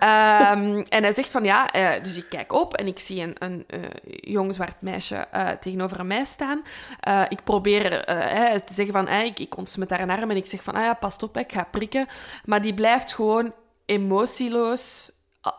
Ehm, 0.00 0.84
en 0.88 1.02
hij 1.02 1.14
zegt 1.14 1.30
van 1.30 1.44
ja, 1.44 1.70
eh, 1.70 2.02
dus 2.02 2.16
ik 2.16 2.26
kijk 2.28 2.52
op 2.52 2.74
en 2.74 2.86
ik 2.86 2.98
zie 2.98 3.22
een, 3.22 3.34
een 3.38 3.64
eh, 3.66 3.80
jong 4.04 4.54
zwart 4.54 4.80
meisje 4.80 5.16
eh, 5.16 5.48
tegenover 5.48 6.06
mij 6.06 6.24
staan. 6.24 6.62
Ik 7.28 7.44
probeer 7.44 8.04
te 8.64 8.74
zeggen 8.74 8.94
van 8.94 9.08
ik, 9.08 9.38
ik 9.38 9.56
ontsmet 9.56 9.90
haar 9.90 10.00
een 10.00 10.10
arm 10.10 10.30
en 10.30 10.36
ik 10.36 10.46
zeg 10.46 10.62
van 10.62 10.74
ah 10.74 10.82
ja, 10.82 10.94
pas 10.94 11.16
op, 11.16 11.36
ik 11.36 11.52
ga 11.52 11.66
prikken. 11.70 12.06
Maar 12.44 12.62
die 12.62 12.74
blijft 12.74 13.14
gewoon 13.14 13.52
emotieloos 13.86 15.12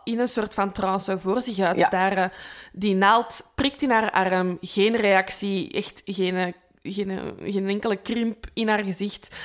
in 0.04 0.20
een 0.20 0.28
soort 0.28 0.54
van 0.54 0.72
trance 0.72 1.20
voor 1.20 1.42
zich 1.42 1.60
uitstaren. 1.60 2.32
Die 2.72 2.96
naald 2.96 3.52
prikt 3.56 3.82
in 3.82 3.92
haar 3.92 4.12
arm, 4.12 4.58
geen 4.62 4.96
reactie, 4.96 5.72
echt 5.72 6.02
geen, 6.06 6.54
geen, 6.84 7.68
enkele 7.68 7.96
krimp 7.96 8.46
in 8.54 8.68
haar 8.68 8.84
gezicht. 8.84 9.36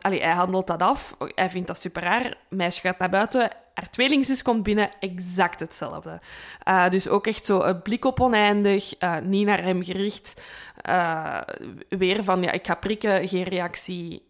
Allee, 0.00 0.22
hij 0.22 0.32
handelt 0.32 0.66
dat 0.66 0.80
af, 0.82 1.16
hij 1.34 1.50
vindt 1.50 1.66
dat 1.66 1.78
super 1.78 2.02
raar. 2.02 2.36
Meisje 2.48 2.80
gaat 2.80 2.98
naar 2.98 3.10
buiten, 3.10 3.50
haar 3.76 3.90
tweelingzus 3.90 4.42
komt 4.42 4.62
binnen, 4.62 4.90
exact 5.00 5.60
hetzelfde. 5.60 6.20
Eh, 6.62 6.88
dus 6.88 7.08
ook 7.08 7.26
echt 7.26 7.44
zo 7.44 7.60
een 7.62 7.82
blik 7.82 8.04
op 8.04 8.20
oneindig, 8.20 8.96
eh, 8.96 9.16
niet 9.18 9.46
naar 9.46 9.62
hem 9.62 9.84
gericht. 9.84 10.40
Eh, 10.80 11.40
weer 11.88 12.24
van, 12.24 12.42
ja, 12.42 12.50
ik 12.50 12.66
ga 12.66 12.74
prikken, 12.74 13.28
geen 13.28 13.42
reactie. 13.42 14.22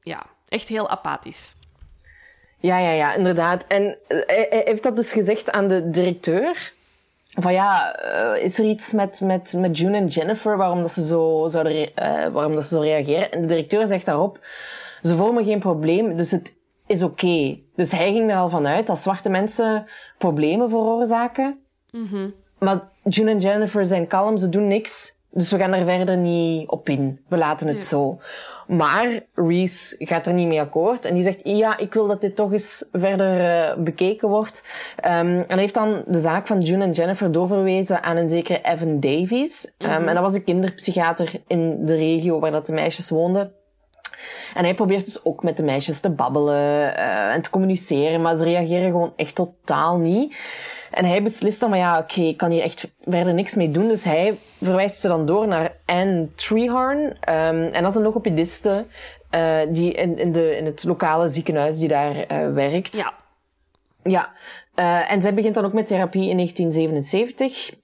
Ja, 0.00 0.26
echt 0.48 0.68
heel 0.68 0.88
apathisch. 0.88 1.56
Ja, 2.58 2.78
ja, 2.78 2.90
ja, 2.90 3.14
inderdaad. 3.14 3.66
En 3.66 3.98
hij 4.08 4.62
heeft 4.64 4.82
dat 4.82 4.96
dus 4.96 5.12
gezegd 5.12 5.50
aan 5.50 5.68
de 5.68 5.90
directeur. 5.90 6.72
Van 7.40 7.52
ja, 7.52 7.94
eh, 7.96 8.42
is 8.44 8.58
er 8.58 8.64
iets 8.64 8.92
met, 8.92 9.20
met, 9.20 9.54
met 9.56 9.78
June 9.78 9.96
en 9.96 10.06
Jennifer 10.06 10.56
waarom, 10.56 10.82
dat 10.82 10.92
ze 10.92 11.02
zo 11.06 11.46
zouden 11.48 11.94
eh, 11.96 12.26
waarom 12.28 12.54
dat 12.54 12.64
ze 12.64 12.74
zo 12.74 12.80
reageren? 12.80 13.32
En 13.32 13.40
de 13.40 13.46
directeur 13.46 13.86
zegt 13.86 14.06
daarop, 14.06 14.38
ze 15.02 15.16
vormen 15.16 15.44
geen 15.44 15.58
probleem, 15.58 16.16
dus 16.16 16.30
het 16.30 16.54
is 16.86 17.02
oké. 17.02 17.58
Dus 17.76 17.92
hij 17.92 18.12
ging 18.12 18.30
er 18.30 18.36
al 18.36 18.48
vanuit 18.48 18.86
dat 18.86 18.98
zwarte 18.98 19.28
mensen 19.28 19.86
problemen 20.18 20.68
veroorzaken. 20.70 21.58
Maar 22.58 22.80
June 23.04 23.30
en 23.30 23.38
Jennifer 23.38 23.86
zijn 23.86 24.06
kalm, 24.06 24.36
ze 24.36 24.48
doen 24.48 24.68
niks. 24.68 25.12
Dus 25.30 25.50
we 25.50 25.58
gaan 25.58 25.72
er 25.72 25.84
verder 25.84 26.16
niet 26.16 26.68
op 26.68 26.88
in. 26.88 27.20
We 27.28 27.36
laten 27.36 27.66
het 27.66 27.80
Ja. 27.80 27.86
zo. 27.86 28.18
Maar 28.66 29.20
Reese 29.34 29.96
gaat 29.98 30.26
er 30.26 30.34
niet 30.34 30.46
mee 30.46 30.60
akkoord. 30.60 31.04
En 31.04 31.14
die 31.14 31.22
zegt, 31.22 31.40
ja, 31.42 31.78
ik 31.78 31.94
wil 31.94 32.06
dat 32.06 32.20
dit 32.20 32.36
toch 32.36 32.52
eens 32.52 32.88
verder 32.92 33.40
eh, 33.40 33.76
bekeken 33.76 34.28
wordt. 34.28 34.64
Ehm, 34.96 35.42
en 35.46 35.58
heeft 35.58 35.74
dan 35.74 36.02
de 36.06 36.18
zaak 36.18 36.46
van 36.46 36.60
June 36.60 36.84
en 36.84 36.90
Jennifer 36.90 37.32
doorverwezen 37.32 38.02
aan 38.02 38.16
een 38.16 38.28
zekere 38.28 38.60
Evan 38.62 39.00
Davies. 39.00 39.74
Ehm, 39.78 40.08
En 40.08 40.14
dat 40.14 40.22
was 40.22 40.34
een 40.34 40.44
kinderpsychiater 40.44 41.30
in 41.46 41.86
de 41.86 41.94
regio 41.94 42.40
waar 42.40 42.50
dat 42.50 42.66
de 42.66 42.72
meisjes 42.72 43.10
woonden. 43.10 43.52
En 44.54 44.64
hij 44.64 44.74
probeert 44.74 45.04
dus 45.04 45.24
ook 45.24 45.42
met 45.42 45.56
de 45.56 45.62
meisjes 45.62 46.00
te 46.00 46.10
babbelen 46.10 46.96
eh, 46.96 47.34
en 47.34 47.42
te 47.42 47.50
communiceren, 47.50 48.22
maar 48.22 48.36
ze 48.36 48.44
reageren 48.44 48.90
gewoon 48.90 49.12
echt 49.16 49.34
totaal 49.34 49.96
niet. 49.96 50.36
En 50.90 51.04
hij 51.04 51.22
beslist 51.22 51.60
dan 51.60 51.68
van 51.68 51.78
ja, 51.78 51.98
oké, 51.98 52.20
ik 52.20 52.36
kan 52.36 52.50
hier 52.50 52.62
echt 52.62 52.88
verder 53.04 53.34
niks 53.34 53.54
mee 53.54 53.70
doen. 53.70 53.88
Dus 53.88 54.04
hij 54.04 54.38
verwijst 54.62 55.00
ze 55.00 55.08
dan 55.08 55.26
door 55.26 55.48
naar 55.48 55.76
Anne 55.86 56.28
Treehorn. 56.34 57.16
Ehm, 57.20 57.62
en 57.72 57.82
dat 57.82 57.90
is 57.90 57.96
een 57.96 58.02
logopediste 58.02 58.86
eh, 59.30 59.60
die 59.68 59.92
in, 59.92 60.18
in, 60.18 60.32
de, 60.32 60.56
in 60.56 60.64
het 60.64 60.84
lokale 60.84 61.28
ziekenhuis 61.28 61.78
die 61.78 61.88
daar 61.88 62.16
eh, 62.16 62.52
werkt. 62.52 62.96
Ja, 62.96 63.12
Ja, 64.02 64.32
Uh, 64.76 65.12
en 65.12 65.22
zij 65.22 65.34
begint 65.34 65.54
dan 65.54 65.64
ook 65.64 65.72
met 65.72 65.86
therapie 65.86 66.28
in 66.28 66.36
1977. 66.36 67.74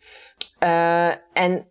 Uh, 0.62 1.08
en 1.32 1.66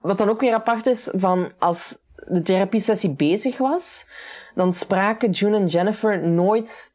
wat 0.00 0.18
dan 0.18 0.28
ook 0.28 0.40
weer 0.40 0.54
apart 0.54 0.86
is, 0.86 1.08
van 1.12 1.52
als 1.58 1.98
de 2.28 2.42
therapiesessie 2.42 3.10
bezig 3.10 3.58
was, 3.58 4.06
dan 4.54 4.72
spraken 4.72 5.30
June 5.30 5.56
en 5.56 5.66
Jennifer 5.66 6.28
nooit 6.28 6.92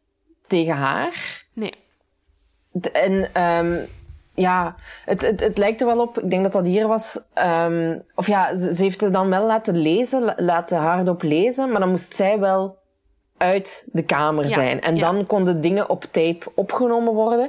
tegen 0.47 0.75
haar. 0.75 1.43
Nee. 1.53 1.73
En 2.91 3.43
um, 3.43 3.87
ja, 4.33 4.75
het, 5.05 5.21
het, 5.21 5.39
het 5.39 5.57
lijkt 5.57 5.81
er 5.81 5.87
wel 5.87 6.01
op. 6.01 6.19
Ik 6.19 6.29
denk 6.29 6.43
dat 6.43 6.51
dat 6.51 6.65
hier 6.65 6.87
was. 6.87 7.19
Um, 7.35 8.03
of 8.15 8.27
ja, 8.27 8.57
ze, 8.57 8.75
ze 8.75 8.83
heeft 8.83 9.01
het 9.01 9.13
dan 9.13 9.29
wel 9.29 9.45
laten 9.45 9.77
lezen, 9.77 10.33
laten 10.37 10.77
hardop 10.77 11.21
lezen, 11.21 11.71
maar 11.71 11.79
dan 11.79 11.89
moest 11.89 12.15
zij 12.15 12.39
wel 12.39 12.77
uit 13.37 13.87
de 13.91 14.03
kamer 14.03 14.43
Ja, 14.43 14.49
zijn. 14.49 14.81
En 14.81 14.95
ja. 14.95 15.11
dan 15.11 15.25
konden 15.25 15.61
dingen 15.61 15.89
op 15.89 16.03
tape 16.03 16.51
opgenomen 16.55 17.13
worden. 17.13 17.45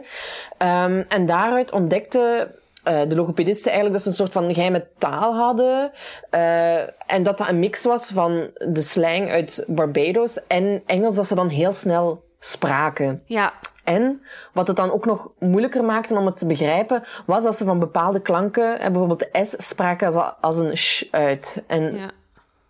Um, 0.58 1.04
en 1.08 1.26
daaruit 1.26 1.72
ontdekte 1.72 2.54
uh, 2.84 3.08
de 3.08 3.14
logopedisten 3.14 3.72
eigenlijk 3.72 3.92
dat 3.92 4.02
ze 4.02 4.08
een 4.08 4.26
soort 4.26 4.32
van 4.32 4.54
geheime 4.54 4.86
taal 4.98 5.34
hadden. 5.34 5.90
Uh, 6.30 6.78
en 7.12 7.22
dat 7.22 7.38
dat 7.38 7.48
een 7.48 7.58
mix 7.58 7.84
was 7.84 8.10
van 8.10 8.50
de 8.68 8.82
slang 8.82 9.30
uit 9.30 9.64
Barbados 9.68 10.46
en 10.46 10.82
Engels 10.86 11.14
dat 11.14 11.26
ze 11.26 11.34
dan 11.34 11.48
heel 11.48 11.74
snel 11.74 12.22
spraken. 12.38 13.22
Ja, 13.26 13.52
En 13.84 14.22
wat 14.52 14.66
het 14.66 14.76
dan 14.76 14.92
ook 14.92 15.06
nog 15.06 15.30
moeilijker 15.38 15.84
maakte 15.84 16.16
om 16.16 16.26
het 16.26 16.36
te 16.36 16.46
begrijpen, 16.46 17.02
was 17.26 17.42
dat 17.42 17.56
ze 17.56 17.64
van 17.64 17.78
bepaalde 17.78 18.20
klanken, 18.20 18.80
en 18.80 18.92
bijvoorbeeld 18.92 19.32
de 19.32 19.44
S, 19.44 19.54
spraken 19.66 20.06
als, 20.06 20.32
als 20.40 20.58
een 20.58 20.76
sh 20.76 21.04
uit. 21.10 21.62
En 21.66 21.96
ja. 21.96 22.10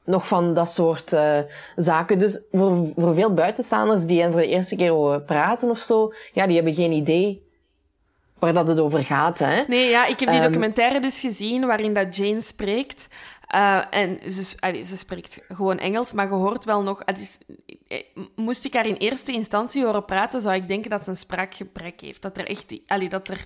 nog 0.05 0.27
van 0.27 0.55
dat 0.55 0.69
soort 0.69 1.13
uh, 1.13 1.39
zaken. 1.77 2.19
Dus 2.19 2.43
voor, 2.53 2.87
voor 2.97 3.15
veel 3.15 3.35
buitenstaanders 3.35 4.07
die 4.07 4.21
hen 4.21 4.33
voor 4.33 4.41
de 4.41 4.47
eerste 4.47 4.77
keer 4.77 4.91
horen 4.91 5.25
praten 5.25 5.71
of 5.71 5.79
zo, 5.79 6.13
ja, 6.33 6.47
die 6.47 6.57
hebben 6.57 6.75
geen 6.75 6.93
idee 6.93 7.44
waar 8.39 8.55
dat 8.55 8.69
het 8.69 8.81
over 8.81 9.05
gaat. 9.05 9.39
Hè? 9.39 9.63
Nee, 9.67 9.89
ja, 9.89 10.07
ik 10.07 10.21
heb 10.21 10.29
die 10.29 10.39
Ehm, 10.39 10.47
documentaire 10.47 11.01
dus 11.01 11.21
gezien 11.21 11.67
waarin 11.67 11.95
dat 11.95 12.17
Jane 12.17 12.41
spreekt. 12.41 13.09
Uh, 13.55 13.81
en 13.91 14.31
ze, 14.31 14.57
allee, 14.61 14.85
ze 14.85 14.97
spreekt 14.97 15.45
gewoon 15.49 15.79
Engels, 15.79 16.13
maar 16.13 16.27
je 16.27 16.35
hoort 16.35 16.65
wel 16.65 16.83
nog... 16.83 17.03
Het 17.05 17.21
is, 17.21 17.39
eh, 17.89 18.03
moest 18.37 18.65
ik 18.65 18.75
haar 18.75 18.87
in 18.87 18.95
eerste 18.95 19.33
instantie 19.33 19.85
horen 19.85 20.05
praten, 20.05 20.41
zou 20.41 20.55
ik 20.55 20.69
denken 20.69 20.91
dat 20.91 21.05
ze 21.05 21.11
een 21.11 21.17
spraakgebrek 21.17 22.01
heeft. 22.01 22.23
Dat 22.23 22.39
er 22.39 22.47
echt... 22.47 22.79
Allee, 22.87 23.09
dat 23.09 23.29
er 23.29 23.45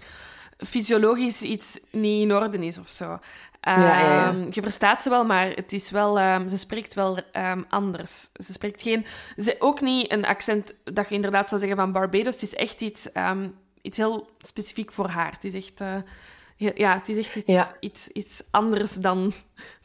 fysiologisch 0.59 1.43
iets 1.43 1.79
niet 1.91 2.23
in 2.23 2.35
orde 2.35 2.67
is 2.67 2.79
of 2.79 2.89
zo. 2.89 3.19
Ja, 3.61 3.81
ja, 3.81 4.01
ja. 4.01 4.29
Um, 4.29 4.47
Je 4.51 4.63
verstaat 4.63 5.03
ze 5.03 5.11
wel, 5.11 5.25
maar 5.25 5.51
het 5.55 5.73
is 5.73 5.91
wel, 5.91 6.21
um, 6.21 6.49
ze 6.49 6.59
spreekt 6.59 6.95
wel 6.95 7.19
um, 7.33 7.65
anders. 7.69 8.29
Ze 8.33 8.53
spreekt 8.53 8.83
geen... 8.83 9.07
Ze, 9.37 9.57
ook 9.59 9.81
niet 9.81 10.13
een 10.13 10.27
accent 10.27 10.75
dat 10.85 11.09
je 11.09 11.15
inderdaad 11.15 11.49
zou 11.49 11.61
zeggen 11.61 11.79
van 11.79 11.93
Barbados. 11.93 12.35
Het 12.35 12.43
is 12.43 12.55
echt 12.55 12.81
iets, 12.81 13.09
iets 13.83 13.97
heel 13.97 14.29
specifiek 14.39 14.93
voor 14.93 15.09
haar. 15.09 15.33
Het 15.33 15.45
is 15.45 15.55
echt... 15.55 15.81
Uh, 15.81 15.95
ja, 16.75 16.95
het 16.95 17.09
is 17.09 17.17
echt 17.17 17.37
iets, 17.37 17.47
Ja. 17.47 17.77
iets, 17.81 18.09
iets 18.09 18.43
anders 18.51 18.95
dan, 18.95 19.33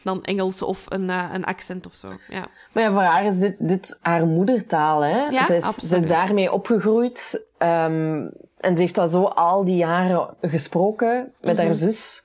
dan 0.04 0.24
Engels 0.24 0.62
of 0.62 0.86
een, 0.90 1.10
uh, 1.10 1.30
een 1.34 1.46
accent 1.46 1.86
of 1.86 1.94
zo. 1.94 2.12
Ja. 2.30 2.48
Maar 2.72 2.84
ja, 2.84 2.92
voor 2.92 3.02
haar 3.02 3.26
is 3.26 3.40
dit, 3.40 3.56
dit 3.60 4.00
haar 4.02 4.26
moedertaal. 4.26 5.02
Hè? 5.02 5.26
Ja, 5.28 5.46
ze, 5.46 5.56
is, 5.56 5.76
ze 5.76 5.96
is 5.96 6.08
daarmee 6.08 6.52
opgegroeid. 6.52 7.46
Um, 7.60 8.32
en 8.58 8.76
ze 8.76 8.82
heeft 8.82 8.96
dat 8.96 9.12
zo 9.12 9.24
al 9.24 9.64
die 9.66 9.76
jaren 9.76 10.36
gesproken 10.42 11.34
met 11.42 11.56
Mhm. 11.56 11.66
haar 11.66 11.74
zus. 11.74 12.24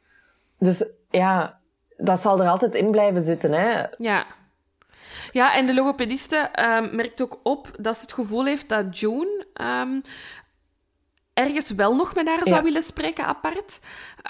Dus 0.59 0.85
ja, 1.11 1.59
dat 1.97 2.21
zal 2.21 2.41
er 2.41 2.49
altijd 2.49 2.75
in 2.75 2.91
blijven 2.91 3.23
zitten. 3.23 3.53
Hè? 3.53 3.85
Ja. 3.97 4.27
Ja, 5.33 5.55
en 5.55 5.67
de 5.67 5.75
logopediste 5.75 6.51
um, 6.61 6.97
merkt 6.97 7.23
ook 7.23 7.41
op 7.43 7.71
dat 7.81 7.95
ze 7.97 8.01
het 8.03 8.13
gevoel 8.13 8.45
heeft 8.45 8.69
dat 8.69 8.99
June 8.99 9.47
um, 9.61 10.03
ergens 11.39 11.71
wel 11.71 11.95
nog 11.97 12.15
met 12.15 12.27
haar 12.27 12.41
zou 12.43 12.57
Ja. 12.57 12.63
willen 12.63 12.83
spreken 12.83 13.25
apart. 13.25 13.81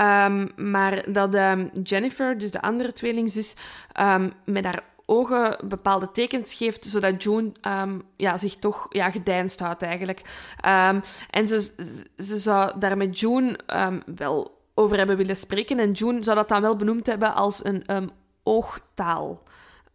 Um, 0.01 0.51
maar 0.71 1.13
dat 1.13 1.35
um, 1.35 1.71
Jennifer, 1.83 2.39
dus 2.39 2.51
de 2.51 2.61
andere 2.61 2.93
tweelingzus, 2.93 3.57
um, 4.01 4.33
met 4.45 4.65
haar 4.65 4.83
ogen 5.07 5.69
bepaalde 5.69 6.11
tekens 6.11 6.55
geeft, 6.55 6.85
zodat 6.85 7.23
June 7.23 7.53
ja, 8.17 8.37
zich 8.37 8.57
toch 8.57 8.87
ja, 8.89 9.11
gedijnst 9.11 9.61
houdt 9.61 9.83
eigenlijk. 9.83 10.23
En 11.31 11.49
ze, 11.49 11.73
ze 12.17 12.37
zou 12.37 12.79
daar 12.79 12.97
met 12.97 13.21
June 13.21 13.59
wel 14.17 14.61
over 14.75 14.97
hebben 14.97 15.17
willen 15.17 15.37
spreken. 15.37 15.79
En 15.79 15.93
June 15.93 16.23
zou 16.23 16.37
dat 16.37 16.49
dan 16.49 16.61
wel 16.61 16.77
benoemd 16.77 17.07
hebben 17.07 17.35
als 17.35 17.65
een 17.65 18.11
oogtaal. 18.43 19.43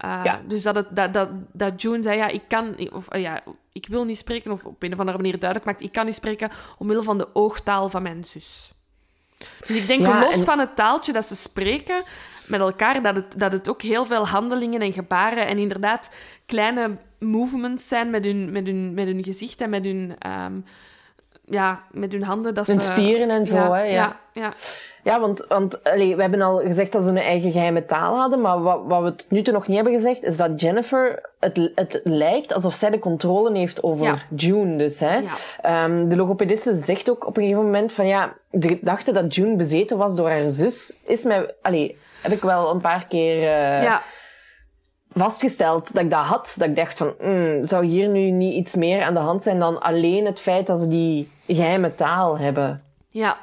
Uh, 0.06 0.22
Ja. 0.24 0.42
Dus 0.48 0.62
dat, 0.64 0.76
het, 0.76 0.88
dat, 0.96 1.14
dat, 1.14 1.30
dat 1.52 1.82
June 1.82 2.04
zei, 2.04 2.18
ja, 2.18 2.28
ik 2.28 2.42
kan... 2.48 2.76
Of, 2.94 3.16
uh, 3.16 3.22
ja, 3.22 3.42
ik 3.72 3.88
wil 3.88 4.04
niet 4.04 4.18
spreken, 4.18 4.52
of 4.52 4.66
op 4.66 4.84
een 4.84 4.94
of 4.94 5.00
andere 5.00 5.18
manier 5.18 5.40
duidelijk 5.40 5.70
maakt, 5.70 5.82
ik 5.82 5.92
kan 5.92 6.06
niet 6.06 6.16
spreken 6.16 6.50
omwille 6.78 7.04
van 7.04 7.18
de 7.18 7.28
oogtaal 7.34 7.90
van 7.90 8.02
mijn 8.02 8.24
zus. 8.24 8.72
Dus 9.68 9.76
ik 9.76 9.88
denk, 9.88 10.02
Ja, 10.02 10.20
los 10.20 10.34
en- 10.36 10.44
van 10.46 10.60
het 10.60 10.76
taaltje 10.76 11.14
dat 11.14 11.28
ze 11.28 11.36
spreken 11.36 12.04
met 12.48 12.60
elkaar, 12.60 13.02
dat 13.02 13.16
het, 13.16 13.40
dat 13.40 13.52
het 13.52 13.70
ook 13.70 13.82
heel 13.82 14.06
veel 14.06 14.28
handelingen 14.28 14.82
en 14.82 14.94
gebaren 14.94 15.48
en 15.48 15.58
inderdaad 15.58 16.12
kleine 16.46 16.98
movements 17.20 17.88
zijn 17.88 18.10
met 18.10 18.26
hun, 18.26 18.52
met 18.52 18.66
hun, 18.66 18.94
met 18.94 19.06
hun 19.06 19.24
gezicht 19.24 19.62
en 19.62 19.70
met 19.70 19.86
hun, 19.86 20.16
ehm, 20.20 20.54
ja, 21.46 21.84
met 21.92 22.12
hun 22.12 22.24
handen. 22.24 22.54
Dat 22.54 22.68
Hun 22.68 22.82
ze, 22.82 22.92
spieren 22.92 23.30
en 23.30 23.46
zo, 23.46 23.56
ja, 23.56 23.74
hè, 23.74 23.84
ja. 23.84 24.20
ja, 24.34 24.54
ja. 25.04 25.20
Want, 25.20 25.46
want 25.48 25.84
allee, 25.84 26.16
we 26.16 26.22
hebben 26.22 26.42
al 26.42 26.58
gezegd 26.58 26.92
dat 26.92 27.04
ze 27.04 27.10
een 27.10 27.18
eigen 27.18 27.52
geheime 27.52 27.86
taal 27.86 28.16
hadden, 28.18 28.42
maar 28.42 28.62
wat, 28.62 28.82
wat 28.86 29.04
we 29.04 29.16
tot 29.16 29.32
nu 29.32 29.42
toe 29.42 29.54
nog 29.54 29.68
niet 29.68 29.76
hebben 29.76 29.94
gezegd, 29.94 30.24
is 30.24 30.38
dat 30.38 30.62
Jennifer, 30.62 31.30
het, 31.40 31.72
het 31.76 32.02
lijkt 32.04 32.54
alsof 32.54 32.74
zij 32.74 32.90
de 32.90 33.00
controle 33.00 33.58
heeft 33.58 33.84
over 33.84 34.06
Ja. 34.06 34.18
June 34.36 34.78
dus. 34.78 35.00
Hè? 35.00 35.18
Ja. 35.18 35.32
Ehm, 35.62 36.08
de 36.10 36.16
logopediste 36.16 36.76
zegt 36.76 37.10
ook 37.10 37.28
op 37.28 37.38
een 37.38 37.44
gegeven 37.44 37.64
moment 37.64 37.94
van 37.94 38.08
ja, 38.08 38.34
de 38.52 38.68
gedachte 38.68 39.12
dat 39.12 39.36
June 39.36 39.56
bezeten 39.56 39.98
was 39.98 40.16
door 40.16 40.30
haar 40.30 40.50
zus, 40.50 40.98
is 41.06 41.24
mij, 41.24 41.54
allee, 41.62 41.98
heb 42.22 42.32
ik 42.32 42.42
wel 42.42 42.70
een 42.72 42.82
paar 42.82 43.06
keer 43.08 43.36
eh, 43.36 43.84
ja. 43.84 44.02
vastgesteld 45.14 45.94
dat 45.94 46.04
ik 46.04 46.12
dat 46.12 46.26
had. 46.26 46.56
Dat 46.58 46.68
ik 46.68 46.76
dacht 46.76 46.98
van, 46.98 47.14
mm, 47.22 47.64
zou 47.64 47.86
hier 47.86 48.08
nu 48.08 48.30
niet 48.30 48.54
iets 48.54 48.76
meer 48.76 49.04
aan 49.04 49.14
de 49.14 49.20
hand 49.20 49.44
zijn 49.44 49.60
dan 49.60 49.82
alleen 49.82 50.26
het 50.26 50.40
feit 50.40 50.68
dat 50.68 50.80
ze 50.80 50.88
die 50.88 51.32
geheime 51.48 51.96
taal 51.96 52.38
hebben? 52.38 52.84
ja. 53.10 53.38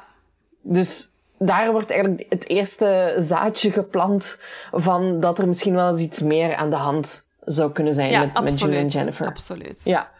Dus 0.63 1.10
daar 1.43 1.71
wordt 1.71 1.91
eigenlijk 1.91 2.25
het 2.29 2.49
eerste 2.49 3.15
zaadje 3.17 3.71
geplant 3.71 4.37
van 4.71 5.19
dat 5.19 5.39
er 5.39 5.47
misschien 5.47 5.73
wel 5.73 5.89
eens 5.89 6.01
iets 6.01 6.21
meer 6.21 6.55
aan 6.55 6.69
de 6.69 6.75
hand 6.75 7.29
zou 7.39 7.71
kunnen 7.71 7.93
zijn 7.93 8.11
ja 8.11 8.19
met, 8.19 8.41
met. 8.41 8.59
June 8.59 8.75
en 8.75 8.87
Jennifer. 8.87 9.27
Absoluut. 9.27 9.81
Ja. 9.83 10.11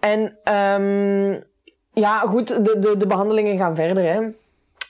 En 0.00 0.20
um, 0.54 1.44
ja, 1.92 2.20
goed, 2.20 2.48
de, 2.48 2.78
de, 2.78 2.96
de 2.96 3.06
behandelingen 3.06 3.58
gaan 3.58 3.76
verder. 3.76 4.04
Hè. 4.04 4.20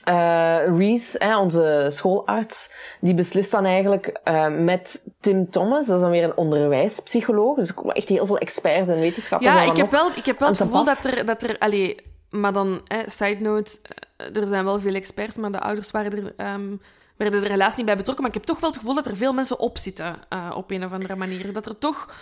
Uh, 0.09 0.77
Reese, 0.77 1.17
hè, 1.23 1.37
onze 1.37 1.85
schoolarts, 1.89 2.73
die 3.01 3.13
beslist 3.13 3.51
dan 3.51 3.65
eigenlijk 3.65 4.19
uh, 4.25 4.47
met 4.47 5.09
Tim 5.19 5.49
Thomas, 5.49 5.87
dat 5.87 5.95
is 5.95 6.01
dan 6.01 6.11
weer 6.11 6.23
een 6.23 6.37
onderwijspsycholoog, 6.37 7.55
dus 7.55 7.73
echt 7.87 8.09
heel 8.09 8.25
veel 8.25 8.37
experts 8.37 8.89
en 8.89 8.99
wetenschappers 8.99 9.53
Ja, 9.53 9.61
ik 9.61 9.77
heb 9.77 9.91
wel, 9.91 10.09
ik 10.15 10.25
heb 10.25 10.39
wel 10.39 10.47
het 10.47 10.57
gevoel 10.57 10.83
dat 10.83 11.05
er, 11.05 11.25
dat 11.25 11.43
er 11.43 11.57
allee, 11.57 12.14
maar 12.39 12.53
dan, 12.53 12.81
hè, 12.87 13.09
side 13.09 13.41
note, 13.41 13.79
eh, 14.17 14.35
er 14.35 14.47
zijn 14.47 14.63
wel 14.63 14.79
veel 14.79 14.93
experts, 14.93 15.35
maar 15.35 15.51
de 15.51 15.59
ouders 15.59 15.91
waren 15.91 16.11
er, 16.11 16.33
ehm, 16.37 16.75
werden 17.17 17.43
er 17.43 17.49
helaas 17.49 17.75
niet 17.75 17.85
bij 17.85 17.97
betrokken. 17.97 18.23
Maar 18.23 18.33
ik 18.35 18.39
heb 18.39 18.49
toch 18.49 18.59
wel 18.59 18.69
het 18.69 18.79
gevoel 18.79 18.95
dat 18.95 19.07
er 19.07 19.15
veel 19.15 19.33
mensen 19.33 19.59
op 19.59 19.77
zitten, 19.77 20.15
uh, 20.33 20.51
op 20.55 20.71
een 20.71 20.85
of 20.85 20.91
andere 20.91 21.15
manier. 21.15 21.53
Dat 21.53 21.65
er 21.65 21.77
toch... 21.77 22.13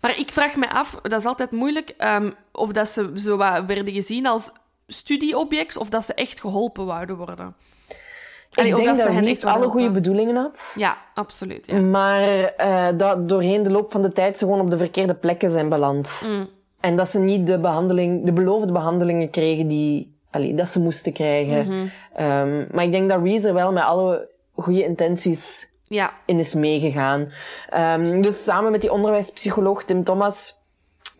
Maar 0.00 0.18
ik 0.18 0.32
vraag 0.32 0.56
me 0.56 0.70
af, 0.70 0.98
dat 1.02 1.20
is 1.20 1.24
altijd 1.24 1.50
moeilijk, 1.50 1.94
um, 1.98 2.34
of 2.52 2.72
dat 2.72 2.88
ze 2.88 3.12
zo 3.14 3.36
wat 3.36 3.64
werden 3.64 3.92
gezien 3.92 4.26
als 4.26 4.52
studieobject, 4.86 5.76
of 5.76 5.88
dat 5.88 6.04
ze 6.04 6.14
echt 6.14 6.40
geholpen 6.40 6.86
wouden 6.86 7.16
worden. 7.16 7.54
Allee, 8.54 8.70
ik 8.70 8.76
of 8.76 8.84
denk 8.84 8.96
dat 8.96 9.06
ze 9.06 9.12
hen 9.12 9.24
Reese 9.24 9.30
echt 9.30 9.42
wouden 9.42 9.64
alle 9.64 9.72
goede 9.72 9.90
bedoelingen 9.90 10.36
had. 10.36 10.72
Ja, 10.76 10.96
absoluut. 11.14 11.66
Ja. 11.66 11.80
Maar 11.80 12.52
uh, 12.58 12.88
dat 12.98 13.28
doorheen 13.28 13.62
de 13.62 13.70
loop 13.70 13.92
van 13.92 14.02
de 14.02 14.12
tijd 14.12 14.38
ze 14.38 14.44
gewoon 14.44 14.60
op 14.60 14.70
de 14.70 14.78
verkeerde 14.78 15.14
plekken 15.14 15.50
zijn 15.50 15.68
beland. 15.68 16.22
Mm. 16.28 16.48
En 16.80 16.96
dat 16.96 17.08
ze 17.08 17.18
niet 17.18 17.46
de 17.46 17.58
behandeling, 17.58 18.24
de 18.24 18.32
beloofde 18.32 18.72
behandelingen 18.72 19.30
kregen 19.30 19.66
die, 19.66 20.14
allee, 20.30 20.54
dat 20.54 20.68
ze 20.68 20.80
moesten 20.80 21.12
krijgen. 21.12 21.66
Mhm. 21.66 21.88
um, 22.26 22.66
maar 22.72 22.84
ik 22.84 22.90
denk 22.90 23.10
dat 23.10 23.22
Reese 23.22 23.48
er 23.48 23.54
wel 23.54 23.72
met 23.72 23.82
alle 23.82 24.28
goede 24.54 24.84
intenties 24.84 25.72
ja. 25.82 26.12
in 26.26 26.38
is 26.38 26.54
meegegaan. 26.54 27.32
Um, 27.76 28.22
dus 28.22 28.44
samen 28.44 28.70
met 28.70 28.80
die 28.80 28.92
onderwijspsycholoog 28.92 29.84
Tim 29.84 30.04
Thomas 30.04 30.58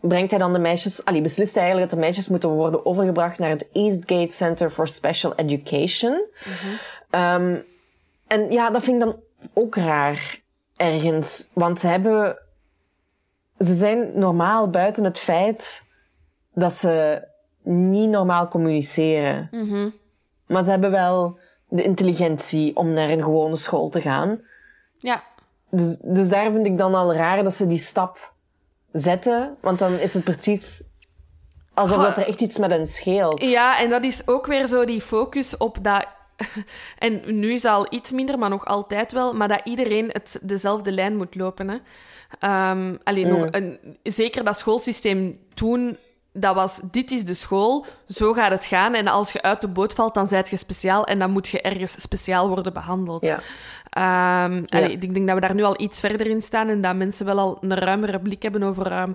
brengt 0.01 0.31
hij 0.31 0.39
dan 0.39 0.53
de 0.53 0.59
meisjes, 0.59 1.05
allee, 1.05 1.21
beslist 1.21 1.53
hij 1.53 1.63
eigenlijk 1.63 1.91
dat 1.91 1.99
de 1.99 2.05
meisjes 2.05 2.27
moeten 2.27 2.49
worden 2.49 2.85
overgebracht 2.85 3.39
naar 3.39 3.49
het 3.49 3.67
Eastgate 3.71 4.33
Center 4.33 4.69
for 4.69 4.87
Special 4.87 5.35
Education. 5.35 6.25
Mhm. 6.45 7.41
Um, 7.41 7.63
en 8.27 8.51
ja, 8.51 8.69
dat 8.69 8.83
vind 8.83 9.01
ik 9.01 9.07
dan 9.07 9.19
ook 9.53 9.75
raar 9.75 10.39
ergens. 10.75 11.49
Want 11.53 11.79
ze 11.79 11.87
hebben, 11.87 12.37
ze 13.63 13.75
zijn 13.75 14.11
normaal 14.13 14.69
buiten 14.69 15.03
het 15.03 15.19
feit 15.19 15.83
dat 16.53 16.73
ze 16.73 17.23
niet 17.63 18.09
normaal 18.09 18.47
communiceren. 18.47 19.47
Mhm. 19.51 19.89
Maar 20.47 20.63
ze 20.63 20.69
hebben 20.69 20.91
wel 20.91 21.39
de 21.67 21.83
intelligentie 21.83 22.75
om 22.75 22.93
naar 22.93 23.09
een 23.09 23.23
gewone 23.23 23.55
school 23.55 23.89
te 23.89 24.01
gaan. 24.01 24.39
Ja. 24.97 25.23
Dus, 25.69 25.97
dus 25.97 26.29
daar 26.29 26.51
vind 26.51 26.65
ik 26.65 26.77
dan 26.77 26.95
al 26.95 27.13
raar 27.13 27.43
dat 27.43 27.53
ze 27.53 27.67
die 27.67 27.77
stap 27.77 28.33
zetten. 28.91 29.57
Want 29.61 29.79
dan 29.79 29.93
is 29.93 30.13
het 30.13 30.23
precies 30.23 30.89
Alsof 31.73 32.03
dat 32.03 32.17
er 32.17 32.27
echt 32.27 32.41
iets 32.41 32.57
met 32.57 32.71
hen 32.71 32.87
scheelt. 32.87 33.45
Ja, 33.45 33.79
en 33.79 33.89
dat 33.89 34.03
is 34.03 34.27
ook 34.27 34.45
weer 34.45 34.67
zo 34.67 34.85
die 34.85 35.01
focus 35.01 35.57
op 35.57 35.77
dat... 35.81 36.07
En 36.97 37.21
nu 37.39 37.53
is 37.53 37.61
dat 37.61 37.73
al 37.73 37.87
iets 37.89 38.11
minder, 38.11 38.37
maar 38.37 38.49
nog 38.49 38.65
altijd 38.65 39.11
wel. 39.11 39.33
Maar 39.33 39.47
dat 39.47 39.61
iedereen 39.63 40.09
het, 40.11 40.39
dezelfde 40.41 40.91
lijn 40.91 41.17
moet 41.17 41.35
lopen. 41.35 41.69
Hè. 41.69 41.77
Ehm, 42.39 42.95
alleen 43.03 43.27
nog, 43.27 43.47
een, 43.51 43.79
zeker 44.03 44.43
dat 44.43 44.57
schoolsysteem 44.57 45.39
toen... 45.53 45.97
Dat 46.33 46.55
was, 46.55 46.79
dit 46.91 47.11
is 47.11 47.25
de 47.25 47.33
school, 47.33 47.85
zo 48.07 48.33
gaat 48.33 48.51
het 48.51 48.65
gaan. 48.65 48.93
En 48.93 49.07
als 49.07 49.31
je 49.31 49.41
uit 49.41 49.61
de 49.61 49.67
boot 49.67 49.93
valt, 49.93 50.13
dan 50.13 50.27
zijt 50.27 50.49
je 50.49 50.55
speciaal. 50.55 51.05
En 51.05 51.19
dan 51.19 51.31
moet 51.31 51.47
je 51.47 51.61
ergens 51.61 52.01
speciaal 52.01 52.47
worden 52.47 52.73
behandeld. 52.73 53.27
Ja. 53.27 53.39
Allee, 54.69 54.91
ik 54.91 55.13
denk 55.13 55.27
dat 55.27 55.35
we 55.35 55.41
daar 55.41 55.55
nu 55.55 55.63
al 55.63 55.81
iets 55.81 55.99
verder 55.99 56.27
in 56.27 56.41
staan 56.41 56.67
en 56.67 56.81
dat 56.81 56.95
mensen 56.95 57.25
wel 57.25 57.39
al 57.39 57.57
een 57.61 57.75
ruimere 57.75 58.19
blik 58.19 58.41
hebben 58.41 58.63
over 58.63 58.91
ehm, 58.91 59.11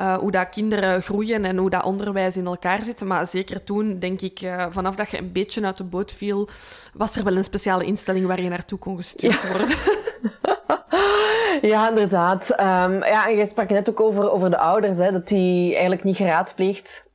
eh, 0.00 0.14
hoe 0.16 0.30
dat 0.30 0.48
kinderen 0.48 1.02
groeien 1.02 1.44
en 1.44 1.56
hoe 1.56 1.70
dat 1.70 1.84
onderwijs 1.84 2.36
in 2.36 2.46
elkaar 2.46 2.82
zit. 2.82 3.04
Maar 3.04 3.26
zeker 3.26 3.64
toen, 3.64 3.98
denk 3.98 4.20
ik, 4.20 4.40
eh, 4.40 4.66
vanaf 4.68 4.94
dat 4.94 5.10
je 5.10 5.18
een 5.18 5.32
beetje 5.32 5.64
uit 5.64 5.76
de 5.76 5.84
boot 5.84 6.12
viel, 6.12 6.48
was 6.92 7.16
er 7.16 7.24
wel 7.24 7.36
een 7.36 7.44
speciale 7.44 7.84
instelling 7.84 8.26
waar 8.26 8.42
je 8.42 8.48
naartoe 8.48 8.78
kon 8.78 8.96
gestuurd 8.96 9.48
worden. 9.48 9.68
Ja, 11.62 11.88
inderdaad. 11.88 12.50
Ehm, 12.50 12.92
ja, 12.92 13.28
en 13.28 13.36
jij 13.36 13.46
sprak 13.46 13.68
net 13.68 13.90
ook 13.90 14.00
over, 14.00 14.30
over 14.30 14.50
de 14.50 14.58
ouders, 14.58 14.98
hè, 14.98 15.12
dat 15.12 15.28
die 15.28 15.72
eigenlijk 15.72 16.04
niet 16.04 16.16
geraadpleegd 16.16 17.09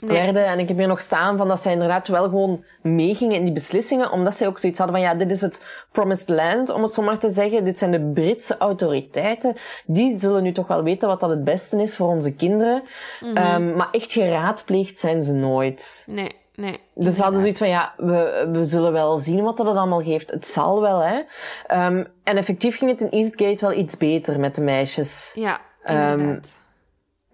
Nee. 0.00 0.22
werden. 0.22 0.44
En 0.46 0.58
ik 0.58 0.68
heb 0.68 0.76
hier 0.76 0.86
nog 0.86 1.00
staan 1.00 1.36
van 1.36 1.48
dat 1.48 1.60
zij 1.60 1.72
inderdaad 1.72 2.08
wel 2.08 2.22
gewoon 2.22 2.64
meegingen 2.82 3.36
in 3.36 3.44
die 3.44 3.52
beslissingen, 3.52 4.10
omdat 4.10 4.34
zij 4.34 4.46
ook 4.46 4.58
zoiets 4.58 4.78
hadden 4.78 4.96
van, 4.96 5.06
ja, 5.06 5.14
dit 5.14 5.30
is 5.30 5.40
het 5.40 5.86
promised 5.92 6.28
land, 6.28 6.70
om 6.70 6.82
het 6.82 6.94
zo 6.94 7.02
maar 7.02 7.18
te 7.18 7.30
zeggen. 7.30 7.64
Dit 7.64 7.78
zijn 7.78 7.90
de 7.90 8.10
Britse 8.14 8.56
autoriteiten. 8.58 9.56
Die 9.86 10.18
zullen 10.18 10.42
nu 10.42 10.52
toch 10.52 10.66
wel 10.66 10.82
weten 10.82 11.08
wat 11.08 11.20
dat 11.20 11.30
het 11.30 11.44
beste 11.44 11.82
is 11.82 11.96
voor 11.96 12.08
onze 12.08 12.34
kinderen. 12.34 12.82
Mhm. 13.20 13.36
Ehm, 13.36 13.76
maar 13.76 13.88
echt 13.90 14.12
geraadpleegd 14.12 14.98
zijn 14.98 15.22
ze 15.22 15.32
nooit. 15.32 16.04
Nee, 16.08 16.36
nee. 16.54 16.80
Dus 16.94 17.16
ze 17.16 17.22
hadden 17.22 17.40
zoiets 17.40 17.58
van, 17.58 17.68
ja, 17.68 17.92
we, 17.96 18.48
we 18.52 18.64
zullen 18.64 18.92
wel 18.92 19.18
zien 19.18 19.42
wat 19.42 19.56
dat 19.56 19.66
het 19.66 19.76
allemaal 19.76 20.02
geeft. 20.02 20.30
Het 20.30 20.46
zal 20.46 20.80
wel, 20.80 20.98
hè. 21.02 21.20
Ehm, 21.66 22.04
en 22.24 22.36
effectief 22.36 22.78
ging 22.78 22.90
het 22.90 23.00
in 23.00 23.10
Eastgate 23.10 23.66
wel 23.66 23.78
iets 23.78 23.96
beter 23.96 24.40
met 24.40 24.54
de 24.54 24.62
meisjes. 24.62 25.32
Ja, 25.38 25.60
Ehm, 25.82 26.18
inderdaad. 26.18 26.58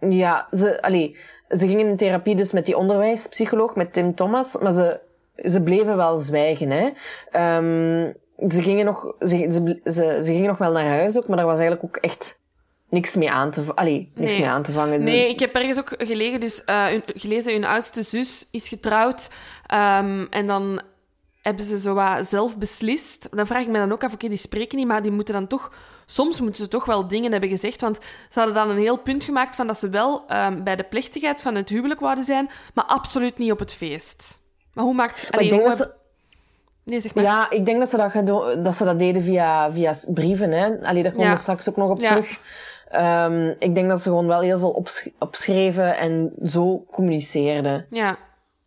Ja, 0.00 0.48
ze, 0.52 0.82
allee, 0.82 1.16
ze 1.48 1.66
gingen 1.66 1.86
in 1.88 1.96
therapie 1.96 2.36
dus 2.36 2.52
met 2.52 2.66
die 2.66 2.76
onderwijspsycholoog, 2.76 3.74
met 3.74 3.92
Tim 3.92 4.14
Thomas, 4.14 4.58
maar 4.58 4.72
ze, 4.72 5.00
ze 5.36 5.62
bleven 5.62 5.96
wel 5.96 6.16
zwijgen, 6.16 6.70
hè. 6.70 6.90
Ehm, 7.30 8.12
ze 8.52 8.62
gingen 8.62 8.84
nog, 8.84 9.14
ze, 9.20 9.26
ze, 9.26 9.80
ze, 9.84 10.20
ze 10.24 10.32
gingen 10.32 10.46
nog 10.48 10.58
wel 10.58 10.72
naar 10.72 10.86
huis 10.86 11.16
ook, 11.18 11.26
maar 11.28 11.36
daar 11.36 11.46
was 11.46 11.58
eigenlijk 11.58 11.84
ook 11.88 12.02
echt 12.02 12.38
niks 12.90 13.16
mee 13.16 13.30
aan 13.30 13.50
te, 13.50 13.62
allee, 13.74 14.10
niks 14.14 14.32
Nee. 14.32 14.40
mee 14.42 14.50
aan 14.52 14.62
te 14.62 14.72
vangen. 14.72 15.04
Nee, 15.04 15.28
ik 15.28 15.40
heb 15.40 15.54
ergens 15.54 15.78
ook 15.78 15.94
gelegen, 15.98 16.40
dus, 16.40 16.64
eh, 16.64 16.86
hun- 16.86 17.02
gelezen, 17.06 17.52
hun 17.52 17.64
oudste 17.64 18.02
zus 18.02 18.48
is 18.50 18.68
getrouwd. 18.68 19.28
ehm, 19.66 20.24
en 20.30 20.46
dan 20.46 20.80
hebben 21.42 21.64
ze 21.64 21.78
zo 21.78 21.94
wat 21.94 22.26
zelf 22.26 22.58
beslist. 22.58 23.28
Dan 23.36 23.46
vraag 23.46 23.62
ik 23.62 23.68
me 23.68 23.78
dan 23.78 23.92
ook 23.92 24.04
af, 24.04 24.14
oké, 24.14 24.28
die 24.28 24.36
spreken 24.36 24.78
niet, 24.78 24.86
maar 24.86 25.02
die 25.02 25.10
moeten 25.10 25.34
dan 25.34 25.46
toch... 25.46 25.72
Soms 26.06 26.40
moeten 26.40 26.62
ze 26.64 26.68
toch 26.70 26.84
wel 26.84 27.08
dingen 27.08 27.30
hebben 27.30 27.50
gezegd, 27.50 27.80
want 27.80 27.98
ze 28.30 28.38
hadden 28.38 28.54
dan 28.54 28.70
een 28.70 28.78
heel 28.78 28.96
punt 28.98 29.24
gemaakt 29.24 29.56
van 29.56 29.66
dat 29.66 29.78
ze 29.78 29.88
wel 29.88 30.24
ehm, 30.28 30.62
bij 30.62 30.76
de 30.76 30.82
plechtigheid 30.82 31.42
van 31.42 31.54
het 31.54 31.68
huwelijk 31.68 32.00
wouden 32.00 32.24
zijn, 32.24 32.50
maar 32.74 32.84
absoluut 32.84 33.38
niet 33.38 33.52
op 33.52 33.58
het 33.58 33.74
feest. 33.74 34.40
Maar 34.72 34.84
hoe 34.84 34.94
maakt... 34.94 35.22
Maar 35.22 35.30
Allee, 35.32 35.44
ik 35.44 35.50
denk 35.50 35.60
hoe 35.62 35.70
dat 35.70 35.78
heb- 35.78 35.88
ze, 35.88 36.04
Nee, 36.84 37.00
zeg 37.00 37.14
maar. 37.14 37.24
Ja, 37.24 37.50
ik 37.50 37.66
denk 37.66 37.78
dat 37.78 37.88
ze 37.88 37.96
dat, 37.96 38.64
dat, 38.64 38.74
ze 38.74 38.84
dat 38.84 38.98
deden 38.98 39.22
via, 39.22 39.72
via 39.72 39.94
brieven. 40.14 40.50
Hè. 40.52 40.80
Allee, 40.82 41.02
daar 41.02 41.12
komen 41.12 41.26
Ja. 41.26 41.32
we 41.34 41.38
straks 41.40 41.68
ook 41.68 41.76
nog 41.76 41.90
op 41.90 42.00
Ja. 42.00 42.06
terug. 42.06 42.38
Ehm, 42.88 43.52
ik 43.58 43.74
denk 43.74 43.88
dat 43.88 44.02
ze 44.02 44.08
gewoon 44.08 44.26
wel 44.26 44.40
heel 44.40 44.58
veel 44.58 44.70
opsch- 44.70 45.06
opschreven 45.18 45.96
en 45.96 46.32
zo 46.44 46.84
communiceerden. 46.90 47.86
Ja. 47.90 48.16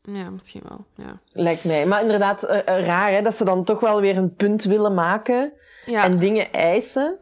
Ja, 0.03 0.29
misschien 0.29 0.61
wel. 0.69 0.85
Ja. 1.05 1.19
Lijkt 1.31 1.63
mij. 1.63 1.85
Maar 1.85 2.01
inderdaad, 2.01 2.43
eh, 2.43 2.57
eh, 2.77 2.85
raar 2.85 3.11
hè, 3.11 3.21
dat 3.21 3.35
ze 3.35 3.43
dan 3.45 3.63
toch 3.63 3.79
wel 3.79 4.01
weer 4.01 4.17
een 4.17 4.35
punt 4.35 4.63
willen 4.63 4.93
maken 4.93 5.51
Ja, 5.85 6.03
en 6.03 6.17
dingen 6.17 6.51
eisen. 6.51 7.17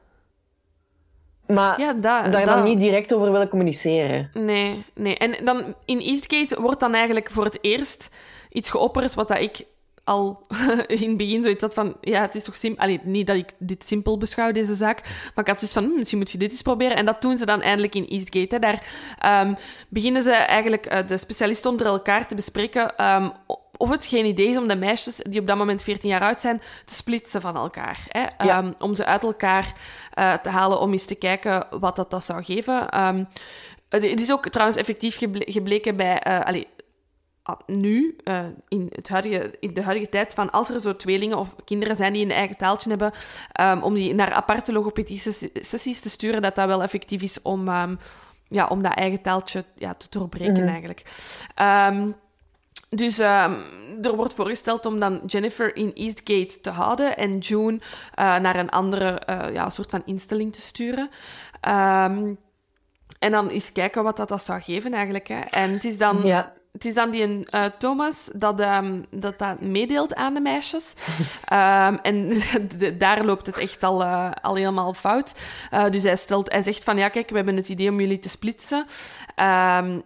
Maar 1.47 1.79
ja 1.79 1.93
da, 1.93 2.21
daar 2.21 2.31
dat- 2.31 2.45
dan 2.45 2.63
niet 2.63 2.79
direct 2.79 3.13
over 3.13 3.31
willen 3.31 3.47
communiceren. 3.47 4.29
Nee, 4.33 4.85
nee. 4.93 5.17
En 5.17 5.45
dan 5.45 5.75
in 5.85 5.99
Eastgate 5.99 6.61
wordt 6.61 6.79
dan 6.79 6.93
eigenlijk 6.93 7.29
voor 7.31 7.43
het 7.43 7.57
eerst 7.61 8.15
iets 8.51 8.69
geopperd 8.69 9.13
wat 9.13 9.27
dat 9.27 9.39
ik 9.39 9.65
al 10.03 10.45
in 10.87 11.07
het 11.07 11.17
begin 11.17 11.43
zoiets 11.43 11.61
had 11.61 11.73
van... 11.73 11.95
Ja, 12.01 12.21
het 12.21 12.35
is 12.35 12.43
toch 12.43 12.55
simpel... 12.55 12.83
Allee, 12.83 12.99
niet 13.03 13.27
dat 13.27 13.35
ik 13.35 13.51
dit 13.57 13.87
simpel 13.87 14.17
beschouw, 14.17 14.51
deze 14.51 14.75
zaak. 14.75 15.01
Maar 15.35 15.43
ik 15.45 15.51
had 15.51 15.59
dus 15.59 15.71
van, 15.73 15.83
hm, 15.83 15.95
misschien 15.95 16.17
moet 16.17 16.31
je 16.31 16.37
dit 16.37 16.51
eens 16.51 16.61
proberen. 16.61 16.97
En 16.97 17.05
dat 17.05 17.21
doen 17.21 17.37
ze 17.37 17.45
dan 17.45 17.61
eindelijk 17.61 17.95
in 17.95 18.07
Eastgate. 18.07 18.55
Hè. 18.55 18.59
Daar 18.59 18.83
ehm, 19.19 19.53
beginnen 19.89 20.21
ze 20.21 20.31
eigenlijk 20.31 20.85
eh, 20.85 21.07
de 21.07 21.17
specialisten 21.17 21.71
onder 21.71 21.87
elkaar 21.87 22.27
te 22.27 22.35
bespreken... 22.35 22.95
ehm, 22.97 23.29
of 23.77 23.89
het 23.89 24.05
geen 24.05 24.25
idee 24.25 24.47
is 24.47 24.57
om 24.57 24.67
de 24.67 24.75
meisjes, 24.75 25.15
die 25.17 25.39
op 25.39 25.47
dat 25.47 25.57
moment 25.57 25.83
14 25.83 26.09
jaar 26.09 26.21
oud 26.21 26.39
zijn, 26.39 26.61
te 26.85 26.93
splitsen 26.93 27.41
van 27.41 27.55
elkaar. 27.55 28.03
Hè? 28.07 28.21
Ja. 28.21 28.29
Ehm, 28.37 28.71
om 28.79 28.95
ze 28.95 29.05
uit 29.05 29.23
elkaar 29.23 29.73
eh, 30.13 30.33
te 30.33 30.49
halen, 30.49 30.79
om 30.79 30.91
eens 30.91 31.05
te 31.05 31.15
kijken 31.15 31.67
wat 31.79 31.95
dat, 31.95 32.09
dat 32.09 32.23
zou 32.23 32.43
geven. 32.43 32.89
Ehm, 32.89 33.23
het 33.89 34.03
is 34.19 34.31
ook 34.31 34.49
trouwens 34.49 34.77
effectief 34.77 35.17
geble- 35.17 35.51
gebleken 35.51 35.95
bij... 35.95 36.19
eh, 36.19 36.39
allee, 36.45 36.67
ah, 37.43 37.59
nu, 37.65 38.17
eh, 38.23 38.39
in, 38.67 38.89
het 38.95 39.09
huidige, 39.09 39.55
in 39.59 39.73
de 39.73 39.83
huidige 39.83 40.09
tijd, 40.09 40.33
van 40.33 40.51
als 40.51 40.69
er 40.69 40.79
zo 40.79 40.95
tweelingen 40.95 41.37
of 41.37 41.55
kinderen 41.65 41.95
zijn 41.95 42.13
die 42.13 42.25
een 42.25 42.31
eigen 42.31 42.57
taaltje 42.57 42.89
hebben, 42.89 43.11
ehm, 43.51 43.81
om 43.81 43.93
die 43.93 44.13
naar 44.13 44.33
aparte 44.33 44.71
logopedische 44.71 45.31
se- 45.31 45.49
sessies 45.53 46.01
te 46.01 46.09
sturen, 46.09 46.41
dat 46.41 46.55
dat 46.55 46.67
wel 46.67 46.83
effectief 46.83 47.21
is 47.21 47.41
om, 47.41 47.69
ja, 48.47 48.67
om 48.67 48.81
dat 48.81 48.93
eigen 48.93 49.21
taaltje 49.21 49.63
ja, 49.75 49.93
te 49.93 50.07
doorbreken 50.09 50.67
eigenlijk. 50.67 51.03
Ehm, 51.55 52.09
dus 52.89 53.19
ehm, 53.19 53.53
er 54.01 54.15
wordt 54.15 54.33
voorgesteld 54.33 54.85
om 54.85 54.99
dan 54.99 55.21
Jennifer 55.25 55.75
in 55.75 55.91
Eastgate 55.93 56.61
te 56.61 56.69
houden 56.69 57.17
en 57.17 57.37
June 57.37 57.79
eh, 58.13 58.37
naar 58.37 58.55
een 58.55 58.69
andere 58.69 59.09
eh, 59.19 59.53
ja, 59.53 59.69
soort 59.69 59.89
van 59.89 60.01
instelling 60.05 60.53
te 60.53 60.61
sturen. 60.61 61.09
Ehm, 61.61 62.33
en 63.19 63.31
dan 63.31 63.47
eens 63.49 63.71
kijken 63.71 64.03
wat 64.03 64.17
dat, 64.17 64.29
dat 64.29 64.43
zou 64.43 64.61
geven 64.61 64.93
eigenlijk. 64.93 65.27
Hè. 65.27 65.39
En 65.39 65.71
het 65.71 65.83
is 65.85 65.97
dan, 65.97 66.21
Ja. 66.23 66.53
het 66.71 66.85
is 66.85 66.93
dan 66.93 67.11
die 67.11 67.45
eh, 67.45 67.65
Thomas 67.65 68.29
dat, 68.33 68.59
ehm, 68.59 69.01
dat 69.09 69.39
dat 69.39 69.61
meedeelt 69.61 70.15
aan 70.15 70.33
de 70.33 70.39
meisjes. 70.41 70.93
En 72.01 72.29
de- 72.77 72.97
daar 72.97 73.25
loopt 73.25 73.47
het 73.47 73.57
echt 73.57 73.83
al, 73.83 74.03
al 74.41 74.55
helemaal 74.55 74.93
fout. 74.93 75.33
Dus 75.91 76.03
hij, 76.03 76.15
stelt, 76.15 76.51
hij 76.51 76.61
zegt 76.63 76.83
van, 76.83 76.97
ja 76.97 77.09
kijk, 77.09 77.29
we 77.29 77.35
hebben 77.35 77.55
het 77.55 77.69
idee 77.69 77.89
om 77.89 77.99
jullie 77.99 78.19
te 78.19 78.29
splitsen. 78.29 78.85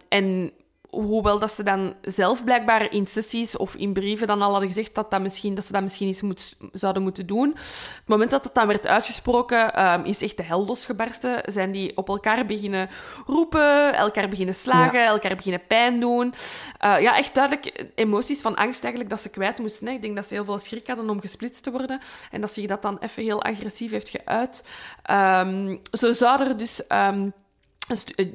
En 0.08 0.52
hoewel 0.92 1.38
dat 1.38 1.52
ze 1.52 1.62
dan 1.62 1.94
zelf 2.02 2.44
blijkbaar 2.44 2.92
in 2.92 3.06
sessies 3.06 3.56
of 3.56 3.74
in 3.74 3.92
brieven 3.92 4.26
dan 4.26 4.42
al 4.42 4.50
hadden 4.50 4.68
gezegd 4.68 4.94
dat, 4.94 5.10
dat, 5.10 5.20
misschien, 5.20 5.54
dat 5.54 5.64
ze 5.64 5.72
dat 5.72 5.82
misschien 5.82 6.06
eens 6.06 6.22
moet, 6.22 6.56
zouden 6.72 7.02
moeten 7.02 7.26
doen. 7.26 7.48
Het 7.48 8.06
moment 8.06 8.30
dat 8.30 8.44
het 8.44 8.54
dan 8.54 8.66
werd 8.66 8.86
uitgesproken, 8.86 9.74
ehm, 9.74 10.04
is 10.04 10.22
echt 10.22 10.36
de 10.36 10.42
hel 10.42 10.66
losgebarsten. 10.66 11.42
Zijn 11.44 11.70
die 11.70 11.96
op 11.96 12.08
elkaar 12.08 12.46
beginnen 12.46 12.88
roepen, 13.26 13.94
elkaar 13.94 14.28
beginnen 14.28 14.54
slagen, 14.54 15.06
elkaar 15.06 15.36
beginnen 15.36 15.66
pijn 15.66 16.00
doen. 16.00 16.34
Eh, 16.78 17.00
ja, 17.00 17.16
echt 17.16 17.34
duidelijk 17.34 17.86
emoties 17.94 18.40
van 18.40 18.56
angst 18.56 18.82
eigenlijk 18.82 19.10
dat 19.10 19.20
ze 19.20 19.28
kwijt 19.28 19.58
moesten. 19.58 19.86
Hè. 19.86 19.92
Ik 19.92 20.02
denk 20.02 20.16
dat 20.16 20.26
ze 20.26 20.34
heel 20.34 20.44
veel 20.44 20.58
schrik 20.58 20.86
hadden 20.86 21.10
om 21.10 21.20
gesplitst 21.20 21.62
te 21.62 21.70
worden. 21.70 22.00
En 22.30 22.40
dat 22.40 22.52
zich 22.52 22.66
dat 22.66 22.82
dan 22.82 22.98
even 22.98 23.22
heel 23.22 23.42
agressief 23.42 23.90
heeft 23.90 24.08
geuit. 24.08 24.64
Ehm, 25.02 25.76
zo 25.92 26.12
zou 26.12 26.42
er 26.42 26.56
dus... 26.56 26.86
ehm, 26.86 27.20
eh, 27.24 27.41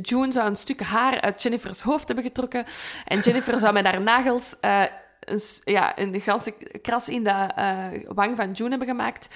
June 0.02 0.32
zou 0.32 0.48
een 0.48 0.56
stuk 0.56 0.82
haar 0.82 1.22
uit 1.22 1.44
Jennifer's 1.44 1.82
hoofd 1.82 2.08
hebben 2.08 2.26
getrokken. 2.26 2.66
En 3.06 3.20
Jennifer 3.20 3.60
zou 3.60 3.74
met 3.74 3.86
haar 3.86 4.02
nagels 4.02 4.56
eh, 4.60 4.84
een, 5.28 5.74
ja, 5.74 5.98
een 5.98 6.22
ganse 6.22 6.54
kras 6.82 7.10
in 7.10 7.24
de 7.24 7.30
eh, 7.30 7.78
wang 8.08 8.36
van 8.36 8.52
June 8.52 8.70
hebben 8.70 8.88
gemaakt. 8.88 9.30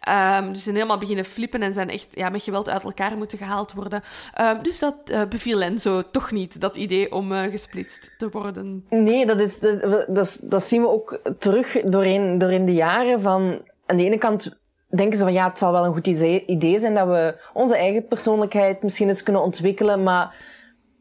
Ehm, 0.00 0.46
dus 0.48 0.56
ze 0.56 0.62
zijn 0.62 0.74
helemaal 0.74 0.98
beginnen 0.98 1.24
flippen 1.24 1.62
en 1.62 1.74
zijn 1.74 1.90
echt 1.90 2.06
ja, 2.10 2.28
met 2.28 2.42
geweld 2.42 2.68
uit 2.68 2.84
elkaar 2.84 3.16
moeten 3.16 3.38
gehaald 3.38 3.72
worden. 3.72 4.02
Ehm, 4.34 4.62
dus 4.62 4.78
dat 4.78 4.94
eh, 5.04 5.22
beviel 5.28 5.60
hen 5.60 5.78
zo 5.78 6.02
toch 6.10 6.30
niet, 6.30 6.60
dat 6.60 6.76
idee 6.76 7.12
om 7.12 7.32
eh, 7.32 7.50
gesplitst 7.50 8.14
te 8.18 8.28
worden. 8.28 8.84
Nee, 8.88 9.26
dat, 9.26 9.40
is, 9.40 9.58
dat, 9.58 10.40
dat 10.44 10.62
zien 10.62 10.82
we 10.82 10.88
ook 10.88 11.20
terug 11.38 11.80
doorheen, 11.82 12.38
doorheen 12.38 12.64
de 12.64 12.74
jaren. 12.74 13.20
Van, 13.20 13.62
aan 13.86 13.96
de 13.96 14.04
ene 14.04 14.18
kant 14.18 14.58
denken 14.96 15.18
ze 15.18 15.24
van 15.24 15.32
ja, 15.32 15.48
het 15.48 15.58
zal 15.58 15.72
wel 15.72 15.84
een 15.84 15.92
goed 15.92 16.06
idee, 16.46 16.80
zijn 16.80 16.94
dat 16.94 17.06
we 17.06 17.40
onze 17.52 17.76
eigen 17.76 18.06
persoonlijkheid 18.06 18.82
misschien 18.82 19.08
eens 19.08 19.22
kunnen 19.22 19.42
ontwikkelen. 19.42 20.02
Maar 20.02 20.34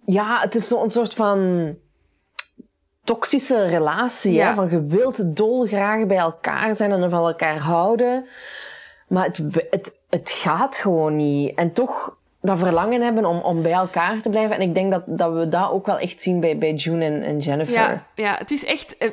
ja, 0.06 0.40
het 0.40 0.56
is 0.56 0.68
zo'n 0.68 0.90
soort 0.90 1.14
van 1.14 1.76
toxische 3.04 3.66
relatie. 3.66 4.34
Ja. 4.34 4.50
Hè? 4.50 4.56
Van 4.56 4.70
je 4.70 4.86
wilt 4.86 5.36
dolgraag 5.36 6.06
bij 6.06 6.18
elkaar 6.18 6.76
zijn 6.76 6.92
en 6.92 7.10
van 7.10 7.28
elkaar 7.28 7.58
houden. 7.58 8.26
Maar 9.08 9.26
het, 9.26 9.42
het, 9.70 10.00
het 10.10 10.32
gaat 10.32 10.76
gewoon 10.78 11.16
niet. 11.16 11.56
En 11.56 11.74
toch 11.74 12.16
dat 12.42 12.58
verlangen 12.58 13.02
hebben 13.02 13.26
om, 13.26 13.40
om 13.40 13.62
bij 13.62 13.72
elkaar 13.72 14.22
te 14.22 14.30
blijven. 14.30 14.56
En 14.56 14.62
ik 14.62 14.74
denk 14.74 14.92
dat, 14.92 15.04
dat 15.06 15.34
we 15.34 15.50
dat 15.50 15.72
ook 15.72 15.86
wel 15.86 15.98
echt 15.98 16.22
zien 16.22 16.40
bij, 16.40 16.58
bij 16.58 16.74
June 16.74 17.06
en, 17.06 17.24
en 17.24 17.38
Jennifer. 17.38 17.74
Ja, 17.74 18.04
ja, 18.16 18.36
het 18.38 18.52
is 18.52 18.66
echt... 18.66 18.98
eh, 18.98 19.12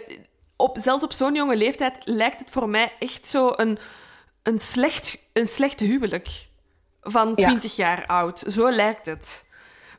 Op, 0.57 0.77
zelfs 0.81 1.05
op 1.05 1.13
zo'n 1.13 1.35
jonge 1.35 1.57
leeftijd 1.57 1.99
lijkt 2.05 2.41
het 2.41 2.51
voor 2.51 2.69
mij 2.69 2.93
echt 2.99 3.27
zo 3.27 3.53
een, 3.57 3.79
een, 4.45 4.59
slecht, 4.59 5.29
een 5.33 5.47
slecht 5.47 5.81
huwelijk. 5.81 6.47
Van 7.03 7.33
Ja. 7.37 7.47
20 7.47 7.77
jaar 7.77 8.05
oud. 8.07 8.39
Zo 8.39 8.71
lijkt 8.71 9.07
het. 9.07 9.49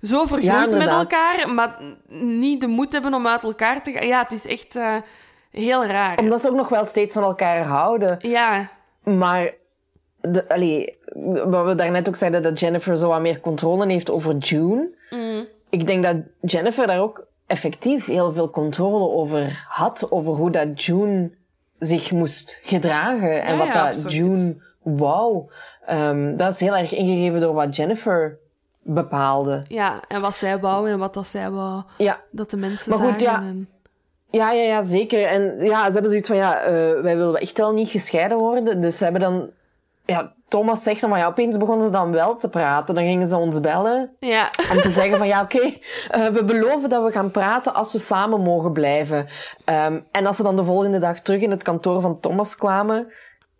zo 0.01 0.25
vergroeid 0.25 0.77
met 0.77 0.87
elkaar, 0.87 1.49
maar 1.49 1.81
niet 2.19 2.61
de 2.61 2.67
moed 2.67 2.91
hebben 2.91 3.13
om 3.13 3.27
uit 3.27 3.43
elkaar 3.43 3.83
te 3.83 3.91
gaan. 3.91 4.07
Ja, 4.07 4.21
het 4.21 4.31
is 4.31 4.45
echt 4.45 4.75
uh, 4.75 4.95
heel 5.51 5.85
raar. 5.85 6.17
Omdat 6.17 6.41
ze 6.41 6.49
ook 6.49 6.55
nog 6.55 6.69
wel 6.69 6.85
steeds 6.85 7.13
van 7.15 7.23
elkaar 7.23 7.65
houden. 7.65 8.17
Ja. 8.21 8.69
Maar, 9.03 9.53
de, 10.21 10.49
allee, 10.49 10.97
wat 11.45 11.65
we 11.65 11.75
daarnet 11.75 12.07
ook 12.07 12.15
zeiden, 12.15 12.41
dat 12.41 12.59
Jennifer 12.59 12.97
zo 12.97 13.07
wat 13.07 13.21
meer 13.21 13.39
controle 13.39 13.87
heeft 13.87 14.11
over 14.11 14.35
June. 14.37 14.89
Mm. 15.09 15.47
Ik 15.69 15.87
denk 15.87 16.03
dat 16.03 16.15
Jennifer 16.41 16.87
daar 16.87 16.99
ook 16.99 17.25
effectief 17.47 18.05
heel 18.05 18.33
veel 18.33 18.49
controle 18.49 19.09
over 19.09 19.65
had. 19.69 20.07
Over 20.09 20.33
hoe 20.33 20.51
dat 20.51 20.83
June 20.83 21.31
zich 21.79 22.11
moest 22.11 22.59
gedragen. 22.63 23.43
En 23.43 23.51
Ja, 23.51 23.57
wat 23.57 23.67
ja, 23.67 23.73
dat 23.73 23.83
absoluut. 23.83 24.11
June 24.13 24.55
wou. 24.81 25.43
Ehm, 25.85 26.35
dat 26.35 26.53
is 26.53 26.59
heel 26.59 26.75
erg 26.75 26.93
ingegeven 26.93 27.39
door 27.39 27.53
wat 27.53 27.75
Jennifer 27.75 28.37
bepaalde. 28.83 29.63
Ja, 29.67 29.99
en 30.07 30.21
wat 30.21 30.35
zij 30.35 30.59
wou 30.59 30.89
en 30.89 30.97
wat 30.99 31.13
dat 31.13 31.27
zij 31.27 31.49
wou 31.49 31.81
Ja, 31.97 32.19
dat 32.31 32.49
de 32.49 32.57
mensen 32.57 32.89
Maar 32.89 33.07
goed, 33.09 33.21
zagen. 33.21 33.43
ja. 33.43 33.49
En... 33.49 33.69
Ja, 34.29 34.51
ja, 34.51 34.63
ja, 34.63 34.81
zeker. 34.81 35.25
En 35.27 35.65
ja, 35.65 35.85
ze 35.85 35.91
hebben 35.91 36.09
zoiets 36.09 36.27
van, 36.27 36.37
ja, 36.37 36.59
eh, 36.61 36.73
wij 37.01 37.17
willen 37.17 37.39
echt 37.41 37.57
wel 37.57 37.73
niet 37.73 37.89
gescheiden 37.89 38.37
worden. 38.37 38.81
Dus 38.81 38.97
ze 38.97 39.03
hebben 39.03 39.21
dan... 39.21 39.49
Ja, 40.05 40.33
Thomas 40.47 40.83
zegt 40.83 41.01
dan, 41.01 41.09
maar 41.09 41.19
ja, 41.19 41.27
opeens 41.27 41.57
begonnen 41.57 41.85
ze 41.85 41.91
dan 41.91 42.11
wel 42.11 42.37
te 42.37 42.49
praten. 42.49 42.95
Dan 42.95 43.03
gingen 43.03 43.27
ze 43.27 43.37
ons 43.37 43.59
bellen 43.59 44.15
Ja. 44.19 44.49
om 44.71 44.81
te 44.81 44.89
zeggen 44.89 45.17
van, 45.17 45.27
ja, 45.27 45.41
oké, 45.41 45.73
eh, 46.09 46.25
we 46.27 46.43
beloven 46.43 46.89
dat 46.89 47.03
we 47.03 47.11
gaan 47.11 47.31
praten 47.31 47.73
als 47.73 47.91
we 47.91 47.99
samen 47.99 48.41
mogen 48.41 48.71
blijven. 48.71 49.27
Ehm, 49.65 49.99
en 50.11 50.25
als 50.25 50.35
ze 50.35 50.43
dan 50.43 50.55
de 50.55 50.63
volgende 50.63 50.99
dag 50.99 51.19
terug 51.19 51.41
in 51.41 51.51
het 51.51 51.63
kantoor 51.63 52.01
van 52.01 52.19
Thomas 52.19 52.55
kwamen, 52.55 53.11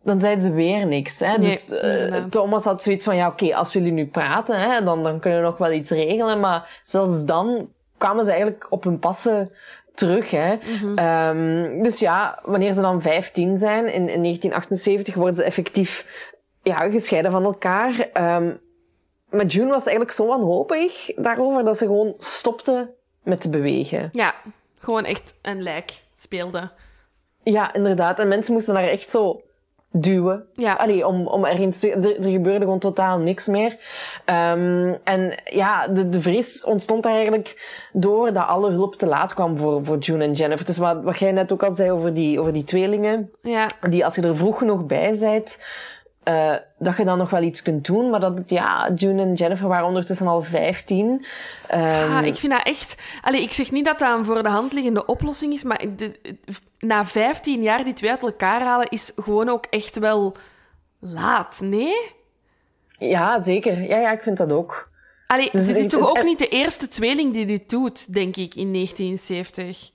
dan 0.03 0.21
zeiden 0.21 0.43
ze 0.43 0.51
weer 0.51 0.85
niks. 0.85 1.19
Hè? 1.19 1.37
Nee, 1.37 1.39
dus 1.49 1.69
eh. 1.69 2.23
Thomas 2.29 2.63
had 2.65 2.83
zoiets 2.83 3.05
van, 3.05 3.15
ja, 3.15 3.27
oké, 3.27 3.55
als 3.55 3.73
jullie 3.73 3.91
nu 3.91 4.07
praten, 4.07 4.59
hè, 4.59 4.83
dan, 4.83 5.03
dan 5.03 5.19
kunnen 5.19 5.39
we 5.39 5.45
nog 5.45 5.57
wel 5.57 5.71
iets 5.71 5.89
regelen. 5.89 6.39
Maar 6.39 6.81
zelfs 6.83 7.25
dan 7.25 7.69
kwamen 7.97 8.25
ze 8.25 8.31
eigenlijk 8.31 8.67
op 8.69 8.83
hun 8.83 8.99
passen 8.99 9.51
terug. 9.93 10.31
Hè. 10.31 10.55
Mhm. 10.55 10.97
Ehm, 10.97 11.81
dus 11.83 11.99
ja, 11.99 12.39
wanneer 12.43 12.73
ze 12.73 12.81
dan 12.81 13.01
15 13.01 13.57
zijn, 13.57 13.83
in, 13.93 14.09
in 14.09 14.21
1978, 14.21 15.15
worden 15.15 15.35
ze 15.35 15.43
effectief 15.43 16.05
ja, 16.65 16.89
gescheiden 16.89 17.31
van 17.31 17.43
elkaar. 17.43 18.09
Ehm, 18.13 18.53
maar 19.29 19.45
June 19.45 19.69
was 19.69 19.85
eigenlijk 19.85 20.15
zo 20.15 20.27
wanhopig 20.27 21.11
daarover 21.15 21.63
dat 21.63 21.77
ze 21.77 21.85
gewoon 21.85 22.13
stopte 22.17 22.93
met 23.23 23.41
te 23.41 23.49
bewegen. 23.49 24.09
ja, 24.11 24.35
gewoon 24.79 25.05
echt 25.05 25.35
een 25.41 25.61
lijk 25.61 26.01
speelde. 26.15 26.71
Ja, 27.43 27.73
inderdaad. 27.73 28.19
En 28.19 28.27
mensen 28.27 28.53
moesten 28.53 28.73
daar 28.73 28.87
echt 28.87 29.09
zo 29.09 29.41
duwen. 29.91 30.45
Ja. 30.53 30.73
Allee, 30.73 31.07
om, 31.07 31.27
om 31.27 31.45
ergens 31.45 31.79
te, 31.79 31.91
er, 31.91 32.17
er 32.17 32.31
gebeurde 32.31 32.63
gewoon 32.63 32.79
totaal 32.79 33.19
niks 33.19 33.47
meer. 33.47 33.77
Ehm, 34.25 34.93
en 35.03 35.41
ja, 35.45 35.87
de, 35.87 36.09
de 36.09 36.21
vrees 36.21 36.63
ontstond 36.63 37.03
daar 37.03 37.13
eigenlijk 37.13 37.79
door 37.93 38.33
dat 38.33 38.47
alle 38.47 38.71
hulp 38.71 38.95
te 38.95 39.05
laat 39.05 39.33
kwam 39.33 39.57
voor, 39.57 39.85
voor 39.85 39.97
June 39.97 40.23
en 40.23 40.31
Jennifer. 40.31 40.59
Het 40.59 40.69
is 40.69 40.77
wat, 40.77 41.03
wat 41.03 41.19
jij 41.19 41.31
net 41.31 41.51
ook 41.51 41.63
al 41.63 41.73
zei 41.73 41.91
over 41.91 42.13
die, 42.13 42.39
over 42.39 42.53
die 42.53 42.63
tweelingen. 42.63 43.31
Ja, 43.41 43.67
Die 43.89 44.05
als 44.05 44.15
je 44.15 44.21
er 44.21 44.35
vroeg 44.37 44.57
genoeg 44.57 44.85
bij 44.85 45.17
bent, 45.19 45.63
eh, 46.25 46.55
dat 46.79 46.97
je 46.97 47.05
dan 47.05 47.17
nog 47.17 47.29
wel 47.29 47.41
iets 47.41 47.61
kunt 47.61 47.85
doen. 47.85 48.09
Maar 48.09 48.19
dat 48.19 48.37
het, 48.37 48.49
ja, 48.49 48.91
June 48.95 49.21
en 49.21 49.33
Jennifer 49.33 49.67
waren 49.67 49.85
ondertussen 49.87 50.27
al 50.27 50.41
15. 50.41 51.25
Ehm, 51.67 52.11
Ah, 52.11 52.25
ik 52.25 52.35
vind 52.35 52.51
dat 52.51 52.63
echt... 52.63 53.01
Allee, 53.21 53.41
ik 53.41 53.53
zeg 53.53 53.71
niet 53.71 53.85
dat 53.85 53.99
dat 53.99 54.17
een 54.17 54.25
voor 54.25 54.43
de 54.43 54.49
hand 54.49 54.73
liggende 54.73 55.05
oplossing 55.05 55.53
is, 55.53 55.63
maar 55.63 55.85
de- 55.95 56.19
na 56.79 57.05
15 57.05 57.61
jaar 57.61 57.83
die 57.83 57.93
twee 57.93 58.09
uit 58.11 58.21
elkaar 58.23 58.61
halen 58.61 58.89
is 58.89 59.11
gewoon 59.15 59.49
ook 59.49 59.65
echt 59.69 59.99
wel 59.99 60.35
laat, 60.99 61.59
nee? 61.63 61.93
Ja, 62.97 63.41
zeker. 63.41 63.81
Ja, 63.81 63.97
ja, 63.99 64.11
ik 64.11 64.21
vind 64.21 64.37
dat 64.37 64.51
ook. 64.51 64.89
Allee, 65.27 65.49
Dus 65.51 65.65
dit 65.67 65.75
is 65.75 65.83
ik- 65.83 65.89
toch 65.89 66.09
ook 66.09 66.17
en- 66.17 66.25
niet 66.25 66.39
de 66.39 66.47
eerste 66.47 66.87
tweeling 66.87 67.33
die 67.33 67.45
dit 67.45 67.69
doet, 67.69 68.13
denk 68.13 68.35
ik, 68.35 68.55
in 68.55 68.71
1970. 68.71 69.89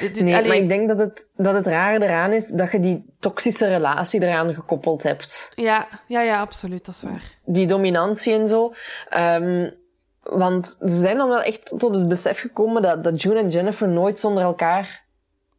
Nee, 0.00 0.34
allee, 0.34 0.48
maar 0.48 0.56
ik 0.56 0.68
denk 0.68 0.88
dat 0.88 0.98
het, 0.98 1.28
dat 1.36 1.54
het 1.54 1.66
rare 1.66 2.04
eraan 2.04 2.32
is 2.32 2.48
dat 2.48 2.72
je 2.72 2.80
die 2.80 3.04
toxische 3.18 3.66
relatie 3.66 4.22
eraan 4.22 4.54
gekoppeld 4.54 5.02
hebt. 5.02 5.50
ja, 5.54 5.86
ja, 6.06 6.20
ja, 6.22 6.40
absoluut, 6.40 6.86
dat 6.86 6.94
is 6.94 7.02
waar. 7.02 7.38
Die 7.44 7.66
dominantie 7.66 8.34
en 8.34 8.48
zo. 8.48 8.72
Ehm, 9.08 9.70
want 10.22 10.66
ze 10.66 10.98
zijn 10.98 11.16
dan 11.16 11.28
wel 11.28 11.42
echt 11.42 11.78
tot 11.78 11.94
het 11.94 12.08
besef 12.08 12.40
gekomen 12.40 12.82
dat, 12.82 13.04
dat 13.04 13.22
June 13.22 13.38
en 13.38 13.48
Jennifer 13.48 13.88
nooit 13.88 14.18
zonder 14.18 14.42
elkaar 14.42 15.04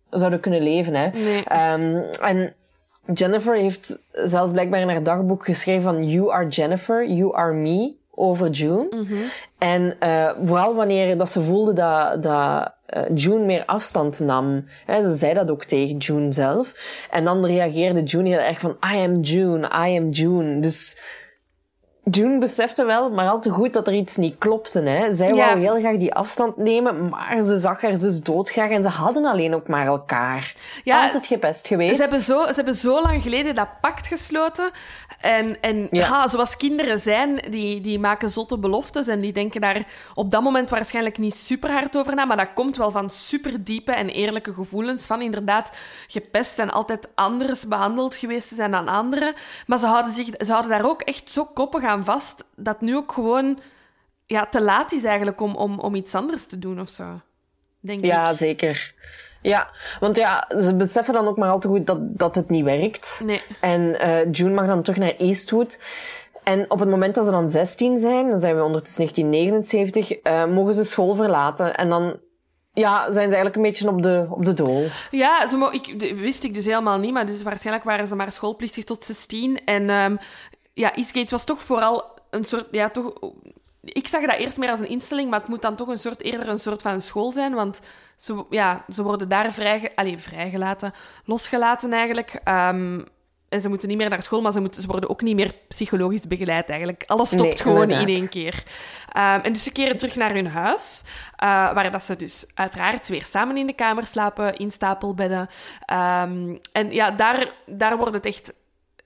zouden 0.09 0.39
kunnen 0.39 0.61
leven. 0.61 0.95
Hè. 0.95 1.09
Nee. 1.09 1.43
Ehm, 1.43 1.95
en 2.21 2.53
Jennifer 3.13 3.55
heeft 3.55 4.01
zelfs 4.11 4.51
blijkbaar 4.51 4.79
in 4.79 4.89
haar 4.89 5.03
dagboek 5.03 5.45
geschreven 5.45 5.83
van 5.83 6.09
You 6.09 6.31
are 6.31 6.47
Jennifer, 6.47 7.07
you 7.07 7.35
are 7.35 7.53
me, 7.53 7.93
over 8.19 8.49
June. 8.49 8.87
Mhm. 8.89 9.15
En 9.57 9.95
eh, 9.99 10.31
vooral 10.45 10.75
wanneer 10.75 11.17
dat 11.17 11.29
ze 11.29 11.41
voelde 11.41 11.73
dat, 11.73 12.23
dat 12.23 12.73
eh, 12.85 13.03
June 13.15 13.45
meer 13.45 13.65
afstand 13.65 14.19
nam. 14.19 14.65
Hè, 14.85 15.01
ze 15.01 15.15
zei 15.15 15.33
dat 15.33 15.51
ook 15.51 15.63
tegen 15.63 15.97
June 15.97 16.31
zelf. 16.31 16.73
En 17.11 17.23
dan 17.23 17.45
reageerde 17.45 18.03
June 18.03 18.29
heel 18.29 18.39
erg 18.39 18.59
van 18.59 18.77
I 18.93 18.97
am 18.97 19.21
June, 19.21 19.67
I 19.67 19.97
am 19.97 20.09
June. 20.09 20.59
Dus 20.59 21.01
June 22.11 22.37
besefte 22.37 22.83
wel, 22.85 23.11
maar 23.11 23.29
al 23.29 23.41
te 23.41 23.49
goed 23.49 23.73
dat 23.73 23.87
er 23.87 23.93
iets 23.93 24.15
niet 24.15 24.35
klopte. 24.37 24.79
Hè. 24.81 25.13
Zij 25.13 25.27
Ja. 25.27 25.35
wou 25.47 25.59
heel 25.59 25.79
graag 25.79 25.97
die 25.97 26.13
afstand 26.13 26.57
nemen, 26.57 27.09
maar 27.09 27.41
ze 27.45 27.57
zag 27.57 27.81
haar 27.81 27.97
zus 27.97 28.21
doodgraag 28.23 28.69
en 28.69 28.83
ze 28.83 28.89
hadden 28.89 29.25
alleen 29.25 29.53
ook 29.55 29.67
maar 29.67 29.85
elkaar. 29.85 30.53
Ja, 30.83 31.03
Was 31.03 31.13
het 31.13 31.25
gepest 31.27 31.67
geweest? 31.67 31.95
Ze 31.95 32.01
hebben, 32.01 32.19
zo, 32.19 32.47
ze 32.47 32.53
hebben 32.53 32.75
zo 32.75 33.01
lang 33.01 33.21
geleden 33.21 33.55
dat 33.55 33.67
pact 33.81 34.07
gesloten. 34.07 34.71
En, 35.21 35.61
en 35.61 35.87
Ja. 35.91 36.27
zoals 36.27 36.57
kinderen 36.57 36.99
zijn, 36.99 37.35
die, 37.49 37.81
die 37.81 37.99
maken 37.99 38.29
zotte 38.29 38.57
beloftes. 38.57 39.07
En 39.07 39.19
die 39.21 39.33
denken 39.33 39.61
daar 39.61 39.83
op 40.13 40.31
dat 40.31 40.41
moment 40.43 40.69
waarschijnlijk 40.69 41.17
niet 41.17 41.35
super 41.37 41.71
hard 41.71 41.97
over 41.97 42.15
na. 42.15 42.25
Maar 42.25 42.37
dat 42.37 42.53
komt 42.53 42.77
wel 42.77 42.91
van 42.91 43.09
super 43.09 43.63
diepe 43.63 43.91
en 43.91 44.09
eerlijke 44.09 44.53
gevoelens. 44.53 45.05
Van 45.05 45.21
inderdaad 45.21 45.71
gepest 46.07 46.59
en 46.59 46.71
altijd 46.71 47.09
anders 47.15 47.67
behandeld 47.67 48.15
geweest 48.15 48.47
te 48.49 48.55
zijn 48.55 48.71
dan 48.71 48.87
anderen. 48.87 49.33
Maar 49.67 49.77
ze 49.79 49.85
houden, 49.85 50.13
zich, 50.13 50.27
ze 50.37 50.51
houden 50.51 50.71
daar 50.71 50.89
ook 50.89 51.01
echt 51.01 51.31
zo 51.31 51.45
koppig 51.45 51.83
aan 51.83 51.98
vast. 52.03 52.43
Dat 52.55 52.81
nu 52.81 52.95
ook 52.95 53.11
gewoon 53.11 53.59
ja, 54.25 54.45
te 54.45 54.61
laat 54.61 54.91
is 54.91 55.03
eigenlijk 55.03 55.41
om, 55.41 55.55
om, 55.55 55.79
om 55.79 55.95
iets 55.95 56.15
anders 56.15 56.45
te 56.45 56.59
doen 56.59 56.79
of 56.79 56.89
zo. 56.89 57.21
Denk 57.79 58.05
Ja, 58.05 58.29
ik. 58.29 58.37
zeker. 58.37 58.93
Ja, 59.41 59.69
want 59.99 60.17
ja, 60.17 60.45
ze 60.59 60.75
beseffen 60.75 61.13
dan 61.13 61.27
ook 61.27 61.37
maar 61.37 61.49
al 61.49 61.59
te 61.59 61.67
goed 61.67 61.87
dat, 61.87 62.17
dat 62.17 62.35
het 62.35 62.49
niet 62.49 62.63
werkt. 62.63 63.21
Nee. 63.23 63.41
En 63.61 63.99
eh, 63.99 64.31
June 64.31 64.53
mag 64.53 64.65
dan 64.67 64.81
terug 64.81 64.99
naar 64.99 65.15
Eastwood. 65.17 65.79
En 66.43 66.71
op 66.71 66.79
het 66.79 66.89
moment 66.89 67.15
dat 67.15 67.25
ze 67.25 67.31
dan 67.31 67.49
16 67.49 67.97
zijn, 67.97 68.29
dan 68.29 68.39
zijn 68.39 68.55
we 68.55 68.63
ondertussen 68.63 69.03
1979, 69.05 70.11
eh, 70.11 70.45
mogen 70.45 70.73
ze 70.73 70.83
school 70.83 71.15
verlaten. 71.15 71.75
En 71.75 71.89
dan 71.89 72.19
ja, 72.73 73.01
zijn 73.03 73.29
ze 73.29 73.35
eigenlijk 73.35 73.55
een 73.55 73.61
beetje 73.61 73.89
op 73.89 74.03
de, 74.03 74.25
op 74.29 74.45
de 74.45 74.53
dool. 74.53 74.85
Ja, 75.11 75.47
ze 75.47 75.69
ik, 75.71 76.13
wist 76.15 76.43
ik 76.43 76.53
dus 76.53 76.65
helemaal 76.65 76.97
niet, 76.97 77.13
maar 77.13 77.25
dus 77.25 77.43
waarschijnlijk 77.43 77.85
waren 77.85 78.07
ze 78.07 78.15
maar 78.15 78.31
schoolplichtig 78.31 78.83
tot 78.83 79.03
16. 79.03 79.65
En 79.65 79.89
ehm, 79.89 80.15
ja, 80.79 80.95
Eastgate 80.95 81.29
was 81.29 81.43
toch 81.43 81.61
vooral 81.61 82.17
een 82.29 82.45
soort, 82.45 82.67
ja, 82.71 82.89
toch... 82.89 83.13
Ik 83.81 84.07
zag 84.07 84.25
dat 84.25 84.37
eerst 84.37 84.57
meer 84.57 84.69
als 84.69 84.79
een 84.79 84.87
instelling, 84.87 85.29
maar 85.29 85.39
het 85.39 85.49
moet 85.49 85.61
dan 85.61 85.75
toch 85.75 85.87
een 85.87 85.99
soort, 85.99 86.21
eerder 86.21 86.47
een 86.47 86.59
soort 86.59 86.81
van 86.81 87.01
school 87.01 87.31
zijn, 87.31 87.53
want 87.53 87.81
ze, 88.17 88.45
ja, 88.49 88.85
ze 88.89 89.03
worden 89.03 89.29
daar 89.29 89.53
vrij, 89.53 89.91
allee, 89.95 90.17
vrijgelaten, 90.17 90.91
losgelaten 91.25 91.93
eigenlijk. 91.93 92.39
Ehm, 92.43 93.01
en 93.49 93.61
ze 93.61 93.69
moeten 93.69 93.87
niet 93.87 93.97
meer 93.97 94.09
naar 94.09 94.23
school, 94.23 94.41
maar 94.41 94.51
ze, 94.51 94.59
moeten, 94.59 94.81
ze 94.81 94.87
worden 94.87 95.09
ook 95.09 95.21
niet 95.21 95.35
meer 95.35 95.55
psychologisch 95.67 96.27
begeleid 96.27 96.69
eigenlijk. 96.69 97.03
Alles 97.07 97.27
stopt 97.27 97.41
Nee, 97.41 97.57
gewoon 97.57 97.81
inderdaad. 97.81 98.07
in 98.07 98.15
één 98.15 98.29
keer. 98.29 98.63
Ehm, 99.11 99.39
en 99.39 99.53
dus 99.53 99.63
ze 99.63 99.71
keren 99.71 99.97
terug 99.97 100.15
naar 100.15 100.33
hun 100.33 100.47
huis, 100.47 101.03
eh, 101.35 101.47
waar 101.47 101.91
dat 101.91 102.03
ze 102.03 102.15
dus 102.15 102.45
uiteraard 102.53 103.07
weer 103.07 103.23
samen 103.23 103.57
in 103.57 103.67
de 103.67 103.73
kamer 103.73 104.05
slapen, 104.05 104.55
in 104.55 104.71
stapelbedden. 104.71 105.47
Ehm, 105.85 106.57
en 106.71 106.91
ja, 106.91 107.11
daar, 107.11 107.53
daar 107.65 107.97
wordt 107.97 108.13
het 108.13 108.25
echt... 108.25 108.53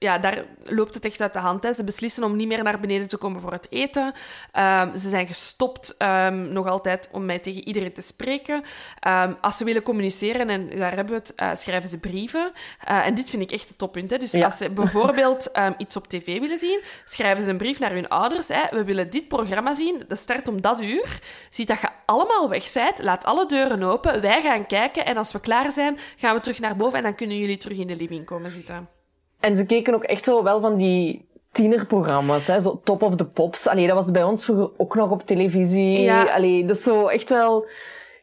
Ja, 0.04 0.18
daar 0.18 0.44
loopt 0.64 0.94
het 0.94 1.06
echt 1.06 1.22
uit 1.22 1.34
de 1.34 1.40
hand. 1.40 1.64
Hè. 1.64 1.74
Ze 1.74 1.84
beslissen 1.84 2.24
om 2.24 2.36
niet 2.36 2.48
meer 2.48 2.64
naar 2.64 2.80
beneden 2.80 3.08
te 3.08 3.18
komen 3.18 3.42
voor 3.42 3.52
het 3.52 3.68
eten. 3.70 4.14
Ehm, 4.52 4.98
ze 4.98 5.10
zijn 5.10 5.28
gestopt 5.28 5.98
ehm, 5.98 6.54
nog 6.54 6.68
altijd 6.68 7.10
om 7.12 7.26
mij 7.26 7.40
tegen 7.40 7.68
iedereen 7.68 7.94
te 7.94 8.02
spreken. 8.02 8.64
Ehm, 9.00 9.34
als 9.42 9.58
ze 9.58 9.64
willen 9.66 9.84
communiceren, 9.84 10.50
en 10.50 10.70
daar 10.70 10.96
hebben 10.96 11.14
we 11.14 11.20
het, 11.20 11.36
eh, 11.36 11.50
schrijven 11.56 11.90
ze 11.90 11.98
brieven. 12.00 12.52
Eh, 12.80 13.06
en 13.08 13.16
dit 13.16 13.30
vind 13.30 13.42
ik 13.42 13.52
echt 13.52 13.68
het 13.68 13.78
toppunt. 13.78 14.12
Hè. 14.12 14.18
Dus 14.18 14.32
Ja. 14.32 14.46
als 14.46 14.58
ze 14.58 14.70
bijvoorbeeld 14.70 15.52
iets 15.78 15.96
op 15.96 16.08
tv 16.08 16.40
willen 16.40 16.58
zien, 16.58 16.82
schrijven 17.06 17.44
ze 17.44 17.50
een 17.50 17.58
brief 17.58 17.80
naar 17.80 17.92
hun 17.92 18.08
ouders. 18.10 18.48
Hè. 18.48 18.62
We 18.72 18.84
willen 18.84 19.10
dit 19.10 19.28
programma 19.28 19.74
zien, 19.74 20.04
dat 20.08 20.18
start 20.18 20.48
om 20.48 20.62
dat 20.62 20.82
uur. 20.82 21.20
Ziet 21.50 21.68
dat 21.68 21.82
je 21.82 21.90
allemaal 22.06 22.50
weg 22.50 22.74
bent, 22.74 23.04
laat 23.04 23.26
alle 23.26 23.46
deuren 23.46 23.84
open, 23.84 24.22
wij 24.22 24.42
gaan 24.42 24.66
kijken 24.66 25.06
en 25.06 25.18
als 25.18 25.32
we 25.32 25.40
klaar 25.40 25.72
zijn, 25.72 25.98
gaan 26.18 26.36
we 26.36 26.42
terug 26.42 26.60
naar 26.60 26.76
boven 26.76 26.98
en 26.98 27.04
dan 27.04 27.16
kunnen 27.16 27.38
jullie 27.38 27.58
terug 27.58 27.78
in 27.78 27.88
de 27.88 27.96
living 27.96 28.26
komen 28.26 28.52
zitten. 28.52 29.02
En 29.44 29.58
ze 29.58 29.66
keken 29.66 29.94
ook 29.94 30.04
echt 30.04 30.24
zo 30.24 30.44
wel 30.44 30.62
van 30.62 30.78
die 30.78 31.28
tienerprogramma's, 31.52 32.48
hè, 32.48 32.60
zo 32.60 32.82
Top 32.84 33.02
of 33.02 33.16
the 33.16 33.30
Pops. 33.30 33.68
Allee, 33.68 33.88
dat 33.88 33.96
was 33.96 34.12
bij 34.12 34.24
ons 34.24 34.46
vroeger 34.46 34.72
ook 34.78 34.96
nog 34.96 35.12
op 35.12 35.26
televisie. 35.26 36.00
Ja. 36.00 36.24
Allee, 36.24 36.66
dat 36.66 36.76
is 36.76 36.84
zo 36.84 37.08
echt 37.08 37.30
wel... 37.30 37.68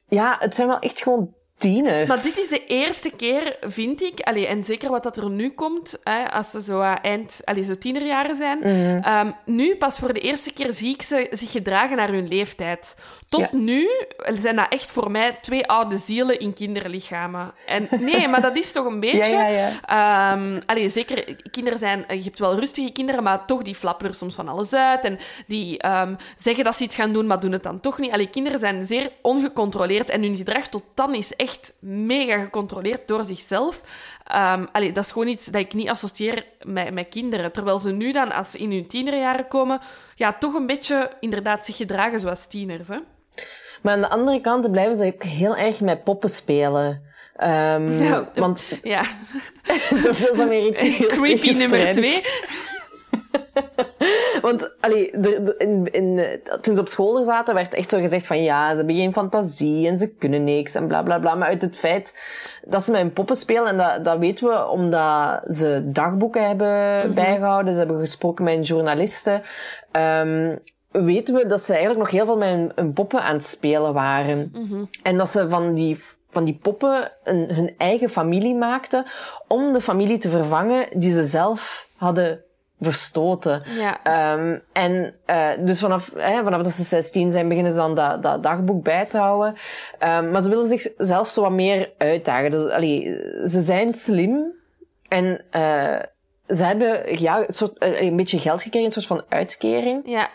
Ja, 0.08 0.36
het 0.38 0.54
zijn 0.54 0.68
wel 0.68 0.78
echt 0.78 1.02
gewoon 1.02 1.34
tieners. 1.60 2.08
Maar 2.08 2.22
dit 2.22 2.36
is 2.38 2.48
de 2.48 2.66
eerste 2.66 3.10
keer, 3.16 3.56
vind 3.60 4.02
ik, 4.02 4.20
allee, 4.20 4.46
en 4.46 4.64
zeker 4.64 4.90
wat 4.90 5.02
dat 5.02 5.16
er 5.16 5.30
nu 5.30 5.50
komt, 5.50 6.00
hè, 6.04 6.30
als 6.30 6.50
ze 6.50 6.62
zo 6.62 6.80
uh, 6.80 6.94
eind, 7.02 7.40
allee, 7.44 7.62
zo 7.62 7.74
tienerjaren 7.78 8.36
zijn, 8.36 8.58
Mhm. 8.58 9.26
um, 9.26 9.34
nu 9.44 9.76
pas 9.76 9.98
voor 9.98 10.12
de 10.12 10.20
eerste 10.20 10.52
keer 10.52 10.72
zie 10.72 10.94
ik 10.94 11.02
ze 11.02 11.26
zich 11.30 11.50
gedragen 11.50 11.96
naar 11.96 12.08
hun 12.08 12.28
leeftijd. 12.28 12.96
Tot 13.28 13.40
Ja. 13.40 13.48
nu 13.52 13.88
zijn 14.40 14.56
dat 14.56 14.66
echt 14.68 14.90
voor 14.90 15.10
mij 15.10 15.38
twee 15.40 15.66
oude 15.66 15.96
zielen 15.96 16.40
in 16.40 16.54
kinderlichamen. 16.54 17.52
En 17.66 17.88
nee, 18.00 18.28
maar 18.28 18.40
dat 18.42 18.56
is 18.56 18.72
toch 18.72 18.86
een 18.86 19.00
beetje... 19.10 19.72
Ja. 19.88 20.32
Um, 20.32 20.58
allee, 20.66 20.88
zeker, 20.88 21.36
kinderen 21.50 21.78
zijn... 21.78 22.04
Je 22.08 22.22
hebt 22.22 22.38
wel 22.38 22.58
rustige 22.58 22.92
kinderen, 22.92 23.22
maar 23.22 23.44
toch, 23.46 23.62
die 23.62 23.74
flappen 23.74 24.08
er 24.08 24.14
soms 24.14 24.34
van 24.34 24.48
alles 24.48 24.74
uit. 24.74 25.04
En 25.04 25.18
die 25.46 25.86
um, 25.86 26.16
zeggen 26.36 26.64
dat 26.64 26.76
ze 26.76 26.82
iets 26.84 26.94
gaan 26.94 27.12
doen, 27.12 27.26
maar 27.26 27.40
doen 27.40 27.52
het 27.52 27.62
dan 27.62 27.80
toch 27.80 27.98
niet. 27.98 28.12
Allee, 28.12 28.28
kinderen 28.30 28.58
zijn 28.58 28.84
zeer 28.84 29.10
ongecontroleerd. 29.22 30.10
En 30.10 30.22
hun 30.22 30.36
gedrag 30.36 30.66
tot 30.68 30.82
dan 30.94 31.14
is 31.14 31.34
echt 31.36 31.49
mega 31.80 32.38
gecontroleerd 32.38 33.08
door 33.08 33.24
zichzelf. 33.24 33.80
Um, 34.34 34.68
allee, 34.72 34.92
dat 34.92 35.04
is 35.04 35.12
gewoon 35.12 35.28
iets 35.28 35.46
dat 35.46 35.60
ik 35.60 35.74
niet 35.74 35.88
associeer 35.88 36.44
met, 36.62 36.92
met 36.92 37.08
kinderen. 37.08 37.52
Terwijl 37.52 37.78
ze 37.78 37.90
nu 37.90 38.12
dan, 38.12 38.32
als 38.32 38.50
ze 38.50 38.58
in 38.58 38.70
hun 38.70 38.86
tienerjaren 38.86 39.48
komen, 39.48 39.80
ja, 40.14 40.32
toch 40.32 40.54
een 40.54 40.66
beetje 40.66 41.10
inderdaad 41.20 41.64
zich 41.64 41.76
gedragen 41.76 42.20
zoals 42.20 42.46
tieners. 42.46 42.88
Hè? 42.88 42.98
Maar 43.82 43.94
aan 43.94 44.00
de 44.00 44.08
andere 44.08 44.40
kant 44.40 44.70
blijven 44.70 44.96
ze 44.96 45.06
ook 45.06 45.22
heel 45.22 45.56
erg 45.56 45.80
met 45.80 46.04
poppen 46.04 46.30
spelen. 46.30 47.02
Um, 47.42 47.98
Ja, 47.98 48.30
want 48.34 48.60
ja. 48.82 49.02
dat 50.02 50.18
is 50.18 50.36
dan 50.36 50.48
weer 50.48 50.66
iets 50.66 50.80
heel 50.98 51.08
Creepy 51.08 51.50
nummer 51.50 51.90
twee. 51.90 52.22
Want 54.42 54.70
allee, 54.80 55.10
in, 55.58 55.88
in, 55.92 56.18
eh, 56.18 56.54
toen 56.60 56.74
ze 56.74 56.80
op 56.80 56.88
school 56.88 57.24
zaten, 57.24 57.54
werd 57.54 57.74
echt 57.74 57.90
zo 57.90 58.00
gezegd 58.00 58.26
van 58.26 58.42
ja, 58.42 58.70
ze 58.70 58.76
hebben 58.76 58.94
geen 58.94 59.12
fantasie 59.12 59.86
en 59.88 59.98
ze 59.98 60.14
kunnen 60.14 60.44
niks 60.44 60.74
en 60.74 60.86
bla 60.86 61.02
bla 61.02 61.18
bla. 61.18 61.34
Maar 61.34 61.48
uit 61.48 61.62
het 61.62 61.76
feit 61.76 62.18
dat 62.64 62.82
ze 62.82 62.90
met 62.90 63.00
hun 63.00 63.12
poppen 63.12 63.36
spelen, 63.36 63.66
en 63.66 63.76
dat, 63.76 64.04
dat 64.04 64.18
weten 64.18 64.48
we 64.48 64.68
omdat 64.68 65.42
ze 65.48 65.82
dagboeken 65.84 66.46
hebben 66.46 67.14
bijgehouden, 67.14 67.72
ze 67.72 67.78
hebben 67.78 67.98
gesproken 67.98 68.44
met 68.44 68.66
journalisten, 68.66 69.42
ehm, 69.90 70.56
weten 70.90 71.34
we 71.34 71.46
dat 71.46 71.62
ze 71.62 71.72
eigenlijk 71.72 72.00
nog 72.02 72.10
heel 72.10 72.26
veel 72.26 72.38
met 72.38 72.48
hun, 72.48 72.72
hun 72.74 72.92
poppen 72.92 73.22
aan 73.22 73.34
het 73.34 73.46
spelen 73.46 73.92
waren. 73.92 74.52
En 75.02 75.16
dat 75.16 75.28
ze 75.28 75.48
van 75.48 75.74
die 75.74 75.98
van 76.30 76.44
die 76.44 76.58
poppen 76.62 77.12
een, 77.24 77.54
hun 77.54 77.74
eigen 77.78 78.08
familie 78.08 78.54
maakten 78.54 79.06
om 79.48 79.72
de 79.72 79.80
familie 79.80 80.18
te 80.18 80.28
vervangen 80.28 81.00
die 81.00 81.12
ze 81.12 81.24
zelf 81.24 81.86
hadden 81.96 82.44
verstoten. 82.80 83.62
Ja. 83.76 84.02
Ehm, 84.02 84.58
en 84.72 85.14
uh, 85.26 85.48
dus 85.58 85.80
vanaf, 85.80 86.12
hè, 86.16 86.42
vanaf 86.42 86.62
dat 86.62 86.72
ze 86.72 86.82
16 86.82 87.32
zijn, 87.32 87.48
beginnen 87.48 87.72
ze 87.72 87.78
dan 87.78 87.94
dat, 87.94 88.22
dat 88.22 88.42
dagboek 88.42 88.82
bij 88.82 89.06
te 89.06 89.18
houden. 89.18 89.54
Um, 90.02 90.30
maar 90.30 90.42
ze 90.42 90.48
willen 90.48 90.68
zichzelf 90.68 91.30
zo 91.30 91.42
wat 91.42 91.50
meer 91.50 91.90
uitdagen. 91.98 92.50
Dus, 92.50 92.70
allee, 92.70 93.02
ze 93.46 93.60
zijn 93.60 93.94
slim 93.94 94.52
en 95.08 95.44
uh, 95.56 95.98
ze 96.48 96.64
hebben 96.64 97.20
ja, 97.20 97.38
een, 97.38 97.54
soort, 97.54 97.72
een 97.78 98.16
beetje 98.16 98.38
geld 98.38 98.62
gekregen, 98.62 98.86
een 98.86 98.92
soort 98.92 99.06
van 99.06 99.24
uitkering. 99.28 100.02
Ja. 100.04 100.28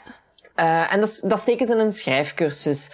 Uh, 0.60 0.94
en 0.94 1.00
dat, 1.00 1.22
dat 1.24 1.40
steken 1.40 1.66
ze 1.66 1.74
in 1.74 1.80
een 1.80 1.92
schrijfcursus. 1.92 2.92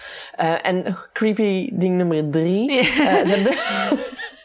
En 0.62 0.98
creepy 1.14 1.70
ding 1.74 1.98
nummer 1.98 2.30
drie. 2.30 2.78
Uh, 2.78 2.84
ze, 2.84 3.04
hebben, 3.04 3.54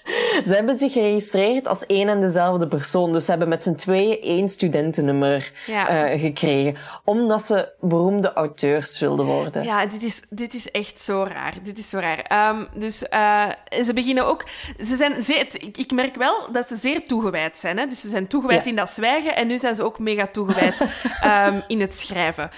ze 0.46 0.52
hebben 0.54 0.78
zich 0.78 0.92
geregistreerd 0.92 1.66
als 1.68 1.86
één 1.86 2.08
en 2.08 2.20
dezelfde 2.20 2.68
persoon. 2.68 3.12
Dus 3.12 3.24
ze 3.24 3.30
hebben 3.30 3.48
met 3.48 3.62
z'n 3.62 3.74
tweeën 3.74 4.20
één 4.20 4.48
studentennummer 4.48 5.52
Ja. 5.66 6.12
uh, 6.14 6.20
gekregen. 6.20 6.76
Omdat 7.04 7.44
ze 7.46 7.68
beroemde 7.80 8.32
auteurs 8.32 8.98
wilden 8.98 9.26
worden. 9.26 9.64
Ja, 9.64 9.86
dit 9.86 10.02
is, 10.02 10.22
dit 10.30 10.54
is 10.54 10.70
echt 10.70 11.00
zo 11.00 11.26
raar. 11.32 11.54
Dit 11.62 11.78
is 11.78 11.88
zo 11.88 11.98
raar. 11.98 12.50
Um, 12.54 12.68
dus 12.74 13.02
uh, 13.12 13.48
ze 13.84 13.92
beginnen 13.94 14.26
ook... 14.26 14.44
Ze 14.78 14.96
zijn 14.96 15.22
zeer, 15.22 15.46
ik, 15.76 15.92
merk 15.92 16.16
wel 16.16 16.52
dat 16.52 16.68
ze 16.68 16.76
zeer 16.76 17.04
toegewijd 17.06 17.58
zijn. 17.58 17.78
Hè? 17.78 17.86
Dus 17.86 18.00
ze 18.00 18.08
zijn 18.08 18.26
toegewijd 18.26 18.64
Ja. 18.64 18.70
in 18.70 18.76
dat 18.76 18.90
zwijgen 18.90 19.36
en 19.36 19.46
nu 19.46 19.58
zijn 19.58 19.74
ze 19.74 19.82
ook 19.82 19.98
mega 19.98 20.26
toegewijd 20.26 20.80
um, 21.24 21.62
in 21.74 21.80
het 21.80 21.98
schrijven. 21.98 22.50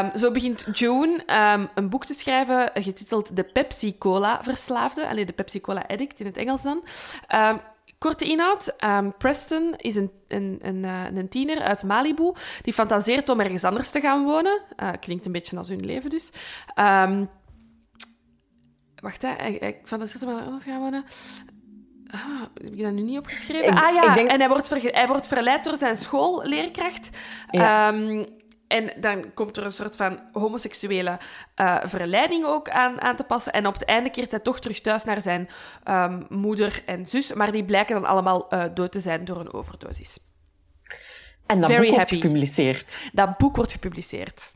Um, 0.00 0.10
zo 0.18 0.30
begint 0.30 0.66
June 0.72 1.22
een 1.74 1.88
boek 1.88 2.04
te 2.04 2.14
schrijven 2.14 2.70
getiteld 2.74 3.36
De 3.36 3.42
Pepsi-Cola-verslaafde. 3.42 5.08
Allee, 5.08 5.24
de 5.24 5.32
Pepsi-Cola-addict 5.32 6.20
in 6.20 6.26
het 6.26 6.36
Engels 6.36 6.62
dan. 6.62 6.84
Um, 7.34 7.60
Korte 7.98 8.24
inhoud. 8.24 8.74
Um, 8.84 9.16
Preston 9.16 9.74
is 9.76 9.94
een, 9.96 10.10
een, 10.28 10.58
een, 10.62 10.82
uh, 10.82 11.04
een 11.14 11.28
tiener 11.28 11.60
uit 11.62 11.82
Malibu. 11.82 12.32
Die 12.62 12.72
fantaseert 12.72 13.28
om 13.28 13.40
ergens 13.40 13.64
anders 13.64 13.90
te 13.90 14.00
gaan 14.00 14.24
wonen. 14.24 14.60
Uh, 14.82 14.88
klinkt 15.00 15.26
een 15.26 15.32
beetje 15.32 15.56
als 15.56 15.68
hun 15.68 15.84
leven 15.84 16.10
dus. 16.10 16.32
Um, 16.78 17.28
wacht, 19.00 19.22
hè. 19.22 19.34
Ik, 19.46 19.62
ik 19.62 19.76
fantaseert 19.84 20.22
om 20.22 20.28
ergens 20.28 20.46
anders 20.46 20.64
te 20.64 20.70
gaan 20.70 20.80
wonen. 20.80 21.04
Ah, 22.10 22.40
heb 22.54 22.72
ik 22.72 22.82
dat 22.82 22.92
nu 22.92 23.02
niet 23.02 23.18
opgeschreven? 23.18 23.72
Ik- 23.72 23.78
ah 23.78 23.94
ja, 23.94 24.14
denk- 24.14 24.28
en 24.28 24.38
hij 24.38 24.48
wordt, 24.48 24.68
hij 24.92 25.06
wordt 25.06 25.28
verleid 25.28 25.64
door 25.64 25.76
zijn 25.76 25.96
schoolleerkracht. 25.96 27.10
Ja. 27.50 27.88
Um, 27.94 28.26
en 28.68 28.92
dan 29.00 29.34
komt 29.34 29.56
er 29.56 29.64
een 29.64 29.72
soort 29.72 29.96
van 29.96 30.20
homoseksuele 30.32 31.18
uh, 31.60 31.76
verleiding 31.84 32.44
ook 32.44 32.68
aan, 32.68 33.00
aan 33.00 33.16
te 33.16 33.24
passen. 33.24 33.52
En 33.52 33.66
op 33.66 33.72
het 33.72 33.84
einde 33.84 34.10
keert 34.10 34.30
hij 34.30 34.40
toch 34.40 34.58
terug 34.58 34.80
thuis 34.80 35.04
naar 35.04 35.22
zijn 35.22 35.48
um, 35.88 36.26
moeder 36.28 36.82
en 36.86 37.08
zus. 37.08 37.32
Maar 37.32 37.52
die 37.52 37.64
blijken 37.64 37.94
dan 37.94 38.04
allemaal 38.04 38.54
uh, 38.54 38.64
dood 38.74 38.92
te 38.92 39.00
zijn 39.00 39.24
door 39.24 39.40
een 39.40 39.52
overdosis. 39.52 40.18
En 41.46 41.60
dat 41.60 41.70
Very 41.70 41.86
boek 41.86 41.96
wordt 41.96 42.10
happy. 42.10 42.26
gepubliceerd. 42.26 43.10
Dat 43.12 43.36
boek 43.36 43.56
wordt 43.56 43.72
gepubliceerd. 43.72 44.55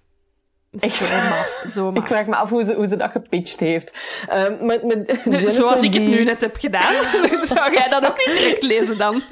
Zo 0.78 1.16
maf, 1.28 1.62
zo 1.68 1.88
Ik 1.90 1.94
maf. 1.94 2.06
vraag 2.06 2.26
me 2.26 2.36
af 2.36 2.48
hoe 2.48 2.64
ze, 2.64 2.74
hoe 2.74 2.86
ze 2.86 2.96
dat 2.96 3.10
gepitcht 3.10 3.60
heeft. 3.60 3.92
Um, 4.32 4.66
met, 4.66 4.82
met 4.82 5.20
Jennifer 5.24 5.50
Zoals 5.50 5.82
ik 5.82 5.94
het 5.94 6.02
nu 6.02 6.24
net 6.24 6.40
heb 6.40 6.56
gedaan. 6.56 7.02
Zou 7.46 7.72
jij 7.72 7.88
dat 7.88 8.06
ook 8.06 8.26
niet 8.26 8.36
direct 8.36 8.62
lezen 8.62 8.98
dan? 8.98 9.22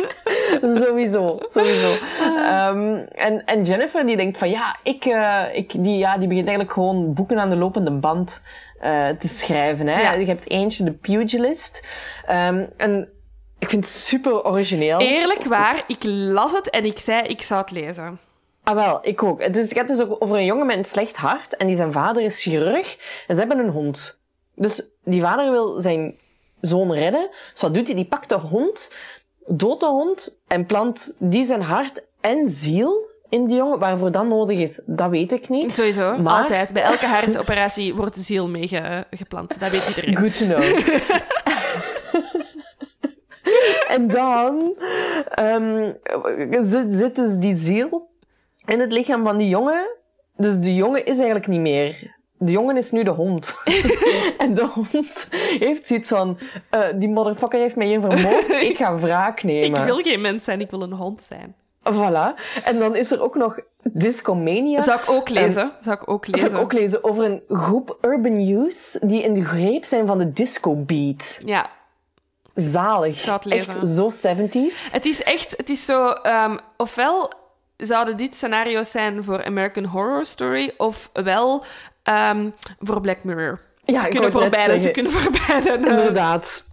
Sowieso, 0.62 1.39
sowieso. 1.47 1.93
Um, 2.22 2.97
en, 2.97 3.45
en 3.45 3.62
Jennifer 3.62 4.07
die 4.07 4.16
denkt 4.16 4.39
van 4.39 4.51
ja, 4.51 4.76
ik, 4.82 5.05
uh, 5.05 5.45
ik, 5.53 5.84
die, 5.84 5.99
ja, 5.99 6.18
die 6.18 6.28
begint 6.28 6.47
eigenlijk 6.47 6.72
gewoon 6.72 7.14
boeken 7.14 7.39
aan 7.39 7.51
de 7.51 7.57
lopende 7.57 7.93
band 7.93 8.43
uh, 8.84 9.09
te 9.09 9.28
schrijven. 9.28 9.86
Hè? 9.86 10.01
Ja. 10.01 10.12
Je 10.12 10.26
hebt 10.26 10.51
eentje, 10.51 10.84
de 10.84 10.93
Pugilist. 10.93 11.86
Um, 12.30 12.68
en 12.76 13.09
ik 13.59 13.68
vind 13.68 13.84
het 13.84 13.95
super 13.95 14.45
origineel. 14.45 15.01
Eerlijk 15.01 15.45
waar, 15.45 15.84
ik 15.86 16.05
las 16.05 16.53
het 16.53 16.70
en 16.70 16.84
ik 16.84 16.99
zei, 16.99 17.22
ik 17.22 17.43
zou 17.43 17.61
het 17.61 17.70
lezen. 17.70 18.18
Ah 18.68 18.74
wel, 18.74 18.98
ik 19.02 19.22
ook. 19.22 19.42
Het, 19.42 19.56
is, 19.56 19.64
het 19.64 19.72
gaat 19.78 19.88
dus 19.88 20.00
ook 20.00 20.16
over 20.18 20.36
een 20.36 20.44
jongen 20.44 20.66
met 20.66 20.76
een 20.76 20.84
slecht 20.84 21.16
hart 21.16 21.56
en 21.56 21.66
die 21.66 21.76
zijn 21.76 21.92
vader 21.92 22.22
is 22.22 22.42
chirurg 22.42 22.96
en 23.26 23.34
ze 23.34 23.40
hebben 23.40 23.58
een 23.58 23.68
hond. 23.70 24.20
Dus 24.54 24.88
die 25.04 25.20
vader 25.22 25.50
wil 25.50 25.80
zijn 25.80 26.18
zoon 26.60 26.92
redden. 26.94 27.28
Dus 27.52 27.62
wat 27.62 27.74
doet 27.74 27.86
hij? 27.86 27.96
Die 27.96 28.04
pakt 28.04 28.28
de 28.28 28.34
hond, 28.34 28.92
doodt 29.46 29.80
de 29.80 29.86
hond 29.86 30.40
en 30.46 30.66
plant 30.66 31.14
die 31.18 31.44
zijn 31.44 31.62
hart 31.62 32.02
en 32.20 32.48
ziel 32.48 33.06
in 33.28 33.46
die 33.46 33.56
jongen. 33.56 33.78
Waarvoor 33.78 34.10
dat 34.10 34.26
nodig 34.26 34.58
is, 34.58 34.80
dat 34.86 35.10
weet 35.10 35.32
ik 35.32 35.48
niet. 35.48 35.72
Sowieso, 35.72 36.18
Maar- 36.18 36.40
altijd. 36.40 36.72
Bij 36.72 36.82
elke 36.82 37.06
hartoperatie 37.16 37.94
wordt 37.94 38.14
de 38.14 38.20
ziel 38.20 38.48
mee 38.48 38.68
ge- 38.68 39.04
geplant. 39.10 39.60
Dat 39.60 39.70
weet 39.70 39.88
iedereen. 39.88 40.16
Good 40.16 40.34
to 40.38 40.44
know. 40.44 40.62
en 43.96 44.08
dan 44.08 44.74
um, 45.40 45.96
zit, 46.68 46.86
zit 46.94 47.16
dus 47.16 47.36
die 47.36 47.56
ziel 47.56 48.08
in 48.68 48.80
het 48.80 48.92
lichaam 48.92 49.24
van 49.24 49.36
die 49.36 49.48
jongen. 49.48 49.86
Dus 50.36 50.58
de 50.58 50.74
jongen 50.74 51.04
is 51.06 51.16
eigenlijk 51.16 51.46
niet 51.46 51.60
meer. 51.60 52.16
De 52.38 52.50
jongen 52.50 52.76
is 52.76 52.90
nu 52.90 53.02
de 53.02 53.10
hond. 53.10 53.54
en 54.38 54.54
de 54.54 54.66
hond 54.66 55.28
heeft 55.58 55.86
zoiets 55.86 56.08
van... 56.08 56.38
Uh, 56.74 56.86
die 56.94 57.08
motherfucker 57.08 57.60
heeft 57.60 57.76
mij 57.76 57.86
hier 57.86 58.00
vermoord. 58.00 58.50
Ik 58.70 58.76
ga 58.76 58.98
wraak 58.98 59.38
Ik 59.38 59.44
nemen. 59.44 59.84
wil 59.84 59.96
geen 59.96 60.20
mens 60.20 60.44
zijn, 60.44 60.60
ik 60.60 60.70
wil 60.70 60.82
een 60.82 60.92
hond 60.92 61.22
zijn. 61.22 61.54
Voilà. 61.92 62.34
En 62.64 62.78
dan 62.78 62.96
is 62.96 63.10
er 63.10 63.22
ook 63.22 63.34
nog 63.34 63.58
Discomania. 63.82 64.82
Zou 64.82 65.00
ik 65.00 65.10
ook 65.10 65.28
lezen. 65.28 65.72
Zou 65.80 65.96
ik 65.96 66.10
ook 66.10 66.26
lezen. 66.26 66.48
zou 66.48 66.60
ik 66.60 66.64
ook 66.64 66.72
lezen 66.72 67.04
over 67.04 67.24
een 67.24 67.42
groep 67.48 67.98
urban 68.00 68.44
youths 68.44 68.98
die 69.02 69.22
in 69.22 69.34
de 69.34 69.44
greep 69.44 69.84
zijn 69.84 70.06
van 70.06 70.18
de 70.18 70.32
disco 70.32 70.74
beat. 70.74 71.40
Ja, 71.44 71.70
Zalig. 72.54 73.20
zou 73.20 73.36
het 73.36 73.44
lezen. 73.44 73.80
Echt 73.80 73.88
zo 73.88 74.10
70s. 74.10 74.92
het 74.92 75.06
is 75.06 75.22
echt, 75.22 75.56
het 75.56 75.70
is 75.70 75.84
zo, 75.84 76.14
um, 76.22 76.58
ofwel 76.76 77.32
zouden 77.78 78.16
dit 78.16 78.34
scenario's 78.34 78.90
zijn 78.90 79.24
voor 79.24 79.44
American 79.44 79.84
Horror 79.84 80.24
Story, 80.24 80.72
ofwel 80.76 81.64
um, 82.30 82.54
voor 82.80 83.00
Black 83.00 83.24
Mirror. 83.24 83.60
Ja, 83.84 84.00
ze, 84.00 84.08
kunnen 84.08 84.32
voor 84.32 84.48
beide, 84.48 84.78
ze 84.78 84.90
kunnen 84.90 85.12
voor 85.12 85.32
beide. 85.46 85.72
Inderdaad. 85.72 86.66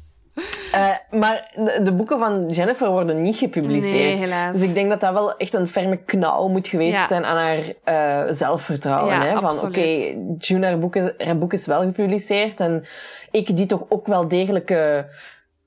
Uh, 0.74 0.90
maar 1.20 1.52
de, 1.56 1.80
de 1.84 1.94
boeken 1.94 2.20
van 2.20 2.50
Jennifer 2.50 2.90
worden 2.90 3.22
niet 3.22 3.36
gepubliceerd. 3.36 3.94
Nee, 3.94 4.16
helaas. 4.16 4.60
Dus 4.60 4.68
ik 4.68 4.74
denk 4.74 4.90
dat 4.90 5.00
dat 5.00 5.14
wel 5.14 5.38
echt 5.38 5.54
een 5.54 5.68
ferme 5.68 5.98
knauw 5.98 6.48
moet 6.48 6.68
geweest 6.68 6.94
Ja. 6.94 7.08
zijn 7.08 7.26
aan 7.26 7.38
haar 7.38 7.60
uh, 8.26 8.32
zelfvertrouwen. 8.34 9.14
Ja, 9.14 9.24
hè? 9.24 9.32
Van 9.34 9.44
oké, 9.44 9.66
absoluut. 9.66 10.48
June, 10.48 10.66
haar 10.66 10.80
boek, 10.80 10.96
is, 10.96 11.12
haar 11.18 11.38
boek 11.38 11.54
is 11.54 11.66
wel 11.66 11.82
gepubliceerd. 11.82 12.60
En 12.60 12.86
ik 13.32 13.58
die 13.58 13.66
toch 13.66 13.86
ook 13.90 14.08
wel 14.08 14.28
degelijke 14.28 15.08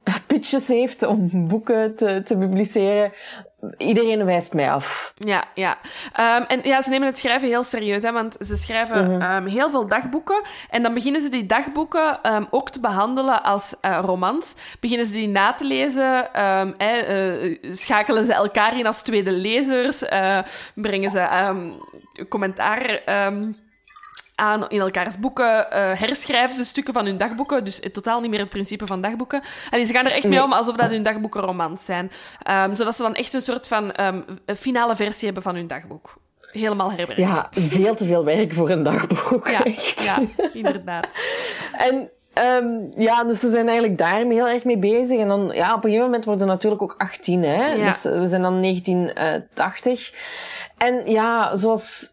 pitches 0.26 0.68
heeft 0.68 1.02
om 1.02 1.48
boeken 1.48 1.96
te, 1.96 2.22
te 2.24 2.36
publiceren. 2.36 3.12
Iedereen 3.76 4.24
wijst 4.24 4.54
mij 4.54 4.70
af. 4.70 5.12
Ja, 5.14 5.44
ja. 5.54 5.78
Ehm, 6.12 6.42
en 6.42 6.60
ja, 6.62 6.80
ze 6.80 6.90
nemen 6.90 7.06
het 7.08 7.18
schrijven 7.18 7.48
heel 7.48 7.62
serieus, 7.62 8.02
hè, 8.02 8.12
want 8.12 8.36
ze 8.40 8.56
schrijven 8.56 9.10
Mhm. 9.12 9.20
ehm, 9.22 9.46
heel 9.46 9.70
veel 9.70 9.86
dagboeken. 9.88 10.42
En 10.70 10.82
dan 10.82 10.94
beginnen 10.94 11.20
ze 11.20 11.28
die 11.28 11.46
dagboeken 11.46 12.22
ehm, 12.22 12.44
ook 12.50 12.70
te 12.70 12.80
behandelen 12.80 13.42
als 13.42 13.74
eh, 13.80 13.98
romans. 14.02 14.54
Beginnen 14.80 15.06
ze 15.06 15.12
die 15.12 15.28
na 15.28 15.52
te 15.52 15.64
lezen, 15.64 16.32
eh, 16.32 17.56
schakelen 17.72 18.24
ze 18.24 18.32
elkaar 18.32 18.78
in 18.78 18.86
als 18.86 19.02
tweede 19.02 19.32
lezers, 19.32 20.04
eh, 20.04 20.38
brengen 20.74 21.10
ze 21.10 21.26
commentaar... 22.28 23.00
aan 24.38 24.68
in 24.68 24.80
elkaars 24.80 25.18
boeken, 25.18 25.70
eh, 25.70 26.00
herschrijven 26.00 26.54
ze 26.54 26.64
stukken 26.64 26.94
van 26.94 27.06
hun 27.06 27.18
dagboeken, 27.18 27.64
dus 27.64 27.80
eh, 27.80 27.90
totaal 27.90 28.20
niet 28.20 28.30
meer 28.30 28.40
het 28.40 28.48
principe 28.48 28.86
van 28.86 29.00
dagboeken. 29.00 29.42
En 29.70 29.86
ze 29.86 29.92
gaan 29.92 30.06
er 30.06 30.12
echt 30.12 30.28
mee 30.28 30.42
om 30.42 30.52
alsof 30.52 30.76
dat 30.76 30.90
hun 30.90 31.02
dagboeken 31.02 31.40
romans 31.40 31.84
zijn. 31.84 32.10
Ehm, 32.42 32.74
zodat 32.74 32.96
ze 32.96 33.02
dan 33.02 33.14
echt 33.14 33.32
een 33.32 33.40
soort 33.40 33.68
van 33.68 33.92
ehm, 33.92 34.20
finale 34.56 34.96
versie 34.96 35.24
hebben 35.24 35.42
van 35.42 35.54
hun 35.54 35.66
dagboek. 35.66 36.16
Helemaal 36.40 36.92
herwerkt. 36.92 37.16
Ja, 37.16 37.48
veel 37.52 37.94
te 37.94 38.06
veel 38.06 38.24
werk 38.24 38.52
voor 38.52 38.70
een 38.70 38.82
dagboek. 38.82 39.48
ja, 39.48 39.64
echt. 39.64 40.04
ja, 40.04 40.20
inderdaad. 40.52 41.06
En 41.88 42.10
ehm, 42.32 43.00
ja, 43.02 43.24
dus 43.24 43.40
ze 43.40 43.50
zijn 43.50 43.68
eigenlijk 43.68 43.98
daarmee 43.98 44.36
heel 44.36 44.48
erg 44.48 44.64
mee 44.64 44.78
bezig. 44.78 45.18
En 45.18 45.28
dan, 45.28 45.50
ja, 45.54 45.68
op 45.68 45.84
een 45.84 45.90
gegeven 45.90 46.04
moment 46.04 46.24
worden 46.24 46.42
ze 46.42 46.48
natuurlijk 46.48 46.82
ook 46.82 46.94
18, 46.98 47.42
hè. 47.42 47.72
Ja. 47.72 47.84
Dus 47.84 48.02
we 48.02 48.26
zijn 48.26 48.42
dan 48.42 48.60
1980. 48.60 50.12
En 50.76 51.10
ja, 51.10 51.56
zoals 51.56 52.12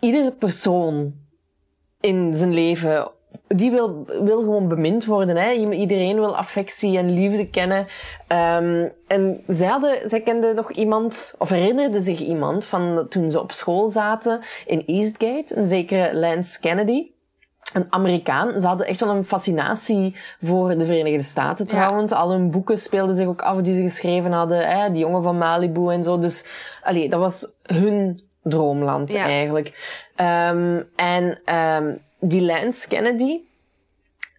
iedere 0.00 0.32
persoon 0.32 1.26
in 2.00 2.34
zijn 2.34 2.54
leven, 2.54 3.10
die 3.48 3.70
wil, 3.70 4.04
wil 4.22 4.40
gewoon 4.40 4.68
bemind 4.68 5.04
worden, 5.04 5.36
hè. 5.36 5.52
Iedereen 5.52 6.14
wil 6.16 6.36
affectie 6.36 6.98
en 6.98 7.14
liefde 7.14 7.48
kennen. 7.48 7.86
Ehm, 8.26 8.88
en 9.06 9.40
zij, 9.46 9.68
hadden, 9.68 10.08
zij 10.08 10.20
kenden 10.20 10.54
nog 10.54 10.72
iemand, 10.72 11.34
of 11.38 11.48
herinnerde 11.50 12.00
zich 12.00 12.20
iemand 12.20 12.64
van 12.64 13.06
toen 13.08 13.30
ze 13.30 13.40
op 13.40 13.52
school 13.52 13.88
zaten 13.88 14.40
in 14.66 14.82
Eastgate, 14.86 15.56
een 15.56 15.66
zekere 15.66 16.16
Lance 16.18 16.60
Kennedy 16.60 17.10
een 17.72 17.86
Amerikaan. 17.90 18.60
Ze 18.60 18.66
hadden 18.66 18.86
echt 18.86 19.00
wel 19.00 19.14
een 19.14 19.24
fascinatie 19.24 20.16
voor 20.42 20.78
de 20.78 20.84
Verenigde 20.84 21.22
Staten 21.22 21.64
Ja. 21.64 21.70
trouwens. 21.70 22.12
Al 22.12 22.30
hun 22.30 22.50
boeken 22.50 22.78
speelden 22.78 23.16
zich 23.16 23.26
ook 23.26 23.42
af 23.42 23.60
die 23.60 23.74
ze 23.74 23.82
geschreven 23.82 24.32
hadden. 24.32 24.68
Hè? 24.68 24.90
Die 24.90 25.00
jongen 25.00 25.22
van 25.22 25.38
Malibu 25.38 25.92
en 25.92 26.02
zo. 26.02 26.18
Dus 26.18 26.44
allee, 26.82 27.08
dat 27.08 27.20
was 27.20 27.52
hun 27.62 28.20
droomland 28.48 29.12
Ja. 29.12 29.24
eigenlijk. 29.24 29.98
Ehm, 30.14 30.82
en 30.96 31.40
ehm, 31.44 31.94
die 32.20 32.42
Lance 32.42 32.88
Kennedy, 32.88 33.40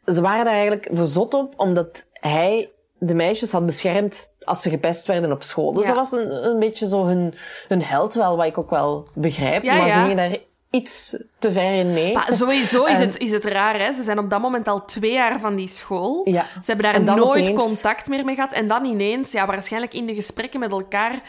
ze 0.05 0.21
waren 0.21 0.45
daar 0.45 0.53
eigenlijk 0.53 0.89
verzot 0.93 1.33
op, 1.33 1.53
omdat 1.57 2.07
hij 2.13 2.69
de 2.97 3.15
meisjes 3.15 3.51
had 3.51 3.65
beschermd 3.65 4.33
als 4.43 4.61
ze 4.61 4.69
gepest 4.69 5.05
werden 5.05 5.31
op 5.31 5.43
school. 5.43 5.73
Dus 5.73 5.87
Ja. 5.87 5.93
dat 5.93 6.09
was 6.09 6.19
een, 6.19 6.45
een 6.45 6.59
beetje 6.59 6.87
zo 6.87 7.05
hun, 7.05 7.33
hun 7.67 7.83
held 7.83 8.13
wel, 8.13 8.37
wat 8.37 8.45
ik 8.45 8.57
ook 8.57 8.69
wel 8.69 9.07
begrijp. 9.13 9.63
Ja, 9.63 9.73
maar 9.75 9.87
ze 9.89 9.99
gingen 9.99 10.15
daar 10.15 10.37
iets 10.71 11.17
te 11.39 11.51
ver 11.51 11.73
in 11.73 11.93
mee. 11.93 12.13
Maar 12.13 12.33
sowieso 12.33 12.83
is 12.85 12.97
En- 12.99 13.05
het, 13.05 13.17
is 13.17 13.31
het 13.31 13.45
raar, 13.45 13.79
hè. 13.79 13.91
Ze 13.91 14.03
zijn 14.03 14.19
op 14.19 14.29
dat 14.29 14.41
moment 14.41 14.67
al 14.67 14.85
twee 14.85 15.11
jaar 15.11 15.39
van 15.39 15.55
die 15.55 15.67
school. 15.67 16.21
Ja. 16.23 16.43
Ze 16.63 16.73
hebben 16.73 16.85
daar 17.03 17.15
nooit 17.17 17.49
opeens- 17.49 17.59
contact 17.59 18.07
meer 18.07 18.25
mee 18.25 18.35
gehad. 18.35 18.53
En 18.53 18.67
dan 18.67 18.85
ineens, 18.85 19.31
ja, 19.31 19.45
waarschijnlijk 19.45 19.93
in 19.93 20.05
de 20.05 20.15
gesprekken 20.15 20.59
met 20.59 20.71
elkaar 20.71 21.21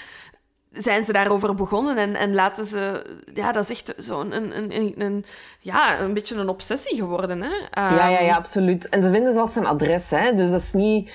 zijn 0.73 1.05
ze 1.05 1.13
daarover 1.13 1.55
begonnen 1.55 1.97
en, 1.97 2.15
en 2.15 2.35
laten 2.35 2.65
ze... 2.65 3.07
Ja, 3.35 3.53
dat 3.53 3.63
is 3.63 3.71
echt 3.71 3.95
zo'n 3.97 4.37
een, 4.37 4.57
een, 4.57 4.77
een, 4.77 4.95
een- 4.99 5.25
ja, 5.61 6.01
een 6.01 6.15
beetje 6.15 6.37
een 6.37 6.49
obsessie 6.49 6.97
geworden, 6.97 7.41
hè. 7.43 7.49
Ja, 7.49 8.09
ja, 8.11 8.17
Ehm, 8.19 8.25
ja, 8.25 8.35
absoluut. 8.35 8.89
En 8.89 9.03
ze 9.03 9.11
vinden 9.11 9.33
zelfs 9.33 9.53
zijn 9.53 9.67
adres, 9.67 10.11
hè. 10.11 10.35
Dus 10.35 10.51
dat 10.51 10.61
is 10.61 10.73
niet 10.73 11.11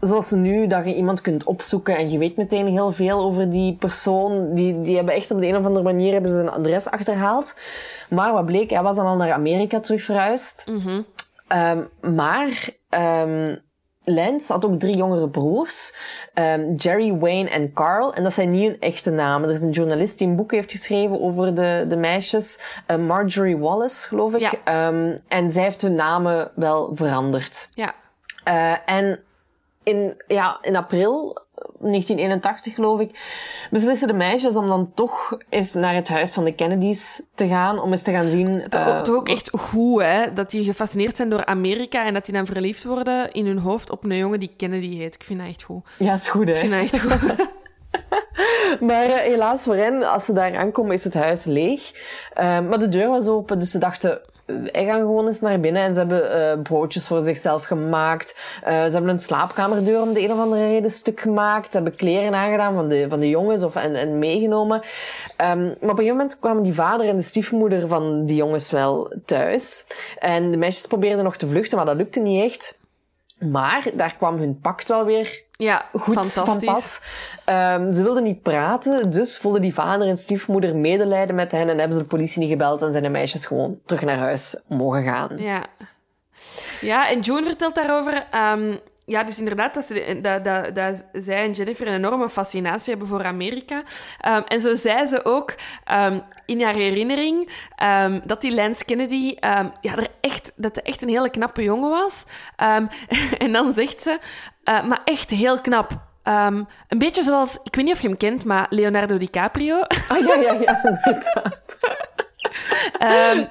zoals 0.00 0.30
nu, 0.30 0.66
dat 0.66 0.84
je 0.84 0.94
iemand 0.94 1.20
kunt 1.20 1.44
opzoeken 1.44 1.96
en 1.96 2.10
je 2.10 2.18
weet 2.18 2.36
meteen 2.36 2.66
heel 2.66 2.92
veel 2.92 3.20
over 3.20 3.50
die 3.50 3.76
persoon. 3.76 4.54
Die, 4.54 4.80
die 4.80 4.96
hebben 4.96 5.14
echt 5.14 5.30
op 5.30 5.38
de 5.40 5.46
een 5.46 5.56
of 5.56 5.64
andere 5.64 5.84
manier 5.84 6.12
hebben 6.12 6.30
ze 6.30 6.36
zijn 6.36 6.50
adres 6.50 6.90
achterhaald. 6.90 7.54
Maar 8.08 8.32
wat 8.32 8.46
bleek, 8.46 8.70
hij 8.70 8.82
was 8.82 8.96
dan 8.96 9.06
al 9.06 9.16
naar 9.16 9.32
Amerika 9.32 9.80
terug 9.80 10.02
verhuisd. 10.02 10.64
mhm. 10.70 11.00
Ehm, 11.48 11.82
maar 12.14 12.68
ehm 12.88 13.56
Lance 14.10 14.52
had 14.52 14.64
ook 14.64 14.78
drie 14.78 14.96
jongere 14.96 15.28
broers. 15.28 15.94
ehm, 16.34 16.72
Jerry, 16.74 17.18
Wayne 17.18 17.50
en 17.50 17.72
Carl. 17.72 18.14
En 18.14 18.22
dat 18.22 18.32
zijn 18.32 18.50
niet 18.50 18.70
hun 18.70 18.80
echte 18.80 19.10
namen. 19.10 19.48
Er 19.48 19.54
is 19.54 19.62
een 19.62 19.70
journalist 19.70 20.18
die 20.18 20.28
een 20.28 20.36
boek 20.36 20.50
heeft 20.52 20.70
geschreven 20.70 21.20
over 21.20 21.54
de, 21.54 21.84
de 21.88 21.96
meisjes. 21.96 22.60
Eh, 22.86 22.96
Marjorie 22.96 23.58
Wallace, 23.58 24.08
geloof 24.08 24.34
ik. 24.34 24.40
Ja. 24.40 24.52
Ehm, 24.64 25.16
en 25.28 25.50
zij 25.50 25.62
heeft 25.62 25.82
hun 25.82 25.94
namen 25.94 26.50
wel 26.54 26.90
veranderd. 26.94 27.68
Ja. 27.74 27.94
Eh, 28.44 28.74
en 28.86 29.20
in, 29.82 30.22
ja, 30.26 30.58
in 30.62 30.76
april 30.76 31.38
1981, 31.80 32.74
geloof 32.74 33.00
ik, 33.00 33.10
beslissen 33.70 34.08
de 34.08 34.14
meisjes 34.14 34.56
om 34.56 34.68
dan 34.68 34.90
toch 34.94 35.38
eens 35.48 35.74
naar 35.74 35.94
het 35.94 36.08
huis 36.08 36.34
van 36.34 36.44
de 36.44 36.54
Kennedys 36.54 37.22
te 37.34 37.48
gaan. 37.48 37.80
Om 37.80 37.90
eens 37.90 38.02
te 38.02 38.12
gaan 38.12 38.30
zien... 38.30 38.64
Toch, 38.68 38.80
eh, 38.80 39.00
toch 39.00 39.16
ook 39.16 39.28
echt 39.28 39.50
goed, 39.50 40.02
hè? 40.02 40.32
Dat 40.32 40.50
die 40.50 40.64
gefascineerd 40.64 41.16
zijn 41.16 41.30
door 41.30 41.44
Amerika 41.44 42.06
en 42.06 42.14
dat 42.14 42.24
die 42.24 42.34
dan 42.34 42.46
verliefd 42.46 42.84
worden 42.84 43.32
in 43.32 43.46
hun 43.46 43.58
hoofd 43.58 43.90
op 43.90 44.04
een 44.04 44.16
jongen 44.16 44.40
die 44.40 44.54
Kennedy 44.56 44.96
heet. 44.96 45.14
Ik 45.14 45.22
vind 45.24 45.38
dat 45.38 45.48
echt 45.48 45.62
goed. 45.62 45.86
Ja, 45.98 46.14
is 46.14 46.28
goed, 46.28 46.46
hè. 46.46 46.52
Ik 46.52 46.58
vind 46.58 46.72
dat 46.72 46.80
echt 46.80 47.00
goed. 47.00 47.46
Maar 48.80 49.04
eh, 49.04 49.16
helaas 49.16 49.62
voor 49.62 49.76
hen, 49.76 50.02
als 50.02 50.24
ze 50.24 50.32
daar 50.32 50.56
aankomen, 50.56 50.94
is 50.94 51.04
het 51.04 51.14
huis 51.14 51.44
leeg. 51.44 51.92
Eh, 52.32 52.60
maar 52.60 52.78
de 52.78 52.88
deur 52.88 53.08
was 53.08 53.26
open, 53.26 53.58
dus 53.58 53.70
ze 53.70 53.78
dachten, 53.78 54.20
wij 54.48 54.84
gaan 54.84 55.00
gewoon 55.00 55.26
eens 55.26 55.40
naar 55.40 55.60
binnen. 55.60 55.82
En 55.82 55.94
ze 55.94 56.00
hebben 56.00 56.32
eh, 56.32 56.62
broodjes 56.62 57.06
voor 57.06 57.22
zichzelf 57.22 57.64
gemaakt. 57.64 58.38
Eh, 58.62 58.84
ze 58.84 58.92
hebben 58.92 59.08
een 59.10 59.18
slaapkamerdeur 59.18 60.00
om 60.00 60.12
de 60.12 60.22
een 60.22 60.32
of 60.32 60.38
andere 60.38 60.66
reden 60.66 60.90
stuk 60.90 61.20
gemaakt. 61.20 61.66
Ze 61.66 61.76
hebben 61.76 61.96
kleren 61.96 62.34
aangedaan 62.34 62.74
van 62.74 62.88
de, 62.88 63.06
van 63.08 63.20
de 63.20 63.28
jongens 63.28 63.62
of, 63.62 63.74
en, 63.74 63.94
en 63.94 64.18
meegenomen. 64.18 64.82
Ehm, 65.36 65.64
maar 65.64 65.72
op 65.72 65.82
een 65.82 65.88
gegeven 65.88 66.16
moment 66.16 66.38
kwamen 66.38 66.62
die 66.62 66.74
vader 66.74 67.08
en 67.08 67.16
de 67.16 67.22
stiefmoeder 67.22 67.88
van 67.88 68.26
die 68.26 68.36
jongens 68.36 68.70
wel 68.70 69.12
thuis. 69.24 69.86
En 70.18 70.50
de 70.50 70.56
meisjes 70.56 70.86
probeerden 70.86 71.24
nog 71.24 71.36
te 71.36 71.48
vluchten, 71.48 71.76
maar 71.76 71.86
dat 71.86 71.96
lukte 71.96 72.20
niet 72.20 72.44
echt. 72.44 72.77
Maar 73.38 73.90
daar 73.94 74.14
kwam 74.16 74.36
hun 74.38 74.58
pact 74.60 74.88
wel 74.88 75.04
weer 75.04 75.42
Ja, 75.52 75.84
goed 75.92 76.14
fantastisch. 76.14 76.44
van 76.44 76.74
pas. 76.74 77.00
Ehm, 77.44 77.92
ze 77.92 78.02
wilden 78.02 78.22
niet 78.22 78.42
praten, 78.42 79.10
dus 79.10 79.38
voelden 79.38 79.60
die 79.60 79.74
vader 79.74 80.08
en 80.08 80.16
stiefmoeder 80.18 80.76
medelijden 80.76 81.34
met 81.34 81.52
hen 81.52 81.68
en 81.68 81.78
hebben 81.78 81.92
ze 81.96 82.02
de 82.02 82.08
politie 82.08 82.40
niet 82.40 82.50
gebeld 82.50 82.82
en 82.82 82.90
zijn 82.92 83.02
de 83.04 83.08
meisjes 83.08 83.46
gewoon 83.46 83.78
terug 83.86 84.02
naar 84.02 84.18
huis 84.18 84.62
mogen 84.68 85.04
gaan. 85.04 85.38
Ja. 85.38 85.66
Ja, 86.80 87.08
en 87.10 87.20
Joan 87.20 87.44
vertelt 87.44 87.74
daarover... 87.74 88.26
ehm, 88.30 88.74
ja, 89.08 89.24
dus 89.24 89.38
inderdaad, 89.38 89.74
dat, 89.74 89.84
ze, 89.84 90.18
dat, 90.22 90.44
dat, 90.44 90.74
dat 90.74 91.04
zij 91.12 91.44
en 91.44 91.50
Jennifer 91.50 91.86
een 91.86 91.94
enorme 91.94 92.28
fascinatie 92.28 92.90
hebben 92.90 93.08
voor 93.08 93.24
Amerika. 93.24 93.82
Ehm, 94.20 94.42
en 94.42 94.60
zo 94.60 94.74
zei 94.74 95.06
ze 95.06 95.24
ook 95.24 95.54
ehm, 95.84 96.20
in 96.46 96.62
haar 96.62 96.74
herinnering 96.74 97.50
ehm, 97.76 98.20
dat 98.24 98.40
die 98.40 98.54
Lance 98.54 98.84
Kennedy 98.84 99.36
ja, 99.80 99.96
er 99.96 100.08
echt, 100.20 100.52
dat 100.56 100.74
hij 100.74 100.84
echt 100.84 101.02
een 101.02 101.08
hele 101.08 101.30
knappe 101.30 101.62
jongen 101.62 101.90
was. 101.90 102.24
En 103.38 103.52
dan 103.52 103.74
zegt 103.74 104.02
ze, 104.02 104.18
eh, 104.64 104.84
maar 104.84 105.00
echt 105.04 105.30
heel 105.30 105.60
knap. 105.60 106.06
Een 106.88 106.98
beetje 106.98 107.22
zoals, 107.22 107.58
ik 107.62 107.74
weet 107.74 107.84
niet 107.84 107.94
of 107.94 108.00
je 108.00 108.08
hem 108.08 108.16
kent, 108.16 108.44
maar 108.44 108.66
Leonardo 108.70 109.16
DiCaprio. 109.16 109.80
Ah 110.08 110.26
ja, 110.26 110.34
ja, 110.34 110.52
ja, 110.52 110.80
inderdaad. 111.04 111.78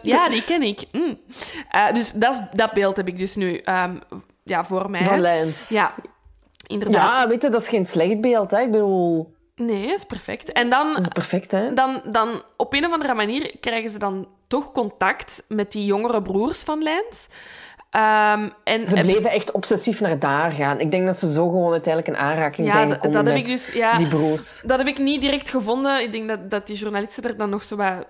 Ja, 0.02 0.30
die 0.30 0.44
ken 0.44 0.62
ik. 0.62 0.84
Mm. 0.92 1.20
Eh, 1.70 1.94
dus 1.94 2.12
dat, 2.12 2.42
dat 2.54 2.74
beeld 2.74 2.98
heb 2.98 3.08
ik 3.08 3.18
dus 3.18 3.36
nu 3.36 3.64
ja, 4.50 4.66
voor 4.66 4.90
mij. 4.90 5.04
Van 5.04 5.22
Lance. 5.22 5.74
Ja, 5.74 5.94
inderdaad. 6.68 7.16
Ja, 7.16 7.28
weet 7.28 7.42
je, 7.42 7.50
dat 7.50 7.62
is 7.62 7.68
geen 7.70 7.86
slecht 7.86 8.22
beeld, 8.22 8.52
hè. 8.52 8.60
Ik 8.62 8.72
bedoel, 8.72 9.36
Nee, 9.56 9.88
dat 9.88 9.98
is 9.98 10.04
perfect. 10.06 10.52
En 10.52 10.70
dan, 10.70 10.88
dat 10.94 11.02
is 11.02 11.08
perfect, 11.08 11.52
hè. 11.52 11.74
dan, 11.74 12.02
dan 12.12 12.42
op 12.58 12.74
een 12.74 12.86
of 12.86 12.92
andere 12.92 13.14
manier 13.14 13.56
krijgen 13.60 13.90
ze 13.90 14.00
dan 14.00 14.28
toch 14.48 14.72
contact 14.72 15.44
met 15.48 15.72
die 15.72 15.86
jongere 15.86 16.22
broers 16.22 16.60
van 16.60 16.84
Lance. 16.84 17.30
Ehm, 17.90 18.50
en, 18.64 18.88
Ze 18.88 18.96
en- 18.96 19.04
bleven 19.06 19.30
echt 19.30 19.52
obsessief 19.52 20.00
naar 20.00 20.20
daar 20.20 20.52
gaan. 20.52 20.80
Ik 20.80 20.92
denk 20.92 21.06
dat 21.06 21.16
ze 21.20 21.34
zo 21.34 21.50
gewoon 21.50 21.72
uiteindelijk 21.72 22.18
in 22.18 22.24
aanraking 22.24 22.68
Ja, 22.68 22.74
zijn 22.74 22.92
gekomen 22.92 23.12
dat 23.12 23.26
heb 23.26 23.34
met 23.36 23.48
ik 23.48 23.54
dus- 23.56 23.72
ja. 23.74 23.98
die 23.98 24.08
broers. 24.08 24.62
Dat 24.66 24.78
heb 24.78 24.88
ik 24.88 24.98
niet 24.98 25.22
direct 25.22 25.50
gevonden. 25.50 26.02
Ik 26.02 26.12
denk 26.12 26.28
dat, 26.28 26.50
dat 26.52 26.68
die 26.68 26.76
journalisten 26.76 27.24
er 27.24 27.38
dan 27.38 27.50
nog 27.50 27.64
zo 27.64 27.76
wat 27.76 28.06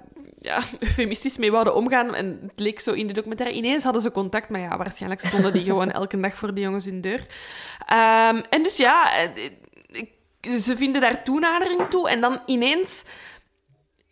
ja, 0.48 0.62
eufemistisch 0.80 1.38
mee 1.38 1.52
wouden 1.52 1.76
omgaan. 1.76 2.16
En 2.16 2.40
het 2.42 2.60
leek 2.60 2.80
zo 2.80 2.92
in 2.92 3.08
de 3.08 3.14
documentaire. 3.14 3.56
Ineens 3.56 3.84
hadden 3.84 4.02
ze 4.02 4.12
contact, 4.12 4.50
maar 4.50 4.60
ja, 4.62 4.78
waarschijnlijk 4.78 5.22
stonden 5.22 5.54
die 5.54 5.64
gewoon 5.64 5.92
elke 6.02 6.20
dag 6.20 6.38
voor 6.38 6.54
die 6.54 6.64
jongens 6.64 6.86
hun 6.86 7.02
deur. 7.02 7.26
Ehm, 7.88 8.42
en 8.50 8.64
dus 8.64 8.78
ja, 8.78 9.12
eh, 9.14 10.58
ze 10.60 10.78
vinden 10.78 11.02
daar 11.02 11.24
toenadering 11.24 11.82
toe. 11.90 12.10
En 12.10 12.22
dan 12.22 12.40
ineens 12.46 13.06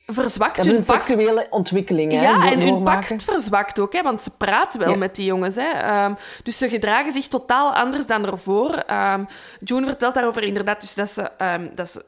verzwakt 0.08 0.56
Dat 0.58 0.66
hun 0.66 0.84
pact. 0.84 1.04
seksuele 1.06 1.48
ontwikkeling, 1.50 2.12
hè. 2.12 2.22
Ja, 2.22 2.52
en 2.52 2.60
hun 2.60 2.84
pact 2.84 3.24
verzwakt 3.24 3.80
ook, 3.80 3.94
hè, 3.94 4.02
want 4.02 4.24
ze 4.24 4.30
praten 4.38 4.80
wel 4.80 4.90
Ja. 4.90 4.96
met 4.96 5.16
die 5.16 5.26
jongens. 5.26 5.56
Hè. 5.56 5.70
Ehm, 5.70 6.14
dus 6.44 6.58
ze 6.58 6.70
gedragen 6.70 7.14
zich 7.14 7.28
totaal 7.28 7.74
anders 7.74 8.06
dan 8.06 8.26
ervoor. 8.26 8.70
Ehm 8.74 9.24
June 9.60 9.86
vertelt 9.86 10.14
daarover 10.14 10.44
inderdaad 10.44 10.82
dus 10.82 10.94
dat 10.94 11.10
ze, 11.10 11.32
dat 11.76 11.90
ze 11.92 12.06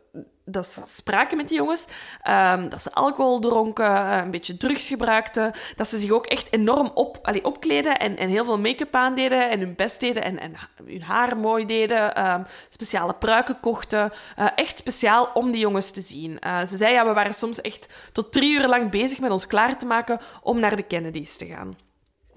dat 0.50 0.68
ze 0.68 0.84
spraken 0.88 1.38
met 1.38 1.48
die 1.48 1.58
jongens, 1.58 1.88
ehm, 2.22 2.70
dat 2.70 2.82
ze 2.82 2.94
alcohol 2.94 3.40
dronken, 3.40 3.86
eh, 3.86 4.18
een 4.24 4.32
beetje 4.32 4.58
drugs 4.58 4.88
gebruikten, 4.88 5.52
dat 5.76 5.88
ze 5.88 5.98
zich 5.98 6.12
ook 6.12 6.26
echt 6.26 6.48
enorm 6.52 6.92
op, 6.94 7.20
allee, 7.22 7.46
opkleden 7.46 8.00
en, 8.00 8.18
en 8.18 8.30
heel 8.30 8.44
veel 8.44 8.60
make-up 8.60 8.96
aandeden 8.96 9.50
en 9.50 9.60
hun 9.60 9.76
best 9.76 10.00
deden 10.00 10.24
en, 10.24 10.40
en 10.40 10.54
hun 10.86 11.02
haar 11.02 11.38
mooi 11.38 11.66
deden, 11.66 12.16
ehm, 12.16 12.44
speciale 12.70 13.14
pruiken 13.14 13.60
kochten, 13.60 14.12
uh, 14.40 14.48
echt 14.56 14.78
speciaal 14.78 15.30
om 15.34 15.52
die 15.52 15.62
jongens 15.62 15.92
te 15.92 16.02
zien. 16.02 16.38
Uh, 16.46 16.60
ze 16.68 16.78
zei, 16.78 16.94
ja, 16.94 17.06
we 17.06 17.14
waren 17.14 17.34
soms 17.34 17.62
echt 17.62 17.88
tot 18.12 18.32
drie 18.32 18.54
uur 18.54 18.68
lang 18.68 18.92
bezig 18.92 19.20
met 19.20 19.32
ons 19.32 19.48
klaar 19.48 19.80
te 19.80 19.86
maken 19.86 20.20
om 20.42 20.60
naar 20.60 20.76
de 20.76 20.84
Kennedys 20.84 21.38
te 21.38 21.46
gaan. 21.46 21.87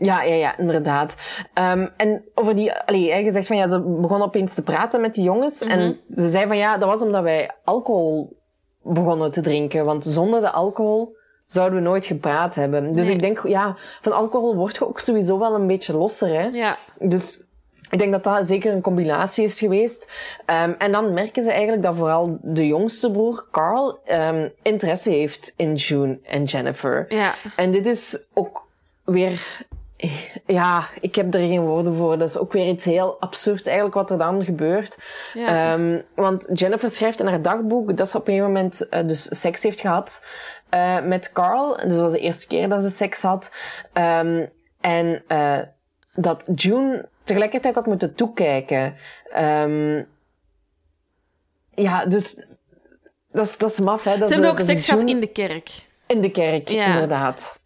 Ja, 0.00 0.22
ja, 0.22 0.34
ja, 0.34 0.58
inderdaad. 0.58 1.14
Um, 1.54 1.90
en 1.96 2.24
over 2.34 2.56
die, 2.56 2.72
allee, 2.72 3.24
je 3.24 3.32
zegt 3.32 3.46
van 3.46 3.56
ja, 3.56 3.68
ze 3.68 3.80
begon 3.80 4.22
opeens 4.22 4.54
te 4.54 4.62
praten 4.62 5.00
met 5.00 5.14
die 5.14 5.24
jongens. 5.24 5.62
En 5.62 5.78
mhm. 5.78 6.20
ze 6.20 6.28
zei 6.28 6.46
van 6.46 6.56
ja, 6.56 6.78
dat 6.78 6.88
was 6.88 7.02
omdat 7.02 7.22
wij 7.22 7.50
alcohol 7.64 8.36
begonnen 8.82 9.30
te 9.30 9.40
drinken. 9.40 9.84
Want 9.84 10.04
zonder 10.04 10.40
de 10.40 10.50
alcohol 10.50 11.16
zouden 11.46 11.78
we 11.78 11.84
nooit 11.84 12.06
gepraat 12.06 12.54
hebben. 12.54 12.94
Dus 12.94 13.08
ik 13.08 13.20
denk, 13.20 13.46
ja, 13.46 13.76
van 14.00 14.12
alcohol 14.12 14.56
word 14.56 14.76
je 14.76 14.88
ook 14.88 15.00
sowieso 15.00 15.38
wel 15.38 15.54
een 15.54 15.66
beetje 15.66 15.96
losser, 15.96 16.28
hè. 16.28 16.48
Ja. 16.52 16.76
Dus 16.98 17.44
ik 17.90 17.98
denk 17.98 18.12
dat 18.12 18.24
dat 18.24 18.46
zeker 18.46 18.72
een 18.72 18.80
combinatie 18.80 19.44
is 19.44 19.58
geweest. 19.58 20.12
Um, 20.46 20.74
en 20.78 20.92
dan 20.92 21.12
merken 21.12 21.42
ze 21.42 21.50
eigenlijk 21.50 21.82
dat 21.82 21.96
vooral 21.96 22.38
de 22.42 22.66
jongste 22.66 23.10
broer, 23.10 23.46
Carl, 23.50 23.98
um, 24.12 24.52
interesse 24.62 25.10
heeft 25.10 25.54
in 25.56 25.74
June 25.74 26.18
en 26.22 26.44
Jennifer. 26.44 27.04
Ja. 27.08 27.34
En 27.56 27.70
dit 27.70 27.86
is 27.86 28.24
ook 28.34 28.68
weer 29.04 29.66
ja, 30.46 30.88
ik 31.00 31.14
heb 31.14 31.34
er 31.34 31.40
geen 31.40 31.60
woorden 31.60 31.94
voor. 31.94 32.18
Dat 32.18 32.28
is 32.28 32.38
ook 32.38 32.52
weer 32.52 32.68
iets 32.68 32.84
heel 32.84 33.20
absurd 33.20 33.66
eigenlijk 33.66 33.96
wat 33.96 34.10
er 34.10 34.18
dan 34.18 34.44
gebeurt. 34.44 34.98
Ja. 35.34 35.74
Um, 35.74 36.02
want 36.14 36.46
Jennifer 36.52 36.90
schrijft 36.90 37.20
in 37.20 37.26
haar 37.26 37.42
dagboek 37.42 37.96
dat 37.96 38.10
ze 38.10 38.16
op 38.16 38.28
een 38.28 38.34
gegeven 38.34 38.52
moment 38.52 38.86
uh, 38.90 39.06
dus 39.06 39.40
seks 39.40 39.62
heeft 39.62 39.80
gehad 39.80 40.26
uh, 40.74 41.02
met 41.02 41.32
Carl. 41.32 41.76
Dus 41.76 41.92
dat 41.92 42.00
was 42.00 42.12
de 42.12 42.20
eerste 42.20 42.46
keer 42.46 42.68
dat 42.68 42.82
ze 42.82 42.90
seks 42.90 43.22
had. 43.22 43.52
Um, 43.92 44.50
en 44.80 45.22
uh, 45.28 45.58
dat 46.14 46.44
June 46.54 47.08
tegelijkertijd 47.22 47.74
had 47.74 47.86
moeten 47.86 48.14
toekijken. 48.14 48.94
Um, 49.38 50.06
ja, 51.74 52.06
dus 52.06 52.44
dat 53.32 53.46
is, 53.46 53.58
dat 53.58 53.70
is 53.70 53.80
maf, 53.80 54.04
hè. 54.04 54.18
Dat 54.18 54.28
ze 54.28 54.34
hebben 54.34 54.50
ook 54.50 54.60
seks 54.60 54.84
gehad 54.84 55.02
in 55.02 55.20
de 55.20 55.32
kerk. 55.32 55.70
In 56.06 56.20
de 56.20 56.30
kerk, 56.30 56.68
ja. 56.68 56.86
inderdaad. 56.86 57.58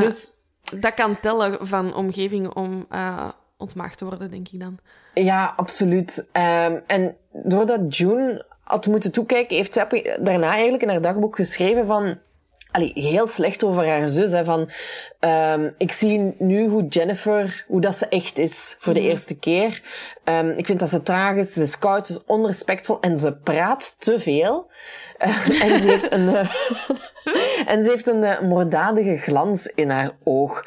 dus 0.00 0.30
dat 0.76 0.94
kan 0.94 1.20
tellen 1.20 1.66
van 1.66 1.94
omgeving 1.94 2.54
om 2.54 2.86
uh, 2.92 3.28
ontmaagd 3.56 3.98
te 3.98 4.04
worden, 4.04 4.30
denk 4.30 4.48
ik 4.48 4.60
dan. 4.60 4.78
Ja, 5.14 5.52
absoluut. 5.56 6.28
Um, 6.32 6.82
en 6.86 7.16
doordat 7.32 7.96
June 7.96 8.44
had 8.62 8.86
moeten 8.86 9.12
toekijken, 9.12 9.56
heeft 9.56 9.74
zij 9.74 10.16
daarna 10.20 10.52
eigenlijk 10.52 10.82
in 10.82 10.88
haar 10.88 11.00
dagboek 11.00 11.36
geschreven 11.36 11.86
van... 11.86 12.18
Allee, 12.70 12.92
heel 12.94 13.26
slecht 13.26 13.64
over 13.64 13.86
haar 13.86 14.08
zus. 14.08 14.32
Hè, 14.32 14.44
van, 14.44 14.70
um, 15.20 15.74
ik 15.78 15.92
zie 15.92 16.34
nu 16.38 16.68
hoe 16.68 16.86
Jennifer, 16.86 17.64
hoe 17.68 17.80
dat 17.80 17.96
ze 17.96 18.08
echt 18.08 18.38
is 18.38 18.76
voor 18.80 18.94
de 18.94 19.00
mhm. 19.00 19.08
eerste 19.08 19.38
keer. 19.38 19.82
Um, 20.24 20.50
ik 20.50 20.66
vind 20.66 20.80
dat 20.80 20.88
ze 20.88 21.02
traag 21.02 21.36
is, 21.36 21.52
ze 21.52 21.62
is 21.62 21.78
koud, 21.78 22.06
ze 22.06 22.12
is 22.12 22.24
onrespectvol 22.24 23.00
en 23.00 23.18
ze 23.18 23.32
praat 23.32 23.96
te 23.98 24.18
veel. 24.18 24.70
En 25.62 25.80
ze 25.80 25.86
heeft 25.86 26.12
een, 26.12 26.28
uh, 26.28 26.54
en 27.72 27.82
ze 27.84 27.90
heeft 27.90 28.06
een 28.06 28.22
uh, 28.22 28.40
moorddadige 28.40 29.16
glans 29.16 29.66
in 29.66 29.90
haar 29.90 30.10
oog. 30.24 30.64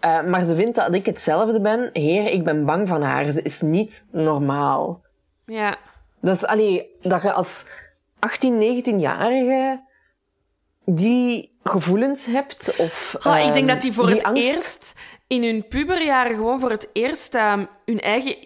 maar 0.00 0.44
ze 0.44 0.54
vindt 0.54 0.76
dat 0.76 0.94
ik 0.94 1.06
hetzelfde 1.06 1.60
ben. 1.60 1.90
Heer, 1.92 2.26
ik 2.26 2.44
ben 2.44 2.64
bang 2.64 2.88
van 2.88 3.02
haar. 3.02 3.30
Ze 3.30 3.42
is 3.42 3.60
niet 3.60 4.06
normaal. 4.10 5.02
Ja. 5.46 5.76
Dat 6.20 6.34
is, 6.34 6.44
allee, 6.44 6.90
dat 7.02 7.22
je 7.22 7.32
als 7.32 7.64
18, 8.18 8.84
19-jarige 8.84 9.80
die 10.84 11.58
gevoelens 11.62 12.26
hebt? 12.26 12.74
Of, 12.76 13.16
oh, 13.22 13.44
ik 13.46 13.52
denk 13.52 13.68
dat 13.68 13.80
die 13.80 13.92
voor 13.92 14.08
het 14.08 14.30
eerst 14.32 14.94
in 15.26 15.42
hun 15.42 15.66
puberjaren 15.68 16.36
gewoon 16.36 16.60
voor 16.60 16.70
het 16.70 16.88
eerst 16.92 17.34
um, 17.34 17.68
hun 17.84 18.00
eigen 18.00 18.36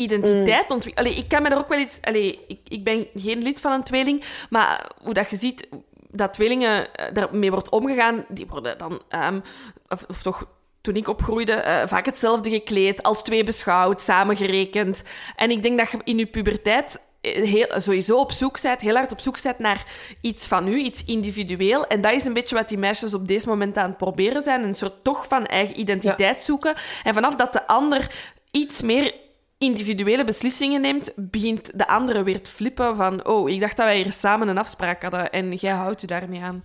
identiteit 0.00 0.68
mm. 0.68 0.74
ontwikkelen. 0.74 1.16
ik 1.16 1.28
kan 1.28 1.42
me 1.42 1.48
er 1.48 1.58
ook 1.58 1.68
wel 1.68 1.78
iets... 1.78 1.98
Allee, 2.02 2.44
ik, 2.48 2.60
ik 2.68 2.84
ben 2.84 3.06
geen 3.14 3.42
lid 3.42 3.60
van 3.60 3.72
een 3.72 3.82
tweeling, 3.82 4.24
maar 4.50 4.90
hoe 5.02 5.14
dat 5.14 5.30
je 5.30 5.36
ziet 5.36 5.68
dat 6.10 6.32
tweelingen 6.32 6.94
eh, 6.94 7.14
daarmee 7.14 7.50
wordt 7.50 7.70
omgegaan, 7.70 8.24
die 8.28 8.46
worden 8.46 8.78
dan... 8.78 9.02
Um, 9.24 9.42
of, 9.88 10.04
of 10.08 10.22
toch 10.22 10.46
toen 10.80 10.96
ik 10.96 11.08
opgroeide, 11.08 11.64
uh, 11.66 11.86
vaak 11.86 12.06
hetzelfde 12.06 12.50
gekleed, 12.50 13.02
als 13.02 13.22
twee 13.22 13.44
beschouwd, 13.44 14.00
samengerekend. 14.00 15.02
En 15.36 15.50
ik 15.50 15.62
denk 15.62 15.78
dat 15.78 15.90
je 15.90 15.98
in 16.04 16.18
je 16.18 16.26
puberteit 16.26 17.00
heel, 17.20 17.66
sowieso 17.80 18.16
op 18.16 18.32
zoek 18.32 18.62
bent, 18.62 18.80
heel 18.80 18.94
hard 18.94 19.12
op 19.12 19.20
zoek 19.20 19.42
bent 19.42 19.58
naar 19.58 19.84
iets 20.20 20.46
van 20.46 20.68
u, 20.68 20.76
iets 20.76 21.04
individueel. 21.04 21.86
En 21.86 22.00
dat 22.00 22.12
is 22.12 22.24
een 22.24 22.32
beetje 22.32 22.56
wat 22.56 22.68
die 22.68 22.78
meisjes 22.78 23.14
op 23.14 23.28
deze 23.28 23.48
moment 23.48 23.76
aan 23.76 23.88
het 23.88 23.96
proberen 23.96 24.42
zijn. 24.42 24.62
Een 24.62 24.74
soort 24.74 25.04
toch 25.04 25.26
van 25.28 25.46
eigen 25.46 25.80
identiteit 25.80 26.42
zoeken. 26.42 26.74
En 27.04 27.14
vanaf 27.14 27.36
dat 27.36 27.52
de 27.52 27.66
ander 27.66 28.14
iets 28.50 28.82
meer 28.82 29.14
individuele 29.58 30.24
beslissingen 30.24 30.80
neemt, 30.80 31.12
begint 31.16 31.78
de 31.78 31.86
andere 31.86 32.22
weer 32.22 32.42
te 32.42 32.50
flippen 32.50 32.96
van 32.96 33.26
oh, 33.26 33.50
ik 33.50 33.60
dacht 33.60 33.76
dat 33.76 33.86
wij 33.86 33.96
hier 33.96 34.12
samen 34.12 34.48
een 34.48 34.58
afspraak 34.58 35.02
hadden 35.02 35.30
en 35.30 35.52
jij 35.52 35.72
houdt 35.72 36.00
je 36.00 36.06
daar 36.06 36.28
niet 36.28 36.42
aan. 36.42 36.64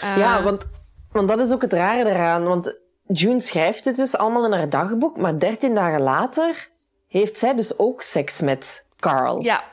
Ja, 0.00 0.42
want, 0.42 0.68
want 1.12 1.28
dat 1.28 1.38
is 1.38 1.52
ook 1.52 1.62
het 1.62 1.72
rare 1.72 2.10
eraan. 2.10 2.44
Want 2.44 2.74
June 3.06 3.40
schrijft 3.40 3.84
het 3.84 3.96
dus 3.96 4.16
allemaal 4.16 4.44
in 4.44 4.52
haar 4.52 4.70
dagboek, 4.70 5.16
maar 5.16 5.38
dertien 5.38 5.74
dagen 5.74 6.00
later 6.00 6.68
heeft 7.08 7.38
zij 7.38 7.54
dus 7.54 7.78
ook 7.78 8.02
seks 8.02 8.40
met 8.40 8.86
Carl. 8.98 9.42
Ja, 9.42 9.64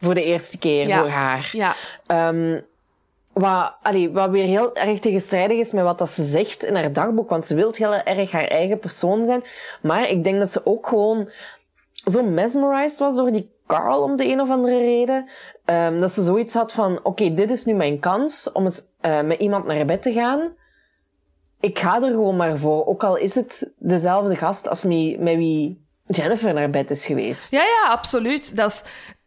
voor 0.00 0.14
de 0.14 0.24
eerste 0.24 0.58
keer 0.58 0.98
voor 0.98 1.08
haar. 1.08 1.50
Ja. 1.52 1.74
Um, 2.28 2.66
wat, 3.32 3.74
allee, 3.82 4.10
wat 4.10 4.30
weer 4.30 4.46
heel 4.46 4.76
erg 4.76 4.98
tegenstrijdig 4.98 5.58
is 5.58 5.72
met 5.72 5.84
wat 5.84 5.98
dat 5.98 6.10
ze 6.10 6.22
zegt 6.22 6.64
in 6.64 6.74
haar 6.74 6.92
dagboek, 6.92 7.28
want 7.28 7.46
ze 7.46 7.54
wil 7.54 7.72
heel 7.72 7.94
erg 7.94 8.30
haar 8.30 8.44
eigen 8.44 8.78
persoon 8.78 9.26
zijn. 9.26 9.44
Maar 9.82 10.08
ik 10.08 10.24
denk 10.24 10.38
dat 10.38 10.52
ze 10.52 10.66
ook 10.66 10.86
gewoon 10.86 11.30
zo 12.04 12.22
mesmerized 12.22 12.98
was 12.98 13.16
door 13.16 13.32
die 13.32 13.56
Carl 13.66 14.02
om 14.02 14.16
de 14.16 14.26
een 14.26 14.40
of 14.40 14.50
andere 14.50 14.78
reden. 14.78 15.28
Um, 15.64 16.00
dat 16.00 16.12
ze 16.12 16.22
zoiets 16.22 16.54
had 16.54 16.72
van, 16.72 16.98
oké, 16.98 17.06
okay, 17.08 17.34
dit 17.34 17.50
is 17.50 17.64
nu 17.64 17.74
mijn 17.74 17.98
kans 17.98 18.52
om 18.52 18.64
eens 18.64 18.82
uh, 19.02 19.22
met 19.22 19.40
iemand 19.40 19.66
naar 19.66 19.84
bed 19.84 20.02
te 20.02 20.12
gaan. 20.12 20.52
Ik 21.60 21.78
ga 21.78 22.02
er 22.02 22.10
gewoon 22.10 22.36
maar 22.36 22.56
voor. 22.56 22.86
Ook 22.86 23.04
al 23.04 23.16
is 23.16 23.34
het 23.34 23.72
dezelfde 23.78 24.36
gast 24.36 24.68
als 24.68 24.84
met 24.84 25.36
wie 25.36 25.86
Jennifer 26.06 26.54
naar 26.54 26.70
bed 26.70 26.90
is 26.90 27.06
geweest. 27.06 27.50
Ja, 27.50 27.62
ja, 27.62 27.90
absoluut. 27.90 28.56
Dat 28.56 28.70
is, 28.70 28.82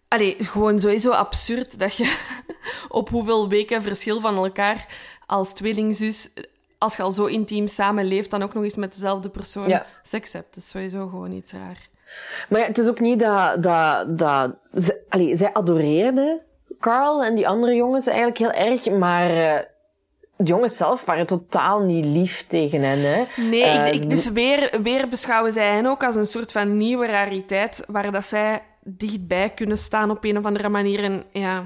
Allee, 0.08 0.36
gewoon 0.40 0.80
sowieso 0.80 1.12
absurd 1.12 1.80
dat 1.80 1.96
je 1.96 2.18
op 2.90 3.10
hoeveel 3.10 3.50
weken 3.50 3.82
verschil 3.82 4.20
van 4.20 4.36
elkaar 4.36 4.86
als 5.26 5.54
tweelingzus, 5.54 6.34
als 6.78 6.96
je 6.96 7.04
al 7.04 7.12
zo 7.12 7.26
intiem 7.26 7.68
samenleeft, 7.68 8.32
dan 8.32 8.44
ook 8.44 8.54
nog 8.54 8.64
eens 8.64 8.76
met 8.76 8.94
dezelfde 8.94 9.30
persoon 9.30 9.82
seks 10.04 10.34
hebt. 10.34 10.48
Dat 10.56 10.64
is 10.64 10.70
sowieso 10.70 11.08
gewoon 11.08 11.32
iets 11.32 11.52
raar. 11.52 11.90
Maar 12.50 12.60
ja, 12.60 12.66
het 12.66 12.78
is 12.78 12.90
ook 12.90 13.00
niet 13.00 13.20
dat... 13.20 13.64
dat, 13.64 14.18
dat 14.20 14.52
ze, 14.84 15.02
allee, 15.10 15.36
zij 15.38 15.54
adoreerde 15.54 16.42
Carl 16.80 17.24
en 17.24 17.36
die 17.36 17.48
andere 17.48 17.76
jongens 17.76 18.08
eigenlijk 18.08 18.38
heel 18.38 18.52
erg, 18.52 18.90
maar... 18.90 19.30
Uh, 19.30 19.60
de 20.44 20.48
jongens 20.48 20.78
zelf 20.78 21.06
waren 21.06 21.26
totaal 21.26 21.80
niet 21.80 22.06
lief 22.06 22.46
tegen 22.48 22.82
hen. 22.82 23.00
Hè? 23.00 23.24
Nee, 23.50 23.64
uh, 23.64 23.94
ik, 23.94 24.10
dus 24.10 24.32
weer, 24.32 24.80
weer 24.84 25.08
beschouwen 25.08 25.52
zij 25.52 25.74
hen 25.74 25.86
ook 25.86 26.04
als 26.04 26.16
een 26.16 26.26
soort 26.26 26.52
van 26.52 26.78
nieuwe 26.78 27.06
rariteit, 27.06 27.84
waar 27.88 28.12
dat 28.12 28.26
zij 28.26 28.62
dichtbij 28.84 29.50
kunnen 29.50 29.78
staan 29.78 30.12
op 30.12 30.24
een 30.24 30.38
of 30.38 30.46
andere 30.46 30.70
manier. 30.70 31.04
En, 31.04 31.24
ja. 31.32 31.64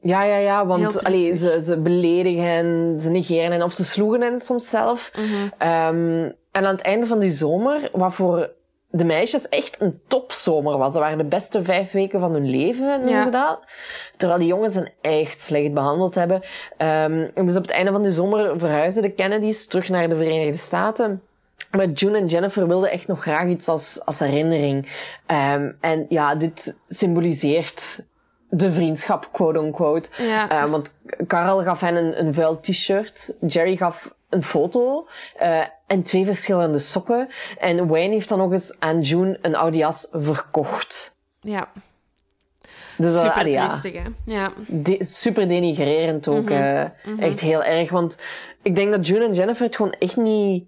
Ja, 0.00 0.22
ja, 0.22 0.36
ja, 0.36 0.66
want 0.66 1.04
allee, 1.04 1.36
ze, 1.36 1.60
ze 1.64 1.80
beledigen 1.80 2.46
en 2.46 2.96
ze 3.00 3.10
negeren 3.10 3.52
en 3.52 3.62
of 3.62 3.72
ze 3.72 3.84
sloegen 3.84 4.20
hen 4.20 4.40
soms 4.40 4.70
zelf. 4.70 5.10
Mhm. 5.16 5.48
Ehm, 5.58 6.30
en 6.50 6.64
aan 6.66 6.74
het 6.74 6.82
einde 6.82 7.06
van 7.06 7.18
die 7.18 7.30
zomer, 7.30 7.88
wat 7.92 8.14
voor 8.14 8.50
de 8.96 9.04
meisjes 9.04 9.48
echt 9.48 9.80
een 9.80 10.00
topzomer 10.06 10.78
was. 10.78 10.92
Dat 10.92 11.02
waren 11.02 11.18
de 11.18 11.24
beste 11.24 11.64
vijf 11.64 11.92
weken 11.92 12.20
van 12.20 12.32
hun 12.32 12.50
leven, 12.50 13.00
noemen 13.04 13.22
ze 13.22 13.30
dat. 13.30 13.60
Terwijl 14.16 14.40
die 14.40 14.48
jongens 14.48 14.74
hen 14.74 14.92
echt 15.00 15.42
slecht 15.42 15.72
behandeld 15.72 16.14
hebben. 16.14 16.42
Um, 16.78 17.30
dus 17.46 17.56
op 17.56 17.62
het 17.62 17.70
einde 17.70 17.92
van 17.92 18.02
die 18.02 18.12
zomer 18.12 18.58
verhuisden 18.58 19.02
de 19.02 19.10
Kennedys 19.10 19.66
terug 19.66 19.88
naar 19.88 20.08
de 20.08 20.16
Verenigde 20.16 20.58
Staten. 20.58 21.22
Maar 21.70 21.88
June 21.88 22.18
en 22.18 22.26
Jennifer 22.26 22.66
wilden 22.68 22.90
echt 22.90 23.06
nog 23.06 23.22
graag 23.22 23.48
iets 23.48 23.68
als, 23.68 24.00
als 24.04 24.18
herinnering. 24.18 24.88
Um, 25.54 25.76
en 25.80 26.06
ja, 26.08 26.34
dit 26.34 26.76
symboliseert 26.88 28.04
de 28.48 28.72
vriendschap, 28.72 29.28
quote-unquote. 29.32 30.08
Ja. 30.18 30.62
Um, 30.62 30.70
want 30.70 30.94
Carl 31.26 31.62
gaf 31.62 31.80
hen 31.80 31.96
een, 31.96 32.20
een 32.20 32.34
vuil 32.34 32.60
t-shirt. 32.60 33.34
Jerry 33.40 33.76
gaf 33.76 34.14
een 34.28 34.42
foto 34.42 35.08
uh, 35.42 35.62
en 35.86 36.02
twee 36.02 36.24
verschillende 36.24 36.78
sokken. 36.78 37.28
En 37.58 37.88
Wayne 37.88 38.14
heeft 38.14 38.28
dan 38.28 38.38
nog 38.38 38.52
eens 38.52 38.76
aan 38.78 39.00
June 39.00 39.38
een 39.42 39.56
oude 39.56 39.76
jas 39.76 40.08
verkocht. 40.12 41.16
Ja. 41.40 41.68
Dus, 42.98 43.12
uh, 43.12 43.20
super 43.20 43.42
triestig, 43.42 43.92
hè? 43.92 44.02
Ja. 44.24 44.52
De, 44.66 45.04
super 45.04 45.48
denigrerend 45.48 46.28
ook. 46.28 46.40
Mm 46.40 46.46
-hmm. 46.46 46.76
uh, 46.76 46.82
mm 46.82 46.92
-hmm. 47.02 47.18
Echt 47.18 47.40
heel 47.40 47.62
erg. 47.62 47.90
Want 47.90 48.18
ik 48.62 48.74
denk 48.74 48.90
dat 48.90 49.06
June 49.06 49.24
en 49.24 49.34
Jennifer 49.34 49.64
het 49.64 49.76
gewoon 49.76 49.94
echt 49.98 50.16
niet 50.16 50.64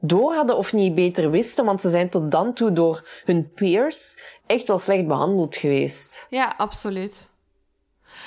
door 0.00 0.34
hadden 0.34 0.56
of 0.56 0.72
niet 0.72 0.94
beter 0.94 1.30
wisten, 1.30 1.64
want 1.64 1.80
ze 1.80 1.90
zijn 1.90 2.08
tot 2.08 2.30
dan 2.30 2.54
toe 2.54 2.72
door 2.72 3.08
hun 3.24 3.52
peers 3.54 4.22
echt 4.46 4.68
wel 4.68 4.78
slecht 4.78 5.06
behandeld 5.06 5.56
geweest. 5.56 6.26
Ja, 6.30 6.54
absoluut. 6.56 7.32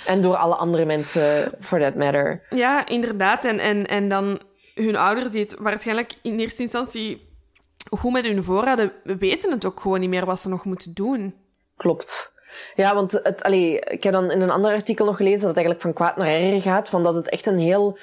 En 0.06 0.22
door 0.22 0.36
alle 0.36 0.56
andere 0.56 0.86
mensen, 0.86 1.52
for 1.60 1.80
that 1.80 1.96
matter. 1.96 2.42
Ja, 2.50 2.88
inderdaad. 2.88 3.46
En, 3.46 3.60
en, 3.60 3.86
en 3.86 4.10
dan 4.10 4.42
hun 4.78 4.96
ouders, 4.96 5.32
die 5.32 5.42
het 5.42 5.56
waarschijnlijk 5.60 6.14
in 6.22 6.40
eerste 6.40 6.62
instantie 6.62 7.28
goed 7.90 8.12
met 8.12 8.26
hun 8.26 8.44
voor 8.44 8.66
hadden, 8.66 8.92
weten 9.04 9.52
het 9.52 9.66
ook 9.66 9.80
gewoon 9.80 10.00
niet 10.00 10.10
meer 10.10 10.26
wat 10.26 10.40
ze 10.40 10.50
nog 10.50 10.66
moeten 10.66 10.94
doen. 10.94 11.36
Klopt. 11.78 12.36
Ja, 12.76 12.94
want 12.94 13.12
het, 13.12 13.44
allee, 13.44 13.80
ik 13.80 14.04
heb 14.04 14.14
dan 14.14 14.32
in 14.32 14.42
een 14.42 14.50
ander 14.50 14.72
artikel 14.72 15.06
nog 15.06 15.18
gelezen 15.18 15.40
dat 15.40 15.48
het 15.48 15.58
eigenlijk 15.58 15.86
van 15.86 15.94
kwaad 15.94 16.18
naar 16.18 16.28
erger 16.28 16.62
gaat. 16.62 16.90
Van 16.90 17.04
dat 17.04 17.16
het 17.16 17.30
echt 17.30 17.48
een 17.48 17.60
heel 17.60 17.98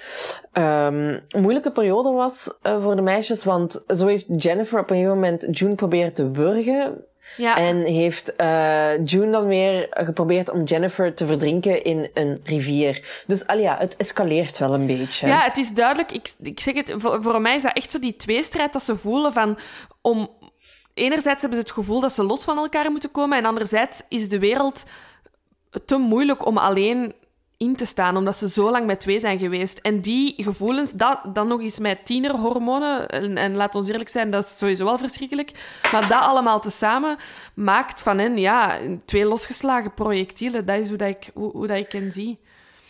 um, 0.52 1.22
moeilijke 1.28 1.72
periode 1.72 2.10
was 2.10 2.54
uh, 2.62 2.82
voor 2.82 2.96
de 2.96 3.02
meisjes. 3.02 3.44
Want 3.44 3.84
zo 3.86 4.06
heeft 4.06 4.26
Jennifer 4.36 4.78
op 4.78 4.90
een 4.90 4.96
gegeven 4.96 5.14
moment 5.14 5.58
June 5.58 5.74
proberen 5.74 6.14
te 6.14 6.30
wurgen. 6.30 7.04
Ja. 7.36 7.56
En 7.56 7.84
heeft 7.84 8.32
uh, 8.40 9.04
June 9.04 9.30
dan 9.30 9.46
weer 9.46 9.86
geprobeerd 9.90 10.50
om 10.50 10.62
Jennifer 10.62 11.14
te 11.14 11.26
verdrinken 11.26 11.82
in 11.82 12.10
een 12.14 12.40
rivier. 12.44 13.22
Dus 13.26 13.46
al 13.46 13.58
ja, 13.58 13.76
het 13.78 13.96
escaleert 13.96 14.58
wel 14.58 14.74
een 14.74 14.86
beetje. 14.86 15.26
Ja, 15.26 15.40
het 15.40 15.56
is 15.56 15.72
duidelijk. 15.72 16.12
Ik, 16.12 16.32
ik 16.42 16.60
zeg 16.60 16.74
het, 16.74 16.94
voor, 16.96 17.22
voor 17.22 17.40
mij 17.40 17.54
is 17.54 17.62
dat 17.62 17.76
echt 17.76 17.90
zo 17.90 17.98
die 17.98 18.16
tweestrijd 18.16 18.72
dat 18.72 18.82
ze 18.82 18.96
voelen 18.96 19.32
van 19.32 19.58
om, 20.00 20.28
enerzijds 20.94 21.40
hebben 21.40 21.58
ze 21.58 21.64
het 21.64 21.74
gevoel 21.74 22.00
dat 22.00 22.12
ze 22.12 22.24
los 22.24 22.44
van 22.44 22.56
elkaar 22.56 22.90
moeten 22.90 23.10
komen, 23.10 23.38
en 23.38 23.44
anderzijds 23.44 24.02
is 24.08 24.28
de 24.28 24.38
wereld 24.38 24.84
te 25.84 25.96
moeilijk 25.96 26.46
om 26.46 26.58
alleen 26.58 27.14
in 27.56 27.76
te 27.76 27.86
staan, 27.86 28.16
omdat 28.16 28.36
ze 28.36 28.48
zo 28.48 28.70
lang 28.70 28.86
met 28.86 29.00
twee 29.00 29.18
zijn 29.18 29.38
geweest. 29.38 29.78
En 29.78 30.00
die 30.00 30.34
gevoelens, 30.36 30.92
dat, 30.92 31.20
dan 31.32 31.48
nog 31.48 31.60
eens 31.60 31.78
met 31.78 32.04
tienerhormonen, 32.04 33.08
en, 33.08 33.36
en 33.36 33.54
laat 33.54 33.74
ons 33.74 33.88
eerlijk 33.88 34.08
zijn, 34.08 34.30
dat 34.30 34.44
is 34.44 34.58
sowieso 34.58 34.84
wel 34.84 34.98
verschrikkelijk, 34.98 35.80
maar 35.92 36.08
dat 36.08 36.20
allemaal 36.20 36.60
tezamen 36.60 37.16
maakt 37.54 38.02
van 38.02 38.18
hen, 38.18 38.38
ja, 38.38 38.78
twee 39.04 39.24
losgeslagen 39.24 39.94
projectielen. 39.94 40.66
Dat 40.66 40.78
is 40.78 40.88
hoe, 40.88 40.98
dat 40.98 41.08
ik, 41.08 41.30
hoe, 41.34 41.50
hoe 41.50 41.66
dat 41.66 41.76
ik 41.76 41.92
hen 41.92 42.12
zie. 42.12 42.38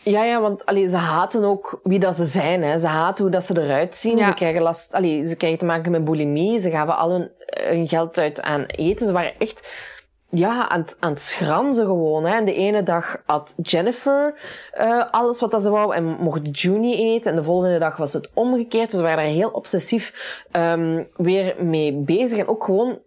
Ja, 0.05 0.25
ja, 0.25 0.41
want 0.41 0.67
allee, 0.67 0.89
ze 0.89 0.97
haten 0.97 1.45
ook 1.45 1.81
wie 1.83 1.99
dat 1.99 2.15
ze 2.15 2.25
zijn. 2.25 2.62
Hè. 2.62 2.79
Ze 2.79 2.87
haten 2.87 3.25
hoe 3.25 3.33
dat 3.33 3.45
ze 3.45 3.62
eruit 3.62 3.97
zien. 3.97 4.25
Ze, 4.25 4.35
krijgen 4.35 4.62
last, 4.62 4.93
allee, 4.93 5.27
ze 5.27 5.37
krijgen 5.37 5.59
te 5.59 5.65
maken 5.65 5.91
met 5.91 6.05
bulimie. 6.05 6.59
Ze 6.59 6.71
gaven 6.71 6.97
al 6.97 7.11
hun, 7.11 7.31
hun 7.47 7.89
geld 7.89 8.19
uit 8.19 8.43
aan 8.43 8.65
eten. 8.65 9.07
Ze 9.07 9.12
waren 9.12 9.33
echt 9.39 9.69
ja, 10.31 10.68
aan, 10.68 10.81
het, 10.81 10.97
aan 10.99 11.11
het 11.11 11.20
schranzen 11.20 11.85
gewoon. 11.85 12.25
Hè. 12.25 12.37
En 12.37 12.45
de 12.45 12.55
ene 12.55 12.83
dag 12.83 13.22
had 13.27 13.55
Jennifer 13.62 14.35
uh, 14.79 15.05
alles 15.11 15.41
wat 15.41 15.62
ze 15.62 15.70
wou 15.70 15.95
en 15.95 16.05
mocht 16.05 16.61
Junie 16.61 16.97
eten. 16.97 17.31
En 17.31 17.37
de 17.37 17.45
volgende 17.45 17.79
dag 17.79 17.97
was 17.97 18.12
het 18.12 18.31
omgekeerd. 18.35 18.91
Dus 18.91 19.01
ze 19.01 19.07
waren 19.07 19.25
daar 19.25 19.33
heel 19.33 19.51
obsessief 19.51 20.37
um, 20.53 21.09
weer 21.16 21.55
mee 21.59 21.93
bezig. 21.93 22.39
En 22.39 22.49
ook 22.49 22.64
gewoon 22.64 22.99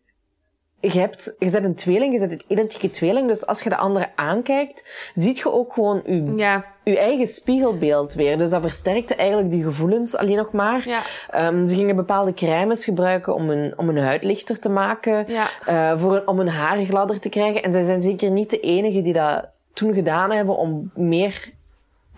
je, 0.93 0.99
hebt, 0.99 1.35
je 1.39 1.51
bent 1.51 1.65
een 1.65 1.75
tweeling, 1.75 2.13
je 2.13 2.19
bent 2.19 2.31
een 2.31 2.43
identieke 2.47 2.89
tweeling. 2.89 3.27
Dus 3.27 3.45
als 3.45 3.61
je 3.61 3.69
de 3.69 3.77
andere 3.77 4.09
aankijkt, 4.15 5.09
ziet 5.13 5.38
je 5.38 5.51
ook 5.51 5.73
gewoon 5.73 6.01
je, 6.05 6.33
ja. 6.35 6.65
je 6.83 6.97
eigen 6.97 7.27
spiegelbeeld 7.27 8.13
weer. 8.13 8.38
Dus 8.38 8.49
dat 8.49 8.61
versterkte 8.61 9.15
eigenlijk 9.15 9.51
die 9.51 9.63
gevoelens 9.63 10.15
alleen 10.15 10.38
nog 10.38 10.51
maar. 10.51 10.88
Ja. 10.88 11.01
Um, 11.47 11.67
ze 11.67 11.75
gingen 11.75 11.95
bepaalde 11.95 12.33
crèmes 12.33 12.83
gebruiken 12.83 13.35
om 13.35 13.49
hun, 13.49 13.73
om 13.77 13.88
hun 13.88 14.03
huid 14.03 14.23
lichter 14.23 14.59
te 14.59 14.69
maken. 14.69 15.25
Ja. 15.27 15.49
Uh, 15.69 15.99
voor 16.01 16.15
een, 16.15 16.27
om 16.27 16.38
hun 16.38 16.49
haar 16.49 16.85
gladder 16.85 17.19
te 17.19 17.29
krijgen. 17.29 17.63
En 17.63 17.73
zij 17.73 17.83
zijn 17.83 18.01
zeker 18.01 18.29
niet 18.29 18.49
de 18.49 18.59
enige 18.59 19.01
die 19.01 19.13
dat 19.13 19.45
toen 19.73 19.93
gedaan 19.93 20.31
hebben 20.31 20.57
om 20.57 20.91
meer 20.95 21.55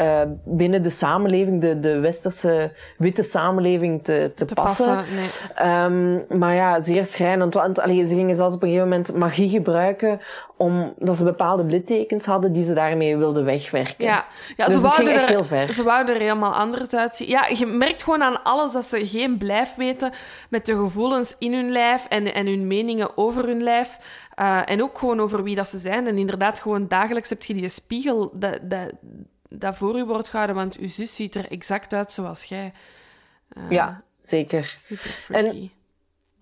uh, 0.01 0.21
binnen 0.45 0.83
de 0.83 0.89
samenleving, 0.89 1.61
de, 1.61 1.79
de 1.79 1.99
westerse 1.99 2.71
witte 2.97 3.23
samenleving 3.23 4.03
te, 4.03 4.31
te, 4.35 4.45
te 4.45 4.53
passen. 4.53 4.95
passen 4.95 5.15
nee. 5.15 5.83
um, 5.83 6.39
maar 6.39 6.55
ja, 6.55 6.81
zeer 6.81 7.05
schrijnend. 7.05 7.53
Want 7.53 7.79
allee, 7.79 8.07
ze 8.07 8.15
gingen 8.15 8.35
zelfs 8.35 8.55
op 8.55 8.63
een 8.63 8.69
gegeven 8.69 8.89
moment 8.89 9.15
magie 9.15 9.49
gebruiken 9.49 10.19
omdat 10.57 11.17
ze 11.17 11.23
bepaalde 11.23 11.63
littekens 11.63 12.25
hadden 12.25 12.51
die 12.51 12.63
ze 12.63 12.73
daarmee 12.73 13.17
wilden 13.17 13.45
wegwerken. 13.45 14.05
Ja, 14.05 14.25
ja 14.57 14.65
dus 14.65 14.73
ze 14.73 14.81
wouden 14.81 15.13
echt 15.13 15.23
er, 15.23 15.29
heel 15.29 15.43
ver. 15.43 15.73
Ze 15.73 15.83
wouden 15.83 16.15
er 16.15 16.21
helemaal 16.21 16.53
anders 16.53 16.95
uitzien. 16.95 17.27
Ja, 17.27 17.47
je 17.47 17.65
merkt 17.65 18.03
gewoon 18.03 18.23
aan 18.23 18.43
alles 18.43 18.71
dat 18.71 18.85
ze 18.85 19.07
geen 19.07 19.37
blijf 19.37 19.75
weten 19.75 20.11
met 20.49 20.65
de 20.65 20.75
gevoelens 20.75 21.35
in 21.37 21.53
hun 21.53 21.71
lijf 21.71 22.05
en, 22.05 22.33
en 22.33 22.47
hun 22.47 22.67
meningen 22.67 23.17
over 23.17 23.45
hun 23.45 23.63
lijf. 23.63 23.99
Uh, 24.39 24.61
en 24.65 24.83
ook 24.83 24.97
gewoon 24.97 25.19
over 25.19 25.43
wie 25.43 25.55
dat 25.55 25.67
ze 25.67 25.77
zijn. 25.77 26.07
En 26.07 26.17
inderdaad, 26.17 26.59
gewoon 26.59 26.87
dagelijks 26.87 27.29
heb 27.29 27.43
je 27.43 27.53
die 27.53 27.69
spiegel. 27.69 28.31
Dat, 28.33 28.59
dat, 28.61 28.91
dat 29.49 29.77
voor 29.77 29.97
u 29.97 30.05
wordt 30.05 30.29
gehouden, 30.29 30.55
want 30.55 30.77
uw 30.77 30.87
zus 30.87 31.15
ziet 31.15 31.35
er 31.35 31.51
exact 31.51 31.93
uit 31.93 32.11
zoals 32.11 32.43
jij. 32.43 32.73
Uh, 33.57 33.63
ja, 33.69 34.01
zeker. 34.21 34.73
Super 34.75 35.09
freaky. 35.09 35.47
En 35.47 35.71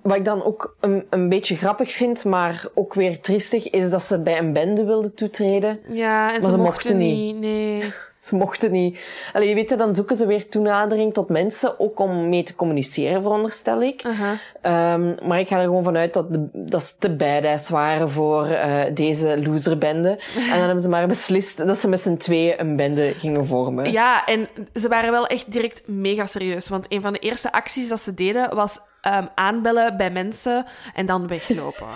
wat 0.02 0.16
ik 0.16 0.26
dan 0.26 0.44
ook 0.44 0.76
een, 0.80 1.08
een 1.10 1.30
beetje 1.30 1.56
grappig 1.56 1.92
vind, 1.92 2.26
maar 2.26 2.66
ook 2.74 2.94
weer 2.94 3.22
triestig, 3.22 3.70
is 3.70 3.90
dat 3.90 4.04
ze 4.04 4.20
bij 4.20 4.38
een 4.38 4.54
bende 4.54 4.84
wilden 4.84 5.16
toetreden. 5.16 5.80
Ja, 5.88 6.34
en 6.34 6.42
maar 6.42 6.52
ze, 6.52 6.58
mochten, 6.58 6.98
niet. 6.98 7.36
Nee. 7.36 7.94
Ze 8.28 8.36
mochten 8.36 8.72
niet. 8.72 9.00
Allee, 9.34 9.50
je 9.50 9.56
weet, 9.56 9.78
dan 9.78 9.96
zoeken 9.96 10.16
ze 10.16 10.26
weer 10.26 10.50
toenadering 10.50 11.14
tot 11.14 11.30
mensen, 11.30 11.80
ook 11.80 12.00
om 12.00 12.30
mee 12.30 12.44
te 12.44 12.56
communiceren, 12.56 13.22
veronderstel 13.22 13.82
ik. 13.82 14.04
Uh 14.04 14.20
-huh. 14.20 14.94
um, 14.94 15.16
maar 15.28 15.40
ik 15.40 15.48
ga 15.48 15.58
er 15.58 15.64
gewoon 15.64 15.84
vanuit 15.84 16.14
dat, 16.14 16.34
de, 16.34 16.48
dat 16.54 16.84
ze 16.84 16.94
te 17.00 17.16
bijdeis 17.16 17.70
waren 17.70 18.10
voor 18.10 18.48
uh, 18.48 18.82
deze 18.94 19.42
loserbende. 19.44 20.10
en 20.34 20.50
dan 20.50 20.60
hebben 20.60 20.82
ze 20.82 20.90
maar 20.90 21.08
beslist 21.08 21.68
dat 21.68 21.78
ze 21.78 21.90
met 21.90 22.00
z'n 22.00 22.18
tweeën 22.18 22.60
een 22.60 22.76
bende 22.76 23.14
gingen 23.14 23.46
vormen. 23.46 23.92
Ja, 23.92 24.26
en 24.26 24.48
ze 24.74 24.88
waren 24.88 25.12
wel 25.12 25.28
echt 25.28 25.52
direct 25.52 25.88
mega 25.88 26.26
serieus. 26.26 26.68
Want 26.68 26.86
een 26.90 27.02
van 27.02 27.14
de 27.14 27.20
eerste 27.20 27.52
acties 27.52 27.90
dat 27.90 28.00
ze 28.00 28.14
deden 28.14 28.56
was 28.56 28.80
um, 29.08 29.30
aanbellen 29.36 29.98
bij 29.98 30.12
mensen 30.12 30.66
en 30.94 31.06
dan 31.06 31.28
weglopen. 31.28 31.88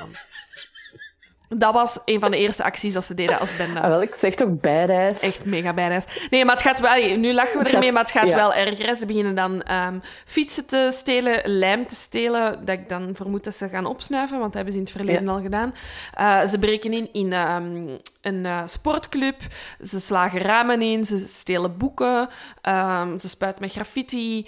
Dat 1.58 1.74
was 1.74 2.00
een 2.06 2.20
van 2.20 2.32
de 2.32 2.38
eerste 2.38 2.64
acties 2.64 2.94
dat 2.94 3.04
ze 3.04 3.14
deden 3.14 3.40
als 3.40 3.56
bende. 3.56 3.80
Ah, 3.80 3.88
wel, 3.88 4.02
ik 4.02 4.16
zeg 4.16 4.36
toch 4.36 4.60
bijreis. 4.60 5.20
Echt 5.20 5.46
mega 5.46 5.74
bijreis. 5.74 6.06
Nee, 6.30 6.46
maar 6.46 6.56
het 6.56 6.64
gaat 6.64 6.80
wel... 6.80 7.18
Nu 7.18 7.34
lachen 7.34 7.64
we 7.64 7.70
ermee, 7.70 7.92
maar 7.92 8.02
het 8.02 8.12
gaat 8.12 8.34
wel 8.34 8.54
erger. 8.54 8.96
Ze 8.96 9.06
beginnen 9.06 9.36
dan 9.36 9.64
um, 9.72 10.02
fietsen 10.26 10.66
te 10.66 10.90
stelen, 10.94 11.42
lijm 11.44 11.86
te 11.86 11.96
stelen, 11.96 12.66
dat 12.66 12.78
ik 12.78 12.90
dan 12.90 13.12
vermoed 13.16 13.44
dat 13.44 13.56
ze 13.56 13.70
gaan 13.70 13.86
opsnuiven, 13.86 14.40
want 14.40 14.54
dat 14.54 14.56
hebben 14.56 14.74
ze 14.74 14.80
in 14.80 14.86
het 14.86 14.94
verleden 14.96 15.28
al 15.28 15.42
gedaan. 15.42 15.74
Uh, 16.20 16.46
ze 16.46 16.60
breken 16.60 16.94
in 16.94 17.10
in 17.12 17.34
um, 17.34 17.98
een 18.22 18.46
uh, 18.46 18.62
sportclub, 18.66 19.42
ze 19.84 20.00
slagen 20.00 20.40
ramen 20.40 20.82
in, 20.82 21.06
ze 21.06 21.18
stelen 21.18 21.78
boeken, 21.78 22.30
um, 22.70 23.20
ze 23.20 23.30
spuiten 23.30 23.62
met 23.62 23.72
graffiti. 23.72 24.48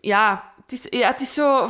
ja, 0.00 0.52
het 0.62 0.72
is, 0.72 0.98
ja, 1.00 1.08
het 1.08 1.20
is 1.20 1.34
zo 1.34 1.68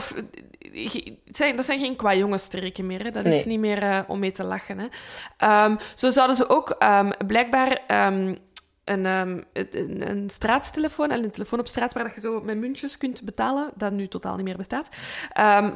zijn, 1.25 1.57
dat 1.57 1.65
zijn 1.65 1.79
geen 1.79 1.97
qua 1.97 2.15
jongensstreken 2.15 2.87
meer. 2.87 3.05
Hè. 3.05 3.11
Dat 3.11 3.25
is 3.25 3.45
niet 3.45 3.61
meer 3.61 3.83
uh, 3.83 3.99
om 4.07 4.19
mee 4.19 4.33
te 4.33 4.45
lachen. 4.45 4.79
Hè. 4.79 5.65
Um, 5.65 5.77
zo 5.95 6.11
zouden 6.11 6.37
ze 6.37 6.49
ook 6.49 6.77
um, 6.79 7.13
blijkbaar 7.27 7.81
um, 8.07 8.37
een, 8.85 9.05
een, 9.05 10.11
een, 10.11 10.31
straattelefoon, 10.31 11.11
een 11.11 11.31
telefoon 11.31 11.59
op 11.59 11.67
straat 11.67 11.93
waar 11.93 12.13
je 12.15 12.21
zo 12.21 12.41
met 12.41 12.59
muntjes 12.59 12.99
kunt 12.99 13.23
betalen, 13.23 13.71
dat 13.75 13.93
nu 13.93 14.07
totaal 14.07 14.37
niet 14.37 14.45
meer 14.45 14.57
bestaat. 14.57 14.89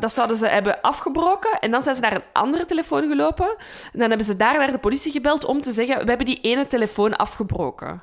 dat 0.01 0.13
zouden 0.13 0.37
ze 0.37 0.47
hebben 0.47 0.81
afgebroken. 0.81 1.59
En 1.61 1.71
dan 1.71 1.83
zijn 1.83 1.95
ze 1.95 2.01
naar 2.01 2.15
een 2.15 2.25
andere 2.33 2.65
telefoon 2.65 3.09
gelopen. 3.09 3.49
En 3.93 3.99
dan 3.99 4.09
hebben 4.09 4.27
ze 4.27 4.37
daar 4.37 4.59
naar 4.59 4.73
de 4.73 4.79
politie 4.79 5.13
gebeld 5.13 5.45
om 5.45 5.63
te 5.63 5.71
zeggen: 5.71 5.99
We 5.99 6.09
hebben 6.09 6.27
die 6.27 6.41
ene 6.41 6.67
telefoon 6.67 7.17
afgebroken. 7.17 8.03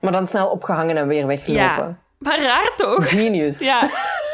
Maar 0.00 0.12
dan 0.12 0.26
snel 0.26 0.48
opgehangen 0.48 0.96
en 0.96 1.08
weer 1.08 1.26
weggelopen. 1.26 1.62
Ja, 1.64 1.98
maar 2.18 2.42
raar 2.42 2.72
toch? 2.76 3.10
Genius. 3.10 3.60
Ja. 3.60 3.90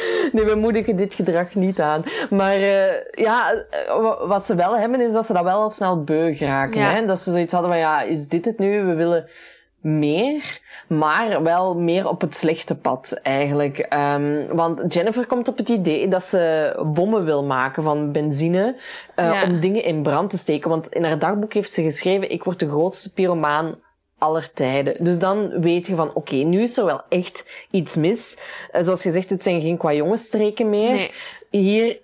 nee, 0.32 0.44
we 0.44 0.54
moedigen 0.54 0.96
dit 0.96 1.14
gedrag 1.14 1.54
niet 1.54 1.80
aan. 1.80 2.02
Maar 2.30 2.58
uh, 2.58 2.92
ja, 3.10 3.52
eh, 3.52 4.28
wat 4.28 4.46
ze 4.46 4.54
wel 4.54 4.78
hebben, 4.78 5.00
is 5.00 5.12
dat 5.12 5.26
ze 5.26 5.32
dat 5.32 5.42
wel 5.42 5.60
al 5.60 5.70
snel 5.70 6.04
beu 6.04 6.34
geraken. 6.34 6.80
Ja. 6.80 6.90
Hè? 6.90 7.06
Dat 7.06 7.18
ze 7.18 7.32
zoiets 7.32 7.52
hadden 7.52 7.70
van, 7.70 7.80
ja, 7.80 8.02
is 8.02 8.28
dit 8.28 8.44
het 8.44 8.58
nu? 8.58 8.84
We 8.84 8.94
willen 8.94 9.28
meer, 9.80 10.60
maar 10.88 11.42
wel 11.42 11.76
meer 11.76 12.08
op 12.08 12.20
het 12.20 12.34
slechte 12.34 12.76
pad 12.76 13.20
eigenlijk. 13.22 13.86
Um, 14.14 14.46
want 14.46 14.94
Jennifer 14.94 15.26
komt 15.26 15.48
op 15.48 15.56
het 15.56 15.68
idee 15.68 16.08
dat 16.08 16.24
ze 16.24 16.74
bommen 16.94 17.24
wil 17.24 17.44
maken 17.44 17.82
van 17.82 18.12
benzine 18.12 18.76
uh, 19.16 19.32
ja. 19.32 19.44
om 19.44 19.60
dingen 19.60 19.84
in 19.84 20.02
brand 20.02 20.30
te 20.30 20.38
steken. 20.38 20.70
Want 20.70 20.88
in 20.88 21.04
haar 21.04 21.18
dagboek 21.18 21.52
heeft 21.52 21.72
ze 21.72 21.82
geschreven, 21.82 22.30
ik 22.30 22.44
word 22.44 22.58
de 22.58 22.68
grootste 22.68 23.12
pyromaan 23.12 23.74
aller 24.18 24.52
tijden. 24.52 25.04
Dus 25.04 25.18
dan 25.18 25.60
weet 25.60 25.86
je 25.86 25.94
van, 25.94 26.14
oké, 26.14 26.34
nu 26.34 26.62
is 26.62 26.76
er 26.76 26.84
wel 26.84 27.02
echt 27.08 27.48
iets 27.70 27.96
mis. 27.96 28.38
Uh, 28.72 28.82
zoals 28.82 29.02
gezegd, 29.02 29.30
het 29.30 29.42
zijn 29.42 29.60
geen 29.60 29.76
qua 29.76 29.92
jongensstreken 29.92 30.68
meer. 30.68 30.92
Nee. 30.92 31.12
Hier, 31.50 31.98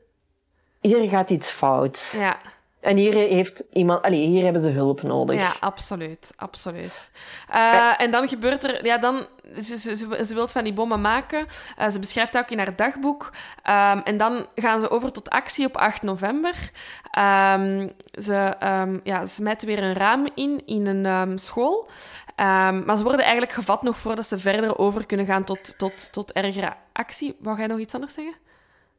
hier 0.81 1.09
gaat 1.09 1.31
iets 1.31 1.51
fout. 1.51 2.15
Ja. 2.17 2.39
En 2.81 2.97
hier 2.97 3.15
heeft 3.15 3.65
iemand, 3.73 4.03
allee, 4.03 4.27
hier 4.27 4.45
hebben 4.45 4.63
ze 4.63 4.69
hulp 4.69 5.03
nodig. 5.03 5.41
Ja, 5.41 5.55
absoluut, 5.61 6.33
absoluut. 6.37 7.11
Uh, 7.51 8.01
en 8.01 8.11
dan 8.11 8.29
gebeurt 8.29 8.65
er, 8.65 8.85
ja, 8.85 8.99
dan, 8.99 9.27
ze, 9.63 9.79
ze, 9.79 10.25
ze 10.27 10.35
wil 10.35 10.49
van 10.49 10.65
die 10.65 10.73
bommen 10.73 11.01
maken. 11.01 11.47
Uh, 11.79 11.89
ze 11.89 11.99
beschrijft 11.99 12.33
dat 12.33 12.43
ook 12.43 12.51
in 12.51 12.59
haar 12.59 12.77
dagboek. 12.77 13.31
Um, 13.67 14.03
en 14.03 14.17
dan 14.17 14.47
gaan 14.55 14.81
ze 14.81 14.91
over 14.91 15.13
tot 15.13 15.31
actie 15.31 15.67
op 15.67 15.77
8 15.77 16.03
november. 16.03 16.71
Um, 17.19 17.93
ze, 18.13 18.55
um, 18.65 19.01
ja, 19.05 19.27
ze 19.27 19.35
smijten 19.35 19.67
weer 19.67 19.83
een 19.83 19.95
raam 19.95 20.29
in, 20.35 20.63
in 20.67 20.87
een 20.87 21.39
school. 21.39 21.89
maar 22.37 22.97
ze 22.97 23.03
worden 23.03 23.23
eigenlijk 23.23 23.53
gevat 23.53 23.83
nog 23.83 23.97
voordat 23.97 24.27
ze 24.27 24.39
verder 24.39 24.79
over 24.79 25.07
kunnen 25.07 25.27
gaan 25.27 25.45
tot, 25.45 25.79
tot, 25.79 26.13
tot 26.13 26.33
ergere 26.33 26.73
actie. 26.93 27.37
Wou 27.41 27.59
jij 27.59 27.67
nog 27.67 27.79
iets 27.79 27.95
anders 27.95 28.15
zeggen? 28.15 28.35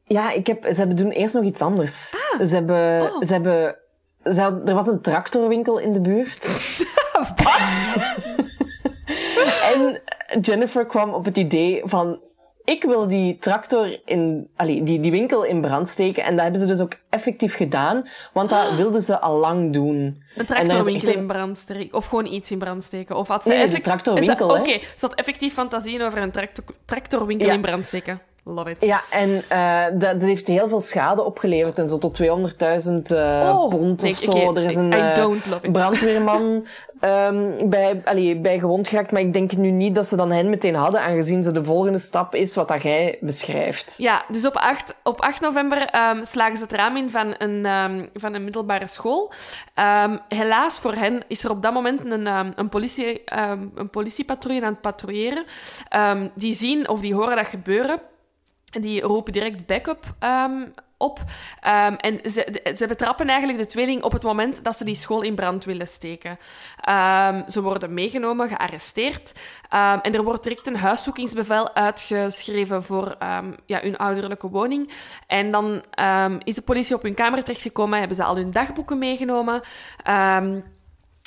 Ja, 0.03 0.31
ik 0.31 0.47
heb, 0.47 0.63
ze 0.63 0.75
hebben 0.75 0.95
doen 0.95 1.11
eerst 1.11 1.33
nog 1.33 1.43
iets 1.43 1.61
anders. 1.61 2.13
Ah. 2.13 2.47
Ze 2.47 2.55
hebben, 2.55 3.01
oh. 3.01 3.21
ze 3.21 3.33
hebben, 3.33 3.75
ze 4.23 4.61
er 4.65 4.73
was 4.73 4.87
een 4.87 5.01
tractorwinkel 5.01 5.77
in 5.77 5.93
de 5.93 6.01
buurt. 6.01 6.47
Wat? 7.43 7.85
En 9.73 10.01
Jennifer 10.41 10.85
kwam 10.85 11.13
op 11.13 11.25
het 11.25 11.37
idee 11.37 11.81
van... 11.85 12.19
Ik 12.63 12.83
wil 12.83 13.07
die 13.07 13.37
tractor 13.37 13.99
in... 14.05 14.47
Allee, 14.55 14.83
die, 14.83 14.99
die 14.99 15.11
winkel 15.11 15.43
in 15.43 15.61
brand 15.61 15.87
steken. 15.87 16.23
En 16.23 16.31
dat 16.33 16.41
hebben 16.41 16.61
ze 16.61 16.67
dus 16.67 16.81
ook 16.81 16.93
effectief 17.09 17.55
gedaan. 17.55 18.07
Want 18.33 18.49
dat 18.49 18.75
wilden 18.81 19.01
ze 19.01 19.19
al 19.19 19.37
lang 19.37 19.73
doen. 19.73 20.23
Een 20.35 20.45
tractorwinkel 20.45 21.13
in 21.13 21.27
brand 21.27 21.57
steken. 21.57 21.93
Of 21.93 22.05
gewoon 22.07 22.25
iets 22.25 22.51
in 22.51 22.57
brand 22.57 22.83
steken. 22.83 23.15
Of 23.15 23.27
had 23.27 23.43
ze 23.43 23.49
Nee, 23.49 23.63
effect- 23.63 23.83
tractorwinkel, 23.83 24.49
Oké, 24.49 24.71
ze 24.71 24.81
had 24.99 25.13
effectief 25.13 25.53
fantasieën 25.53 26.01
over 26.01 26.17
een 26.21 26.31
tractor, 26.31 26.63
tractorwinkel 26.85 27.47
Ja. 27.47 27.53
in 27.53 27.61
brand 27.61 27.85
steken. 27.85 28.21
Love 28.47 28.69
it. 28.69 28.85
Ja, 28.85 29.01
en 29.11 29.43
eh, 29.49 29.83
dat, 29.99 29.99
dat 30.01 30.21
heeft 30.21 30.47
heel 30.47 30.67
veel 30.67 30.81
schade 30.81 31.23
opgeleverd. 31.23 31.79
En 31.79 31.89
zo 31.89 31.97
tot 31.97 32.21
200.000 32.21 32.27
eh 33.03 33.57
Oh, 33.59 33.69
pond 33.69 34.01
nee, 34.01 34.11
of 34.11 34.17
zo. 34.19 34.31
oké, 34.31 34.59
er 34.59 34.65
is 34.65 34.75
een 34.75 34.93
eh, 34.93 35.15
don't 35.15 35.45
love 35.45 35.65
it. 35.65 35.71
brandweerman 35.71 36.67
ehm, 36.99 37.69
bij, 37.69 38.01
allee, 38.03 38.39
bij 38.39 38.59
gewond 38.59 38.87
geraakt. 38.87 39.11
Maar 39.11 39.21
ik 39.21 39.33
denk 39.33 39.51
nu 39.51 39.71
niet 39.71 39.95
dat 39.95 40.07
ze 40.07 40.15
dan 40.15 40.31
hen 40.31 40.49
meteen 40.49 40.75
hadden, 40.75 41.01
aangezien 41.01 41.43
ze 41.43 41.51
de 41.51 41.63
volgende 41.63 41.97
stap 41.97 42.35
is 42.35 42.55
wat 42.55 42.67
dat 42.67 42.83
jij 42.83 43.17
beschrijft. 43.21 43.95
Ja, 43.97 44.25
dus 44.27 44.45
op 44.45 44.55
8, 44.55 44.95
op 45.03 45.21
8 45.21 45.41
november 45.41 45.85
ehm, 45.85 46.23
slagen 46.23 46.57
ze 46.57 46.63
het 46.63 46.73
raam 46.73 46.97
in 46.97 47.09
van 47.09 47.35
een, 47.37 47.65
ehm, 47.65 48.05
van 48.13 48.33
een 48.33 48.43
middelbare 48.43 48.87
school. 48.87 49.33
Helaas 50.27 50.79
voor 50.79 50.93
hen 50.93 51.23
is 51.27 51.43
er 51.43 51.49
op 51.49 51.61
dat 51.61 51.73
moment 51.73 52.11
een, 52.11 52.25
een, 52.55 52.69
politie, 52.69 53.21
een 53.75 53.89
politiepatrouille 53.91 54.65
aan 54.65 54.71
het 54.71 54.81
patrouilleren. 54.81 55.45
Die 56.33 56.53
zien 56.53 56.89
of 56.89 57.01
die 57.01 57.13
horen 57.13 57.35
dat 57.35 57.47
gebeuren. 57.47 57.99
En 58.75 58.81
die 58.81 59.01
roepen 59.01 59.33
direct 59.33 59.65
backup 59.65 60.03
ehm, 60.19 60.61
op. 60.97 61.19
Ehm, 61.59 61.93
en 61.93 62.31
ze, 62.31 62.73
ze 62.77 62.87
betrappen 62.87 63.27
eigenlijk 63.27 63.59
de 63.59 63.65
tweeling 63.65 64.03
op 64.03 64.11
het 64.11 64.23
moment 64.23 64.63
dat 64.63 64.77
ze 64.77 64.83
die 64.83 64.95
school 64.95 65.21
in 65.21 65.35
brand 65.35 65.65
willen 65.65 65.87
steken. 65.87 66.37
Ehm, 66.79 67.49
ze 67.49 67.61
worden 67.61 67.93
meegenomen, 67.93 68.49
gearresteerd. 68.49 69.33
Ehm, 69.69 69.99
en 70.01 70.13
er 70.13 70.23
wordt 70.23 70.43
direct 70.43 70.67
een 70.67 70.77
huiszoekingsbevel 70.77 71.75
uitgeschreven 71.75 72.83
voor 72.83 73.15
ja, 73.65 73.79
hun 73.81 73.97
ouderlijke 73.97 74.49
woning. 74.49 74.91
En 75.27 75.51
dan 75.51 75.83
is 76.43 76.55
de 76.55 76.61
politie 76.61 76.95
op 76.95 77.01
hun 77.01 77.13
kamer 77.13 77.43
terechtgekomen, 77.43 77.99
hebben 77.99 78.17
ze 78.17 78.23
al 78.23 78.35
hun 78.35 78.51
dagboeken 78.51 78.97
meegenomen. 78.97 79.61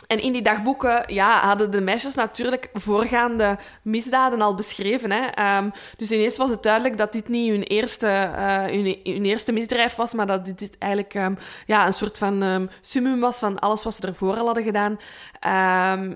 En 0.09 0.21
in 0.21 0.33
die 0.33 0.43
dagboeken 0.43 1.15
ja, 1.15 1.41
hadden 1.41 1.71
de 1.71 1.81
meisjes 1.81 2.15
natuurlijk 2.15 2.69
voorgaande 2.73 3.59
misdaden 3.83 4.41
al 4.41 4.55
beschreven. 4.55 5.11
Hè? 5.11 5.27
Ehm, 5.27 5.71
dus 5.97 6.11
ineens 6.11 6.37
was 6.37 6.51
het 6.51 6.63
duidelijk 6.63 6.97
dat 6.97 7.13
dit 7.13 7.29
niet 7.29 7.51
hun 7.51 7.63
eerste, 7.63 8.09
eh, 8.09 8.65
hun, 8.65 8.99
hun 9.03 9.25
eerste 9.25 9.53
misdrijf 9.53 9.95
was, 9.95 10.15
maar 10.15 10.27
dat 10.27 10.47
dit, 10.47 10.79
eigenlijk 10.79 11.15
ehm, 11.15 11.35
ja, 11.67 11.87
een 11.87 11.93
soort 11.93 12.19
van 12.19 12.43
ehm, 12.43 12.67
summum 12.81 13.21
was 13.21 13.39
van 13.39 13.59
alles 13.59 13.85
wat 13.85 13.95
ze 13.95 14.07
ervoor 14.07 14.37
al 14.37 14.47
hadden 14.47 14.65
gedaan. 14.65 14.99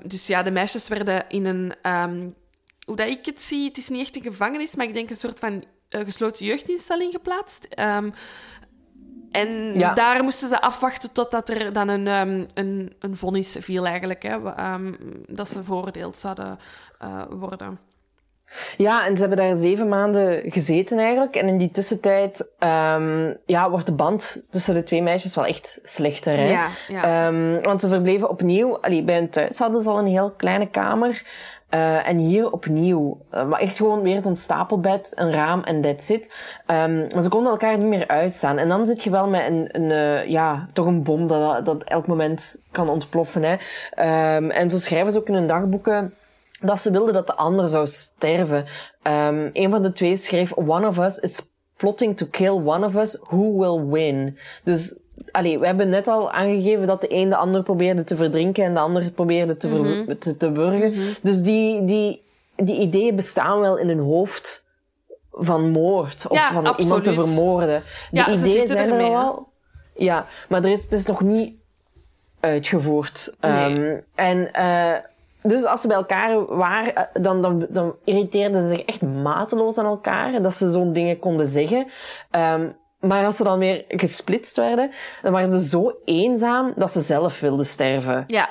Dus 0.05 0.27
ja, 0.27 0.43
de 0.43 0.51
meisjes 0.51 0.89
werden 0.89 1.24
in 1.28 1.44
een... 1.44 1.74
hoe 2.86 2.97
dat 2.97 3.06
ik 3.06 3.27
het 3.27 3.43
zie, 3.43 3.69
het 3.69 3.77
is 3.77 3.89
niet 3.89 4.01
echt 4.01 4.16
een 4.16 4.23
gevangenis, 4.23 4.74
maar 4.74 4.86
ik 4.86 4.94
denk 4.94 5.10
een 5.10 5.16
soort 5.16 5.39
van 5.39 5.64
eh, 5.93 6.05
gesloten 6.05 6.47
jeugdinstelling 6.47 7.12
geplaatst. 7.12 7.69
En 9.32 9.78
Ja. 9.78 9.94
daar 9.94 10.22
moesten 10.22 10.48
ze 10.48 10.60
afwachten 10.60 11.12
totdat 11.12 11.48
er 11.48 11.72
dan 11.72 11.88
een, 11.88 12.06
ehm, 12.06 12.44
een, 12.54 12.92
een 12.98 13.16
vonnis 13.16 13.56
viel 13.60 13.86
eigenlijk. 13.86 14.22
Hè, 14.22 14.52
ehm, 14.56 14.92
dat 15.26 15.48
ze 15.48 15.64
veroordeeld 15.64 16.18
zouden 16.18 16.59
eh, 16.98 17.22
worden. 17.30 17.78
Ja, 18.76 19.06
en 19.06 19.14
ze 19.14 19.20
hebben 19.20 19.38
daar 19.38 19.56
zeven 19.56 19.88
maanden 19.88 20.50
gezeten 20.50 20.98
eigenlijk. 20.98 21.34
En 21.34 21.48
in 21.48 21.59
die 21.59 21.70
tussentijd 21.70 22.48
ehm, 22.59 23.32
ja, 23.46 23.70
wordt 23.70 23.86
de 23.86 23.94
band 23.94 24.42
tussen 24.50 24.74
de 24.74 24.82
twee 24.82 25.02
meisjes 25.02 25.34
wel 25.34 25.46
echt 25.46 25.78
slechter. 25.82 26.36
Hè? 26.36 26.50
Ja, 26.50 26.68
ja. 26.88 27.32
Want 27.62 27.80
ze 27.80 27.88
verbleven 27.88 28.28
opnieuw... 28.28 28.78
Allee, 28.80 29.02
bij 29.04 29.14
hun 29.14 29.30
thuis 29.30 29.59
hadden 29.59 29.82
ze 29.82 29.90
al 29.90 29.98
een 29.98 30.06
heel 30.06 30.30
kleine 30.30 30.68
kamer. 30.68 31.22
Eh, 31.73 32.09
en 32.09 32.16
hier 32.16 32.51
opnieuw. 32.51 33.20
Eh, 33.31 33.47
maar 33.47 33.61
echt 33.61 33.77
gewoon 33.77 34.03
weer 34.03 34.23
zo'n 34.23 34.36
stapelbed, 34.36 35.12
een 35.15 35.32
raam 35.32 35.62
en 35.62 35.81
that's 35.81 36.09
it. 36.09 36.31
Ehm, 36.66 37.07
maar 37.12 37.23
ze 37.23 37.28
konden 37.28 37.53
elkaar 37.53 37.78
niet 37.78 37.86
meer 37.86 38.09
uitstaan. 38.09 38.59
En 38.59 38.69
dan 38.69 38.86
zit 38.86 39.03
je 39.03 39.11
wel 39.11 39.28
met 39.28 39.49
een, 39.49 39.69
een 39.70 39.90
eh, 39.90 40.28
ja, 40.28 40.66
toch 40.73 40.86
een 40.86 41.03
bom 41.03 41.27
dat, 41.27 41.65
dat 41.65 41.82
elk 41.82 42.07
moment 42.07 42.62
kan 42.70 42.89
ontploffen. 42.89 43.43
Hè? 43.43 43.57
Ehm, 43.90 44.51
en 44.51 44.70
zo 44.70 44.78
schrijven 44.78 45.12
ze 45.12 45.19
ook 45.19 45.28
in 45.28 45.35
hun 45.35 45.47
dagboeken 45.47 46.15
dat 46.61 46.78
ze 46.78 46.90
wilden 46.90 47.15
dat 47.15 47.27
de 47.27 47.35
ander 47.36 47.69
zou 47.69 47.86
sterven. 47.86 48.65
Ehm 49.03 49.49
een 49.53 49.70
van 49.70 49.82
de 49.82 49.93
twee 49.93 50.16
schreef, 50.16 50.57
one 50.57 50.86
of 50.86 50.99
us 50.99 51.19
is 51.19 51.40
plotting 51.77 52.16
to 52.16 52.27
kill 52.27 52.61
one 52.65 52.86
of 52.86 52.97
us, 52.97 53.19
who 53.20 53.59
will 53.59 53.86
win? 53.90 54.39
Dus, 54.65 54.99
allee, 55.31 55.59
we 55.59 55.66
hebben 55.66 55.89
net 55.89 56.09
al 56.09 56.31
aangegeven 56.31 56.86
dat 56.86 57.01
de 57.01 57.12
een 57.15 57.28
de 57.28 57.36
ander 57.36 57.62
probeerde 57.62 58.05
te 58.05 58.16
verdrinken 58.16 58.65
en 58.65 58.74
de 58.74 58.81
ander 58.81 59.11
probeerde 59.11 59.57
te, 59.57 59.69
ver- 59.69 60.19
te, 60.19 60.36
te 60.36 60.53
wurgen. 60.53 60.94
Dus 61.23 61.43
die, 61.43 61.85
die, 61.85 62.23
die 62.57 62.81
ideeën 62.81 63.16
bestaan 63.16 63.61
wel 63.61 63.77
in 63.77 63.89
hun 63.89 63.99
hoofd 64.01 64.65
van 65.31 65.70
moord 65.70 66.27
of 66.28 66.36
Ja, 66.36 66.53
van 66.53 66.74
iemand 66.77 67.05
te 67.05 67.15
vermoorden. 67.15 67.82
De 68.11 68.16
Ja, 68.16 68.28
ideeën 68.28 68.66
zijn 68.66 68.90
er 68.90 68.97
wel. 68.97 69.49
Ja, 69.97 70.27
maar 70.49 70.65
er 70.65 70.70
is, 70.70 70.82
het 70.82 70.93
is 70.93 71.07
nog 71.07 71.20
niet 71.20 71.55
uitgevoerd. 72.40 73.35
Nee. 73.40 73.51
Ehm, 73.53 73.99
en 74.15 74.53
eh, 74.53 74.94
dus 75.43 75.65
als 75.65 75.81
ze 75.81 75.86
bij 75.89 75.97
elkaar 75.97 76.57
waren, 76.57 76.94
eh, 76.97 77.05
dan, 77.23 77.43
dan, 77.43 77.66
dan 77.69 77.94
irriteerden 78.05 78.62
ze 78.62 78.69
zich 78.69 78.81
echt 78.85 79.03
mateloos 79.03 79.78
aan 79.78 79.86
elkaar. 79.86 80.43
Dat 80.43 80.55
ze 80.55 80.70
zo'n 80.70 80.93
dingen 80.93 81.19
konden 81.19 81.47
zeggen. 81.47 81.86
Ehm, 82.31 82.69
maar 83.02 83.24
als 83.24 83.36
ze 83.36 83.44
dan 83.44 83.58
weer 83.58 83.84
gesplitst 83.88 84.56
werden, 84.56 84.90
dan 85.22 85.32
waren 85.32 85.60
ze 85.60 85.68
zo 85.68 85.94
eenzaam 86.04 86.72
dat 86.76 86.90
ze 86.90 87.00
zelf 87.00 87.40
wilden 87.40 87.66
sterven. 87.66 88.24
Ja. 88.26 88.48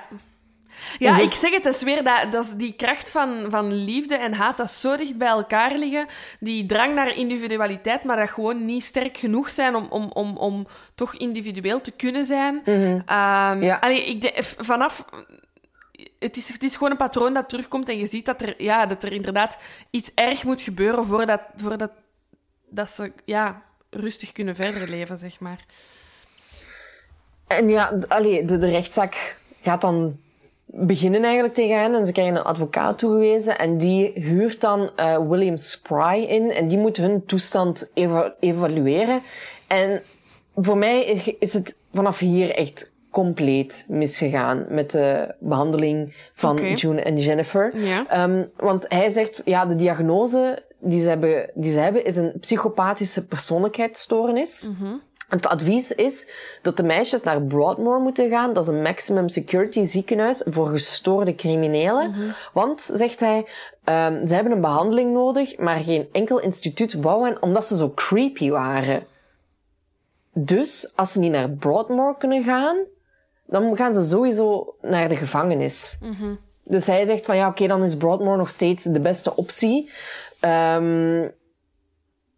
Ja, 0.99 1.15
Dus- 1.15 1.25
ik 1.25 1.33
zeg 1.33 1.53
het, 1.53 1.65
is 1.65 1.83
weer 1.83 2.03
dat, 2.03 2.31
dat 2.31 2.45
is 2.45 2.51
die 2.51 2.73
kracht 2.73 3.11
van, 3.11 3.45
van 3.49 3.73
liefde 3.73 4.15
en 4.15 4.33
haat 4.33 4.57
dat 4.57 4.71
zo 4.71 4.95
dicht 4.95 5.17
bij 5.17 5.27
elkaar 5.27 5.77
liggen. 5.77 6.07
Die 6.39 6.65
drang 6.65 6.95
naar 6.95 7.15
individualiteit, 7.15 8.03
maar 8.03 8.17
dat 8.17 8.29
gewoon 8.29 8.65
niet 8.65 8.83
sterk 8.83 9.17
genoeg 9.17 9.49
zijn 9.49 9.75
om, 9.75 9.87
om, 9.89 10.11
om, 10.13 10.37
om 10.37 10.67
toch 10.95 11.15
individueel 11.15 11.81
te 11.81 11.91
kunnen 11.91 12.25
zijn. 12.25 12.61
Ja. 12.65 13.77
allee, 13.81 14.05
ik 14.05 14.43
vanaf... 14.57 15.05
Het 16.19 16.37
is, 16.37 16.53
het 16.53 16.63
is 16.63 16.73
gewoon 16.75 16.91
een 16.91 16.97
patroon 16.97 17.33
dat 17.33 17.49
terugkomt 17.49 17.89
en 17.89 17.97
je 17.97 18.07
ziet 18.07 18.25
dat 18.25 18.41
er, 18.41 18.63
ja, 18.63 18.85
dat 18.85 19.03
er 19.03 19.11
inderdaad 19.11 19.57
iets 19.89 20.11
erg 20.15 20.43
moet 20.43 20.61
gebeuren 20.61 21.05
voordat, 21.05 21.41
voordat 21.55 21.91
dat 22.69 22.89
ze 22.89 23.11
ja, 23.25 23.61
rustig 23.91 24.31
kunnen 24.31 24.55
verder 24.55 24.89
leven, 24.89 25.17
zeg 25.17 25.39
maar. 25.39 25.65
En 27.47 27.69
ja, 27.69 27.97
allee, 28.07 28.45
de, 28.45 28.57
de 28.57 28.69
rechtszaak 28.69 29.35
gaat 29.61 29.81
dan 29.81 30.17
beginnen 30.65 31.23
eigenlijk 31.23 31.53
tegen 31.53 31.79
hen. 31.79 31.95
En 31.95 32.05
ze 32.05 32.11
krijgen 32.11 32.35
een 32.35 32.41
advocaat 32.43 32.97
toegewezen. 32.97 33.57
En 33.57 33.77
die 33.77 34.11
huurt 34.15 34.61
dan 34.61 34.91
eh, 34.95 35.27
William 35.27 35.57
Spry 35.57 36.23
in. 36.23 36.51
En 36.51 36.67
die 36.67 36.77
moet 36.77 36.97
hun 36.97 37.25
toestand 37.25 37.91
eva- 37.93 38.33
evalueren. 38.39 39.21
En 39.67 40.01
voor 40.55 40.77
mij 40.77 41.01
is 41.39 41.53
het 41.53 41.77
vanaf 41.93 42.19
hier 42.19 42.55
echt 42.55 42.91
compleet 43.09 43.85
misgegaan 43.87 44.65
met 44.69 44.91
de 44.91 45.35
behandeling 45.39 46.13
van. 46.33 46.55
June 46.75 47.01
en 47.01 47.17
Jennifer. 47.17 47.83
Ja. 47.83 48.05
Ehm, 48.09 48.43
want 48.55 48.85
hij 48.87 49.09
zegt, 49.09 49.41
ja, 49.45 49.65
de 49.65 49.75
diagnose 49.75 50.63
die 50.81 51.01
ze 51.01 51.09
hebben, 51.09 51.51
die 51.53 51.71
ze 51.71 51.79
hebben 51.79 52.05
is 52.05 52.15
een 52.17 52.33
psychopathische 52.39 53.25
persoonlijkheidsstoornis. 53.27 54.69
Het 55.27 55.47
advies 55.47 55.91
is 55.91 56.29
dat 56.61 56.77
de 56.77 56.83
meisjes 56.83 57.23
naar 57.23 57.41
Broadmoor 57.41 57.99
moeten 57.99 58.29
gaan. 58.29 58.53
Dat 58.53 58.63
is 58.63 58.69
een 58.69 58.81
maximum 58.81 59.29
security 59.29 59.83
ziekenhuis 59.83 60.43
voor 60.45 60.67
gestoorde 60.69 61.35
criminelen. 61.35 62.35
Want, 62.53 62.89
zegt 62.93 63.19
hij, 63.19 63.47
ehm, 63.83 64.27
ze 64.27 64.33
hebben 64.33 64.53
een 64.53 64.61
behandeling 64.61 65.13
nodig, 65.13 65.57
maar 65.57 65.77
geen 65.79 66.07
enkel 66.11 66.39
instituut 66.39 66.93
wou 66.93 67.25
hen, 67.25 67.41
omdat 67.41 67.65
ze 67.65 67.77
zo 67.77 67.91
creepy 67.95 68.49
waren. 68.49 69.03
Dus, 70.33 70.93
als 70.95 71.11
ze 71.11 71.19
niet 71.19 71.31
naar 71.31 71.49
Broadmoor 71.49 72.17
kunnen 72.17 72.43
gaan, 72.43 72.77
dan 73.45 73.75
gaan 73.75 73.93
ze 73.93 74.03
sowieso 74.03 74.75
naar 74.81 75.09
de 75.09 75.15
gevangenis. 75.15 75.97
Dus 76.63 76.87
hij 76.87 77.07
zegt 77.07 77.25
van 77.25 77.35
ja, 77.35 77.47
oké, 77.47 77.67
dan 77.67 77.83
is 77.83 77.97
Broadmoor 77.97 78.37
nog 78.37 78.49
steeds 78.49 78.83
de 78.83 78.99
beste 78.99 79.35
optie. 79.35 79.89
Ehm, 80.41 81.21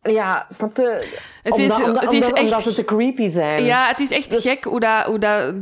ja, 0.01 0.45
snap 0.49 0.77
je? 0.77 1.07
Het 1.43 1.57
is- 1.57 1.81
omdat, 1.81 2.03
het 2.03 2.11
is 2.13 2.23
omdat, 2.23 2.37
echt- 2.37 2.45
omdat 2.47 2.61
ze 2.61 2.73
te 2.73 2.85
creepy 2.85 3.27
zijn. 3.27 3.63
Ja, 3.63 3.87
het 3.87 3.99
is 3.99 4.11
echt 4.11 4.31
Dus- 4.31 4.41
gek 4.43 4.63
hoe 4.63 4.79
dat, 4.79 5.03
hoe 5.05 5.19
dat... 5.19 5.53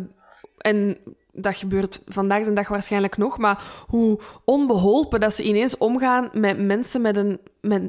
En 0.57 0.97
dat 1.34 1.55
gebeurt 1.55 2.01
vandaag 2.07 2.43
de 2.43 2.53
dag 2.53 2.68
waarschijnlijk 2.68 3.18
nog, 3.18 3.38
maar 3.38 3.63
hoe 3.88 4.19
onbeholpen 4.45 5.19
dat 5.19 5.34
ze 5.34 5.43
ineens 5.43 5.77
omgaan 5.77 6.30
met 6.34 6.59
mensen 6.59 7.01
met 7.01 7.18
een, 7.18 7.39
met 7.61 7.81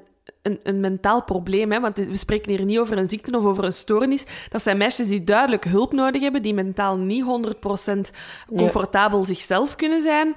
een, 0.43 0.61
een 0.62 0.81
mentaal 0.81 1.23
probleem. 1.23 1.73
Hè? 1.73 1.81
Want 1.81 1.97
we 1.97 2.16
spreken 2.16 2.51
hier 2.51 2.65
niet 2.65 2.79
over 2.79 2.99
een 2.99 3.09
ziekte 3.09 3.37
of 3.37 3.45
over 3.45 3.65
een 3.65 3.73
stoornis. 3.73 4.24
Dat 4.49 4.62
zijn 4.62 4.77
meisjes 4.77 5.09
die 5.09 5.24
duidelijk 5.24 5.65
hulp 5.65 5.93
nodig 5.93 6.23
hebben, 6.23 6.43
die 6.43 6.55
mentaal 6.55 6.97
niet 6.99 7.24
100% 7.24 8.11
comfortabel 8.57 9.23
zichzelf 9.24 9.77
kunnen 9.77 10.01
zijn. 10.01 10.35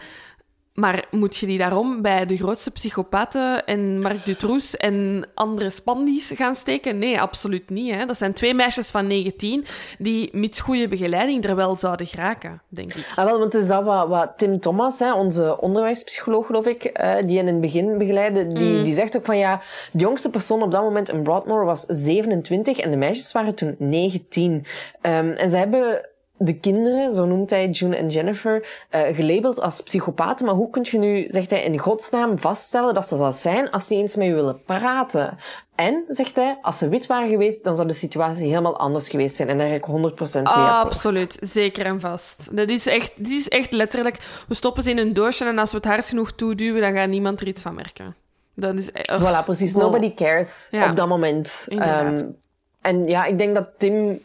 Maar 0.75 1.05
moet 1.11 1.35
je 1.35 1.45
die 1.45 1.57
daarom 1.57 2.01
bij 2.01 2.25
de 2.25 2.37
grootste 2.37 2.71
psychopaten 2.71 3.65
en 3.65 3.99
Marc 3.99 4.25
Dutroux 4.25 4.77
en 4.77 5.27
andere 5.33 5.69
spandies 5.69 6.31
gaan 6.35 6.55
steken? 6.55 6.97
Nee, 6.97 7.21
absoluut 7.21 7.69
niet. 7.69 7.93
Hè. 7.93 8.05
Dat 8.05 8.17
zijn 8.17 8.33
twee 8.33 8.53
meisjes 8.53 8.91
van 8.91 9.07
19 9.07 9.65
die 9.99 10.29
met 10.31 10.59
goede 10.59 10.87
begeleiding 10.87 11.45
er 11.45 11.55
wel 11.55 11.77
zouden 11.77 12.07
geraken, 12.07 12.61
denk 12.67 12.93
ik. 12.93 13.05
Ah, 13.15 13.25
wel, 13.25 13.39
want 13.39 13.53
het 13.53 13.61
is 13.61 13.67
dat 13.67 13.83
wat, 13.83 14.07
wat 14.07 14.33
Tim 14.37 14.59
Thomas, 14.59 14.99
hè, 14.99 15.13
onze 15.13 15.61
onderwijspsycholoog, 15.61 16.45
geloof 16.45 16.65
ik, 16.65 16.99
uh, 17.01 17.15
die 17.27 17.37
in 17.37 17.47
het 17.47 17.61
begin 17.61 17.97
begeleidde, 17.97 18.47
die, 18.47 18.77
mm. 18.77 18.83
die 18.83 18.93
zegt 18.93 19.17
ook 19.17 19.25
van 19.25 19.37
ja, 19.37 19.61
de 19.91 19.99
jongste 19.99 20.29
persoon 20.29 20.61
op 20.61 20.71
dat 20.71 20.81
moment 20.81 21.09
in 21.09 21.23
Broadmoor 21.23 21.65
was 21.65 21.85
27 21.87 22.79
en 22.79 22.91
de 22.91 22.97
meisjes 22.97 23.31
waren 23.31 23.55
toen 23.55 23.75
19. 23.79 24.51
Um, 24.51 24.63
ehm, 25.01 25.29
en 25.29 25.49
ze 25.49 25.57
hebben 25.57 26.09
de 26.37 26.59
kinderen, 26.59 27.13
zo 27.15 27.25
noemt 27.25 27.49
hij 27.49 27.69
June 27.69 27.95
en 27.95 28.09
Jennifer, 28.09 28.67
uh, 28.91 29.01
gelabeld 29.15 29.59
als 29.61 29.81
psychopaten. 29.81 30.45
Maar 30.45 30.55
hoe 30.55 30.69
kun 30.69 30.85
je 30.91 30.97
nu, 30.97 31.25
zegt 31.29 31.49
hij, 31.49 31.63
in 31.63 31.77
godsnaam 31.77 32.39
vaststellen 32.39 32.93
dat 32.93 33.07
ze 33.07 33.17
dat 33.17 33.35
zijn 33.35 33.71
als 33.71 33.85
ze 33.85 33.93
niet 33.93 34.01
eens 34.01 34.15
met 34.15 34.27
je 34.27 34.33
willen 34.33 34.63
praten? 34.63 35.37
En, 35.75 36.03
zegt 36.07 36.35
hij, 36.35 36.57
als 36.61 36.77
ze 36.77 36.89
wit 36.89 37.05
waren 37.05 37.29
geweest, 37.29 37.63
dan 37.63 37.75
zou 37.75 37.87
de 37.87 37.93
situatie 37.93 38.47
helemaal 38.47 38.77
anders 38.77 39.09
geweest 39.09 39.35
zijn. 39.35 39.49
En 39.49 39.57
daar 39.57 39.67
ga 39.67 39.73
ik 39.73 39.85
100% 39.85 39.89
mee 39.89 40.03
akkoord. 40.03 40.85
Absoluut, 40.85 41.37
zeker 41.41 41.85
en 41.85 41.99
vast. 41.99 42.55
Dat 42.55 42.69
is 42.69 42.87
echt, 42.87 43.11
dit 43.17 43.27
is 43.27 43.49
echt 43.49 43.71
letterlijk, 43.73 44.43
we 44.47 44.53
stoppen 44.53 44.83
ze 44.83 44.89
in 44.89 44.97
een 44.97 45.13
doosje 45.13 45.45
en 45.45 45.57
als 45.57 45.71
we 45.71 45.77
het 45.77 45.85
hard 45.85 46.05
genoeg 46.05 46.31
toeduwen, 46.31 46.81
dan 46.81 46.93
gaat 46.93 47.09
niemand 47.09 47.41
er 47.41 47.47
iets 47.47 47.61
van 47.61 47.75
merken. 47.75 48.15
Dat 48.55 48.75
is... 48.75 48.89
Uh, 48.89 49.21
voilà, 49.21 49.45
precies. 49.45 49.73
Nobody 49.73 50.13
cares 50.13 50.69
op 50.89 50.95
dat 50.95 51.07
moment. 51.07 51.67
Um, 51.69 52.37
en 52.81 53.07
ja, 53.07 53.25
ik 53.25 53.37
denk 53.37 53.55
dat 53.55 53.67
Tim 53.77 54.19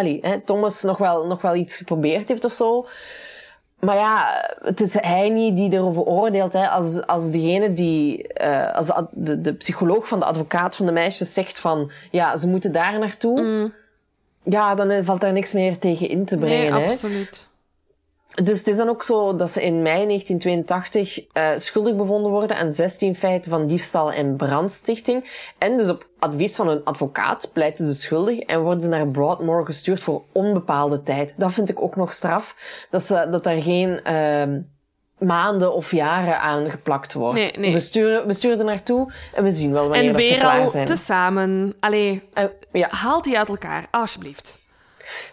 allee, 0.00 0.18
hè, 0.22 0.40
Thomas 0.40 0.82
nog 0.82 0.98
wel, 0.98 1.26
nog 1.26 1.42
wel 1.42 1.54
iets 1.54 1.76
geprobeerd 1.76 2.28
heeft 2.28 2.44
of 2.44 2.52
zo. 2.52 2.86
Maar 3.78 3.96
ja, 3.96 4.44
het 4.62 4.80
is 4.80 4.94
hij 4.94 5.28
niet 5.28 5.56
die 5.56 5.72
erover 5.72 6.02
oordeelt. 6.02 6.52
Hè. 6.52 6.68
Als, 6.68 7.06
als 7.06 7.30
degene 7.30 7.72
die, 7.72 8.26
uh, 8.42 8.74
als 8.74 8.86
de, 8.86 9.06
de, 9.10 9.40
de, 9.40 9.52
psycholoog 9.52 10.08
van 10.08 10.18
de 10.18 10.24
advocaat 10.24 10.76
van 10.76 10.86
de 10.86 10.92
meisjes 10.92 11.32
zegt 11.32 11.58
van, 11.58 11.90
ja, 12.10 12.36
ze 12.36 12.48
moeten 12.48 12.72
daar 12.72 12.98
naartoe. 12.98 13.40
Mm. 13.40 13.72
Ja, 14.42 14.74
dan 14.74 15.04
valt 15.04 15.20
daar 15.20 15.32
niks 15.32 15.52
meer 15.52 15.78
tegen 15.78 16.08
in 16.08 16.24
te 16.24 16.36
brengen. 16.36 16.72
Nee, 16.72 16.90
absoluut. 16.90 17.48
Dus 18.34 18.58
het 18.58 18.66
is 18.66 18.76
dan 18.76 18.88
ook 18.88 19.02
zo 19.02 19.36
dat 19.36 19.50
ze 19.50 19.62
in 19.62 19.82
mei 19.82 20.06
1982 20.06 21.18
uh, 21.32 21.50
schuldig 21.56 21.96
bevonden 21.96 22.30
worden 22.30 22.56
aan 22.56 22.72
16 22.72 23.14
feiten 23.14 23.50
van 23.50 23.66
diefstal 23.66 24.12
en 24.12 24.36
brandstichting. 24.36 25.48
En 25.58 25.76
dus 25.76 25.90
op 25.90 26.06
advies 26.18 26.56
van 26.56 26.68
een 26.68 26.84
advocaat 26.84 27.50
pleiten 27.52 27.86
ze 27.86 27.94
schuldig 27.94 28.38
en 28.38 28.62
worden 28.62 28.80
ze 28.80 28.88
naar 28.88 29.06
Broadmoor 29.06 29.64
gestuurd 29.64 30.02
voor 30.02 30.22
onbepaalde 30.32 31.02
tijd. 31.02 31.34
Dat 31.36 31.52
vind 31.52 31.68
ik 31.68 31.82
ook 31.82 31.96
nog 31.96 32.12
straf. 32.12 32.56
Dat, 32.90 33.02
ze, 33.02 33.28
dat 33.30 33.44
daar 33.44 33.62
geen 33.62 34.00
uh, 34.06 34.42
maanden 35.28 35.74
of 35.74 35.92
jaren 35.92 36.40
aan 36.40 36.70
geplakt 36.70 37.12
wordt. 37.12 37.36
Nee, 37.36 37.52
nee. 37.58 37.72
We, 37.72 37.80
sturen, 37.80 38.26
we 38.26 38.32
sturen 38.32 38.56
ze 38.56 38.64
naartoe 38.64 39.12
en 39.34 39.42
we 39.42 39.50
zien 39.50 39.72
wel 39.72 39.88
wanneer 39.88 40.12
dat 40.12 40.22
ze 40.22 40.34
klaar 40.34 40.50
zijn. 40.50 40.64
En 40.64 40.70
weer 40.72 40.80
al 40.80 40.84
tezamen. 40.84 41.74
Allee, 41.80 42.22
uh, 42.34 42.44
ja. 42.72 42.88
haal 42.90 43.22
die 43.22 43.38
uit 43.38 43.48
elkaar, 43.48 43.86
alsjeblieft. 43.90 44.60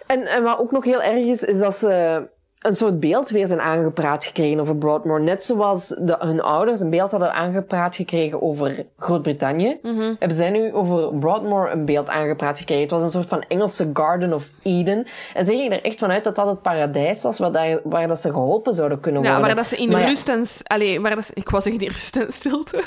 En, 0.07 0.25
en 0.25 0.43
wat 0.43 0.59
ook 0.59 0.71
nog 0.71 0.83
heel 0.83 1.01
erg 1.01 1.25
is, 1.25 1.43
is 1.43 1.59
dat 1.59 1.75
ze 1.75 2.21
een 2.67 2.75
soort 2.75 2.99
beeld 2.99 3.29
weer 3.29 3.47
zijn 3.47 3.61
aangepraat 3.61 4.25
gekregen 4.25 4.59
over 4.59 4.75
Broadmoor. 4.75 5.21
Net 5.21 5.43
zoals 5.43 5.87
de, 5.87 6.15
hun 6.19 6.41
ouders 6.41 6.79
een 6.79 6.89
beeld 6.89 7.11
hadden 7.11 7.33
aangepraat 7.33 7.95
gekregen 7.95 8.41
over 8.41 8.85
Groot-Brittannië, 8.97 9.79
mm 9.81 9.97
-hmm. 9.97 10.15
hebben 10.19 10.37
zij 10.37 10.49
nu 10.49 10.73
over 10.73 11.15
Broadmoor 11.15 11.71
een 11.71 11.85
beeld 11.85 12.09
aangepraat 12.09 12.59
gekregen. 12.59 12.83
Het 12.83 12.91
was 12.91 13.03
een 13.03 13.09
soort 13.09 13.29
van 13.29 13.43
Engelse 13.47 13.89
Garden 13.93 14.33
of 14.33 14.47
Eden. 14.63 15.07
En 15.33 15.45
ze 15.45 15.51
gingen 15.51 15.71
er 15.71 15.83
echt 15.83 15.99
vanuit 15.99 16.23
dat 16.23 16.35
dat 16.35 16.47
het 16.47 16.61
paradijs 16.61 17.21
was 17.21 17.39
waar, 17.39 17.51
daar, 17.51 17.79
waar 17.83 18.07
dat 18.07 18.21
ze 18.21 18.31
geholpen 18.31 18.73
zouden 18.73 18.99
kunnen 18.99 19.21
worden. 19.21 19.39
Ja, 19.39 19.45
waar 19.45 19.55
dat 19.55 19.67
ze 19.67 19.77
in 19.77 19.93
rust 19.93 20.29
en... 20.29 20.45
Allee, 20.63 21.01
waar 21.01 21.15
dat 21.15 21.25
ze, 21.25 21.31
ik 21.33 21.49
was 21.49 21.63
zeggen 21.63 21.81
in 21.81 21.91
rust 21.91 22.15
en 22.15 22.31
stilte. 22.31 22.83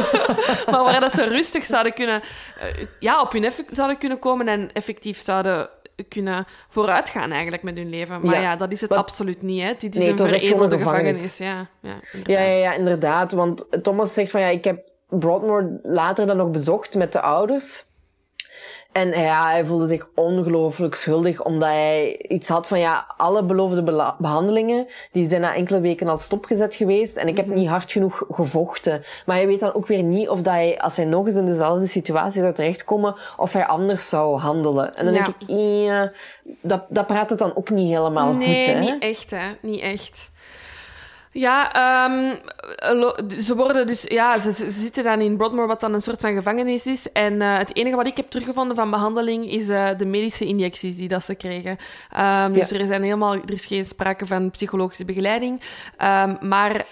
maar 0.70 0.84
waar 0.84 1.00
dat 1.00 1.12
ze 1.12 1.24
rustig 1.24 1.64
zouden 1.64 1.94
kunnen... 1.94 2.20
Uh, 2.58 2.86
ja, 2.98 3.20
op 3.20 3.32
hun 3.32 3.44
effect 3.44 3.76
zouden 3.76 3.98
kunnen 3.98 4.18
komen 4.18 4.48
en 4.48 4.72
effectief 4.72 5.20
zouden 5.20 5.68
kunnen 6.08 6.46
vooruitgaan 6.68 7.30
eigenlijk 7.32 7.62
met 7.62 7.76
hun 7.76 7.88
leven. 7.88 8.20
Maar 8.20 8.40
ja, 8.40 8.56
dat 8.56 8.72
is 8.72 8.80
het 8.80 8.92
absoluut 8.92 9.42
niet. 9.42 9.62
Hè. 9.62 9.74
Dit 9.78 9.96
is 9.96 10.06
een 10.06 10.18
veredelde 10.18 10.78
gevangenis. 10.78 11.38
Ja, 11.38 11.68
ja, 11.80 12.00
ja, 12.24 12.40
ja, 12.40 12.56
ja, 12.56 12.74
inderdaad. 12.74 13.32
Want 13.32 13.82
Thomas 13.82 14.14
zegt 14.14 14.30
van 14.30 14.40
ja, 14.40 14.46
ik 14.46 14.64
heb 14.64 14.88
Broadmoor 15.08 15.80
later 15.82 16.26
dan 16.26 16.36
nog 16.36 16.50
bezocht 16.50 16.94
met 16.94 17.12
de 17.12 17.20
ouders. 17.20 17.84
En 18.92 19.08
ja, 19.08 19.50
hij 19.50 19.64
voelde 19.64 19.86
zich 19.86 20.08
ongelooflijk 20.14 20.94
schuldig, 20.94 21.42
omdat 21.44 21.68
hij 21.68 22.18
iets 22.28 22.48
had 22.48 22.68
van, 22.68 22.78
ja, 22.78 23.06
alle 23.16 23.42
beloofde 23.42 24.14
behandelingen, 24.18 24.86
die 25.12 25.28
zijn 25.28 25.40
na 25.40 25.54
enkele 25.54 25.80
weken 25.80 26.08
al 26.08 26.16
stopgezet 26.16 26.74
geweest 26.74 27.16
en 27.16 27.28
ik 27.28 27.36
heb 27.36 27.46
mhm. 27.46 27.54
niet 27.54 27.68
hard 27.68 27.92
genoeg 27.92 28.22
gevochten. 28.30 29.02
Maar 29.26 29.36
hij 29.36 29.46
weet 29.46 29.60
dan 29.60 29.74
ook 29.74 29.86
weer 29.86 30.02
niet 30.02 30.28
of 30.28 30.42
dat 30.42 30.52
hij, 30.52 30.78
als 30.80 30.96
hij 30.96 31.04
nog 31.04 31.26
eens 31.26 31.34
in 31.34 31.46
dezelfde 31.46 31.86
situatie 31.86 32.40
zou 32.40 32.54
terechtkomen, 32.54 33.14
of 33.36 33.52
hij 33.52 33.66
anders 33.66 34.08
zou 34.08 34.38
handelen. 34.38 34.96
En 34.96 35.04
dan 35.04 35.14
denk 35.14 35.26
ik, 35.26 35.34
ja, 35.84 36.12
dat, 36.60 36.84
dat 36.88 37.06
praat 37.06 37.30
het 37.30 37.38
dan 37.38 37.56
ook 37.56 37.70
niet 37.70 37.88
helemaal 37.96 38.32
goed, 38.32 38.44
hè? 38.44 38.50
Nee, 38.50 38.78
niet 38.78 39.02
echt, 39.02 39.30
hè. 39.30 39.46
Niet 39.62 39.80
echt. 39.80 40.29
Ja, 41.32 42.06
um, 42.10 42.38
ze 43.38 43.56
worden 43.56 43.86
dus, 43.86 44.02
ja, 44.02 44.38
ze, 44.38 44.52
ze, 44.52 44.70
zitten 44.70 45.04
dan 45.04 45.20
in 45.20 45.36
Broadmoor, 45.36 45.66
wat 45.66 45.80
dan 45.80 45.94
een 45.94 46.00
soort 46.00 46.20
van 46.20 46.34
gevangenis 46.34 46.86
is. 46.86 47.12
En 47.12 47.34
uh, 47.34 47.58
het 47.58 47.76
enige 47.76 47.96
wat 47.96 48.06
ik 48.06 48.16
heb 48.16 48.30
teruggevonden 48.30 48.76
van 48.76 48.90
behandeling 48.90 49.50
is 49.50 49.68
uh, 49.68 49.88
de 49.96 50.06
medische 50.06 50.46
injecties 50.46 50.96
die 50.96 51.08
dat 51.08 51.24
ze 51.24 51.34
kregen. 51.34 51.76
Um, 52.18 52.52
dus 52.52 52.70
er, 52.70 52.86
zijn 52.86 53.02
helemaal, 53.02 53.34
er 53.34 53.52
is 53.52 53.66
geen 53.66 53.84
sprake 53.84 54.26
van 54.26 54.50
psychologische 54.50 55.04
begeleiding. 55.04 55.60
Um, 55.98 56.48
maar 56.48 56.86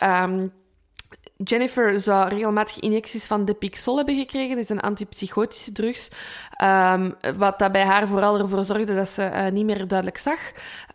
Jennifer 1.45 1.99
zou 1.99 2.29
regelmatig 2.29 2.79
injecties 2.79 3.27
van 3.27 3.45
Depixol 3.45 3.97
hebben 3.97 4.17
gekregen. 4.17 4.55
Dat 4.55 4.65
is 4.65 4.69
een 4.69 4.81
antipsychotische 4.81 5.73
drugs. 5.73 6.11
Um, 6.63 7.15
wat 7.37 7.59
dat 7.59 7.73
bij 7.73 7.85
haar 7.85 8.09
vooral 8.09 8.39
ervoor 8.39 8.65
zorgde 8.65 8.95
dat 8.95 9.09
ze 9.09 9.31
uh, 9.33 9.47
niet 9.47 9.65
meer 9.65 9.89
duidelijk 9.89 10.19
zag. 10.19 10.39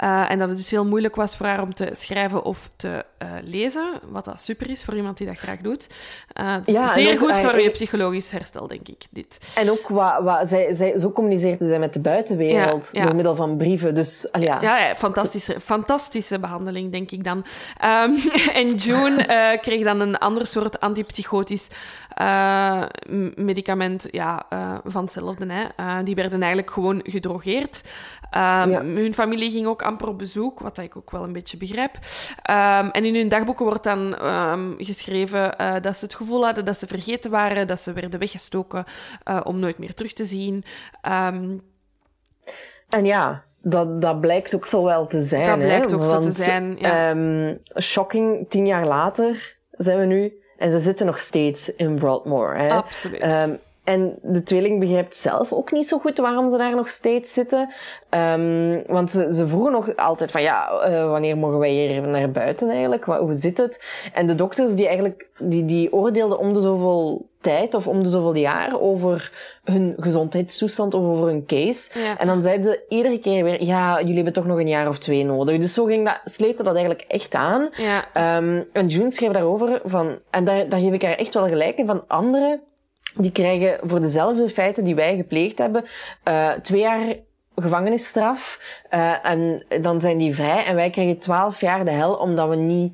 Uh, 0.03 0.32
en 0.32 0.40
dat 0.40 0.48
het 0.48 0.57
dus 0.57 0.70
heel 0.70 0.86
moeilijk 0.86 1.15
was 1.15 1.36
voor 1.36 1.45
haar 1.45 1.61
om 1.61 1.74
te 1.74 1.90
schrijven 1.94 2.44
of 2.44 2.70
te 2.76 3.06
uh, 3.24 3.30
lezen. 3.44 4.00
Wat 4.10 4.26
dat 4.26 4.41
super 4.41 4.70
is 4.70 4.84
voor 4.84 4.95
iemand 4.95 5.18
die 5.18 5.28
dat 5.28 5.38
graag 5.38 5.58
doet. 5.58 5.88
het 6.34 6.68
is 6.68 6.74
ja, 6.74 6.94
zeer 6.94 7.18
goed 7.18 7.38
voor 7.38 7.60
je 7.60 7.70
psychologisch 7.70 8.32
herstel, 8.32 8.68
denk 8.68 8.88
ik, 8.88 9.04
dit. 9.12 9.38
En 9.56 9.72
ook, 9.72 9.88
wat, 9.88 10.24
wat, 10.24 10.50
zij, 10.50 10.74
zij, 10.74 11.00
zo 11.00 11.12
communiceerde 11.12 11.68
zij 11.68 11.80
met 11.80 11.94
de 11.94 12.00
buitenwereld 12.00 12.90
ja, 12.91 13.04
door 13.04 13.16
middel 13.16 13.36
van 13.36 13.58
brieven. 13.58 13.95
Dus, 13.95 14.32
al 14.32 14.41
ja. 14.41 14.62
Ja, 14.62 14.78
ja, 14.78 14.95
fantastische, 14.95 15.60
fantastische 15.60 16.40
behandeling, 16.40 16.91
denk 16.91 17.12
ik 17.12 17.24
dan. 17.24 17.45
Um, 17.84 18.18
en 18.54 18.76
June 18.76 19.58
kreeg 19.62 19.84
dan 19.84 20.00
een 20.00 20.18
ander 20.18 20.45
soort 20.45 20.80
antipsychotisch 20.80 21.68
medicament 23.36 24.08
ja, 24.12 24.45
van 24.84 25.04
hetzelfde. 25.04 25.45
Hè. 25.48 26.04
Die 26.04 26.16
werden 26.16 26.40
eigenlijk 26.40 26.72
gewoon 26.72 27.00
gedrogeerd. 27.04 27.82
Um, 28.38 28.95
Hun 28.95 29.14
familie 29.14 29.52
ging 29.52 29.68
ook 29.68 29.82
amper 29.82 30.08
op 30.08 30.18
bezoek, 30.18 30.60
wat 30.60 30.78
ik 30.78 30.98
ook 30.98 31.12
wel 31.12 31.24
een 31.24 31.34
beetje 31.34 31.58
begrijp. 31.58 31.95
Um, 32.50 32.91
en 32.91 33.04
in 33.14 33.19
hun 33.19 33.30
dagboeken 33.30 33.65
wordt 33.65 33.84
dan 33.84 34.26
um, 34.26 34.76
geschreven 34.77 35.56
dat 35.81 35.98
ze 35.98 36.06
het 36.06 36.15
gevoel 36.15 36.45
hadden 36.45 36.65
dat 36.65 36.80
ze 36.80 36.88
vergeten 36.88 37.31
waren, 37.31 37.68
dat 37.68 37.80
ze 37.80 37.94
werden 37.94 38.19
weggestoken 38.19 38.84
om 39.44 39.60
nooit 39.60 39.77
meer 39.77 39.94
terug 39.94 40.14
te 40.14 40.26
zien. 40.26 40.64
En 42.90 43.06
ja, 43.06 43.44
dat, 43.61 44.02
dat 44.02 44.22
blijkt 44.22 44.56
ook 44.56 44.65
zo 44.65 44.84
wel 44.84 45.07
te 45.07 45.22
zijn. 45.22 45.45
Dat 45.45 45.57
blijkt 45.57 45.94
ook 45.94 46.03
zo 46.03 46.19
te 46.19 46.31
zijn, 46.31 46.76
ja. 46.80 47.15
shocking, 47.81 48.49
tien 48.49 48.65
jaar 48.65 48.88
later 48.88 49.57
zijn 49.72 49.99
we 49.99 50.06
nu 50.06 50.41
en 50.57 50.72
ze 50.72 50.80
zitten 50.80 51.06
nog 51.06 51.19
steeds 51.19 51.76
in 51.76 51.95
Broadmoor. 51.95 52.56
Hè. 52.56 52.69
Absoluut. 52.69 53.22
En 53.84 54.18
de 54.22 54.43
tweeling 54.43 54.80
begrijpt 54.80 55.15
zelf 55.15 55.53
ook 55.53 55.72
niet 55.72 55.88
zo 55.88 55.99
goed 55.99 56.18
waarom 56.18 56.51
ze 56.51 56.57
daar 56.57 56.76
nog 56.76 56.89
steeds 56.89 57.34
zitten. 57.34 57.73
Um, 58.10 58.84
want 58.88 59.11
ze, 59.11 59.34
ze 59.34 59.47
vroegen 59.47 59.72
nog 59.72 59.95
altijd 59.95 60.31
van, 60.31 60.41
ja, 60.41 60.89
uh, 60.89 61.10
wanneer 61.10 61.38
mogen 61.38 61.60
wij 61.60 61.69
hier 61.69 62.01
naar 62.01 62.31
buiten 62.31 62.69
eigenlijk? 62.69 63.03
Hoe 63.03 63.34
zit 63.34 63.57
het? 63.57 63.84
En 64.14 64.27
de 64.27 64.35
dokters 64.35 64.76
die 64.76 64.85
eigenlijk, 64.88 65.27
die, 65.39 65.65
die 65.65 65.93
oordeelden 65.93 66.39
om 66.39 66.53
de 66.53 66.61
zoveel 66.61 67.26
tijd 67.41 67.73
of 67.73 67.88
om 67.88 68.03
de 68.03 68.10
zoveel 68.10 68.35
jaar 68.35 68.80
over 68.80 69.31
hun 69.64 69.95
gezondheidstoestand 69.99 70.93
of 70.93 71.03
over 71.03 71.26
hun 71.26 71.45
case. 71.45 71.99
Ja. 71.99 72.18
En 72.18 72.27
dan 72.27 72.41
zeiden 72.41 72.72
ze 72.72 72.84
iedere 72.89 73.19
keer 73.19 73.43
weer, 73.43 73.64
ja, 73.64 73.99
jullie 73.99 74.15
hebben 74.15 74.34
toch 74.34 74.45
nog 74.45 74.60
een 74.60 74.68
jaar 74.68 74.88
of 74.88 74.97
twee 74.97 75.26
nodig. 75.26 75.60
Dus 75.60 75.73
zo 75.73 75.85
ging 75.85 76.05
dat, 76.05 76.22
sleepte 76.26 76.64
dat 76.64 76.76
eigenlijk 76.76 77.05
echt 77.07 77.35
aan. 77.35 77.69
Ja. 77.72 78.38
Um, 78.38 78.65
en 78.73 78.88
June 78.88 79.11
schreef 79.11 79.31
daarover 79.31 79.81
van, 79.84 80.19
en 80.30 80.43
daar, 80.43 80.69
daar 80.69 80.80
geef 80.80 80.93
ik 80.93 81.03
haar 81.03 81.15
echt 81.15 81.34
wel 81.34 81.47
gelijk 81.47 81.77
in, 81.77 81.85
van 81.85 82.03
anderen 82.07 82.61
die 83.14 83.31
krijgen 83.31 83.90
voor 83.90 83.99
dezelfde 83.99 84.49
feiten 84.49 84.84
die 84.84 84.95
wij 84.95 85.15
gepleegd 85.15 85.57
hebben, 85.57 85.85
uh, 86.27 86.52
twee 86.52 86.81
jaar 86.81 87.15
gevangenisstraf. 87.56 88.60
Uh, 88.91 89.26
en 89.26 89.65
dan 89.81 90.02
zijn 90.02 90.18
die 90.18 90.35
vrij. 90.35 90.65
En 90.65 90.76
wij 90.76 90.90
krijgen 90.90 91.18
twaalf 91.18 91.61
jaar 91.61 91.85
de 91.85 91.91
hel 91.91 92.15
omdat 92.15 92.49
we 92.49 92.56
niet 92.56 92.94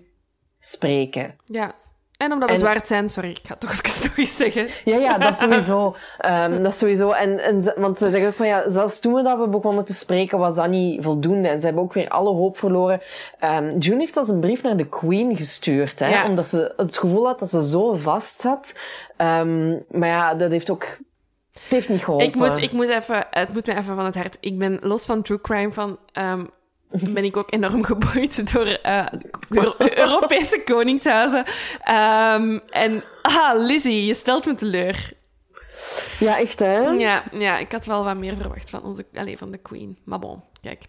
spreken. 0.60 1.36
Ja. 1.46 1.74
En 2.20 2.32
omdat 2.32 2.48
we 2.50 2.54
En- 2.56 2.60
zwart 2.62 2.88
zijn, 2.88 3.10
sorry, 3.10 3.30
ik 3.30 3.40
ga 3.44 3.50
het 3.50 3.60
toch 3.60 3.72
even 3.86 4.08
nog 4.08 4.18
eens 4.18 4.38
zeggen. 4.38 4.68
Ja, 4.86 4.96
ja, 4.96 5.18
dat 5.18 5.36
sowieso. 5.40 5.96
Ehm, 6.18 6.64
dat 6.64 6.76
sowieso. 6.78 7.12
En, 7.12 7.40
en, 7.40 7.74
want 7.76 7.98
ze 7.98 8.10
zeggen 8.10 8.28
ook 8.30 8.36
van 8.36 8.48
ja, 8.48 8.70
zelfs 8.70 9.00
toen 9.00 9.14
we 9.14 9.24
dat 9.24 9.38
we 9.40 9.48
begonnen 9.48 9.86
te 9.86 9.94
spreken, 9.94 10.38
was 10.38 10.56
dat 10.56 10.70
niet 10.70 11.04
voldoende. 11.04 11.48
En 11.48 11.60
ze 11.60 11.66
hebben 11.66 11.84
ook 11.84 11.94
weer 11.94 12.10
alle 12.10 12.30
hoop 12.34 12.58
verloren. 12.58 13.02
Ehm 13.40 13.78
June 13.78 14.00
heeft 14.00 14.18
als 14.18 14.30
een 14.30 14.40
brief 14.40 14.62
naar 14.64 14.78
de 14.78 14.88
Queen 14.90 15.36
gestuurd, 15.36 16.00
hè, 16.00 16.08
Ja. 16.10 16.28
omdat 16.28 16.46
ze 16.46 16.74
het 16.78 16.98
gevoel 16.98 17.26
had 17.26 17.40
dat 17.40 17.50
ze 17.50 17.68
zo 17.68 17.94
vast 17.96 18.40
zat. 18.42 18.80
Ehm, 19.18 19.70
maar 19.90 20.10
ja, 20.10 20.36
dat 20.36 20.52
heeft 20.52 20.70
ook. 20.70 20.84
Het 21.54 21.72
heeft 21.78 21.90
niet 21.90 22.04
geholpen. 22.04 22.28
Ik 22.28 22.36
moet, 22.36 22.58
ik 22.58 22.72
moet 22.72 22.90
even, 22.90 23.26
het 23.32 23.54
moet 23.54 23.66
me 23.66 23.76
even 23.76 23.96
van 23.96 24.06
het 24.06 24.16
hart. 24.16 24.38
Ik 24.40 24.58
ben 24.58 24.78
los 24.82 25.06
van 25.06 25.22
true 25.22 25.42
crime 25.42 25.72
van. 25.72 25.98
ehm, 26.12 26.46
ben 27.14 27.24
ik 27.24 27.38
ook 27.38 27.52
enorm 27.52 27.84
geboeid 27.84 28.54
door 28.54 28.66
eh, 28.66 29.06
Euro- 29.50 29.76
Europese 29.78 30.62
koningshuizen. 30.66 31.46
Ehm, 31.84 32.60
en, 32.70 33.04
ah, 33.22 33.52
Lizzie, 33.66 34.06
je 34.06 34.14
stelt 34.14 34.46
me 34.46 34.56
teleur. 34.56 35.12
Ja, 36.20 36.40
echt 36.40 36.60
hè? 36.60 36.80
Ja, 36.90 37.24
ja, 37.34 37.58
ik 37.58 37.72
had 37.72 37.86
wel 37.86 38.04
wat 38.04 38.18
meer 38.18 38.36
verwacht 38.38 38.70
van, 38.70 38.84
onze, 38.84 39.06
allez, 39.14 39.38
van 39.38 39.52
de 39.52 39.58
queen. 39.58 39.98
Maar 40.04 40.20
bon, 40.20 40.44
kijk. 40.62 40.84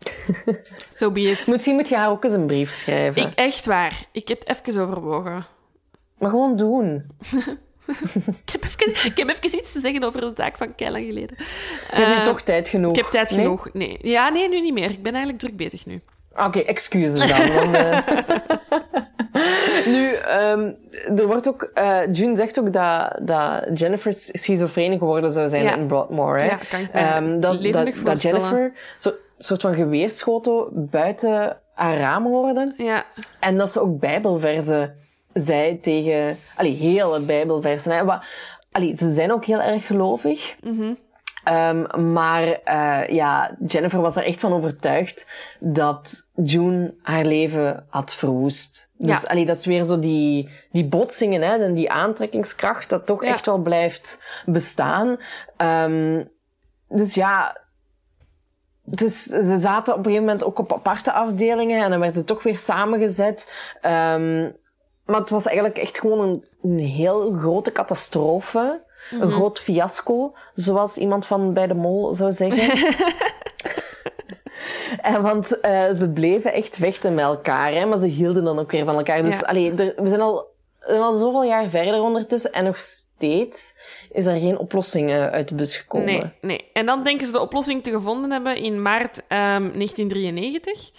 So 0.98 1.10
be 1.10 1.20
it. 1.20 1.46
Misschien 1.46 1.74
moet 1.74 1.88
je 1.88 1.96
haar 1.96 2.10
ook 2.10 2.24
eens 2.24 2.34
een 2.34 2.46
brief 2.46 2.70
schrijven. 2.70 3.22
Ik, 3.22 3.34
echt 3.34 3.66
waar. 3.66 4.02
Ik 4.12 4.28
heb 4.28 4.38
het 4.46 4.66
even 4.66 4.82
overwogen. 4.82 5.46
Maar 6.18 6.30
gewoon 6.30 6.56
doen. 6.56 7.06
Ik 8.44 8.52
heb, 8.52 8.64
even, 8.64 9.10
ik 9.10 9.16
heb 9.16 9.28
even 9.28 9.58
iets 9.58 9.72
te 9.72 9.80
zeggen 9.80 10.04
over 10.04 10.20
de 10.20 10.32
taak 10.32 10.56
van 10.56 10.74
Keilang 10.74 11.04
geleden. 11.06 11.36
Je 11.38 11.44
hebt 11.96 12.08
nu 12.08 12.14
Eh, 12.14 12.22
toch 12.22 12.40
tijd 12.42 12.68
genoeg. 12.68 12.90
Ik 12.90 12.96
heb 12.96 13.06
tijd 13.06 13.30
Nee? 13.30 13.40
genoeg. 13.40 13.68
Nee. 13.72 13.98
Ja, 14.02 14.28
nee, 14.28 14.48
nu 14.48 14.60
niet 14.60 14.72
meer. 14.72 14.90
Ik 14.90 15.02
ben 15.02 15.12
eigenlijk 15.12 15.42
druk 15.42 15.56
bezig 15.56 15.86
nu. 15.86 16.00
Ah, 16.32 16.46
Oké, 16.46 16.58
excuses 16.58 17.14
dan. 17.28 17.54
want, 17.54 17.74
eh, 17.74 17.98
nu, 19.94 20.12
ehm, 20.12 20.70
er 21.16 21.26
wordt 21.26 21.48
ook... 21.48 21.62
eh 21.74 22.00
June 22.12 22.36
zegt 22.36 22.58
ook 22.60 22.72
dat, 22.72 23.20
dat 23.22 23.78
Jennifer 23.78 24.12
schizofreen 24.12 24.98
geworden 24.98 25.30
zou 25.30 25.48
zijn 25.48 25.62
Ja. 25.62 25.74
in 25.76 25.86
Broadmoor. 25.86 26.38
Hè? 26.38 26.44
Ja, 26.44 26.58
kan 26.70 26.80
ik 26.80 26.88
Ehm, 26.92 27.40
dat, 27.40 27.62
dat. 28.04 28.22
Jennifer 28.22 28.72
zo'n 28.98 29.12
soort 29.38 29.60
van 29.60 29.74
geweerschoten 29.74 30.66
buiten 30.90 31.56
haar 31.74 31.96
raam 31.98 32.26
hoorde. 32.26 32.72
Ja, 32.76 33.04
En 33.40 33.58
dat 33.58 33.72
ze 33.72 33.80
ook 33.80 33.98
bijbelverzen 34.00 34.94
zei 35.32 35.80
tegen... 35.80 36.38
Allee, 36.56 36.74
hele 36.76 37.20
bijbelversen. 37.20 37.92
Hè? 37.92 38.04
Wat, 38.04 38.24
allee, 38.72 38.96
ze 38.96 39.14
zijn 39.14 39.32
ook 39.32 39.44
heel 39.44 39.60
erg 39.60 39.86
gelovig. 39.86 40.56
Mhm. 40.62 40.94
Ehm, 41.44 42.12
maar 42.12 42.42
eh, 42.64 43.08
ja, 43.08 43.56
Jennifer 43.66 44.00
was 44.00 44.16
er 44.16 44.24
echt 44.24 44.40
van 44.40 44.52
overtuigd 44.52 45.26
dat 45.60 46.30
June 46.44 46.94
haar 47.02 47.24
leven 47.24 47.86
had 47.88 48.14
verwoest. 48.14 48.90
Dus 48.96 49.22
Ja. 49.22 49.28
allee, 49.28 49.46
dat 49.46 49.56
is 49.56 49.66
weer 49.66 49.84
zo 49.84 49.98
die, 49.98 50.48
die 50.70 50.84
botsingen 50.84 51.42
hè, 51.42 51.56
en 51.56 51.74
die 51.74 51.90
aantrekkingskracht 51.90 52.90
dat 52.90 53.06
toch 53.06 53.24
Ja. 53.24 53.28
echt 53.30 53.46
wel 53.46 53.58
blijft 53.58 54.22
bestaan. 54.46 55.16
Ehm, 55.56 56.24
dus 56.88 57.14
ja, 57.14 57.60
dus 58.84 59.22
ze 59.22 59.58
zaten 59.58 59.92
op 59.92 59.98
een 59.98 60.04
gegeven 60.04 60.24
moment 60.26 60.44
ook 60.44 60.58
op 60.58 60.72
aparte 60.72 61.12
afdelingen 61.12 61.82
en 61.82 61.90
dan 61.90 62.00
werden 62.00 62.18
ze 62.18 62.24
toch 62.24 62.42
weer 62.42 62.58
samengezet. 62.58 63.52
Ehm, 63.80 64.50
maar 65.10 65.20
het 65.20 65.30
was 65.30 65.46
eigenlijk 65.46 65.78
echt 65.78 65.98
gewoon 65.98 66.20
een, 66.20 66.44
een 66.62 66.78
heel 66.78 67.36
grote 67.40 67.72
catastrofe. 67.72 68.80
Een 69.10 69.30
groot 69.30 69.60
fiasco, 69.60 70.34
zoals 70.54 70.96
iemand 70.96 71.26
van 71.26 71.52
bij 71.52 71.66
de 71.66 71.74
mol 71.74 72.14
zou 72.14 72.32
zeggen. 72.32 72.88
en 75.12 75.22
want 75.22 75.60
eh, 75.60 75.92
ze 75.92 76.10
bleven 76.14 76.52
echt 76.52 76.76
vechten 76.76 77.14
met 77.14 77.24
elkaar, 77.24 77.72
hè, 77.72 77.86
maar 77.86 77.98
ze 77.98 78.06
hielden 78.06 78.44
dan 78.44 78.58
ook 78.58 78.70
weer 78.70 78.84
van 78.84 78.96
elkaar. 78.96 79.22
Dus 79.22 79.40
Ja. 79.40 79.46
allee, 79.46 79.74
er, 79.74 79.92
we 79.96 80.08
zijn 80.08 80.20
al, 80.20 80.46
we 80.78 80.86
zijn 80.86 81.00
al 81.00 81.14
zoveel 81.16 81.44
jaar 81.44 81.68
verder 81.68 82.02
ondertussen 82.02 82.52
en 82.52 82.64
nog 82.64 82.78
steeds 82.78 83.74
is 84.12 84.26
er 84.26 84.38
geen 84.40 84.58
oplossing 84.58 85.10
eh, 85.10 85.26
uit 85.26 85.48
de 85.48 85.54
bus 85.54 85.76
gekomen. 85.76 86.06
nee, 86.06 86.32
nee. 86.40 86.64
En 86.72 86.86
dan 86.86 87.02
denken 87.02 87.26
ze 87.26 87.32
de 87.32 87.40
oplossing 87.40 87.82
te 87.82 87.90
gevonden 87.90 88.30
hebben 88.30 88.56
in 88.56 88.82
maart 88.82 89.26
ehm, 89.26 89.70
1993. 89.74 90.90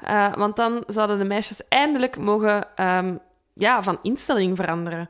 Eh, 0.00 0.34
want 0.34 0.56
dan 0.56 0.84
zouden 0.86 1.18
de 1.18 1.24
meisjes 1.24 1.68
eindelijk 1.68 2.18
mogen 2.18 2.66
ehm, 2.76 3.14
ja, 3.60 3.82
van 3.82 3.98
instelling 4.02 4.56
veranderen. 4.56 5.08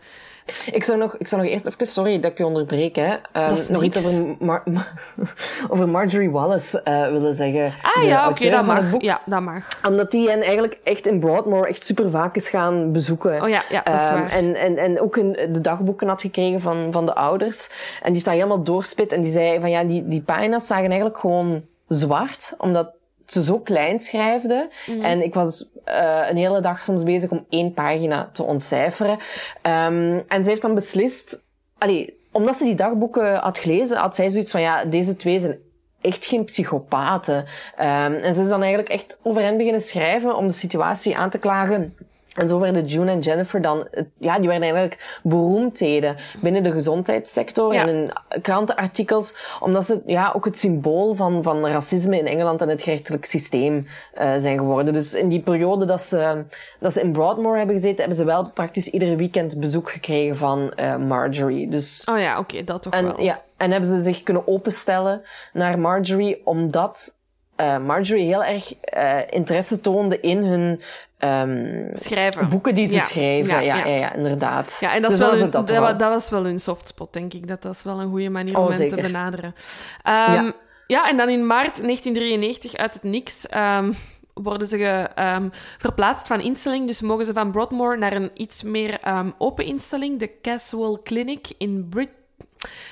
Ik 0.73 0.85
zou 0.85 0.99
nog, 0.99 1.17
ik 1.17 1.29
zou 1.29 1.43
nog 1.43 1.51
eerst 1.51 1.67
even, 1.67 1.87
sorry 1.87 2.21
dat 2.21 2.31
ik 2.31 2.39
je 2.39 2.47
onderbreek, 2.47 2.97
hè. 2.97 3.17
Ehm, 3.33 3.49
Dat 3.49 3.59
is 3.59 3.69
nog 3.69 3.83
iets 3.83 4.07
over, 4.07 4.37
Mar- 4.39 4.63
over 5.69 5.89
Marjorie 5.89 6.31
Wallace 6.31 6.83
eh, 6.83 7.09
willen 7.11 7.35
zeggen. 7.35 7.73
Ah 7.83 8.03
ja, 8.03 8.29
oké, 8.29 8.51
dat 8.51 8.67
mag. 8.67 8.91
boek. 8.91 9.03
Ja, 9.03 9.21
dat 9.27 9.41
mag. 9.41 9.67
Omdat 9.87 10.11
die 10.11 10.29
hen 10.29 10.41
eigenlijk 10.41 10.79
echt 10.85 11.07
in 11.07 11.21
Broadmoor 11.21 11.67
echt 11.67 11.85
super 11.85 12.11
vaak 12.11 12.37
is 12.37 12.49
gaan 12.49 12.93
bezoeken. 12.93 13.43
Oh 13.43 13.49
ja, 13.49 13.63
ja 13.69 13.81
dat 13.83 13.95
is 14.01 14.09
Ehm, 14.09 14.19
waar. 14.19 14.31
en, 14.31 14.55
en, 14.55 14.77
en 14.79 15.01
ook 15.01 15.17
in 15.17 15.33
de 15.33 15.61
dagboeken 15.61 16.09
had 16.09 16.21
gekregen 16.21 16.61
van, 16.61 16.89
van 16.91 17.07
de 17.07 17.15
ouders. 17.15 17.67
En 17.69 18.03
die 18.05 18.13
heeft 18.13 18.25
dat 18.25 18.35
helemaal 18.35 18.63
doorspit. 18.63 19.13
En 19.13 19.21
die 19.21 19.33
zei 19.33 19.61
van 19.61 19.71
ja, 19.71 19.85
die, 19.85 20.09
die 20.09 20.23
pagina's 20.23 20.67
zagen 20.67 20.87
eigenlijk 20.87 21.19
gewoon 21.19 21.63
zwart. 21.87 22.55
Omdat 22.59 22.91
ze 23.33 23.43
zo 23.43 23.59
klein 23.59 24.01
schrijfde. 24.01 24.71
Mhm. 24.87 25.05
En 25.05 25.23
ik 25.23 25.35
was 25.35 25.69
eh, 25.85 26.27
een 26.29 26.37
hele 26.37 26.61
dag 26.61 26.83
soms 26.83 27.03
bezig 27.03 27.31
om 27.31 27.47
één 27.49 27.73
pagina 27.73 28.31
te 28.33 28.43
ontcijferen. 28.43 29.19
Ehm, 29.63 30.19
en 30.29 30.45
ze 30.45 30.51
heeft 30.51 30.63
dan 30.63 30.75
beslist... 30.75 31.49
Allee, 31.79 32.19
omdat 32.33 32.57
ze 32.57 32.65
die 32.65 32.75
dagboeken 32.75 33.37
had 33.37 33.59
gelezen, 33.59 33.97
had 33.97 34.15
zij 34.15 34.29
zoiets 34.29 34.51
van 34.51 34.61
ja, 34.61 34.85
deze 34.85 35.17
twee 35.17 35.39
zijn 35.39 35.59
echt 36.01 36.25
geen 36.25 36.45
psychopaten. 36.45 37.45
Ehm, 37.77 38.13
en 38.13 38.35
ze 38.35 38.43
is 38.43 38.49
dan 38.49 38.61
eigenlijk 38.61 38.93
echt 38.93 39.19
over 39.23 39.43
hen 39.43 39.57
beginnen 39.57 39.81
schrijven 39.81 40.37
om 40.37 40.47
de 40.47 40.53
situatie 40.53 41.17
aan 41.17 41.31
te 41.31 41.39
klagen. 41.39 41.97
En 42.41 42.49
zo 42.49 42.59
werden 42.59 42.85
June 42.87 43.11
en 43.11 43.19
Jennifer 43.19 43.63
dan, 43.63 43.89
ja, 44.19 44.39
die 44.39 44.49
werden 44.49 44.63
eigenlijk 44.69 45.21
beroemdheden 45.23 46.17
binnen 46.41 46.63
de 46.63 46.73
gezondheidssector 46.73 47.75
Ja. 47.75 47.87
en 47.87 47.89
in 47.89 48.11
krantenartikels, 48.43 49.35
omdat 49.61 49.85
ze 49.85 50.03
ja, 50.07 50.33
ook 50.37 50.45
het 50.45 50.59
symbool 50.59 51.15
van, 51.15 51.43
van 51.43 51.67
racisme 51.67 52.19
in 52.19 52.27
Engeland 52.27 52.61
en 52.61 52.69
het 52.69 52.83
gerechtelijk 52.83 53.25
systeem 53.25 53.87
eh, 54.15 54.33
zijn 54.39 54.59
geworden. 54.59 54.95
Dus 54.95 55.15
in 55.15 55.29
die 55.29 55.41
periode 55.41 55.85
dat 55.85 56.01
ze, 56.03 56.45
dat 56.79 56.93
ze 56.93 57.01
in 57.01 57.13
Broadmoor 57.13 57.57
hebben 57.57 57.75
gezeten, 57.75 57.99
hebben 57.99 58.17
ze 58.17 58.25
wel 58.25 58.51
praktisch 58.51 58.89
ieder 58.89 59.17
weekend 59.17 59.61
bezoek 59.61 59.91
gekregen 59.91 60.37
van 60.37 60.73
eh, 60.73 60.97
Marjorie. 60.97 61.69
Dus 61.69 62.07
Oh 62.11 62.19
ja, 62.19 62.39
oké, 62.39 62.65
dat 62.65 62.83
toch 62.83 62.93
en, 62.93 63.05
wel. 63.05 63.21
ja, 63.21 63.43
en 63.57 63.71
hebben 63.71 63.89
ze 63.89 64.01
zich 64.03 64.23
kunnen 64.23 64.47
openstellen 64.49 65.23
naar 65.53 65.79
Marjorie, 65.79 66.41
omdat 66.45 67.19
eh, 67.61 67.79
Marjorie 67.79 68.27
heel 68.27 68.45
erg 68.45 68.75
eh, 68.81 69.19
interesse 69.31 69.81
toonde 69.81 70.21
in 70.21 70.43
hun 70.43 70.83
ehm, 71.19 71.97
Schrijven. 71.97 72.49
boeken 72.49 72.75
die 72.75 72.87
ze 72.87 72.93
Ja. 72.95 73.01
schreven. 73.01 73.51
Ja, 73.53 73.61
Ja, 73.61 73.77
ja. 73.77 73.87
ja, 73.87 73.97
ja, 73.97 74.13
inderdaad. 74.15 74.77
Ja, 74.81 74.95
en 74.95 75.03
dat, 75.03 75.11
Dus 75.11 75.19
wel 75.21 75.29
was 75.31 75.37
hun, 75.41 75.45
het 75.53 75.67
dat, 75.67 75.69
wel. 75.79 75.97
dat 75.97 76.09
was 76.13 76.31
wel 76.31 76.45
hun 76.45 76.61
softspot, 76.61 77.13
denk 77.13 77.33
ik. 77.35 77.49
Dat, 77.49 77.65
is 77.65 77.83
wel 77.83 78.01
een 78.01 78.09
goede 78.11 78.31
manier 78.31 78.57
Oh, 78.59 78.65
om 78.65 78.71
hen 78.71 78.89
te 78.89 78.97
benaderen. 78.97 79.55
Ehm, 80.03 80.51
Ja. 80.87 81.09
en 81.09 81.17
dan 81.17 81.29
in 81.29 81.47
maart 81.47 81.83
1993, 81.83 82.75
uit 82.77 82.95
het 82.95 83.03
niks, 83.03 83.47
ehm, 83.47 83.93
worden 84.35 84.69
ze 84.69 84.79
ge- 84.79 85.51
verplaatst 85.79 86.27
van 86.27 86.41
instelling. 86.41 86.87
Dus 86.87 87.01
mogen 87.01 87.25
ze 87.25 87.33
van 87.33 87.51
Broadmoor 87.51 87.99
naar 87.99 88.13
een 88.13 88.31
iets 88.35 88.63
meer 88.63 88.99
open 89.39 89.65
instelling, 89.65 90.19
de 90.19 90.31
Caswell 90.43 90.99
Clinic 91.05 91.53
in 91.59 91.87
Brid 91.91 92.09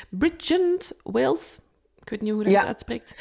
Bridgend, 0.09 0.93
Wales. 1.03 1.59
Ik 2.03 2.09
weet 2.11 2.21
niet 2.23 2.33
hoe 2.33 2.43
je 2.45 2.51
dat 2.53 2.61
Ja. 2.63 2.67
uitspreekt. 2.67 3.15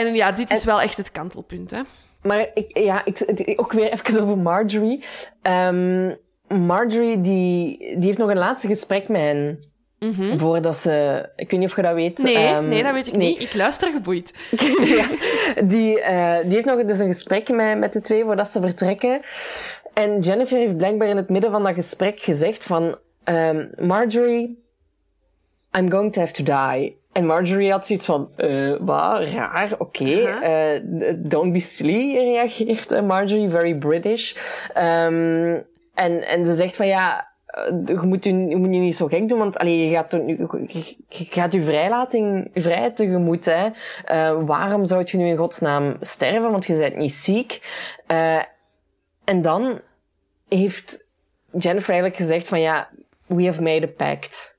En 0.00 0.14
ja, 0.14 0.32
dit 0.32 0.50
is 0.50 0.60
En- 0.60 0.66
wel 0.66 0.80
echt 0.80 0.96
het 0.96 1.10
kantelpunt, 1.10 1.70
hè. 1.70 1.80
Maar 2.22 2.50
ik, 2.54 2.78
ja, 2.78 3.04
ik, 3.04 3.52
ook 3.56 3.72
weer 3.72 3.92
even 3.92 4.22
over 4.22 4.38
Marjorie. 4.38 5.04
Ehm, 5.42 6.14
Marjorie, 6.48 7.20
die, 7.20 7.78
die 7.78 8.06
heeft 8.06 8.18
nog 8.18 8.30
een 8.30 8.38
laatste 8.38 8.66
gesprek 8.68 9.08
met 9.08 9.20
hen. 9.20 9.58
Voordat 10.36 10.76
ze... 10.76 11.28
Ik 11.36 11.50
weet 11.50 11.60
niet 11.60 11.68
of 11.68 11.76
je 11.76 11.82
dat 11.82 11.94
weet. 11.94 12.18
Mhm. 12.18 12.26
Nee, 12.26 12.36
Ehm, 12.46 12.68
nee, 12.68 12.82
dat 12.82 12.92
weet 12.92 13.06
ik 13.06 13.16
nee. 13.16 13.28
niet. 13.28 13.40
Ik 13.40 13.54
luister 13.54 13.90
geboeid. 13.90 14.34
ja, 14.96 15.06
die, 15.64 16.00
eh, 16.00 16.38
die 16.42 16.52
heeft 16.52 16.64
nog 16.64 16.84
dus 16.84 16.98
een 16.98 17.06
gesprek 17.06 17.48
met, 17.48 17.78
met 17.78 17.92
de 17.92 18.00
twee 18.00 18.24
voordat 18.24 18.48
ze 18.48 18.60
vertrekken. 18.60 19.20
En 19.94 20.18
Jennifer 20.20 20.56
heeft 20.58 20.76
blijkbaar 20.76 21.08
in 21.08 21.16
het 21.16 21.28
midden 21.28 21.50
van 21.50 21.62
dat 21.62 21.74
gesprek 21.74 22.20
gezegd 22.20 22.64
van... 22.64 22.98
ehm, 23.24 23.66
Marjorie, 23.78 24.62
I'm 25.78 25.90
going 25.90 26.12
to 26.12 26.20
have 26.20 26.32
to 26.32 26.42
die. 26.42 26.96
En 27.14 27.26
Marjorie 27.26 27.70
had 27.70 27.86
zoiets 27.86 28.06
van, 28.06 28.30
eh, 28.36 28.74
wat, 28.80 29.26
raar, 29.28 29.74
oké. 29.78 30.26
Aha. 30.28 30.42
eh, 30.42 30.80
don't 31.16 31.52
be 31.52 31.60
silly, 31.60 32.14
reageert 32.14 32.92
eh, 32.92 33.02
Marjorie, 33.02 33.48
very 33.48 33.74
British. 33.74 34.34
Ehm, 34.74 35.58
en, 35.94 36.26
en 36.26 36.46
ze 36.46 36.54
zegt 36.54 36.76
van, 36.76 36.86
ja, 36.86 37.32
je 37.86 37.98
moet 38.02 38.24
je, 38.24 38.30
je 38.46 38.56
moet 38.56 38.74
je 38.74 38.80
niet 38.80 38.96
zo 38.96 39.06
gek 39.06 39.28
doen, 39.28 39.38
want 39.38 39.58
allee, 39.58 39.88
je, 39.88 39.94
gaat, 39.94 40.12
je, 40.12 40.48
je- 41.08 41.26
gaat 41.30 41.52
je 41.52 41.62
vrijlating, 41.62 42.50
vrijheid 42.54 42.96
tegemoet. 42.96 43.44
Hè. 43.44 43.68
Waarom 44.44 44.84
zou 44.86 45.02
je 45.06 45.16
nu 45.16 45.26
in 45.26 45.36
godsnaam 45.36 45.96
sterven, 46.00 46.50
want 46.50 46.66
je 46.66 46.74
bent 46.76 46.96
niet 46.96 47.12
ziek? 47.12 47.60
Eh, 48.06 48.38
en 49.24 49.42
dan 49.42 49.80
heeft 50.48 51.04
Jennifer 51.58 51.90
eigenlijk 51.92 52.16
gezegd 52.20 52.48
van, 52.48 52.60
ja, 52.60 52.88
we 53.26 53.44
have 53.44 53.62
made 53.62 53.86
a 53.86 53.90
pact. 53.96 54.56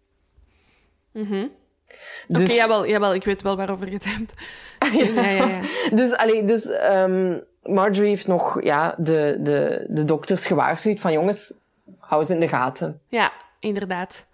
Oké, 2.27 2.39
Dus- 2.39 2.55
jawel, 2.55 2.87
jawel, 2.87 3.13
ik 3.13 3.23
weet 3.23 3.41
wel 3.41 3.55
waarover 3.57 3.87
je 3.87 3.93
het 3.93 4.05
hebt. 4.05 4.33
ja, 5.15 5.29
ja, 5.29 5.45
ja. 5.47 5.59
Dus, 5.93 6.13
allee, 6.13 6.45
dus, 6.45 6.69
ehm 6.69 7.37
Marjorie 7.65 8.09
heeft 8.09 8.27
nog 8.27 8.63
ja, 8.63 8.95
de, 8.97 9.37
de, 9.39 9.85
de 9.89 10.05
dokters 10.05 10.45
gewaarschuwd 10.45 10.99
van 10.99 11.11
jongens, 11.11 11.53
hou 11.99 12.23
ze 12.23 12.33
in 12.33 12.39
de 12.39 12.47
gaten. 12.47 12.99
Ja, 13.07 13.31
inderdaad. 13.59 14.25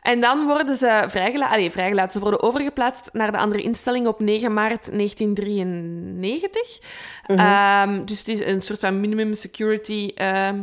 En 0.00 0.20
dan 0.20 0.46
worden 0.46 0.76
ze 0.76 1.04
vrijgelaten. 1.06 1.54
Allee, 1.54 1.70
vrijgelaten. 1.70 2.12
Ze 2.12 2.20
worden 2.20 2.42
overgeplaatst 2.42 3.08
naar 3.12 3.32
de 3.32 3.38
andere 3.38 3.62
instelling 3.62 4.06
op 4.06 4.20
9 4.20 4.52
maart 4.54 4.88
1993. 4.92 6.78
Ehm, 7.26 8.04
dus 8.04 8.18
het 8.18 8.28
is 8.28 8.40
een 8.40 8.62
soort 8.62 8.80
van 8.80 9.00
minimum 9.00 9.34
security 9.34 10.12
ehm, 10.14 10.62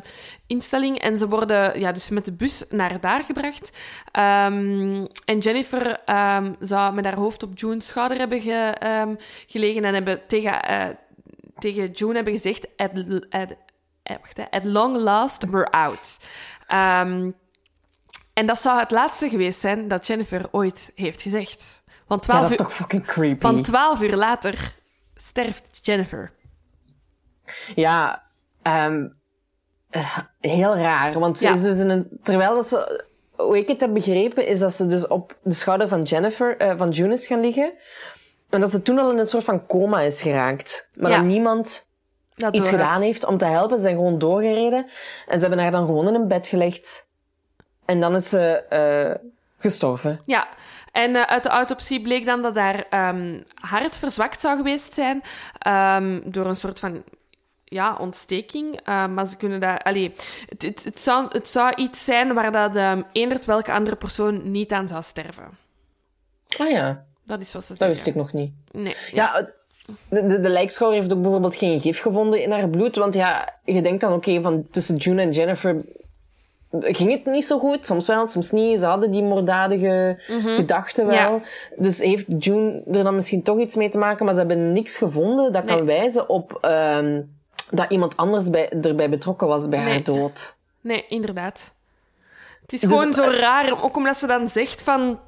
instelling. 0.54 1.00
En 1.00 1.18
ze 1.18 1.28
worden 1.28 1.80
ja, 1.80 1.92
dus 1.92 2.10
met 2.10 2.26
de 2.26 2.32
bus 2.32 2.64
naar 2.70 3.00
daar 3.00 3.24
gebracht. 3.24 3.78
Ehm, 4.12 5.06
en 5.26 5.38
Jennifer 5.40 6.00
zou 6.60 6.94
met 6.94 7.06
haar 7.06 7.16
hoofd 7.16 7.44
op 7.44 7.58
June's 7.58 7.88
schouder 7.88 8.18
hebben 8.18 8.42
ge, 8.42 9.18
gelegen 9.48 9.84
en 9.84 9.94
hebben 9.94 10.22
tegen, 10.28 10.72
uh, 10.72 10.86
tegen 11.58 11.92
June 11.92 12.16
hebben 12.16 12.34
gezegd... 12.34 12.68
At, 12.78 12.92
at, 13.30 13.56
at, 14.04 14.48
at 14.50 14.66
long 14.66 14.98
last, 14.98 15.50
we're 15.50 15.70
out. 15.70 16.20
En 18.34 18.46
dat 18.46 18.60
zou 18.60 18.80
het 18.80 18.92
laatste 18.92 19.30
geweest 19.30 19.60
zijn 19.60 19.88
dat 19.88 20.08
Jennifer 20.08 20.46
ooit 20.52 20.92
heeft 20.96 21.22
gezegd. 21.22 21.84
Want 22.08 22.22
12 22.22 22.42
ja, 22.42 22.48
dat 22.48 22.60
is 22.60 22.66
toch 22.66 22.76
fucking 22.76 23.06
creepy. 23.06 23.42
Van 23.42 23.62
twaalf 23.62 24.02
uur 24.02 24.16
later 24.16 24.76
sterft 25.16 25.80
Jennifer. 25.82 26.32
Ja, 27.76 28.24
um, 28.64 29.16
heel 30.40 30.76
raar. 30.76 31.20
Want 31.20 31.38
ze 31.38 31.48
is 31.48 31.62
dus 31.62 31.78
in 31.78 31.90
een, 31.90 32.08
terwijl 32.24 32.56
dat 32.56 32.68
ze, 32.68 33.04
hoe 33.36 33.58
ik 33.58 33.68
het 33.68 33.82
heb 33.82 33.94
begrepen, 33.94 34.48
is 34.48 34.60
dat 34.60 34.74
ze 34.74 34.88
dus 34.88 35.08
op 35.08 35.36
de 35.44 35.54
schouder 35.54 35.88
van 35.88 36.02
Jennifer, 36.02 36.62
uh, 36.62 36.78
van 36.78 36.90
June 36.90 37.14
is 37.14 37.28
gaan 37.28 37.40
liggen. 37.40 37.74
En 38.50 38.60
dat 38.60 38.72
ze 38.72 38.82
toen 38.82 39.00
al 39.00 39.12
in 39.12 39.18
een 39.18 39.28
soort 39.28 39.44
van 39.44 39.66
coma 39.66 40.02
is 40.02 40.22
geraakt. 40.22 40.90
Maar 40.94 41.12
ja. 41.12 41.18
dat 41.18 41.26
niemand 41.26 41.88
dat 42.36 42.56
iets 42.56 42.70
gedaan 42.70 43.02
heeft 43.02 43.26
om 43.26 43.38
te 43.38 43.46
helpen. 43.46 43.78
Ze 43.78 43.84
zijn 43.84 43.96
gewoon 43.96 44.18
doorgereden. 44.18 44.86
En 45.28 45.40
ze 45.40 45.46
hebben 45.48 45.60
haar 45.60 45.72
dan 45.72 45.86
gewoon 45.86 46.08
in 46.08 46.16
een 46.16 46.28
bed 46.28 46.48
gelegd. 46.48 47.08
En 47.86 48.00
dan 48.00 48.16
is 48.16 48.30
ze 48.30 48.64
uh, 49.22 49.30
gestorven. 49.58 50.20
Ja, 50.24 50.48
en 50.92 51.10
uh, 51.10 51.22
uit 51.22 51.44
de 51.44 51.50
autopsie 51.50 52.02
bleek 52.02 52.26
dan 52.26 52.42
dat 52.42 52.56
haar 52.56 53.10
um, 53.10 53.44
hart 53.54 53.98
verzwakt 53.98 54.40
zou 54.40 54.58
geweest 54.58 54.94
zijn 54.94 55.22
um, 55.98 56.22
door 56.26 56.46
een 56.46 56.56
soort 56.56 56.80
van 56.80 57.04
ja, 57.74 57.98
ontsteking. 58.00 58.80
Uh, 58.90 59.08
maar 59.08 59.26
ze 59.26 59.38
kunnen 59.38 59.60
daar... 59.60 59.80
Allee, 59.80 60.14
het, 60.46 60.64
het, 60.64 60.84
het, 60.84 61.00
zou, 61.00 61.26
het 61.30 61.50
zou 61.50 61.74
iets 61.76 62.06
zijn 62.06 62.34
waar 62.34 62.52
dat 62.52 62.76
um, 62.76 63.06
eenderd 63.12 63.46
welke 63.46 63.72
andere 63.72 63.96
persoon 63.96 64.52
niet 64.52 64.72
aan 64.72 64.88
zou 64.88 65.04
sterven. 65.04 65.58
Ah 66.58 66.70
ja. 66.70 67.06
Dat 67.26 67.42
is 67.42 67.54
wat 67.54 67.62
ze 67.62 67.68
zeggen. 67.68 67.88
Dat 67.88 67.96
wist 67.96 68.08
ik 68.08 68.16
nog 68.16 68.34
niet. 68.34 68.54
Nee. 68.72 68.96
Ja, 69.12 69.50
de, 70.10 70.26
de, 70.26 70.40
de 70.40 70.50
lijkschouwer 70.50 71.00
heeft 71.00 71.14
ook 71.14 71.22
bijvoorbeeld 71.22 71.56
geen 71.56 71.80
gif 71.80 72.02
gevonden 72.02 72.42
in 72.42 72.52
haar 72.52 72.70
bloed. 72.70 72.96
Want 72.96 73.14
ja, 73.14 73.54
je 73.64 73.82
denkt 73.82 74.02
dan, 74.02 74.14
oké, 74.14 74.42
van 74.42 74.66
tussen 74.72 74.96
June 74.96 75.22
en 75.22 75.32
Jennifer 75.32 75.82
ging 76.82 77.12
het 77.12 77.26
niet 77.26 77.46
zo 77.46 77.60
goed. 77.60 77.86
Soms 77.86 78.08
wel, 78.08 78.28
soms 78.28 78.52
niet. 78.52 78.80
Ze 78.80 78.86
hadden 78.86 79.12
die 79.12 79.24
moorddadige 79.24 80.22
mhm. 80.28 80.56
gedachten 80.56 81.08
wel. 81.08 81.42
Dus 81.78 82.00
heeft 82.00 82.26
June 82.44 82.84
er 82.92 83.04
dan 83.04 83.16
misschien 83.16 83.44
toch 83.44 83.60
iets 83.60 83.76
mee 83.76 83.90
te 83.90 83.98
maken, 83.98 84.26
maar 84.26 84.34
ze 84.34 84.40
hebben 84.40 84.72
niks 84.72 84.98
gevonden 84.98 85.52
dat 85.52 85.66
kan 85.66 85.86
wijzen 85.86 86.30
op 86.30 86.58
uh, 86.66 86.98
dat 87.76 87.92
iemand 87.92 88.18
anders 88.18 88.50
bij, 88.50 88.70
erbij 88.70 89.10
betrokken 89.10 89.48
was 89.48 89.70
bij 89.70 89.80
haar 89.80 90.04
dood. 90.04 90.56
Nee, 90.82 91.06
inderdaad. 91.08 91.74
Het 92.62 92.74
is 92.74 92.80
dus, 92.80 92.90
gewoon 92.90 93.14
zo 93.14 93.30
uh, 93.30 93.40
raar, 93.40 93.84
ook 93.84 93.96
omdat 93.96 94.18
ze 94.18 94.28
dan 94.28 94.48
zegt 94.48 94.84
van 94.84 95.20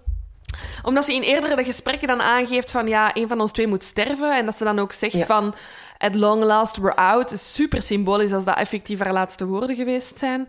omdat 0.83 1.05
ze 1.05 1.13
in 1.13 1.21
eerdere 1.21 1.63
gesprekken 1.63 2.07
dan 2.07 2.21
aangeeft 2.21 2.71
van 2.71 2.87
ja, 2.87 3.15
een 3.15 3.27
van 3.27 3.41
ons 3.41 3.51
twee 3.51 3.67
moet 3.67 3.83
sterven. 3.83 4.37
En 4.37 4.45
dat 4.45 4.55
ze 4.55 4.63
dan 4.63 4.79
ook 4.79 4.91
zegt 4.91 5.25
van 5.25 5.55
at 5.97 6.15
long 6.15 6.43
last 6.43 6.77
we're 6.77 6.95
out. 6.95 7.31
Is 7.31 7.53
super 7.53 7.81
symbolisch 7.81 8.33
als 8.33 8.43
dat 8.43 8.57
effectief 8.57 8.99
haar 8.99 9.13
laatste 9.13 9.45
woorden 9.45 9.75
geweest 9.75 10.17
zijn. 10.17 10.47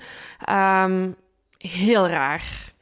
Um, 0.90 1.16
heel 1.58 2.08
raar. 2.08 2.72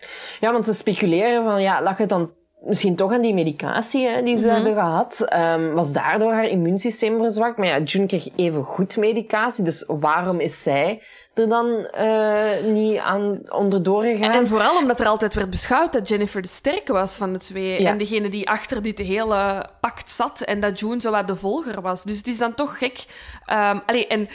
Ja, 0.40 0.52
want 0.52 0.64
ze 0.64 0.72
speculeren 0.72 1.42
van 1.42 1.62
ja, 1.62 1.82
lag 1.82 1.96
het 1.96 2.08
dan 2.08 2.30
misschien 2.66 2.96
toch 2.96 3.12
aan 3.12 3.20
die 3.20 3.34
medicatie 3.34 4.06
hè, 4.08 4.22
die 4.22 4.36
ze 4.36 4.42
mm 4.42 4.48
-hmm. 4.48 4.54
hebben 4.54 4.74
gehad. 4.74 5.26
Um, 5.34 5.72
was 5.74 5.92
daardoor 5.92 6.32
haar 6.32 6.48
immuunsysteem 6.48 7.18
verzwakt. 7.18 7.58
Maar 7.58 7.66
ja, 7.66 7.78
June 7.80 8.06
kreeg 8.06 8.28
even 8.36 8.64
goed 8.64 8.96
medicatie. 8.96 9.64
Dus 9.64 9.84
waarom 9.86 10.40
is 10.40 10.62
zij 10.62 11.02
er 11.34 11.48
dan 11.48 11.88
uh, 11.98 12.72
niet 12.72 12.98
aan 12.98 13.40
onderdoor 13.48 14.02
gegaan. 14.02 14.32
En, 14.32 14.48
vooral 14.48 14.76
omdat 14.76 15.00
er 15.00 15.06
altijd 15.06 15.34
werd 15.34 15.50
beschouwd 15.50 15.92
dat 15.92 16.08
Jennifer 16.08 16.42
de 16.42 16.48
sterke 16.48 16.92
was 16.92 17.16
van 17.16 17.32
de 17.32 17.38
twee. 17.38 17.86
En 17.86 17.98
degene 17.98 18.28
die 18.28 18.48
achter 18.48 18.82
dit 18.82 18.98
hele 18.98 19.66
pact 19.80 20.10
zat. 20.10 20.40
En 20.40 20.60
dat 20.60 20.80
June 20.80 21.00
zo 21.00 21.10
wat 21.10 21.26
de 21.26 21.36
volger 21.36 21.80
was. 21.80 22.02
Dus 22.02 22.16
het 22.16 22.26
is 22.26 22.38
dan 22.38 22.54
toch 22.54 22.78
gek. 22.78 23.04
Um, 23.50 23.82
allee, 23.86 24.06
en 24.06 24.28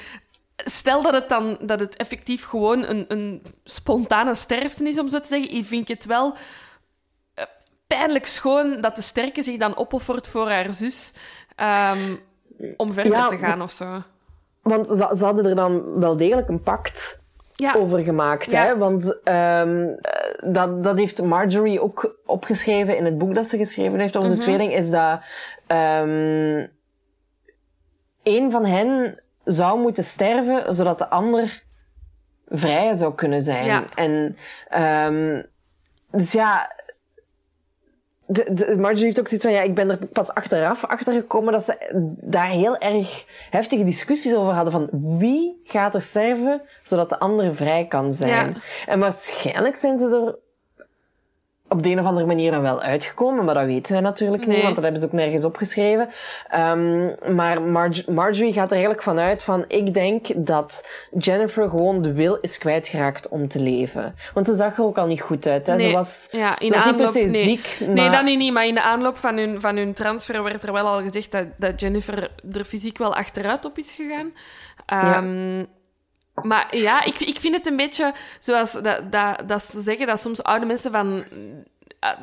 stel 0.56 1.02
dat 1.02 1.14
het 1.14 1.30
dan 1.30 1.58
dat 1.62 1.80
het 1.80 1.96
effectief 1.96 2.46
gewoon 2.46 2.84
een, 2.84 3.06
een 3.08 3.42
spontane 3.64 4.36
sterfte 4.36 4.88
is, 4.88 5.00
om 5.00 5.10
zo 5.10 5.20
te 5.20 5.28
zeggen. 5.28 5.66
Vind 5.66 5.90
ik 5.90 5.96
het 5.98 6.06
wel 6.06 6.36
pijnlijk 7.98 8.26
schoon 8.26 8.82
dat 8.82 8.96
de 8.96 9.02
sterke 9.02 9.42
zich 9.42 9.58
dan 9.58 9.78
opoffert 9.78 10.28
voor 10.28 10.50
haar 10.50 10.74
zus. 10.74 11.14
Um, 11.58 12.20
om 12.78 12.94
verder 12.94 13.14
ja, 13.14 13.28
te 13.28 13.38
gaan 13.38 13.62
of 13.62 13.72
zo. 13.72 14.02
Want 14.62 14.88
ze, 14.88 15.14
ze, 15.18 15.26
hadden 15.26 15.46
er 15.46 15.56
dan 15.56 16.00
wel 16.00 16.18
degelijk 16.18 16.50
een 16.50 16.64
pact 16.64 17.20
ja. 17.56 17.74
over 17.74 18.00
gemaakt. 18.00 18.52
Ja. 18.52 18.64
Hè? 18.64 18.78
Want 18.78 19.18
um, 19.24 19.98
dat, 20.54 20.84
dat 20.84 20.98
heeft 20.98 21.24
Marjorie 21.24 21.82
ook 21.82 22.16
opgeschreven 22.26 22.98
in 22.98 23.06
het 23.06 23.18
boek 23.18 23.36
dat 23.36 23.48
ze 23.48 23.58
geschreven 23.58 24.00
heeft 24.00 24.18
over 24.18 24.30
mm 24.30 24.36
-hmm. 24.36 24.46
de 24.46 24.52
mhm. 24.52 24.58
tweeling. 24.58 24.80
Is 24.80 24.90
dat 24.90 25.22
um, 25.68 26.72
een 28.24 28.52
van 28.52 28.66
hen 28.66 29.22
zou 29.44 29.80
moeten 29.80 30.04
sterven, 30.04 30.76
zodat 30.76 30.98
de 30.98 31.10
ander 31.10 31.64
vrij 32.48 32.94
zou 32.94 33.16
kunnen 33.16 33.42
zijn. 33.42 33.66
Ja. 33.66 33.84
En 33.96 34.38
dus 36.12 36.32
ja, 36.32 36.72
de, 38.32 38.54
de, 38.54 38.76
Marjorie 38.78 39.06
heeft 39.06 39.20
ook 39.20 39.28
zoiets 39.28 39.46
van, 39.46 39.56
ja, 39.56 39.62
ik 39.62 39.76
ben 39.76 39.90
er 39.90 39.98
pas 40.08 40.34
achteraf 40.34 40.86
achtergekomen 40.86 41.52
dat 41.52 41.64
ze 41.64 41.78
daar 42.22 42.50
heel 42.50 42.78
erg 42.78 43.26
heftige 43.50 43.84
discussies 43.84 44.36
over 44.36 44.54
hadden 44.54 44.72
van 44.72 44.90
wie 45.18 45.62
gaat 45.64 45.96
er 45.96 46.02
sterven 46.02 46.62
zodat 46.84 47.10
de 47.10 47.20
ander 47.20 47.56
vrij 47.56 47.88
kan 47.88 48.14
zijn. 48.14 48.48
Ja. 48.48 48.62
En 48.86 49.00
waarschijnlijk 49.00 49.76
zijn 49.76 50.00
ze 50.00 50.10
er 50.10 50.36
op 51.70 51.84
de 51.84 51.90
een 51.90 52.00
of 52.00 52.06
andere 52.06 52.26
manier 52.26 52.52
dan 52.52 52.62
wel 52.62 52.82
uitgekomen, 52.82 53.46
maar 53.46 53.54
dat 53.54 53.66
weten 53.66 53.94
wij 53.94 54.02
natuurlijk 54.02 54.48
niet, 54.48 54.62
want 54.62 54.76
dat 54.76 54.84
hebben 54.84 55.02
ze 55.02 55.08
ook 55.08 55.14
nergens 55.14 55.46
opgeschreven. 55.46 56.10
Um, 56.56 57.16
maar 57.36 57.62
Marge 57.62 58.12
Marjorie 58.12 58.54
gaat 58.54 58.66
er 58.66 58.72
eigenlijk 58.72 59.04
vanuit 59.04 59.44
van, 59.44 59.66
ik 59.68 59.94
denk 59.94 60.28
dat 60.36 60.88
Jennifer 61.18 61.70
gewoon 61.70 62.02
de 62.02 62.14
wil 62.14 62.38
is 62.42 62.58
kwijtgeraakt 62.58 63.28
om 63.28 63.48
te 63.48 63.60
leven. 63.60 64.16
Want 64.34 64.46
ze 64.46 64.56
zag 64.56 64.78
er 64.78 64.84
ook 64.84 64.98
al 64.98 65.06
niet 65.06 65.22
goed 65.22 65.48
uit. 65.48 65.68
Hè? 65.68 65.76
Nee. 65.76 65.88
Ze 65.88 65.94
was, 65.94 66.28
ja, 66.32 66.60
in 66.60 66.70
ze 66.70 66.76
aanloop, 66.76 66.96
niet 66.96 67.12
per 67.12 67.22
se 67.22 67.30
nee. 67.30 67.42
ziek. 67.42 67.78
Maar... 67.80 67.90
Nee, 67.90 68.10
dat 68.10 68.24
niet, 68.24 68.54
maar 68.54 68.68
in 68.68 68.74
de 68.74 68.84
aanloop 68.84 69.18
van 69.18 69.38
hun, 69.38 69.62
van 69.62 69.78
hun 69.78 69.94
transfer 69.94 70.44
werd 70.44 70.64
er 70.64 70.74
wel 70.74 70.88
al 70.88 71.02
gezegd 71.02 71.32
dat, 71.32 71.46
dat 71.58 71.80
Jennifer 71.80 72.32
er 72.52 72.64
fysiek 72.64 72.98
wel 72.98 73.16
achteruit 73.16 73.66
op 73.66 73.78
is 73.78 73.92
gegaan. 73.92 74.32
Um, 75.24 75.58
ja. 75.58 75.66
Maar 76.44 76.78
ja, 76.78 77.04
ik, 77.04 77.20
ik 77.20 77.40
vind 77.40 77.56
het 77.56 77.68
een 77.68 77.76
beetje 77.76 78.14
zoals 78.40 78.72
dat, 78.72 79.12
dat, 79.12 79.48
dat 79.48 79.64
ze 79.64 79.82
zeggen 79.82 80.08
dat 80.08 80.20
soms 80.20 80.44
oude 80.44 80.66
mensen 80.66 80.92
van 80.92 81.26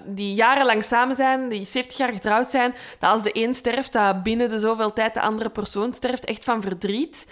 die 0.05 0.35
jarenlang 0.35 0.85
samen 0.85 1.15
zijn, 1.15 1.49
die 1.49 1.65
70 1.65 1.99
jaar 1.99 2.13
getrouwd 2.13 2.51
zijn, 2.51 2.75
dat 2.99 3.11
als 3.11 3.23
de 3.23 3.31
een 3.33 3.55
sterft, 3.55 3.93
dat 3.93 4.23
binnen 4.23 4.49
de 4.49 4.59
zoveel 4.59 4.93
tijd 4.93 5.15
de 5.15 5.21
andere 5.21 5.51
persoon 5.51 5.95
sterft, 5.95 6.25
echt 6.25 6.45
van 6.45 6.63
verdriet. 6.63 7.27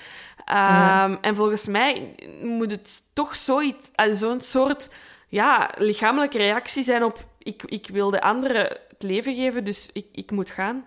Um, 0.48 1.18
en 1.20 1.36
volgens 1.36 1.66
mij 1.66 2.14
moet 2.42 2.70
het 2.70 3.02
toch 3.12 3.34
zoiets, 3.34 3.90
zo'n 4.10 4.40
soort 4.40 4.90
ja, 5.28 5.70
lichamelijke 5.76 6.38
reactie 6.38 6.82
zijn 6.82 7.04
op 7.04 7.24
ik, 7.44 7.62
ik 7.66 7.88
wil 7.92 8.10
de 8.10 8.20
andere 8.20 8.80
het 8.88 9.02
leven 9.02 9.34
geven, 9.34 9.64
dus 9.64 9.90
ik, 9.92 10.06
ik 10.12 10.30
moet 10.30 10.50
gaan. 10.50 10.84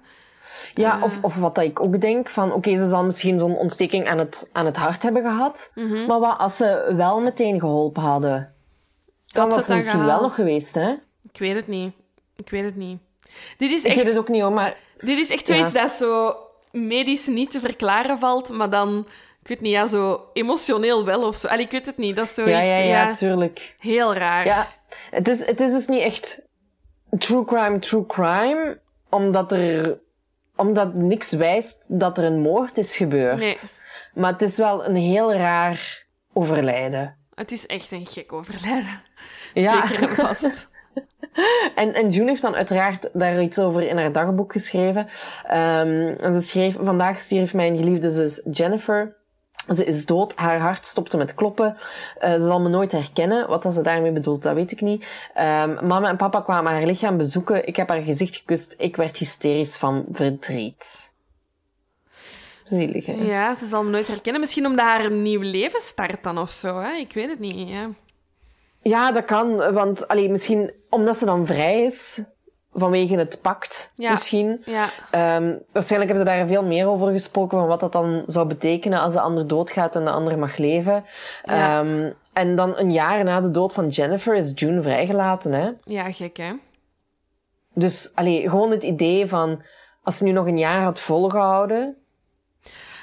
Ja, 0.74 0.98
uh, 0.98 1.04
of, 1.04 1.18
of 1.22 1.36
wat 1.36 1.56
dat 1.56 1.64
ik 1.64 1.80
ook 1.80 2.02
denk, 2.02 2.30
van 2.30 2.48
oké, 2.48 2.58
okay, 2.58 2.76
ze 2.76 2.88
zal 2.88 3.04
misschien 3.04 3.40
zo'n 3.40 3.58
ontsteking 3.58 4.08
aan 4.08 4.18
het, 4.18 4.50
aan 4.52 4.66
het 4.66 4.78
hart 4.78 5.04
hebben 5.04 5.22
gehad, 5.22 5.72
mm 5.76 5.90
-hmm. 5.90 6.06
maar 6.06 6.20
wat 6.20 6.38
als 6.38 6.58
ze 6.58 6.94
wel 6.96 7.20
meteen 7.20 7.60
geholpen 7.60 8.02
hadden? 8.02 8.54
Dan 9.28 9.50
was 9.50 9.66
het 9.66 9.76
misschien 9.76 10.00
gehaald. 10.00 10.20
wel 10.20 10.22
nog 10.28 10.36
geweest, 10.36 10.76
hè? 10.76 10.96
Ik 11.32 11.40
weet 11.40 11.56
het 11.56 11.68
niet. 11.68 11.94
Ik 12.36 12.50
weet 12.50 12.64
het 12.64 12.76
niet. 12.76 13.00
Dit 13.58 13.72
is 13.72 13.84
ik 13.84 13.86
echt... 13.86 13.96
weet 13.96 14.06
het 14.06 14.18
ook 14.18 14.30
niet, 14.30 14.42
hoor, 14.42 14.54
maar... 14.54 14.78
Dit 14.98 15.20
is 15.20 15.30
echt 15.30 15.48
zoiets 15.48 15.72
ja. 15.72 15.82
dat 15.82 15.92
zo 15.92 16.36
medisch 16.72 17.28
niet 17.28 17.52
te 17.52 17.60
verklaren 17.60 18.18
valt, 18.18 18.50
maar 18.50 18.70
dan... 18.70 19.08
Ik 19.42 19.48
weet 19.48 19.62
niet, 19.62 19.72
ja, 19.72 19.88
zo 19.88 20.30
emotioneel 20.34 21.06
wel 21.06 21.24
of 21.24 21.36
zo. 21.36 21.48
Allee, 21.48 21.66
ik 21.66 21.72
weet 21.72 21.86
het 21.86 21.98
niet. 21.98 22.16
Dat 22.16 22.26
is 22.26 22.34
zoiets... 22.34 22.58
Ja, 22.58 22.64
ja, 22.64 22.78
ja, 22.78 23.08
ja 23.08 23.14
tuurlijk. 23.14 23.76
Heel 23.80 24.14
raar. 24.14 24.46
Ja, 24.46 24.68
het 25.10 25.28
is, 25.28 25.46
het 25.46 25.60
is 25.60 25.72
dus 25.72 25.88
niet 25.88 26.02
echt 26.02 26.42
true 27.18 27.46
crime, 27.46 27.80
true 27.80 28.06
crime, 28.06 28.80
omdat 29.10 29.52
er... 29.52 30.00
Omdat 30.58 30.94
niks 30.94 31.34
wijst 31.34 31.86
dat 31.88 32.18
er 32.18 32.24
een 32.24 32.40
moord 32.40 32.78
is 32.78 32.98
gebeurd. 32.98 33.40
Nee. 33.40 33.56
Maar 34.14 34.32
het 34.32 34.42
is 34.42 34.58
wel 34.58 34.86
een 34.86 34.96
heel 34.96 35.34
raar 35.34 36.06
overlijden. 36.34 37.18
Het 37.36 37.52
is 37.52 37.66
echt 37.66 37.92
een 37.92 38.06
gek 38.06 38.34
overlijden. 38.34 39.02
Ja. 39.54 39.88
Zeker 39.88 40.10
en 40.10 40.16
vast. 40.16 40.70
En, 41.76 41.94
en 41.94 42.10
June 42.10 42.30
heeft 42.30 42.42
dan 42.42 42.56
uiteraard 42.56 43.10
daar 43.14 43.42
iets 43.42 43.60
over 43.60 43.82
in 43.82 43.98
haar 43.98 44.12
dagboek 44.12 44.52
geschreven. 44.52 45.08
Ehm, 45.44 46.16
en 46.20 46.34
ze 46.34 46.42
schreef, 46.42 46.76
vandaag 46.82 47.20
stierf 47.20 47.54
mijn 47.54 47.78
geliefde 47.78 48.10
zus 48.10 48.42
Jennifer. 48.52 49.17
Ze 49.76 49.86
is 49.86 50.06
dood, 50.06 50.36
haar 50.36 50.60
hart 50.60 50.86
stopte 50.86 51.18
met 51.18 51.36
kloppen. 51.36 51.78
Uh, 52.20 52.32
ze 52.32 52.48
zal 52.48 52.62
me 52.62 52.70
nooit 52.70 52.92
herkennen. 52.92 53.48
Wat 53.48 53.64
dat 53.64 53.74
ze 53.74 53.82
daarmee 53.82 54.12
bedoelt, 54.12 54.44
dat 54.44 54.56
weet 54.56 54.72
ik 54.72 54.82
niet. 54.82 55.06
Um, 55.38 55.88
mama 55.88 56.10
en 56.10 56.18
papa 56.18 56.42
kwamen 56.42 56.72
haar 56.72 56.86
lichaam 56.86 57.18
bezoeken. 57.18 57.68
Ik 57.68 57.76
heb 57.76 57.90
haar 57.90 58.02
gezicht 58.02 58.36
gekust. 58.36 58.76
Ik 58.78 58.96
werd 58.96 59.18
hysterisch 59.18 59.78
van 59.78 60.06
verdriet. 60.12 61.12
Zielig, 62.64 63.06
hè? 63.06 63.14
Ja, 63.14 63.56
ze 63.56 63.66
zal 63.66 63.84
me 63.84 63.90
nooit 63.90 64.08
herkennen. 64.08 64.42
Misschien 64.42 64.66
omdat 64.66 64.86
haar 64.86 65.06
een 65.06 65.22
nieuw 65.22 65.42
leven 65.42 65.82
start 65.82 66.24
dan 66.24 66.38
of 66.38 66.50
zo. 66.50 66.80
Hè? 66.80 66.92
Ik 66.92 67.14
weet 67.14 67.30
het 67.30 67.40
niet. 67.40 67.70
Ja, 67.70 67.90
ja 68.82 69.12
dat 69.12 69.26
kan. 69.26 69.74
Want 69.74 70.08
allee, 70.08 70.30
misschien 70.30 70.72
omdat 70.90 71.18
ze 71.18 71.26
dan 71.26 71.46
vrij 71.46 71.84
is 71.84 72.24
vanwege 72.80 73.16
het 73.16 73.40
pact, 73.42 73.92
Ja. 73.96 74.10
misschien. 74.10 74.64
ja. 74.66 74.84
Um, 75.36 75.60
waarschijnlijk 75.72 76.12
hebben 76.12 76.18
ze 76.18 76.38
daar 76.38 76.48
veel 76.48 76.64
meer 76.64 76.88
over 76.88 77.12
gesproken, 77.12 77.58
van 77.58 77.68
wat 77.68 77.80
dat 77.80 77.92
dan 77.92 78.24
zou 78.26 78.48
betekenen 78.48 79.00
als 79.00 79.14
de 79.14 79.20
ander 79.20 79.48
doodgaat 79.48 79.96
en 79.96 80.04
de 80.04 80.12
ander 80.12 80.40
mag 80.40 80.58
leven. 80.58 81.06
Ja. 81.44 81.80
Um, 81.80 82.14
en 82.34 82.56
dan 82.56 82.78
een 82.78 82.92
jaar 82.92 83.24
na 83.24 83.42
de 83.42 83.52
dood 83.52 83.74
van 83.74 83.88
Jennifer 83.88 84.36
is 84.36 84.52
June 84.56 84.82
vrijgelaten, 84.82 85.52
hè. 85.52 85.70
ja 85.84 86.12
gek 86.12 86.38
hè. 86.38 86.52
Dus, 87.74 88.12
allee, 88.16 88.50
gewoon 88.50 88.72
het 88.72 88.84
idee 88.84 89.28
van, 89.28 89.62
als 90.04 90.18
ze 90.18 90.24
nu 90.24 90.32
nog 90.32 90.46
een 90.48 90.58
jaar 90.58 90.82
had 90.82 91.00
volgehouden... 91.00 91.98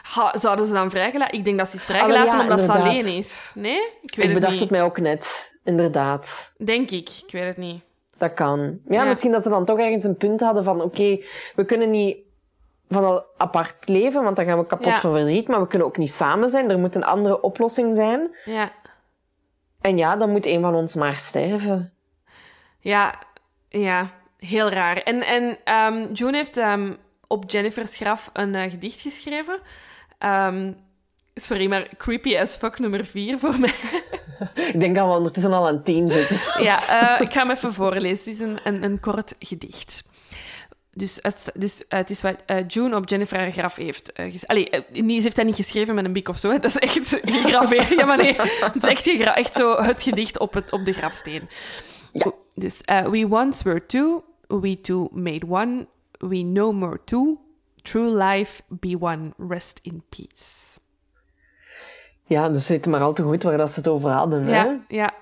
Ha, 0.03 0.37
zouden 0.39 0.67
ze 0.67 0.73
dan 0.73 0.91
vrijgelaten? 0.91 1.39
Ik 1.39 1.45
denk 1.45 1.59
dat 1.59 1.69
ze 1.69 1.77
is 1.77 1.85
vrijgelaten 1.85 2.31
Ah, 2.31 2.37
ja, 2.37 2.43
omdat 2.43 2.61
ze 2.61 2.73
alleen 2.73 3.17
is. 3.17 3.53
Nee? 3.55 3.79
Ik 4.03 4.15
weet 4.15 4.17
ik 4.17 4.23
het 4.23 4.33
bedacht 4.33 4.53
niet. 4.53 4.61
het 4.61 4.71
mij 4.71 4.83
ook 4.83 4.99
net, 4.99 5.53
inderdaad. 5.65 6.53
Denk 6.65 6.91
ik. 6.91 7.09
Ik 7.27 7.33
weet 7.33 7.45
het 7.47 7.57
niet. 7.57 7.83
Dat 8.19 8.35
kan. 8.35 8.61
Ja, 8.89 9.03
Ja. 9.03 9.05
misschien 9.09 9.32
dat 9.32 9.43
ze 9.43 9.49
dan 9.49 9.65
toch 9.65 9.78
ergens 9.78 10.05
een 10.05 10.16
punt 10.16 10.41
hadden 10.41 10.65
van, 10.65 10.81
oké, 10.82 11.19
we 11.55 11.65
kunnen 11.65 11.91
niet 11.91 12.16
van 12.89 13.05
al 13.05 13.24
apart 13.36 13.89
leven, 13.89 14.23
want 14.23 14.36
dan 14.36 14.45
gaan 14.45 14.59
we 14.59 14.66
kapot 14.66 14.86
Ja. 14.86 14.99
van 14.99 15.12
verdriet, 15.12 15.49
maar 15.49 15.61
we 15.61 15.66
kunnen 15.66 15.89
ook 15.89 15.97
niet 15.97 16.12
samen 16.12 16.51
zijn. 16.51 16.70
Er 16.70 16.78
moet 16.78 16.95
een 16.95 17.05
andere 17.05 17.41
oplossing 17.41 17.95
zijn. 17.95 18.36
Ja. 18.45 18.70
En 19.81 19.97
ja, 19.97 20.16
dan 20.16 20.31
moet 20.31 20.47
een 20.47 20.61
van 20.61 20.74
ons 20.74 20.95
maar 20.95 21.16
sterven. 21.16 21.93
Ja, 22.81 23.15
ja. 23.69 24.11
Heel 24.39 24.69
raar. 24.69 24.97
En, 24.97 25.23
en 25.23 25.59
ehm, 25.65 26.12
June 26.12 26.36
heeft 26.36 26.57
ehm, 26.57 26.93
op 27.27 27.51
Jennifer's 27.51 27.97
graf 27.97 28.31
een 28.32 28.55
eh, 28.55 28.70
gedicht 28.70 29.01
geschreven. 29.01 29.59
Ehm, 30.19 30.73
sorry, 31.35 31.69
maar 31.69 31.89
creepy 31.97 32.36
as 32.39 32.57
fuck 32.57 32.78
nummer 32.78 33.05
vier 33.05 33.39
voor 33.39 33.59
mij. 33.59 33.74
Ik 34.73 34.81
denk 34.81 34.94
dat 34.97 35.06
we 35.06 35.12
ondertussen 35.16 35.52
al 35.52 35.66
aan 35.66 35.82
tien 35.82 36.11
zitten. 36.11 36.39
Ja, 36.62 36.89
eh, 37.16 37.20
ik 37.20 37.32
ga 37.32 37.40
hem 37.40 37.51
even 37.51 37.73
voorlezen. 37.73 38.19
Het 38.19 38.27
is 38.27 38.40
een, 38.40 38.59
een, 38.65 38.82
een 38.82 39.01
kort 39.01 39.35
gedicht. 39.39 40.02
Dus 40.90 41.19
het, 41.23 41.52
dus, 41.55 41.86
eh, 41.89 41.98
het 41.98 42.11
is 42.11 42.23
wat 42.23 42.36
eh, 42.47 42.65
June 42.69 42.97
op 42.97 43.09
Jennifer 43.09 43.39
haar 43.39 43.52
graf 43.52 43.77
heeft. 43.77 44.12
Allee, 44.47 44.70
niet- 44.93 45.16
ze 45.16 45.23
heeft 45.23 45.36
dat 45.36 45.44
niet 45.44 45.55
geschreven 45.56 45.94
met 45.94 46.05
een 46.05 46.12
bik 46.12 46.28
of 46.28 46.39
zo. 46.39 46.51
Hè. 46.51 46.59
Dat 46.59 46.70
is 46.70 46.78
echt 46.78 47.09
gegraveerd. 47.23 47.89
Ja, 47.89 48.05
maar 48.06 48.16
nee. 48.16 48.36
Het 48.40 48.77
is 48.77 48.85
echt, 48.85 49.06
echt 49.09 49.55
zo 49.55 49.82
het 49.82 50.02
gedicht 50.02 50.39
op, 50.39 50.55
het, 50.55 50.73
op 50.73 50.85
de 50.85 50.93
grafsteen. 50.93 51.48
Ja. 52.12 52.32
Dus, 52.55 52.81
we 52.85 53.27
once 53.31 53.65
were 53.65 53.86
two, 53.86 54.24
we 54.48 54.81
two 54.81 55.09
made 55.12 55.47
one, 55.48 55.86
we 56.19 56.43
no 56.43 56.73
more 56.73 57.01
two. 57.05 57.39
True 57.82 58.16
life, 58.24 58.62
be 58.69 58.97
one, 59.01 59.32
rest 59.48 59.78
in 59.82 60.02
peace. 60.09 60.78
Ja, 62.27 62.49
dus 62.49 62.69
weten 62.69 62.91
maar 62.91 63.01
al 63.01 63.13
te 63.13 63.23
goed 63.23 63.43
waar 63.43 63.57
dat 63.57 63.71
ze 63.71 63.79
het 63.79 63.89
over 63.89 64.11
hadden. 64.11 64.45
Hè? 64.45 64.55
Ja, 64.55 64.77
ja. 64.89 65.13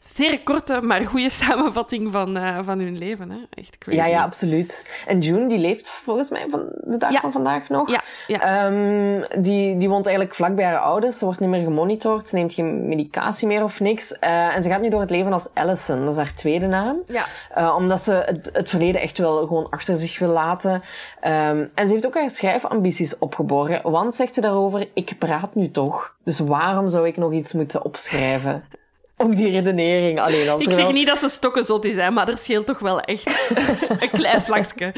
Zeer 0.00 0.42
korte, 0.42 0.80
maar 0.82 1.04
goede 1.04 1.30
samenvatting 1.30 2.12
van, 2.12 2.36
eh, 2.36 2.58
van 2.62 2.78
hun 2.78 2.98
leven. 2.98 3.30
Hè. 3.30 3.36
Echt 3.50 3.78
crazy. 3.78 3.98
Ja, 3.98 4.06
ja, 4.06 4.22
absoluut. 4.22 5.02
En 5.06 5.18
June, 5.20 5.48
die 5.48 5.58
leeft 5.58 5.88
volgens 5.88 6.30
mij 6.30 6.46
van 6.50 6.68
de 6.84 6.96
dag 6.96 7.10
Ja. 7.12 7.20
van 7.20 7.32
vandaag 7.32 7.68
nog. 7.68 7.90
Ja, 7.90 8.02
ja. 8.26 8.40
Ehm, 8.40 9.42
die, 9.42 9.76
die 9.76 9.88
woont 9.88 10.06
eigenlijk 10.06 10.36
vlak 10.36 10.54
bij 10.54 10.64
haar 10.64 10.78
ouders. 10.78 11.18
Ze 11.18 11.24
wordt 11.24 11.40
niet 11.40 11.48
meer 11.48 11.62
gemonitord. 11.62 12.28
Ze 12.28 12.34
neemt 12.34 12.54
geen 12.54 12.88
medicatie 12.88 13.46
meer 13.46 13.62
of 13.62 13.80
niks. 13.80 14.18
Eh, 14.18 14.56
en 14.56 14.62
ze 14.62 14.68
gaat 14.70 14.80
nu 14.80 14.88
door 14.88 15.00
het 15.00 15.10
leven 15.10 15.32
als 15.32 15.48
Allison. 15.54 16.00
Dat 16.00 16.10
is 16.10 16.16
haar 16.16 16.34
tweede 16.34 16.66
naam. 16.66 16.96
Ja. 17.06 17.24
Eh, 17.54 17.74
omdat 17.78 18.00
ze 18.00 18.12
het, 18.12 18.50
het 18.52 18.68
verleden 18.68 19.00
echt 19.00 19.18
wel 19.18 19.46
gewoon 19.46 19.70
achter 19.70 19.96
zich 19.96 20.18
wil 20.18 20.28
laten. 20.28 20.82
Ehm, 21.20 21.64
en 21.74 21.86
ze 21.88 21.92
heeft 21.94 22.06
ook 22.06 22.14
haar 22.14 22.30
schrijfambities 22.30 23.18
opgeborgen. 23.18 23.90
Want, 23.90 24.14
zegt 24.14 24.34
ze 24.34 24.40
daarover, 24.40 24.88
ik 24.94 25.14
praat 25.18 25.54
nu 25.54 25.70
toch. 25.70 26.14
Dus 26.24 26.38
waarom 26.38 26.88
zou 26.88 27.06
ik 27.06 27.16
nog 27.16 27.32
iets 27.32 27.52
moeten 27.52 27.84
opschrijven? 27.84 28.64
Ook 29.18 29.36
die 29.36 29.50
redenering 29.50 30.20
alleen 30.20 30.48
al. 30.48 30.60
Ik 30.60 30.72
zeg 30.72 30.92
niet 30.92 31.06
dat 31.06 31.18
ze 31.18 31.28
stokkenzot 31.28 31.84
is, 31.84 31.96
hè, 31.96 32.10
maar 32.10 32.28
er 32.28 32.38
scheelt 32.38 32.66
toch 32.66 32.78
wel 32.78 33.00
echt 33.00 33.26
een 34.02 34.10
klein 34.10 34.40
slagje. 34.40 34.92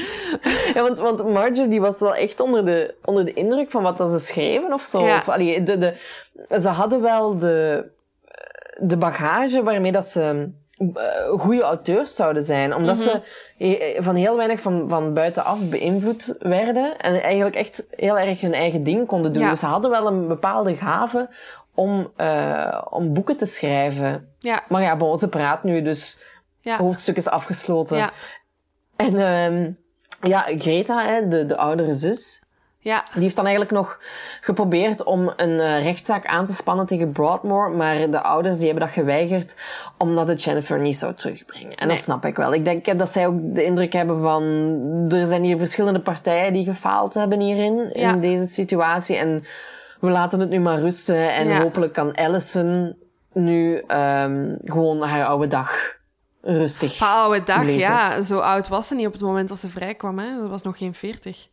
Ja, 0.74 0.82
want, 0.82 0.99
want 0.99 1.28
Marjorie 1.28 1.69
die 1.69 1.81
was 1.81 1.99
wel 1.99 2.15
echt 2.15 2.40
onder 2.40 2.65
de, 2.65 2.95
onder 3.05 3.24
de 3.24 3.32
indruk 3.32 3.70
van 3.70 3.82
wat 3.82 3.99
dat 3.99 4.11
ze 4.11 4.19
schreven 4.19 4.73
of 4.73 4.82
zo. 4.82 5.05
Ja. 5.05 5.16
Of, 5.16 5.28
allee, 5.28 5.62
de, 5.62 5.78
de, 5.78 5.95
ze 6.61 6.69
hadden 6.69 7.01
wel 7.01 7.39
de, 7.39 7.85
de 8.77 8.97
bagage 8.97 9.62
waarmee 9.62 9.93
dat 9.93 10.07
ze 10.07 10.51
eh, 10.78 11.40
goede 11.40 11.62
auteurs 11.62 12.15
zouden 12.15 12.43
zijn. 12.43 12.74
Omdat 12.74 12.99
ze 12.99 13.20
eh, 13.59 14.03
van 14.03 14.15
heel 14.15 14.36
weinig 14.36 14.61
van, 14.61 14.89
van 14.89 15.15
buitenaf 15.15 15.69
beïnvloed 15.69 16.36
werden. 16.39 16.99
En 16.99 17.23
eigenlijk 17.23 17.57
echt 17.57 17.86
heel 17.90 18.19
erg 18.19 18.40
hun 18.40 18.53
eigen 18.53 18.82
ding 18.82 19.07
konden 19.07 19.32
doen. 19.32 19.43
Ja. 19.43 19.49
Dus 19.49 19.59
ze 19.59 19.66
hadden 19.66 19.90
wel 19.90 20.07
een 20.07 20.28
bepaalde 20.28 20.77
gave 20.77 21.28
om, 21.79 22.13
eh, 22.17 22.83
om 22.91 23.13
boeken 23.13 23.37
te 23.37 23.47
schrijven. 23.47 24.29
Ja, 24.39 24.63
Maar 24.69 24.83
ja, 24.83 24.97
bon, 24.97 25.19
ze 25.19 25.29
praat 25.29 25.65
nu, 25.65 25.83
dus 25.83 26.23
ja, 26.61 26.77
hoofdstuk 26.77 27.17
is 27.17 27.29
afgesloten. 27.29 27.97
ja, 27.97 28.11
En 28.97 29.17
ehm 29.21 29.71
ja, 30.29 30.47
Greta, 30.59 31.07
hè, 31.07 31.29
de, 31.29 31.47
de 31.47 31.57
oudere 31.57 31.93
zus, 31.93 32.45
ja. 32.79 33.05
die 33.13 33.23
heeft 33.23 33.37
dan 33.37 33.45
eigenlijk 33.47 33.75
nog 33.75 34.01
geprobeerd 34.41 35.05
om 35.05 35.33
een 35.37 35.61
eh, 35.61 35.83
rechtszaak 35.83 36.27
aan 36.27 36.45
te 36.47 36.55
spannen 36.55 36.87
tegen 36.87 37.13
Broadmoor, 37.13 37.71
maar 37.71 38.11
de 38.11 38.21
ouders 38.23 38.59
die 38.59 38.67
hebben 38.67 38.85
dat 38.85 38.95
geweigerd 38.95 39.57
omdat 39.99 40.29
het 40.29 40.43
Jennifer 40.43 40.81
niet 40.81 40.97
zou 40.97 41.15
terugbrengen. 41.15 41.75
En 41.75 41.87
Nee. 41.87 41.95
dat 41.97 42.05
snap 42.05 42.25
ik 42.25 42.37
wel. 42.37 42.55
Ik 42.55 42.65
denk 42.65 42.99
dat 42.99 43.09
zij 43.13 43.27
ook 43.27 43.55
de 43.55 43.65
indruk 43.65 43.93
hebben 43.93 44.21
van, 44.23 44.43
er 45.09 45.27
zijn 45.27 45.43
hier 45.43 45.59
verschillende 45.59 46.01
partijen 46.01 46.53
die 46.53 46.65
gefaald 46.65 47.15
hebben 47.15 47.41
hierin, 47.41 47.93
in 47.93 48.21
deze 48.21 48.47
situatie. 48.47 49.17
En 49.17 49.45
we 50.01 50.11
laten 50.11 50.41
het 50.41 50.49
nu 50.49 50.59
maar 50.61 50.81
rusten 50.81 51.33
en 51.35 51.49
Ja. 51.49 51.61
hopelijk 51.62 51.93
kan 51.93 52.15
Allison 52.15 52.97
nu 53.33 53.77
ehm 53.87 54.55
gewoon 54.65 55.03
haar 55.03 55.25
oude 55.27 55.47
dag 55.47 55.97
rustig. 56.43 56.97
Pa, 56.99 57.23
oude 57.23 57.43
dag, 57.43 57.59
Leven. 57.62 57.79
ja. 57.79 58.20
Zo 58.20 58.39
oud 58.39 58.69
was 58.69 58.89
ze 58.89 58.95
niet 58.95 59.07
op 59.07 59.12
het 59.12 59.23
moment 59.23 59.49
dat 59.49 59.59
ze 59.59 59.69
vrijkwam. 59.70 60.19
Hè. 60.19 60.43
Ze 60.43 60.49
was 60.49 60.62
nog 60.62 60.79
geen 60.79 60.95
veertig. 60.95 61.49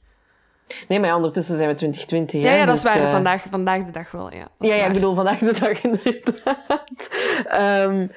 Nee, 0.88 1.00
maar 1.00 1.16
ondertussen 1.16 1.58
zijn 1.58 1.70
we 1.70 1.76
2020. 1.76 2.44
Ja, 2.44 2.50
hè, 2.50 2.58
ja, 2.58 2.66
dat 2.66 2.76
is 2.76 2.82
dus, 2.84 2.94
waar. 2.94 3.04
eh, 3.04 3.10
Vandaag, 3.12 3.44
vandaag 3.50 3.84
de 3.86 3.92
dag 3.92 4.12
wel, 4.12 4.34
ja. 4.34 4.48
Ja, 4.60 4.76
ja, 4.76 4.86
ik 4.86 4.94
bedoel 4.94 5.16
vandaag 5.16 5.38
de 5.40 5.60
dag 5.60 5.82
inderdaad. 5.92 7.10
Ehm, 7.48 8.08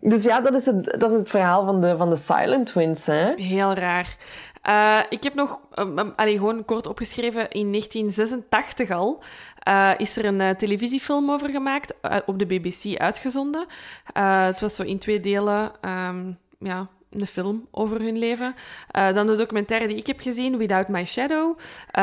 dus 0.00 0.24
ja, 0.24 0.40
dat 0.40 0.54
is, 0.54 0.66
het, 0.66 0.84
dat 0.98 1.10
is 1.10 1.18
het 1.18 1.28
verhaal 1.28 1.64
van 1.64 1.80
de, 1.80 1.96
van 1.96 2.10
de 2.10 2.16
Silent 2.16 2.66
Twins, 2.66 3.06
hè? 3.06 3.32
Heel 3.36 3.74
raar. 3.74 4.16
Eh, 4.60 5.00
ik 5.08 5.22
heb 5.22 5.34
nog, 5.34 5.60
um, 5.74 5.98
um, 5.98 6.12
allee, 6.16 6.36
gewoon 6.36 6.64
kort 6.64 6.86
opgeschreven, 6.86 7.50
in 7.50 7.70
1986 7.70 8.90
al 8.90 9.22
eh, 9.58 9.90
is 9.96 10.16
er 10.16 10.24
een 10.24 10.40
eh, 10.40 10.50
televisiefilm 10.50 11.30
over 11.30 11.48
gemaakt, 11.48 11.94
op 12.26 12.38
de 12.38 12.46
BBC 12.46 12.98
uitgezonden. 12.98 13.66
Het 14.12 14.60
was 14.60 14.74
zo 14.74 14.82
in 14.82 14.98
twee 14.98 15.20
delen, 15.20 15.72
ehm, 15.80 16.32
ja, 16.58 16.88
een 17.10 17.26
film 17.26 17.66
over 17.70 18.00
hun 18.00 18.18
leven. 18.18 18.54
Dan 18.90 19.26
de 19.26 19.36
documentaire 19.36 19.86
die 19.86 19.96
ik 19.96 20.06
heb 20.06 20.20
gezien, 20.20 20.56
Without 20.56 20.88
My 20.88 21.04
Shadow, 21.04 21.58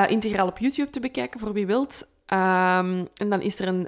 integraal 0.07 0.47
op 0.47 0.57
YouTube 0.57 0.89
te 0.89 0.99
bekijken, 0.99 1.39
voor 1.39 1.53
wie 1.53 1.65
wilt. 1.65 2.07
Ehm, 2.25 3.05
en 3.13 3.29
dan 3.29 3.41
is 3.41 3.59
er 3.59 3.67
een... 3.67 3.87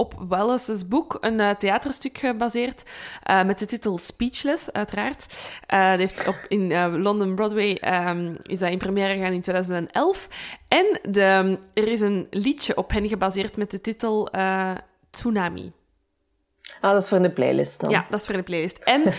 op 0.00 0.14
Wallace's 0.18 0.88
boek 0.88 1.18
een 1.20 1.40
eh, 1.40 1.50
theaterstuk 1.50 2.18
gebaseerd 2.18 2.82
eh, 3.22 3.42
met 3.44 3.58
de 3.58 3.66
titel 3.66 3.98
Speechless, 3.98 4.72
uiteraard. 4.72 5.26
Eh, 5.66 5.92
heeft 5.92 6.26
op, 6.26 6.38
in 6.48 6.92
London 7.02 7.34
Broadway 7.34 7.74
ehm, 7.74 8.34
is 8.42 8.58
dat 8.58 8.70
in 8.70 8.78
première 8.78 9.14
gegaan 9.14 9.32
in 9.32 9.40
2011. 9.40 10.28
En 10.68 11.00
de, 11.10 11.58
er 11.74 11.88
is 11.88 12.00
een 12.00 12.26
liedje 12.30 12.76
op 12.76 12.90
hen 12.90 13.08
gebaseerd 13.08 13.56
met 13.56 13.70
de 13.70 13.80
titel 13.80 14.28
Tsunami. 15.10 15.72
Ah, 16.80 16.92
dat 16.92 17.02
is 17.02 17.08
voor 17.08 17.22
de 17.22 17.30
playlist 17.30 17.80
dan. 17.80 17.90
Ja, 17.90 18.06
dat 18.10 18.20
is 18.20 18.26
voor 18.26 18.36
de 18.36 18.42
playlist. 18.42 18.78
En 18.78 19.02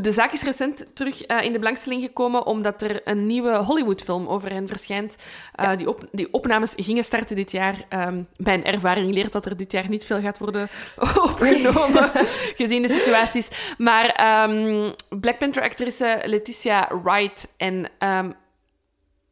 de 0.00 0.12
zaak 0.12 0.32
is 0.32 0.42
recent 0.42 0.86
terug 0.94 1.22
eh, 1.22 1.44
in 1.44 1.52
de 1.52 1.58
belangstelling 1.58 2.02
gekomen, 2.02 2.46
omdat 2.46 2.82
er 2.82 3.00
een 3.04 3.26
nieuwe 3.26 3.56
Hollywood-film 3.56 4.26
over 4.26 4.52
hen 4.52 4.68
verschijnt. 4.68 5.16
Eh, 5.54 5.76
die, 5.76 5.88
op, 5.88 6.04
die 6.12 6.32
opnames 6.32 6.74
gingen 6.76 7.04
starten 7.04 7.36
dit 7.36 7.50
jaar. 7.50 7.84
Ehm 7.88 8.22
mijn 8.36 8.64
ervaring 8.64 9.12
leert 9.12 9.32
dat 9.32 9.46
er 9.46 9.56
dit 9.56 9.72
jaar 9.72 9.88
niet 9.88 10.04
veel 10.04 10.20
gaat 10.20 10.38
worden 10.38 10.68
opgenomen, 11.30 12.10
gezien 12.60 12.82
de 12.82 12.92
situaties. 12.92 13.74
Maar 13.78 14.06
ehm, 14.06 14.92
Black 15.20 15.38
Panther-actrice 15.38 16.20
Letitia 16.24 16.88
Wright 17.02 17.54
en 17.56 17.90
ehm, 17.98 18.30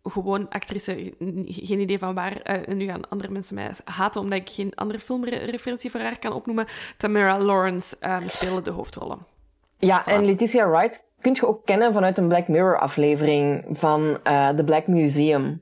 gewoon 0.03 0.49
actrice, 0.49 1.15
geen 1.47 1.81
idee 1.81 1.99
van 1.99 2.15
waar. 2.15 2.41
eh, 2.41 2.69
en 2.69 2.77
nu 2.77 2.87
gaan 2.87 3.09
andere 3.09 3.33
mensen 3.33 3.55
mij 3.55 3.71
haten 3.85 4.21
omdat 4.21 4.39
ik 4.39 4.49
geen 4.49 4.75
andere 4.75 4.99
filmreferentie 4.99 5.91
voor 5.91 6.01
haar 6.01 6.19
kan 6.19 6.33
opnoemen. 6.33 6.67
Tamara 6.97 7.39
Lawrence 7.39 7.97
ehm, 8.01 8.29
spelen 8.29 8.65
de 8.65 8.71
hoofdrollen. 8.71 9.38
Ja, 9.79 10.07
en 10.07 10.25
Letitia 10.25 10.69
Wright 10.71 11.07
kunt 11.21 11.37
je 11.37 11.47
ook 11.47 11.65
kennen 11.67 11.93
vanuit 11.93 12.19
een 12.19 12.29
Black 12.29 12.49
Mirror 12.49 12.79
aflevering 12.79 13.65
van 13.73 14.19
uh, 14.25 14.49
The 14.49 14.65
Black 14.65 14.87
Museum. 14.87 15.61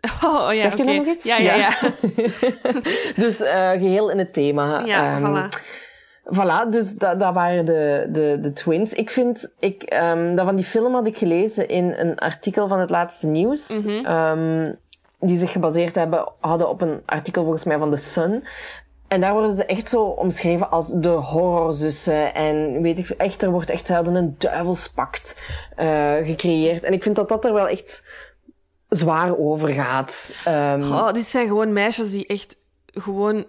Oh, 0.24 0.52
ja, 0.52 0.60
Zegt 0.60 0.78
je 0.78 0.84
oké. 0.84 0.92
nog 0.92 1.06
iets? 1.06 1.24
Ja, 1.24 1.36
ja, 1.38 1.54
ja. 1.54 1.70
dus 3.24 3.40
uh, 3.40 3.70
geheel 3.70 4.10
in 4.10 4.18
het 4.18 4.32
thema. 4.32 4.84
Ja, 4.84 5.16
Ehm, 5.16 5.24
voilà. 5.24 5.48
Voilà, 6.34 6.68
dus 6.70 6.94
dat, 6.94 7.20
dat 7.20 7.34
waren 7.34 7.64
de, 7.64 8.08
de, 8.12 8.38
de 8.40 8.52
twins. 8.52 8.92
Ik 8.92 9.10
vind, 9.10 9.54
ik, 9.58 9.82
ehm, 9.82 10.34
dat 10.34 10.44
van 10.44 10.56
die 10.56 10.64
film 10.64 10.94
had 10.94 11.06
ik 11.06 11.18
gelezen 11.18 11.68
in 11.68 11.94
een 11.96 12.18
artikel 12.18 12.68
van 12.68 12.80
het 12.80 12.90
laatste 12.90 13.26
nieuws. 13.26 13.82
Mhm. 13.84 14.04
ehm, 14.04 14.72
die 15.20 15.38
zich 15.38 15.52
gebaseerd 15.52 15.94
hebben, 15.94 16.32
hadden 16.40 16.68
op 16.68 16.80
een 16.80 17.02
artikel 17.06 17.42
volgens 17.42 17.64
mij 17.64 17.78
van 17.78 17.90
The 17.90 17.96
Sun. 17.96 18.44
En 19.16 19.22
daar 19.22 19.32
worden 19.32 19.56
ze 19.56 19.64
echt 19.64 19.88
zo 19.88 20.02
omschreven 20.02 20.70
als 20.70 20.92
de 20.92 21.08
horrorzussen. 21.08 22.34
En 22.34 22.82
weet 22.82 22.98
ik, 22.98 23.08
echt, 23.08 23.42
er 23.42 23.50
wordt 23.50 23.70
echt, 23.70 23.86
ze 23.86 23.94
hadden 23.94 24.14
een 24.14 24.34
duivelspact 24.38 25.40
eh 25.76 26.14
gecreëerd. 26.14 26.82
En 26.82 26.92
ik 26.92 27.02
vind 27.02 27.16
dat 27.16 27.28
dat 27.28 27.44
er 27.44 27.52
wel 27.52 27.68
echt 27.68 28.06
zwaar 28.88 29.38
over 29.38 29.68
gaat. 29.68 30.34
Oh, 30.46 31.12
dit 31.12 31.26
zijn 31.26 31.46
gewoon 31.46 31.72
meisjes 31.72 32.12
die 32.12 32.26
echt 32.26 32.56
gewoon 32.86 33.46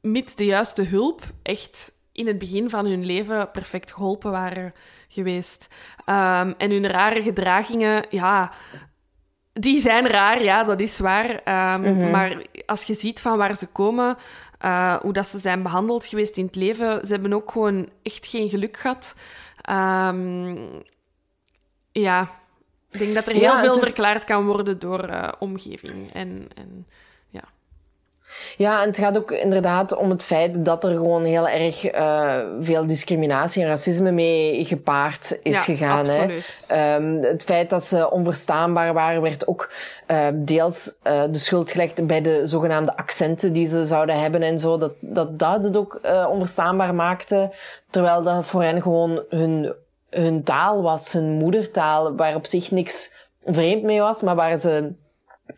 met 0.00 0.36
de 0.36 0.44
juiste 0.44 0.82
hulp 0.82 1.22
echt 1.42 1.92
in 2.12 2.26
het 2.26 2.38
begin 2.38 2.70
van 2.70 2.86
hun 2.86 3.04
leven 3.04 3.50
perfect 3.50 3.92
geholpen 3.92 4.30
waren 4.30 4.74
geweest. 5.08 5.68
Ehm, 6.04 6.52
en 6.58 6.70
hun 6.70 6.86
rare 6.86 7.22
gedragingen, 7.22 8.06
ja, 8.10 8.52
die 9.52 9.80
zijn 9.80 10.06
raar, 10.06 10.42
ja, 10.42 10.64
dat 10.64 10.80
is 10.80 10.98
waar. 10.98 11.40
Ehm, 11.44 12.10
Maar 12.10 12.42
als 12.66 12.82
je 12.82 12.94
ziet 12.94 13.20
van 13.20 13.38
waar 13.38 13.56
ze 13.56 13.66
komen, 13.66 14.16
eh, 14.62 14.94
hoe 14.94 15.12
dat 15.12 15.26
ze 15.28 15.38
zijn 15.38 15.62
behandeld 15.62 16.06
geweest 16.06 16.36
in 16.36 16.44
het 16.46 16.54
leven, 16.56 17.06
ze 17.06 17.12
hebben 17.12 17.32
ook 17.32 17.50
gewoon 17.52 17.88
echt 18.02 18.26
geen 18.26 18.48
geluk 18.48 18.76
gehad. 18.76 19.14
Ehm, 19.60 20.56
ja, 21.92 22.30
ik 22.90 22.98
denk 22.98 23.14
dat 23.14 23.26
er 23.28 23.32
heel 23.34 23.42
Ja, 23.42 23.60
veel 23.60 23.74
is- 23.76 23.82
verklaard 23.82 24.24
kan 24.24 24.46
worden 24.46 24.78
door 24.78 25.00
eh, 25.04 25.28
omgeving. 25.38 26.12
En, 26.12 26.48
en 26.54 26.86
ja. 28.56 28.82
En 28.82 28.88
het 28.88 28.98
gaat 28.98 29.16
ook 29.16 29.30
inderdaad 29.30 29.96
om 29.96 30.10
het 30.10 30.24
feit 30.24 30.64
dat 30.64 30.84
er 30.84 30.90
gewoon 30.90 31.24
heel 31.24 31.48
erg 31.48 31.84
eh, 31.84 32.38
veel 32.60 32.86
discriminatie 32.86 33.62
en 33.62 33.68
racisme 33.68 34.10
mee 34.10 34.64
gepaard 34.64 35.38
is 35.42 35.54
ja, 35.54 35.60
gegaan. 35.60 36.06
Hè. 36.06 36.18
absoluut. 36.18 36.64
Ehm, 36.68 37.22
het 37.22 37.44
feit 37.44 37.70
dat 37.70 37.84
ze 37.84 38.10
onverstaanbaar 38.10 38.92
waren, 38.92 39.22
werd 39.22 39.46
ook 39.46 39.70
eh, 40.06 40.26
deels 40.34 40.94
eh, 41.02 41.22
de 41.30 41.38
schuld 41.38 41.70
gelegd 41.70 42.06
bij 42.06 42.22
de 42.22 42.46
zogenaamde 42.46 42.96
accenten 42.96 43.52
die 43.52 43.66
ze 43.66 43.84
zouden 43.84 44.20
hebben 44.20 44.42
en 44.42 44.58
zo. 44.58 44.78
Dat 44.78 44.92
dat, 45.00 45.38
dat 45.38 45.64
het 45.64 45.76
ook 45.76 46.00
onverstaanbaar 46.28 46.94
maakte, 46.94 47.50
terwijl 47.90 48.22
dat 48.22 48.46
voor 48.46 48.62
hen 48.62 48.82
gewoon 48.82 49.22
hun, 49.28 49.72
hun 50.10 50.42
taal 50.42 50.82
was, 50.82 51.12
hun 51.12 51.30
moedertaal, 51.30 52.16
waar 52.16 52.34
op 52.34 52.46
zich 52.46 52.70
niks 52.70 53.12
vreemd 53.44 53.82
mee 53.82 54.00
was, 54.00 54.22
maar 54.22 54.34
waar 54.34 54.58
ze 54.58 54.92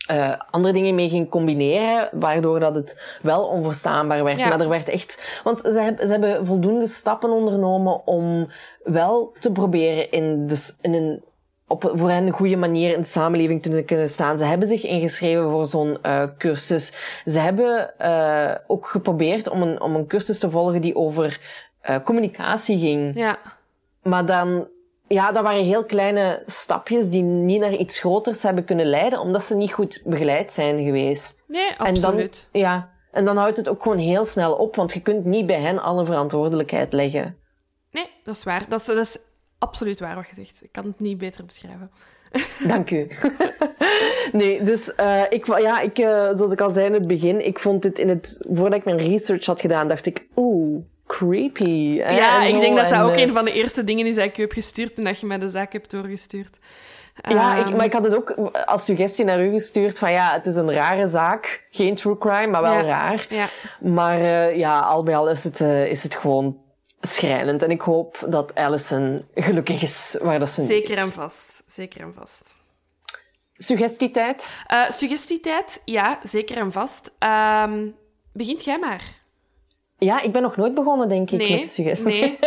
eh, 0.07 0.33
andere 0.51 0.75
dingen 0.75 0.95
mee 0.95 1.09
ging 1.09 1.31
combineren, 1.31 2.09
waardoor 2.13 2.61
dat 2.61 2.75
het 2.75 3.19
wel 3.23 3.45
onverstaanbaar 3.47 4.25
werd. 4.25 4.39
Ja. 4.39 4.49
Maar 4.49 4.61
er 4.61 4.69
werd 4.69 4.89
echt... 4.89 5.41
Want 5.45 5.61
ze, 5.61 5.81
heb- 5.81 6.01
ze 6.01 6.07
hebben 6.11 6.47
voldoende 6.47 6.87
stappen 6.87 7.31
ondernomen 7.31 8.07
om 8.07 8.49
wel 8.83 9.35
te 9.39 9.53
proberen 9.53 10.11
in, 10.11 10.49
in 10.81 10.95
een 10.95 11.23
op 11.69 11.93
voor 11.95 12.11
hen 12.11 12.27
een 12.27 12.33
goede 12.33 12.57
manier 12.57 12.95
in 12.95 13.01
de 13.01 13.07
samenleving 13.07 13.63
te 13.63 13.83
kunnen 13.83 14.09
staan. 14.09 14.39
Ze 14.39 14.45
hebben 14.45 14.69
zich 14.69 14.83
ingeschreven 14.85 15.51
voor 15.51 15.67
zo'n 15.67 15.99
eh, 16.03 16.23
cursus. 16.39 16.93
Ze 17.27 17.39
hebben 17.39 17.99
eh, 17.99 18.55
ook 18.67 18.87
geprobeerd 18.87 19.49
om 19.49 19.63
een, 19.63 19.81
om 19.81 19.95
een 19.95 20.07
cursus 20.07 20.39
te 20.39 20.51
volgen 20.51 20.81
die 20.81 20.97
over 20.97 21.41
communicatie 22.05 22.79
ging. 22.79 23.17
Ja, 23.19 23.39
Maar 24.03 24.27
dan, 24.27 24.67
ja, 25.09 25.33
dat 25.33 25.43
waren 25.43 25.65
heel 25.65 25.85
kleine 25.85 26.43
stapjes 26.47 27.11
die 27.11 27.23
niet 27.23 27.61
naar 27.61 27.75
iets 27.75 27.99
groters 27.99 28.43
hebben 28.43 28.65
kunnen 28.65 28.87
leiden, 28.87 29.19
omdat 29.19 29.45
ze 29.45 29.57
niet 29.57 29.73
goed 29.73 30.03
begeleid 30.05 30.53
zijn 30.53 30.85
geweest. 30.85 31.45
nee, 31.47 31.69
En 31.69 31.87
absoluut. 31.87 32.49
dan, 32.53 32.61
ja, 32.61 32.93
en 33.11 33.25
dan 33.25 33.37
houdt 33.37 33.57
het 33.57 33.69
ook 33.69 33.83
gewoon 33.83 33.99
heel 33.99 34.25
snel 34.25 34.55
op, 34.55 34.77
want 34.77 34.93
je 34.93 35.01
kunt 35.01 35.25
niet 35.25 35.47
bij 35.47 35.61
hen 35.61 35.79
alle 35.79 36.07
verantwoordelijkheid 36.07 36.93
leggen. 36.93 37.37
Nee, 37.91 38.11
dat 38.25 38.37
is 38.37 38.45
waar. 38.45 38.69
Dat 38.69 38.81
is, 38.81 38.87
dat 38.87 38.97
is 38.97 39.19
absoluut 39.59 40.01
waar 40.01 40.15
wat 40.15 40.29
je 40.29 40.35
zegt. 40.35 40.63
Ik 40.63 40.73
kan 40.73 40.85
het 40.85 41.01
niet 41.01 41.19
beter 41.19 41.45
beschrijven. 41.45 41.91
Dank 42.73 42.91
u. 42.91 43.09
nee, 44.33 44.63
dus 44.63 44.95
eh, 44.95 45.23
ik, 45.29 45.47
ja, 45.47 45.81
ik, 45.81 45.99
eh, 45.99 46.31
zoals 46.33 46.53
ik 46.53 46.61
al 46.61 46.71
zei 46.71 46.87
in 46.87 46.93
het 46.93 47.07
begin, 47.07 47.47
ik 47.47 47.59
vond 47.59 47.83
dit 47.83 47.99
in 47.99 48.09
het, 48.09 48.39
voordat 48.51 48.79
ik 48.79 48.85
mijn 48.85 48.99
research 48.99 49.47
had 49.47 49.61
gedaan, 49.61 49.89
dacht 49.89 50.07
ik, 50.07 50.27
oeh, 50.37 50.85
creepy. 51.07 51.99
hè, 51.99 52.17
ja, 52.17 52.43
ik 52.45 52.61
denk 52.61 52.77
dat 52.77 52.89
dat 52.91 53.01
ook 53.01 53.17
een 53.17 53.31
van 53.33 53.45
de 53.45 53.53
eerste 53.53 53.85
dingen 53.85 54.07
is 54.07 54.15
dat 54.15 54.25
ik 54.25 54.39
u 54.39 54.43
heb 54.43 54.53
gestuurd 54.53 54.99
en 54.99 55.05
dat 55.05 55.21
je 55.21 55.27
mij 55.27 55.39
de 55.39 55.49
zaak 55.49 55.73
hebt 55.73 55.91
doorgestuurd. 55.91 56.59
Ja, 57.29 57.55
ik, 57.57 57.67
Ehm, 57.67 57.77
maar 57.77 57.85
ik 57.87 57.93
had 57.93 58.05
het 58.05 58.15
ook 58.15 58.31
als 58.67 58.85
suggestie 58.85 59.25
naar 59.25 59.45
u 59.45 59.51
gestuurd 59.51 59.99
van 59.99 60.13
ja, 60.13 60.33
het 60.33 60.47
is 60.47 60.57
een 60.57 60.73
rare 60.73 61.07
zaak. 61.07 61.67
Geen 61.71 61.95
true 61.95 62.19
crime, 62.19 62.47
maar 62.47 62.63
wel 62.63 62.73
Ja. 62.73 62.83
raar. 62.83 63.27
Ja, 63.29 63.49
Maar 63.81 64.21
eh, 64.21 64.57
ja, 64.57 64.81
al 64.81 65.03
bij 65.03 65.17
al 65.17 65.31
is 65.31 65.45
het, 65.45 65.61
eh, 65.61 65.87
is 65.87 66.03
het 66.03 66.15
gewoon 66.15 66.59
schrijnend. 67.01 67.63
En 67.63 67.71
ik 67.71 67.81
hoop 67.81 68.25
dat 68.29 68.55
Alison 68.55 69.25
gelukkig 69.35 69.83
is 69.83 70.17
waar 70.23 70.39
dat 70.39 70.49
ze 70.49 70.61
nu 70.61 70.67
zeker 70.67 70.91
is. 70.91 70.99
en 70.99 71.09
vast. 71.11 71.63
Zeker 71.67 72.01
en 72.01 72.15
vast. 72.19 72.59
Suggestietijd? 73.57 74.49
Eh, 74.67 74.91
suggestietijd, 74.91 75.83
ja, 75.85 76.19
zeker 76.23 76.57
en 76.57 76.73
vast. 76.73 77.13
Ehm, 77.19 77.87
begint 78.33 78.65
jij 78.65 78.79
maar. 78.79 79.03
Ja, 79.99 80.21
ik 80.21 80.33
ben 80.33 80.43
nog 80.43 80.57
nooit 80.57 80.75
begonnen, 80.75 81.09
denk 81.09 81.31
ik, 81.31 81.39
met 81.51 81.61
de 81.61 81.67
suggestie. 81.67 82.07
nee. 82.07 82.39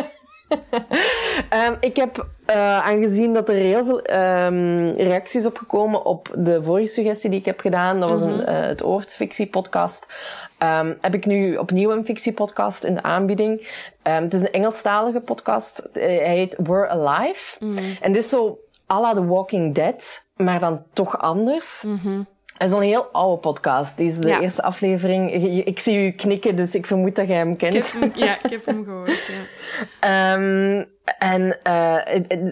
Ehm, 1.49 1.73
ik 1.79 1.95
heb 1.95 2.27
eh, 2.45 2.79
aangezien 2.79 3.33
dat 3.33 3.49
er 3.49 3.55
heel 3.55 3.85
veel 3.85 4.01
ehm, 4.01 4.89
reacties 4.97 5.45
opgekomen 5.45 6.05
op 6.05 6.29
de 6.37 6.63
vorige 6.63 6.87
suggestie 6.87 7.29
die 7.29 7.39
ik 7.39 7.45
heb 7.45 7.59
gedaan, 7.59 7.99
dat 7.99 8.09
was 8.09 8.21
een, 8.21 8.45
eh, 8.45 8.59
het 8.59 8.83
Oortfictie-podcast, 8.83 10.05
ehm, 10.57 10.93
heb 11.01 11.13
ik 11.13 11.25
nu 11.25 11.55
opnieuw 11.57 11.91
een 11.91 12.05
fictiepodcast 12.05 12.83
in 12.83 12.93
de 12.93 13.03
aanbieding. 13.03 13.81
Het 14.03 14.33
is 14.33 14.39
een 14.39 14.51
Engelstalige 14.51 15.19
podcast. 15.19 15.79
Eh, 15.79 16.03
hij 16.03 16.35
heet 16.35 16.57
We're 16.63 16.87
Alive. 16.87 17.57
En 18.01 18.13
dit 18.13 18.23
is 18.23 18.29
zo 18.29 18.59
à 18.91 18.99
la 19.01 19.13
The 19.13 19.25
Walking 19.25 19.75
Dead, 19.75 20.27
maar 20.35 20.59
dan 20.59 20.83
toch 20.93 21.19
anders. 21.19 21.85
Het 22.57 22.67
is 22.69 22.75
een 22.75 22.81
heel 22.81 23.05
oude 23.11 23.39
podcast. 23.41 23.97
Deze 23.97 24.19
de 24.19 24.27
Ja. 24.27 24.41
eerste 24.41 24.61
aflevering. 24.63 25.31
Ik 25.65 25.79
zie 25.79 25.97
u 25.97 26.11
knikken, 26.11 26.55
dus 26.55 26.75
ik 26.75 26.85
vermoed 26.85 27.15
dat 27.15 27.27
jij 27.27 27.37
hem 27.37 27.57
kent. 27.57 27.91
hem, 27.91 28.11
ja, 28.15 28.37
ik 28.43 28.49
heb 28.49 28.65
hem 28.65 28.83
gehoord. 28.87 29.25
Ja. 29.25 29.43
Ehm, 29.99 30.83
en 31.19 31.59
eh, 31.63 31.95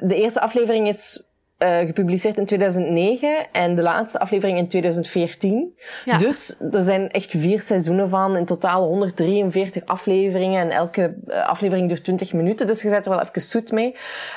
de 0.02 0.16
eerste 0.16 0.42
aflevering 0.42 0.88
is 0.88 1.24
eh, 1.66 1.86
gepubliceerd 1.86 2.38
in 2.38 2.46
2009 2.46 3.48
en 3.52 3.76
de 3.76 3.82
laatste 3.82 4.20
aflevering 4.20 4.58
in 4.58 4.68
2014. 4.68 5.76
Ja. 6.06 6.18
Dus 6.18 6.60
er 6.72 6.82
zijn 6.82 7.12
echt 7.12 7.32
vier 7.32 7.62
seizoenen 7.62 8.10
van, 8.10 8.38
in 8.38 8.46
totaal 8.46 8.84
143 8.88 9.86
afleveringen 9.86 10.62
en 10.62 10.70
elke 10.70 11.16
eh, 11.28 11.48
aflevering 11.48 11.88
duurt 11.88 12.04
20 12.04 12.34
minuten, 12.34 12.68
dus 12.68 12.82
je 12.82 12.90
zet 12.90 13.06
er 13.06 13.12
wel 13.12 13.22
even 13.22 13.42
zoet 13.42 13.72
mee. 13.72 13.96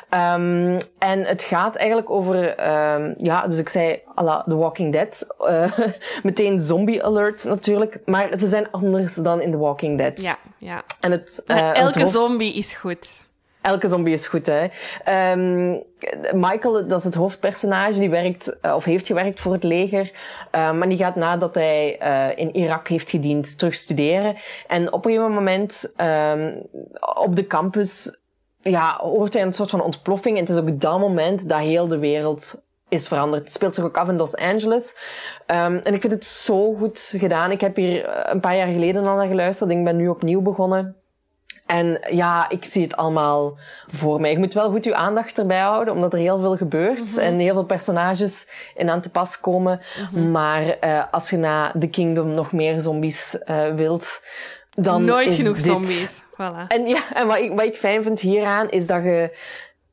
Ehm, 0.08 0.80
en 0.98 1.24
het 1.24 1.42
gaat 1.42 1.76
eigenlijk 1.76 2.10
over, 2.10 2.54
ehm, 2.54 3.14
ja, 3.16 3.46
dus 3.46 3.58
ik 3.58 3.68
zei 3.68 4.00
à 4.18 4.22
la 4.22 4.44
The 4.48 4.56
Walking 4.56 4.92
Dead, 4.92 5.34
eh, 5.46 5.78
meteen 6.22 6.60
zombie 6.60 7.04
alert 7.04 7.44
natuurlijk, 7.44 7.98
maar 8.04 8.38
ze 8.38 8.48
zijn 8.48 8.70
anders 8.70 9.14
dan 9.14 9.40
in 9.40 9.50
The 9.50 9.58
Walking 9.58 9.98
Dead. 9.98 10.22
ja, 10.22 10.38
ja. 10.58 10.82
En 11.00 11.10
het, 11.10 11.42
elke 11.74 12.06
zombie 12.06 12.54
is 12.54 12.72
goed. 12.72 13.26
Elke 13.68 13.88
zombie 13.88 14.12
is 14.12 14.26
goed, 14.26 14.46
hè. 14.46 14.66
Ehm, 15.04 15.70
Michael, 16.32 16.88
dat 16.88 16.98
is 16.98 17.04
het 17.04 17.14
hoofdpersonage, 17.14 17.98
die 17.98 18.10
werkt, 18.10 18.60
eh, 18.60 18.74
of 18.74 18.84
heeft 18.84 19.06
gewerkt 19.06 19.40
voor 19.40 19.52
het 19.52 19.62
leger. 19.62 20.12
eh, 20.50 20.72
maar 20.72 20.88
die 20.88 20.98
gaat 20.98 21.16
nadat 21.16 21.54
hij 21.54 21.98
eh, 21.98 22.38
in 22.38 22.56
Irak 22.56 22.88
heeft 22.88 23.10
gediend, 23.10 23.58
terug 23.58 23.74
studeren. 23.74 24.36
En 24.66 24.92
op 24.92 25.04
een 25.04 25.10
gegeven 25.10 25.32
moment, 25.32 25.92
ehm, 25.96 26.52
op 27.24 27.36
de 27.36 27.46
campus, 27.46 28.20
ja, 28.60 28.98
hoort 29.00 29.34
hij 29.34 29.42
een 29.42 29.52
soort 29.52 29.70
van 29.70 29.82
ontploffing. 29.82 30.36
En 30.36 30.42
het 30.42 30.52
is 30.52 30.58
ook 30.58 30.80
dat 30.80 30.98
moment 30.98 31.48
dat 31.48 31.58
heel 31.58 31.88
de 31.88 31.98
wereld 31.98 32.66
is 32.88 33.08
veranderd. 33.08 33.42
Het 33.42 33.52
speelt 33.52 33.74
zich 33.74 33.84
ook 33.84 33.96
af 33.96 34.08
in 34.08 34.16
Los 34.16 34.36
Angeles. 34.36 34.96
Ehm, 35.46 35.80
en 35.84 35.94
ik 35.94 36.00
vind 36.00 36.12
het 36.12 36.24
zo 36.24 36.74
goed 36.74 37.14
gedaan. 37.16 37.50
Ik 37.50 37.60
heb 37.60 37.76
hier 37.76 38.04
eh, 38.04 38.32
een 38.32 38.40
paar 38.40 38.56
jaar 38.56 38.72
geleden 38.72 39.06
al 39.06 39.16
naar 39.16 39.26
geluisterd. 39.26 39.70
Ik 39.70 39.84
ben 39.84 39.96
nu 39.96 40.08
opnieuw 40.08 40.40
begonnen. 40.42 40.96
En 41.68 42.00
ja, 42.10 42.48
ik 42.50 42.64
zie 42.64 42.82
het 42.82 42.96
allemaal 42.96 43.56
voor 43.86 44.20
mij. 44.20 44.30
Je 44.32 44.38
moet 44.38 44.54
wel 44.54 44.70
goed 44.70 44.84
je 44.84 44.94
aandacht 44.94 45.38
erbij 45.38 45.60
houden, 45.60 45.94
omdat 45.94 46.12
er 46.12 46.18
heel 46.18 46.38
veel 46.38 46.56
gebeurt 46.56 47.16
en 47.16 47.38
heel 47.38 47.52
veel 47.52 47.64
personages 47.64 48.48
in 48.76 48.90
aan 48.90 49.00
te 49.00 49.10
pas 49.10 49.40
komen. 49.40 49.80
Maar 50.30 50.62
eh, 50.68 51.02
als 51.10 51.30
je 51.30 51.36
na 51.36 51.72
The 51.80 51.86
Kingdom 51.88 52.34
nog 52.34 52.52
meer 52.52 52.80
zombies 52.80 53.38
eh, 53.38 53.74
wilt, 53.74 54.24
dan 54.70 55.04
Nooit 55.04 55.28
is 55.28 55.36
genoeg 55.36 55.54
dit- 55.56 55.64
zombies. 55.64 56.22
Voilà. 56.22 56.66
En 56.68 56.86
ja, 56.86 57.14
en 57.14 57.26
wat 57.26 57.38
ik, 57.38 57.50
wat 57.54 57.64
ik 57.64 57.76
fijn 57.76 58.02
vind 58.02 58.20
hieraan 58.20 58.70
is 58.70 58.86
dat 58.86 59.02
je 59.02 59.36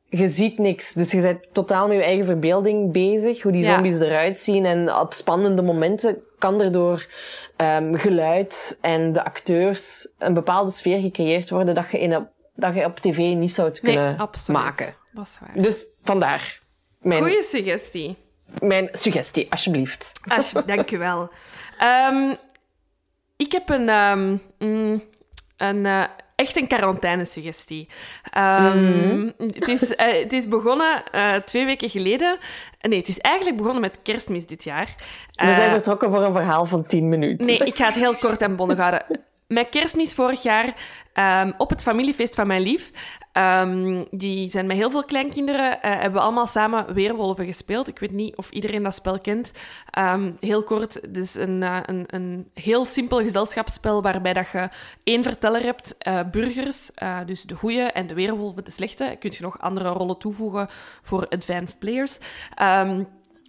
je 0.09 0.27
ziet 0.27 0.57
niks. 0.57 0.93
Dus 0.93 1.11
je 1.11 1.21
bent 1.21 1.47
totaal 1.53 1.87
met 1.87 1.97
je 1.97 2.03
eigen 2.03 2.25
verbeelding 2.25 2.91
bezig. 2.91 3.41
Hoe 3.41 3.51
die 3.51 3.61
Ja. 3.61 3.73
zombies 3.73 3.99
eruit 3.99 4.39
zien. 4.39 4.65
En 4.65 4.95
op 4.95 5.13
spannende 5.13 5.61
momenten 5.61 6.17
kan 6.39 6.61
er 6.61 6.71
door 6.71 7.05
ehm, 7.55 7.93
geluid 7.95 8.77
en 8.81 9.11
de 9.13 9.23
acteurs 9.25 10.07
een 10.17 10.33
bepaalde 10.33 10.71
sfeer 10.71 10.99
gecreëerd 10.99 11.49
worden 11.49 11.75
dat 11.75 11.91
je, 11.91 11.99
in 11.99 12.11
een, 12.11 12.27
dat 12.55 12.75
je 12.75 12.85
op 12.85 12.99
tv 12.99 13.17
niet 13.17 13.53
zou 13.53 13.69
Nee, 13.69 13.79
kunnen 13.81 14.17
absoluut. 14.17 14.61
maken. 14.61 14.95
Dat 15.11 15.25
is 15.25 15.37
waar. 15.39 15.61
Dus 15.63 15.85
vandaar 16.03 16.59
mijn, 17.01 17.21
Goeie 17.21 17.43
suggestie. 17.43 18.15
mijn 18.61 18.89
suggestie, 18.91 19.51
alsjeblieft. 19.51 20.11
Als, 20.27 20.51
dank 20.65 20.91
u 20.91 20.97
wel. 20.97 21.29
Ehm, 21.79 22.35
ik 23.37 23.51
heb 23.51 23.69
een, 23.69 23.89
ehm, 23.89 24.35
mm, 24.59 25.03
een 25.57 25.85
eh, 25.85 26.03
echt 26.45 26.55
een 26.57 26.67
quarantainesuggestie. 26.67 27.87
Ehm, 28.31 29.29
het, 29.37 29.67
is, 29.67 29.95
eh, 29.95 30.19
het 30.21 30.33
is 30.33 30.47
begonnen 30.47 31.03
eh, 31.11 31.33
twee 31.35 31.65
weken 31.65 31.89
geleden. 31.89 32.37
Nee, 32.81 32.99
het 32.99 33.07
is 33.07 33.19
eigenlijk 33.19 33.57
begonnen 33.57 33.81
met 33.81 33.99
kerstmis 34.03 34.45
dit 34.45 34.63
jaar. 34.63 34.95
We 35.31 35.43
zijn 35.45 35.61
Eh, 35.61 35.71
vertrokken 35.71 36.09
voor 36.09 36.21
een 36.23 36.33
verhaal 36.33 36.65
van 36.65 36.85
10 36.85 37.09
minuten. 37.09 37.45
Nee, 37.45 37.57
ik 37.57 37.77
ga 37.77 37.85
het 37.85 37.95
heel 37.95 38.15
kort 38.15 38.41
en 38.41 38.55
bondig 38.55 38.77
houden. 38.77 39.05
Met 39.47 39.69
kerstmis 39.69 40.13
vorig 40.13 40.43
jaar 40.43 40.73
ehm, 41.13 41.51
op 41.57 41.69
het 41.69 41.81
familiefeest 41.81 42.35
van 42.35 42.47
mijn 42.47 42.61
lief. 42.61 42.91
ehm, 43.31 44.03
die 44.11 44.49
zijn 44.49 44.65
met 44.65 44.77
heel 44.77 44.89
veel 44.89 45.03
kleinkinderen. 45.03 45.81
eh, 45.81 45.91
hebben 45.91 46.13
we 46.13 46.19
allemaal 46.19 46.47
samen 46.47 46.93
Weerwolven 46.93 47.45
gespeeld. 47.45 47.87
Ik 47.87 47.99
weet 47.99 48.11
niet 48.11 48.35
of 48.35 48.49
iedereen 48.49 48.83
dat 48.83 48.93
spel 48.93 49.19
kent. 49.19 49.51
Ehm, 49.89 50.31
heel 50.39 50.63
kort, 50.63 50.93
het 50.93 51.17
is 51.17 51.35
een, 51.35 51.63
eh, 51.63 51.77
een, 51.85 52.03
een 52.07 52.49
heel 52.53 52.85
simpel 52.85 53.19
gezelschapsspel 53.19 54.01
waarbij 54.01 54.33
dat 54.33 54.49
je 54.51 54.69
één 55.03 55.23
verteller 55.23 55.61
hebt, 55.63 55.97
eh, 55.97 56.19
burgers, 56.31 56.91
dus 57.25 57.41
de 57.43 57.55
goeie 57.55 57.81
en 57.81 58.07
de 58.07 58.13
weerwolven, 58.13 58.63
de 58.63 58.71
slechte. 58.71 59.15
Kun 59.19 59.31
je 59.33 59.41
nog 59.43 59.59
andere 59.59 59.89
rollen 59.89 60.17
toevoegen 60.17 60.67
voor 61.01 61.27
advanced 61.27 61.79
players. 61.79 62.17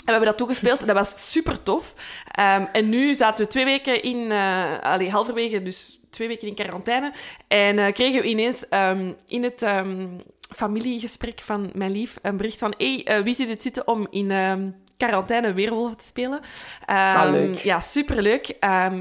En 0.06 0.12
we 0.12 0.18
hebben 0.18 0.28
dat 0.28 0.38
toegespeeld. 0.38 0.86
Dat 0.86 0.96
was 0.96 1.30
super 1.32 1.62
tof. 1.62 1.94
Ehm, 2.30 2.64
en 2.72 2.88
nu 2.88 3.14
zaten 3.14 3.44
we 3.44 3.50
twee 3.50 3.64
weken 3.64 4.02
in... 4.02 4.30
eh 4.30 4.80
allee, 4.80 5.10
halverwege, 5.10 5.62
dus 5.62 6.00
twee 6.10 6.28
weken 6.28 6.48
in 6.48 6.54
quarantaine. 6.54 7.12
En 7.48 7.78
eh, 7.78 7.92
kregen 7.92 8.20
we 8.20 8.28
ineens 8.28 8.68
ehm, 8.68 9.12
in 9.26 9.42
het 9.42 9.62
ehm, 9.62 10.08
familiegesprek 10.56 11.40
van 11.40 11.70
mijn 11.74 11.90
lief 11.90 12.18
een 12.22 12.36
bericht 12.36 12.58
van... 12.58 12.74
hey, 12.78 13.04
eh, 13.04 13.22
wie 13.22 13.34
zit 13.34 13.48
het 13.48 13.62
zitten 13.62 13.88
om 13.88 14.06
in... 14.10 14.74
Quarantaine 14.96 15.52
weerwolven 15.52 15.96
te 15.96 16.04
spelen. 16.04 16.40
Ah, 16.84 17.28
leuk. 17.30 17.54
Ja, 17.54 17.80
superleuk. 17.80 18.56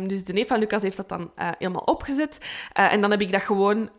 Dus 0.08 0.24
de 0.24 0.34
neef 0.34 0.48
van 0.48 0.60
Lucas 0.60 0.82
heeft 0.82 0.98
dat 0.98 1.10
dan 1.10 1.32
helemaal 1.36 1.82
opgezet. 1.82 2.40
En 2.74 3.02
dan 3.02 3.12
heb 3.12 3.22
ik 3.22 3.32
dat 3.32 3.42
gewoon, 3.42 3.90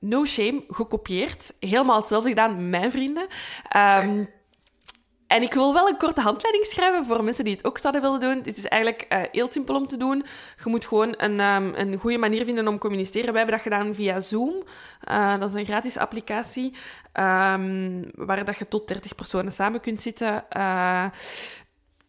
no 0.00 0.24
shame, 0.24 0.64
gekopieerd. 0.68 1.54
Helemaal 1.60 1.98
hetzelfde 1.98 2.28
gedaan 2.28 2.56
met 2.56 2.80
mijn 2.80 2.90
vrienden. 2.90 3.26
En 5.26 5.42
ik 5.42 5.54
wil 5.54 5.72
wel 5.72 5.88
een 5.88 5.96
korte 5.96 6.20
handleiding 6.20 6.64
schrijven 6.64 7.06
voor 7.06 7.24
mensen 7.24 7.44
die 7.44 7.54
het 7.54 7.64
ook 7.64 7.78
zouden 7.78 8.02
willen 8.02 8.20
doen. 8.20 8.36
Het 8.36 8.56
is 8.56 8.64
eigenlijk 8.64 9.02
eh, 9.08 9.20
heel 9.32 9.52
simpel 9.52 9.74
om 9.74 9.86
te 9.86 9.96
doen. 9.96 10.24
Je 10.64 10.70
moet 10.70 10.86
gewoon 10.86 11.14
een, 11.16 11.40
ehm, 11.40 11.72
een 11.74 11.96
goede 11.96 12.18
manier 12.18 12.44
vinden 12.44 12.68
om 12.68 12.74
te 12.74 12.80
communiceren. 12.80 13.32
Wij 13.32 13.42
hebben 13.42 13.54
dat 13.54 13.72
gedaan 13.72 13.94
via 13.94 14.20
Zoom. 14.20 14.54
Eh, 15.00 15.38
dat 15.38 15.48
is 15.48 15.54
een 15.54 15.64
gratis 15.64 15.96
applicatie 15.96 16.74
ehm, 17.12 18.02
waar 18.14 18.44
dat 18.44 18.58
je 18.58 18.68
tot 18.68 18.88
30 18.88 19.14
personen 19.14 19.52
samen 19.52 19.80
kunt 19.80 20.00
zitten. 20.00 20.50
Eh, 20.50 21.04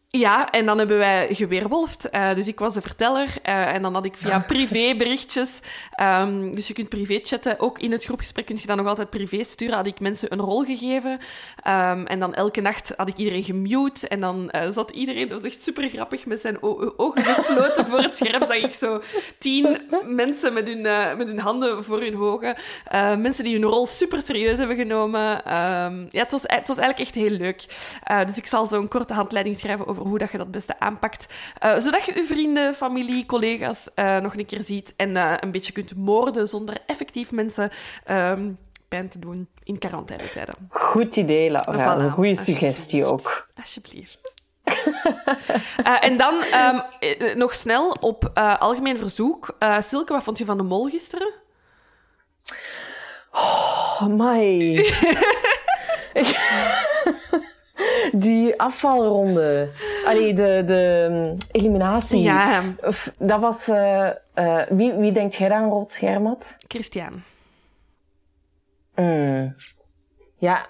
ja, 0.09 0.51
en 0.51 0.65
dan 0.65 0.77
hebben 0.77 0.97
wij 0.97 1.27
geweerwolfd. 1.35 2.09
Eh, 2.09 2.35
dus 2.35 2.47
ik 2.47 2.59
was 2.59 2.73
de 2.73 2.81
verteller. 2.81 3.33
eh, 3.43 3.73
en 3.73 3.81
dan 3.81 3.93
had 3.93 4.05
ik 4.05 4.17
via 4.17 4.39
privéberichtjes... 4.39 5.61
ehm, 5.91 6.51
dus 6.51 6.67
je 6.67 6.73
kunt 6.73 6.89
privé 6.89 7.19
chatten. 7.23 7.59
Ook 7.59 7.79
in 7.79 7.91
het 7.91 8.03
groepgesprek 8.03 8.45
kun 8.45 8.57
je 8.61 8.67
dan 8.67 8.77
nog 8.77 8.87
altijd 8.87 9.09
privé 9.09 9.43
sturen. 9.43 9.75
Had 9.75 9.87
ik 9.87 9.99
mensen 9.99 10.33
een 10.33 10.39
rol 10.39 10.63
gegeven. 10.63 11.19
Ehm, 11.63 12.05
en 12.05 12.19
dan 12.19 12.33
elke 12.33 12.61
nacht 12.61 12.93
had 12.97 13.07
ik 13.07 13.17
iedereen 13.17 13.43
gemute. 13.43 14.07
En 14.07 14.19
dan 14.19 14.49
eh, 14.49 14.69
zat 14.69 14.91
iedereen... 14.91 15.27
Dat 15.27 15.41
was 15.41 15.51
echt 15.51 15.63
super 15.63 15.89
grappig. 15.89 16.25
Met 16.25 16.39
zijn 16.39 16.57
ogen 16.97 17.23
gesloten 17.23 17.85
voor 17.85 17.99
het 17.99 18.17
scherm. 18.17 18.47
Zag 18.47 18.57
ik 18.57 18.73
zo 18.73 19.01
tien 19.39 19.81
mensen 20.05 20.53
met 20.53 20.67
hun, 20.67 20.81
met 21.17 21.27
hun 21.27 21.39
handen 21.39 21.83
voor 21.83 22.01
hun 22.01 22.17
ogen. 22.17 22.55
Mensen 23.21 23.43
die 23.43 23.53
hun 23.53 23.69
rol 23.69 23.85
super 23.85 24.21
serieus 24.21 24.57
hebben 24.57 24.77
genomen. 24.77 25.45
Ehm, 25.45 26.05
ja, 26.09 26.21
het 26.21 26.31
was, 26.31 26.41
het 26.43 26.67
was 26.67 26.77
eigenlijk 26.77 26.99
echt 26.99 27.15
heel 27.15 27.37
leuk. 27.37 27.65
Dus 28.27 28.37
ik 28.37 28.47
zal 28.47 28.65
zo 28.65 28.79
een 28.79 28.87
korte 28.87 29.13
handleiding 29.13 29.55
schrijven 29.55 29.87
over 29.87 29.96
hoe 29.99 30.17
dat 30.17 30.31
je 30.31 30.37
dat 30.37 30.45
het 30.45 30.55
beste 30.55 30.79
aanpakt. 30.79 31.27
Eh, 31.59 31.77
zodat 31.77 32.05
je 32.05 32.15
je 32.15 32.23
vrienden, 32.23 32.75
familie, 32.75 33.25
collega's 33.25 33.93
eh, 33.93 34.17
nog 34.17 34.35
een 34.35 34.45
keer 34.45 34.63
ziet 34.63 34.93
en 34.95 35.17
eh, 35.17 35.33
een 35.39 35.51
beetje 35.51 35.73
kunt 35.73 35.95
moorden 35.95 36.47
zonder 36.47 36.77
effectief 36.85 37.31
mensen 37.31 37.71
ehm, 38.05 38.51
pijn 38.87 39.09
te 39.09 39.19
doen 39.19 39.47
in 39.63 39.79
quarantainetijden. 39.79 40.55
Goed 40.69 41.15
idee, 41.15 41.49
Laura. 41.51 41.97
Voilà, 41.97 42.03
een 42.03 42.11
goede 42.11 42.35
suggestie 42.35 43.05
ook. 43.05 43.49
Alsjeblieft. 43.55 44.19
En 45.99 46.17
dan 46.17 46.41
ehm, 46.41 46.79
eh, 46.99 47.35
nog 47.35 47.53
snel 47.53 47.91
op 47.99 48.31
algemeen 48.59 48.97
verzoek. 48.97 49.57
Silke, 49.79 50.13
wat 50.13 50.23
vond 50.23 50.37
je 50.37 50.45
van 50.45 50.57
de 50.57 50.63
mol 50.63 50.89
gisteren? 50.89 51.33
Oh, 53.31 54.01
my. 54.01 54.75
Die 58.11 58.59
afvalronde. 58.61 59.69
Allee, 60.05 60.33
de, 60.33 60.63
de 60.65 61.07
mm, 61.09 61.37
eliminatie. 61.51 62.21
Ja, 62.21 62.61
Dat 63.17 63.39
was... 63.39 63.67
eh, 63.67 64.07
eh, 64.33 64.67
wie, 64.69 64.93
wie 64.93 65.11
denkt 65.11 65.35
jij 65.35 65.51
aan 65.51 65.69
rood 65.69 65.93
scherm 65.93 66.25
had? 66.25 66.55
Christian. 66.67 67.23
Hmm. 68.95 69.55
Ja, 70.37 70.65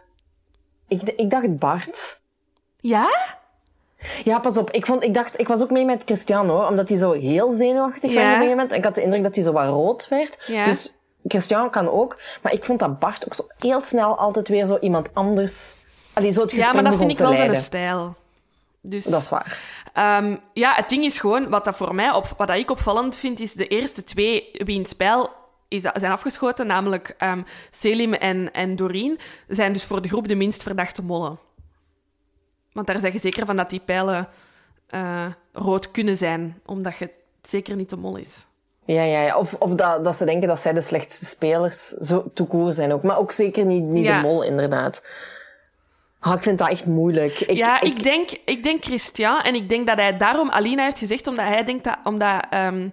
ik, 0.88 1.02
ik 1.02 1.30
dacht 1.30 1.58
Bart. 1.60 2.20
Ja? 2.80 3.10
Ja, 4.24 4.40
pas 4.40 4.58
op. 4.58 4.72
Ik, 4.72 4.86
vond, 4.86 5.04
ik, 5.04 5.14
dacht, 5.14 5.40
ik 5.40 5.48
was 5.48 5.62
ook 5.62 5.72
mee 5.72 5.86
met 5.86 6.02
Christian, 6.06 6.50
hoor. 6.50 6.68
Omdat 6.68 6.90
hij 6.90 6.98
zo 6.98 7.12
heel 7.12 7.52
zenuwachtig 7.52 8.14
werd 8.14 8.16
op 8.16 8.20
Ja. 8.22 8.28
een 8.28 8.34
gegeven 8.34 8.50
moment. 8.50 8.72
En 8.72 8.78
ik 8.78 8.84
had 8.84 8.96
de 8.96 9.02
indruk 9.04 9.24
dat 9.24 9.36
hij 9.36 9.44
zo 9.44 9.52
wat 9.52 9.68
rood 9.68 10.08
werd. 10.08 10.44
Ja. 10.48 10.64
Dus 10.64 10.98
Christian 11.28 11.70
kan 11.70 11.90
ook. 11.90 12.20
Maar 12.42 12.54
ik 12.54 12.66
vond 12.66 12.80
dat 12.80 13.00
Bart 13.00 13.26
ook 13.26 13.34
zo 13.34 13.44
heel 13.58 13.82
snel 13.82 14.18
altijd 14.18 14.48
weer 14.48 14.66
zo 14.66 14.78
iemand 14.78 15.10
anders... 15.14 15.76
Allee, 16.18 16.32
zo 16.32 16.42
het 16.42 16.52
Ja, 16.52 16.74
maar 16.74 16.84
dat 16.84 16.96
vind 16.96 17.12
ik 17.12 17.18
wel 17.18 17.36
zijn 17.36 17.56
stijl. 17.56 18.16
Dus, 18.82 19.04
Dat 19.04 19.22
is 19.22 19.30
waar. 19.30 19.60
Ehm, 19.94 20.36
ja, 20.54 20.74
het 20.74 20.90
ding 20.90 21.04
is 21.04 21.20
gewoon, 21.20 21.50
wat, 21.50 21.66
dat 21.66 21.78
voor 21.78 21.96
mij 21.96 22.12
op, 22.12 22.34
wat 22.38 22.48
dat 22.48 22.58
ik 22.58 22.72
opvallend 22.72 23.16
vind, 23.16 23.40
is 23.40 23.54
de 23.54 23.68
eerste 23.68 24.04
twee 24.04 24.50
wie 24.54 24.76
in 24.76 24.82
het 24.82 24.90
spel 24.90 25.30
is, 25.68 25.82
zijn 25.94 26.12
afgeschoten, 26.12 26.68
namelijk 26.68 27.16
ehm, 27.18 27.42
Selim 27.72 28.14
en, 28.14 28.54
en 28.54 28.76
Doreen, 28.76 29.20
zijn 29.48 29.74
dus 29.74 29.84
voor 29.84 30.02
de 30.02 30.08
groep 30.08 30.28
de 30.28 30.36
minst 30.36 30.64
verdachte 30.64 31.04
mollen. 31.04 31.40
Want 32.72 32.88
daar 32.88 33.00
zeg 33.00 33.14
je 33.14 33.20
zeker 33.20 33.46
van 33.46 33.56
dat 33.56 33.70
die 33.70 33.82
pijlen 33.86 34.28
eh, 34.88 35.26
rood 35.52 35.92
kunnen 35.92 36.16
zijn, 36.16 36.62
omdat 36.66 36.98
je 36.98 37.10
zeker 37.42 37.76
niet 37.76 37.90
de 37.90 37.98
mol 37.98 38.18
is. 38.18 38.48
Ja, 38.86 39.04
ja, 39.04 39.22
ja. 39.22 39.38
Of, 39.38 39.54
of 39.54 39.72
dat, 39.72 40.04
dat 40.04 40.16
ze 40.16 40.26
denken 40.26 40.48
dat 40.48 40.60
zij 40.60 40.74
de 40.74 40.82
slechtste 40.82 41.26
spelers 41.26 41.88
zo 41.88 42.32
toekoer 42.34 42.74
zijn 42.74 42.94
ook. 42.94 43.04
Maar 43.04 43.18
ook 43.18 43.32
zeker 43.32 43.66
niet, 43.66 43.84
niet 43.84 44.06
Ja. 44.06 44.22
de 44.22 44.28
mol, 44.28 44.44
inderdaad. 44.44 45.02
Ah, 46.20 46.34
ik 46.36 46.44
vind 46.44 46.58
dat 46.58 46.70
echt 46.70 46.86
moeilijk. 46.86 47.40
Ik, 47.40 47.58
ja, 47.58 47.82
ik, 47.82 48.04
denk, 48.04 48.30
ik 48.46 48.64
denk 48.64 48.84
Christian. 48.84 49.42
En 49.42 49.56
ik 49.56 49.70
denk 49.70 49.88
dat 49.88 49.98
hij 49.98 50.18
daarom 50.18 50.50
Alina 50.50 50.84
heeft 50.84 51.00
gezegd, 51.00 51.28
omdat 51.28 51.46
hij 51.46 51.64
denkt 51.64 51.84
dat 51.84 51.98
omdat, 52.04 52.46
ehm, 52.50 52.90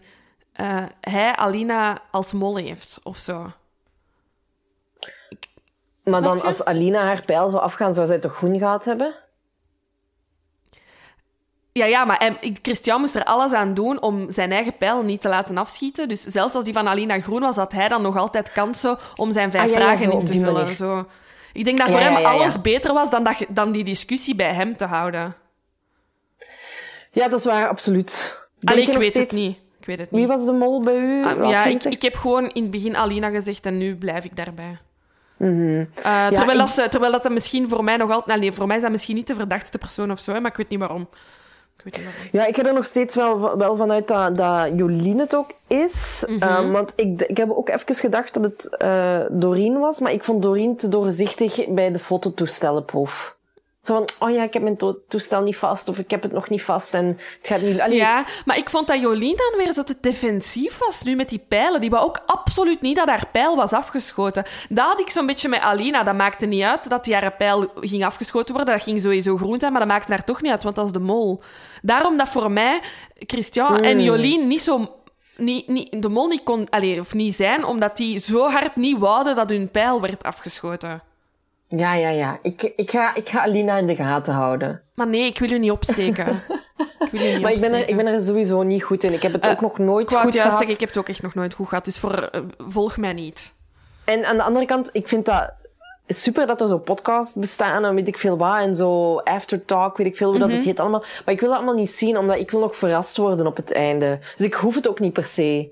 eh, 0.52 0.82
hij 1.00 1.36
Alina 1.36 1.98
als 2.10 2.32
mol 2.32 2.56
heeft, 2.56 3.00
of 3.02 3.16
zo. 3.16 3.46
Maar 6.04 6.22
dan 6.22 6.36
je? 6.36 6.42
als 6.42 6.64
Alina 6.64 7.04
haar 7.04 7.22
pijl 7.24 7.48
zou 7.48 7.62
afgaan, 7.62 7.94
zou 7.94 8.06
zij 8.06 8.18
toch 8.18 8.36
groen 8.36 8.58
gehad 8.58 8.84
hebben? 8.84 9.14
Ja, 11.72 11.84
ja, 11.84 12.04
maar 12.04 12.18
hij- 12.18 12.56
Christian 12.62 13.00
moest 13.00 13.14
er 13.14 13.24
alles 13.24 13.52
aan 13.52 13.74
doen 13.74 14.00
om 14.02 14.32
zijn 14.32 14.52
eigen 14.52 14.76
pijl 14.76 15.02
niet 15.02 15.20
te 15.20 15.28
laten 15.28 15.56
afschieten. 15.58 16.08
Dus 16.08 16.22
zelfs 16.22 16.54
als 16.54 16.64
die 16.64 16.72
van 16.74 16.88
Alina 16.88 17.20
groen 17.20 17.40
was, 17.40 17.56
had 17.56 17.72
hij 17.72 17.88
dan 17.88 18.02
nog 18.02 18.16
altijd 18.16 18.52
kansen 18.52 18.98
om 19.16 19.32
zijn 19.32 19.50
vijf 19.50 19.62
Ah, 19.64 19.70
ja, 19.70 19.78
ja, 19.78 19.84
vragen 19.96 20.12
in 20.12 20.24
te 20.24 20.32
vullen. 20.32 20.52
manier. 20.52 20.74
Zo. 20.74 21.06
Ik 21.54 21.64
denk 21.64 21.78
dat 21.78 21.90
voor 21.90 21.98
Ja, 22.00 22.04
hem 22.04 22.12
ja, 22.12 22.18
ja, 22.20 22.28
ja. 22.32 22.34
alles 22.38 22.60
beter 22.60 22.92
was 22.92 23.10
dan, 23.10 23.24
dat, 23.24 23.38
je- 23.38 23.46
dan 23.48 23.72
die 23.72 23.84
discussie 23.84 24.34
bij 24.34 24.52
hem 24.52 24.76
te 24.76 24.84
houden. 24.84 25.34
Ja, 27.10 27.28
dat 27.28 27.38
is 27.38 27.44
waar, 27.44 27.68
absoluut. 27.68 28.38
Allee, 28.64 28.82
ik 28.90 28.96
weet 28.96 29.14
het 29.14 29.30
niet. 29.32 29.56
Ik 29.80 29.86
weet 29.86 29.98
het 29.98 30.10
niet. 30.10 30.20
Wie 30.20 30.28
was 30.28 30.44
de 30.44 30.52
mol 30.52 30.80
bij 30.82 30.96
u? 30.96 31.24
Ah, 31.24 31.50
ja, 31.50 31.64
ik, 31.64 32.02
heb 32.02 32.14
gewoon 32.16 32.48
in 32.50 32.62
het 32.62 32.70
begin 32.70 32.96
Alina 32.96 33.30
gezegd 33.30 33.66
en 33.66 33.78
nu 33.78 33.96
blijf 33.96 34.24
ik 34.24 34.36
daarbij. 34.36 34.76
Mhm. 35.36 35.84
Eh, 36.02 36.26
terwijl, 36.26 36.60
ik- 36.60 36.74
dat 36.76 36.90
terwijl 36.90 37.12
dat, 37.12 37.22
dat 37.22 37.32
misschien 37.32 37.68
voor 37.68 37.84
mij 37.84 37.96
nog 37.96 38.10
altijd... 38.10 38.40
Nee, 38.40 38.52
voor 38.52 38.66
mij 38.66 38.76
is 38.76 38.82
dat 38.82 38.90
misschien 38.90 39.14
niet 39.16 39.26
de 39.26 39.34
verdachtste 39.34 39.78
persoon 39.78 40.10
of 40.10 40.20
zo, 40.20 40.32
hè, 40.32 40.40
maar 40.40 40.50
ik 40.50 40.56
weet 40.56 40.68
niet 40.68 40.78
waarom. 40.78 41.08
Weet 41.84 41.96
niet. 41.96 42.06
Ja, 42.32 42.46
ik 42.46 42.56
ga 42.56 42.64
er 42.64 42.74
nog 42.74 42.84
steeds 42.86 43.14
wel, 43.14 43.56
wel 43.56 43.76
vanuit 43.76 44.08
dat, 44.08 44.36
dat 44.36 44.70
Jolien 44.76 45.18
het 45.18 45.36
ook 45.36 45.50
is. 45.66 46.24
Mhm. 46.28 46.42
Eh, 46.42 46.70
want 46.70 46.92
ik, 46.96 47.22
ik 47.22 47.36
heb 47.36 47.50
ook 47.50 47.68
even 47.68 47.94
gedacht 47.94 48.34
dat 48.34 48.42
het 48.42 48.76
eh 48.76 49.20
Doreen 49.30 49.78
was, 49.78 50.00
maar 50.00 50.12
ik 50.12 50.24
vond 50.24 50.42
Doreen 50.42 50.76
te 50.76 50.88
doorzichtig 50.88 51.68
bij 51.68 51.92
de 51.92 51.98
fototoestellenproef. 51.98 53.36
Zo 53.84 53.94
van, 53.94 54.08
oh 54.28 54.34
ja, 54.34 54.42
ik 54.42 54.52
heb 54.52 54.62
mijn 54.62 54.76
to- 54.76 54.98
toestel 55.08 55.42
niet 55.42 55.56
vast, 55.56 55.88
of 55.88 55.98
ik 55.98 56.10
heb 56.10 56.22
het 56.22 56.32
nog 56.32 56.48
niet 56.48 56.62
vast 56.62 56.94
en 56.94 57.06
het 57.06 57.38
gaat 57.42 57.60
niet... 57.60 57.80
Allee, 57.80 57.96
Ja, 57.96 58.24
maar 58.44 58.56
ik 58.56 58.70
vond 58.70 58.86
dat 58.86 59.00
Jolien 59.00 59.36
dan 59.36 59.64
weer 59.64 59.72
zo 59.72 59.82
te 59.82 59.96
defensief 60.00 60.78
was 60.78 61.02
nu 61.02 61.14
met 61.16 61.28
die 61.28 61.44
pijlen. 61.48 61.80
Die 61.80 61.90
wou 61.90 62.04
ook 62.04 62.22
absoluut 62.26 62.80
niet 62.80 62.96
dat 62.96 63.08
haar 63.08 63.26
pijl 63.32 63.56
was 63.56 63.72
afgeschoten. 63.72 64.44
Dat 64.68 64.86
had 64.86 65.00
ik 65.00 65.10
zo'n 65.10 65.26
beetje 65.26 65.48
met 65.48 65.60
Alina. 65.60 66.02
Dat 66.02 66.14
maakte 66.14 66.46
niet 66.46 66.62
uit 66.62 66.90
dat 66.90 67.04
die 67.04 67.14
haar 67.14 67.32
pijl 67.32 67.72
ging 67.80 68.04
afgeschoten 68.04 68.54
worden. 68.54 68.74
Dat 68.74 68.82
ging 68.82 69.00
sowieso 69.00 69.36
groen 69.36 69.58
zijn, 69.58 69.72
maar 69.72 69.80
dat 69.80 69.90
maakte 69.90 70.12
haar 70.12 70.24
toch 70.24 70.42
niet 70.42 70.50
uit, 70.50 70.62
want 70.62 70.76
dat 70.76 70.86
is 70.86 70.92
de 70.92 70.98
mol. 70.98 71.42
Daarom 71.82 72.16
dat 72.16 72.28
voor 72.28 72.50
mij 72.50 72.80
Christian 73.18 73.80
en 73.80 73.90
Hmm. 73.96 74.00
Jolien 74.06 74.46
niet 74.46 74.60
zo... 74.60 74.96
Niet, 75.36 75.68
niet, 75.68 76.02
de 76.02 76.08
mol 76.08 76.26
niet 76.26 76.42
kon... 76.42 76.70
Allee, 76.70 77.00
of 77.00 77.14
niet 77.14 77.34
zijn, 77.34 77.64
omdat 77.64 77.96
die 77.96 78.18
zo 78.20 78.48
hard 78.48 78.76
niet 78.76 78.98
wouden 78.98 79.34
dat 79.36 79.50
hun 79.50 79.70
pijl 79.70 80.00
werd 80.00 80.22
afgeschoten. 80.22 81.02
Ja, 81.76 81.94
ja, 81.94 82.08
ja. 82.08 82.38
Ik, 82.42 82.72
ik, 82.76 82.90
ga, 82.90 83.14
ik 83.14 83.28
ga 83.28 83.42
Alina 83.42 83.76
in 83.76 83.86
de 83.86 83.94
gaten 83.94 84.34
houden. 84.34 84.82
Maar 84.94 85.06
nee, 85.08 85.26
ik 85.26 85.38
wil 85.38 85.50
u 85.50 85.58
niet 85.58 85.70
opsteken. 85.70 86.26
ik 86.98 87.08
wil 87.10 87.20
u 87.20 87.32
niet 87.32 87.40
Maar 87.42 87.52
ik 87.52 87.60
ben, 87.60 87.72
er, 87.72 87.78
opsteken. 87.78 87.88
ik 87.88 87.96
ben 87.96 88.06
er 88.06 88.20
sowieso 88.20 88.62
niet 88.62 88.82
goed 88.82 89.04
in. 89.04 89.12
Ik 89.12 89.22
heb 89.22 89.32
het 89.32 89.42
Eh, 89.42 89.50
ook 89.50 89.60
nog 89.60 89.78
nooit 89.78 90.06
goed 90.06 90.18
juist 90.20 90.36
gehad. 90.36 90.52
zeggen, 90.52 90.70
ik 90.74 90.80
heb 90.80 90.88
het 90.88 90.98
ook 90.98 91.08
echt 91.08 91.22
nog 91.22 91.34
nooit 91.34 91.54
goed 91.54 91.68
gehad. 91.68 91.84
Dus 91.84 91.98
voor, 91.98 92.14
eh, 92.32 92.40
volg 92.58 92.96
mij 92.96 93.12
niet. 93.12 93.54
En 94.04 94.24
aan 94.24 94.36
de 94.36 94.42
andere 94.42 94.66
kant, 94.66 94.88
ik 94.92 95.08
vind 95.08 95.24
dat 95.26 95.50
super 96.06 96.46
dat 96.46 96.60
er 96.60 96.68
zo 96.68 96.78
podcasts 96.78 97.34
bestaan 97.34 97.84
en 97.84 97.94
weet 97.94 98.08
ik 98.08 98.18
veel 98.18 98.36
wat. 98.36 98.56
En 98.58 98.76
zo 98.76 99.16
aftertalk, 99.16 99.96
weet 99.96 100.06
ik 100.06 100.16
veel 100.16 100.30
hoe 100.30 100.38
dat 100.38 100.48
Mhm. 100.48 100.56
het 100.56 100.66
heet 100.66 100.80
allemaal. 100.80 101.04
Maar 101.24 101.34
ik 101.34 101.40
wil 101.40 101.48
dat 101.48 101.58
allemaal 101.58 101.74
niet 101.76 101.90
zien, 101.90 102.18
omdat 102.18 102.38
ik 102.38 102.50
wil 102.50 102.60
nog 102.60 102.76
verrast 102.76 103.16
worden 103.16 103.46
op 103.46 103.56
het 103.56 103.72
einde. 103.72 104.18
Dus 104.36 104.46
ik 104.46 104.54
hoef 104.54 104.74
het 104.74 104.88
ook 104.88 105.00
niet 105.00 105.12
per 105.12 105.24
se 105.24 105.68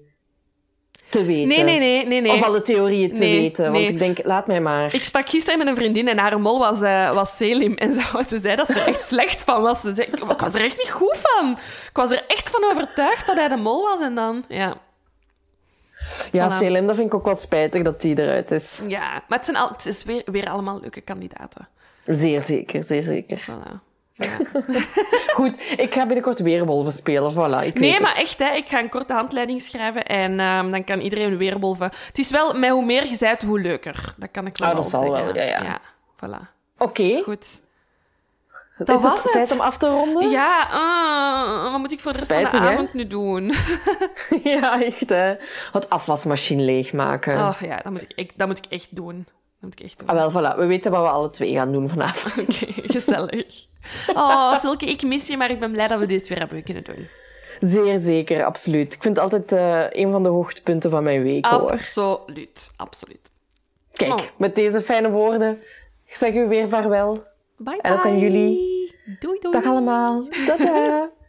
te 1.12 1.24
weten. 1.24 1.48
Nee, 1.48 1.62
nee, 1.62 1.78
nee, 1.78 2.06
nee, 2.06 2.20
nee. 2.20 2.32
Of 2.32 2.42
alle 2.42 2.62
theorieën 2.62 3.14
te 3.14 3.20
Nee, 3.20 3.40
weten. 3.40 3.64
Want 3.64 3.76
nee. 3.76 3.86
ik 3.86 3.98
denk, 3.98 4.24
laat 4.24 4.46
mij 4.46 4.60
maar. 4.60 4.94
Ik 4.94 5.04
sprak 5.04 5.28
gisteren 5.28 5.58
met 5.58 5.68
een 5.68 5.76
vriendin 5.76 6.08
en 6.08 6.18
haar 6.18 6.40
mol 6.40 6.58
was, 6.58 6.82
eh, 6.82 7.12
was 7.14 7.36
Selim. 7.36 7.74
En 7.74 7.94
ze, 7.94 8.24
ze 8.28 8.38
zei 8.38 8.56
dat 8.56 8.66
ze 8.66 8.80
er 8.80 8.86
echt 8.86 9.04
slecht 9.04 9.44
van 9.44 9.62
was. 9.62 9.80
Ze 9.80 9.94
zei, 9.94 10.06
ik, 10.06 10.18
ik 10.30 10.40
was 10.40 10.54
er 10.54 10.64
echt 10.64 10.78
niet 10.78 10.90
goed 10.90 11.18
van. 11.22 11.50
Ik 11.88 11.96
was 11.96 12.10
er 12.10 12.22
echt 12.26 12.50
van 12.50 12.64
overtuigd 12.70 13.26
dat 13.26 13.36
hij 13.36 13.48
de 13.48 13.56
mol 13.56 13.82
was. 13.82 14.00
En 14.00 14.14
dan, 14.14 14.44
ja. 14.48 14.74
Ja, 16.32 16.50
Voilà. 16.50 16.58
Selim, 16.58 16.86
dat 16.86 16.96
vind 16.96 17.06
ik 17.06 17.14
ook 17.14 17.24
wel 17.24 17.36
spijtig 17.36 17.82
dat 17.82 18.00
die 18.00 18.18
eruit 18.18 18.50
is. 18.50 18.78
Ja, 18.86 19.10
maar 19.28 19.38
het, 19.38 19.44
zijn 19.44 19.56
al, 19.56 19.68
het 19.68 19.86
is 19.86 20.04
weer, 20.04 20.22
weer 20.24 20.50
allemaal 20.50 20.80
leuke 20.80 21.00
kandidaten. 21.00 21.68
Zeer 22.06 22.40
zeker, 22.40 22.84
zeer 22.84 23.02
zeker. 23.02 23.40
Voilà. 23.50 23.91
Ja. 24.14 24.28
Goed, 25.34 25.60
ik 25.76 25.94
ga 25.94 26.04
binnenkort 26.06 26.40
weerwolven 26.40 26.92
spelen. 26.92 27.32
Voilà, 27.32 27.66
ik 27.66 27.78
Nee, 27.78 28.00
maar 28.00 28.10
het. 28.10 28.20
echt, 28.22 28.38
hè, 28.38 28.50
ik 28.54 28.68
ga 28.68 28.78
een 28.78 28.88
korte 28.88 29.12
handleiding 29.12 29.60
schrijven 29.62 30.04
en 30.06 30.40
ehm, 30.40 30.70
dan 30.70 30.84
kan 30.84 31.00
iedereen 31.00 31.36
weerwolven. 31.36 31.90
Het 32.06 32.18
is 32.18 32.30
wel, 32.30 32.54
met 32.54 32.70
hoe 32.70 32.84
meer 32.84 33.06
je 33.06 33.16
zijt, 33.16 33.42
hoe 33.42 33.60
leuker. 33.60 34.14
Dat 34.16 34.28
kan 34.30 34.46
ik 34.46 34.56
wel 34.56 34.74
dat 34.74 34.86
zal 34.88 35.00
zeggen. 35.02 35.24
wel, 35.24 35.34
ja, 35.36 35.42
ja. 35.42 35.62
ja 35.62 35.80
voilà. 36.16 36.48
Oké, 36.78 37.22
Goed. 37.22 37.46
dat 38.78 38.88
is 38.98 39.04
was 39.04 39.22
het 39.22 39.32
tijd 39.32 39.48
het. 39.48 39.58
om 39.58 39.64
af 39.64 39.76
te 39.78 39.88
ronden. 39.88 40.30
Ja, 40.30 40.66
ah, 40.70 41.70
wat 41.70 41.80
moet 41.80 41.92
ik 41.92 42.00
voor 42.00 42.12
de 42.12 42.18
rest 42.18 42.32
van 42.32 42.50
de 42.50 42.56
hè? 42.56 42.72
avond 42.72 42.94
nu 42.94 43.06
doen? 43.06 43.52
Ja, 44.44 44.82
echt 44.82 45.08
hè. 45.08 45.34
Het 45.72 45.90
afwasmachine 45.90 46.62
leegmaken. 46.62 47.38
Oh 47.38 47.54
ja, 47.60 47.76
dat 47.76 47.92
moet 47.92 48.06
ik- 48.14 48.32
dat 48.36 48.46
moet 48.48 48.58
ik 48.58 48.66
echt 48.68 48.88
doen. 48.96 49.26
Dat 49.62 49.70
moet 49.70 49.80
ik 49.80 49.84
echt 49.86 49.98
doen. 49.98 50.08
Ah, 50.08 50.14
wel, 50.14 50.30
voilà. 50.30 50.56
We 50.58 50.66
weten 50.66 50.90
wat 50.90 51.02
we 51.02 51.08
alle 51.08 51.30
twee 51.30 51.52
gaan 51.52 51.72
doen 51.72 51.88
vanavond. 51.88 52.38
Oké, 52.48 52.72
gezellig. 52.92 53.66
Oh, 54.14 54.58
Silke, 54.58 54.86
ik 54.86 55.02
mis 55.02 55.26
je, 55.26 55.36
maar 55.36 55.50
ik 55.50 55.58
ben 55.58 55.72
blij 55.72 55.86
dat 55.86 55.98
we 55.98 56.06
dit 56.06 56.28
weer 56.28 56.38
hebben 56.38 56.62
kunnen 56.62 56.84
doen. 56.84 57.08
Zeer 57.60 57.98
zeker, 57.98 58.44
absoluut. 58.44 58.94
Ik 58.94 59.02
vind 59.02 59.16
het 59.16 59.24
altijd 59.24 59.52
eh, 59.52 60.00
een 60.02 60.12
van 60.12 60.22
de 60.22 60.28
hoogtepunten 60.28 60.90
van 60.90 61.02
mijn 61.02 61.22
week, 61.22 61.46
hoor. 61.46 61.70
Absoluut, 61.70 62.72
absoluut. 62.76 63.30
Kijk, 63.92 64.12
Oh. 64.12 64.20
met 64.36 64.54
deze 64.54 64.80
fijne 64.82 65.10
woorden 65.10 65.62
zeg 66.06 66.34
u 66.34 66.48
weer 66.48 66.68
vaarwel. 66.68 67.12
Bye 67.12 67.24
bye. 67.56 67.80
En 67.80 67.92
ook 67.92 68.04
aan 68.04 68.18
jullie. 68.18 68.94
Doei 69.18 69.38
doei. 69.40 69.54
Dag 69.54 69.64
allemaal. 69.64 70.26
Tada. 70.46 71.10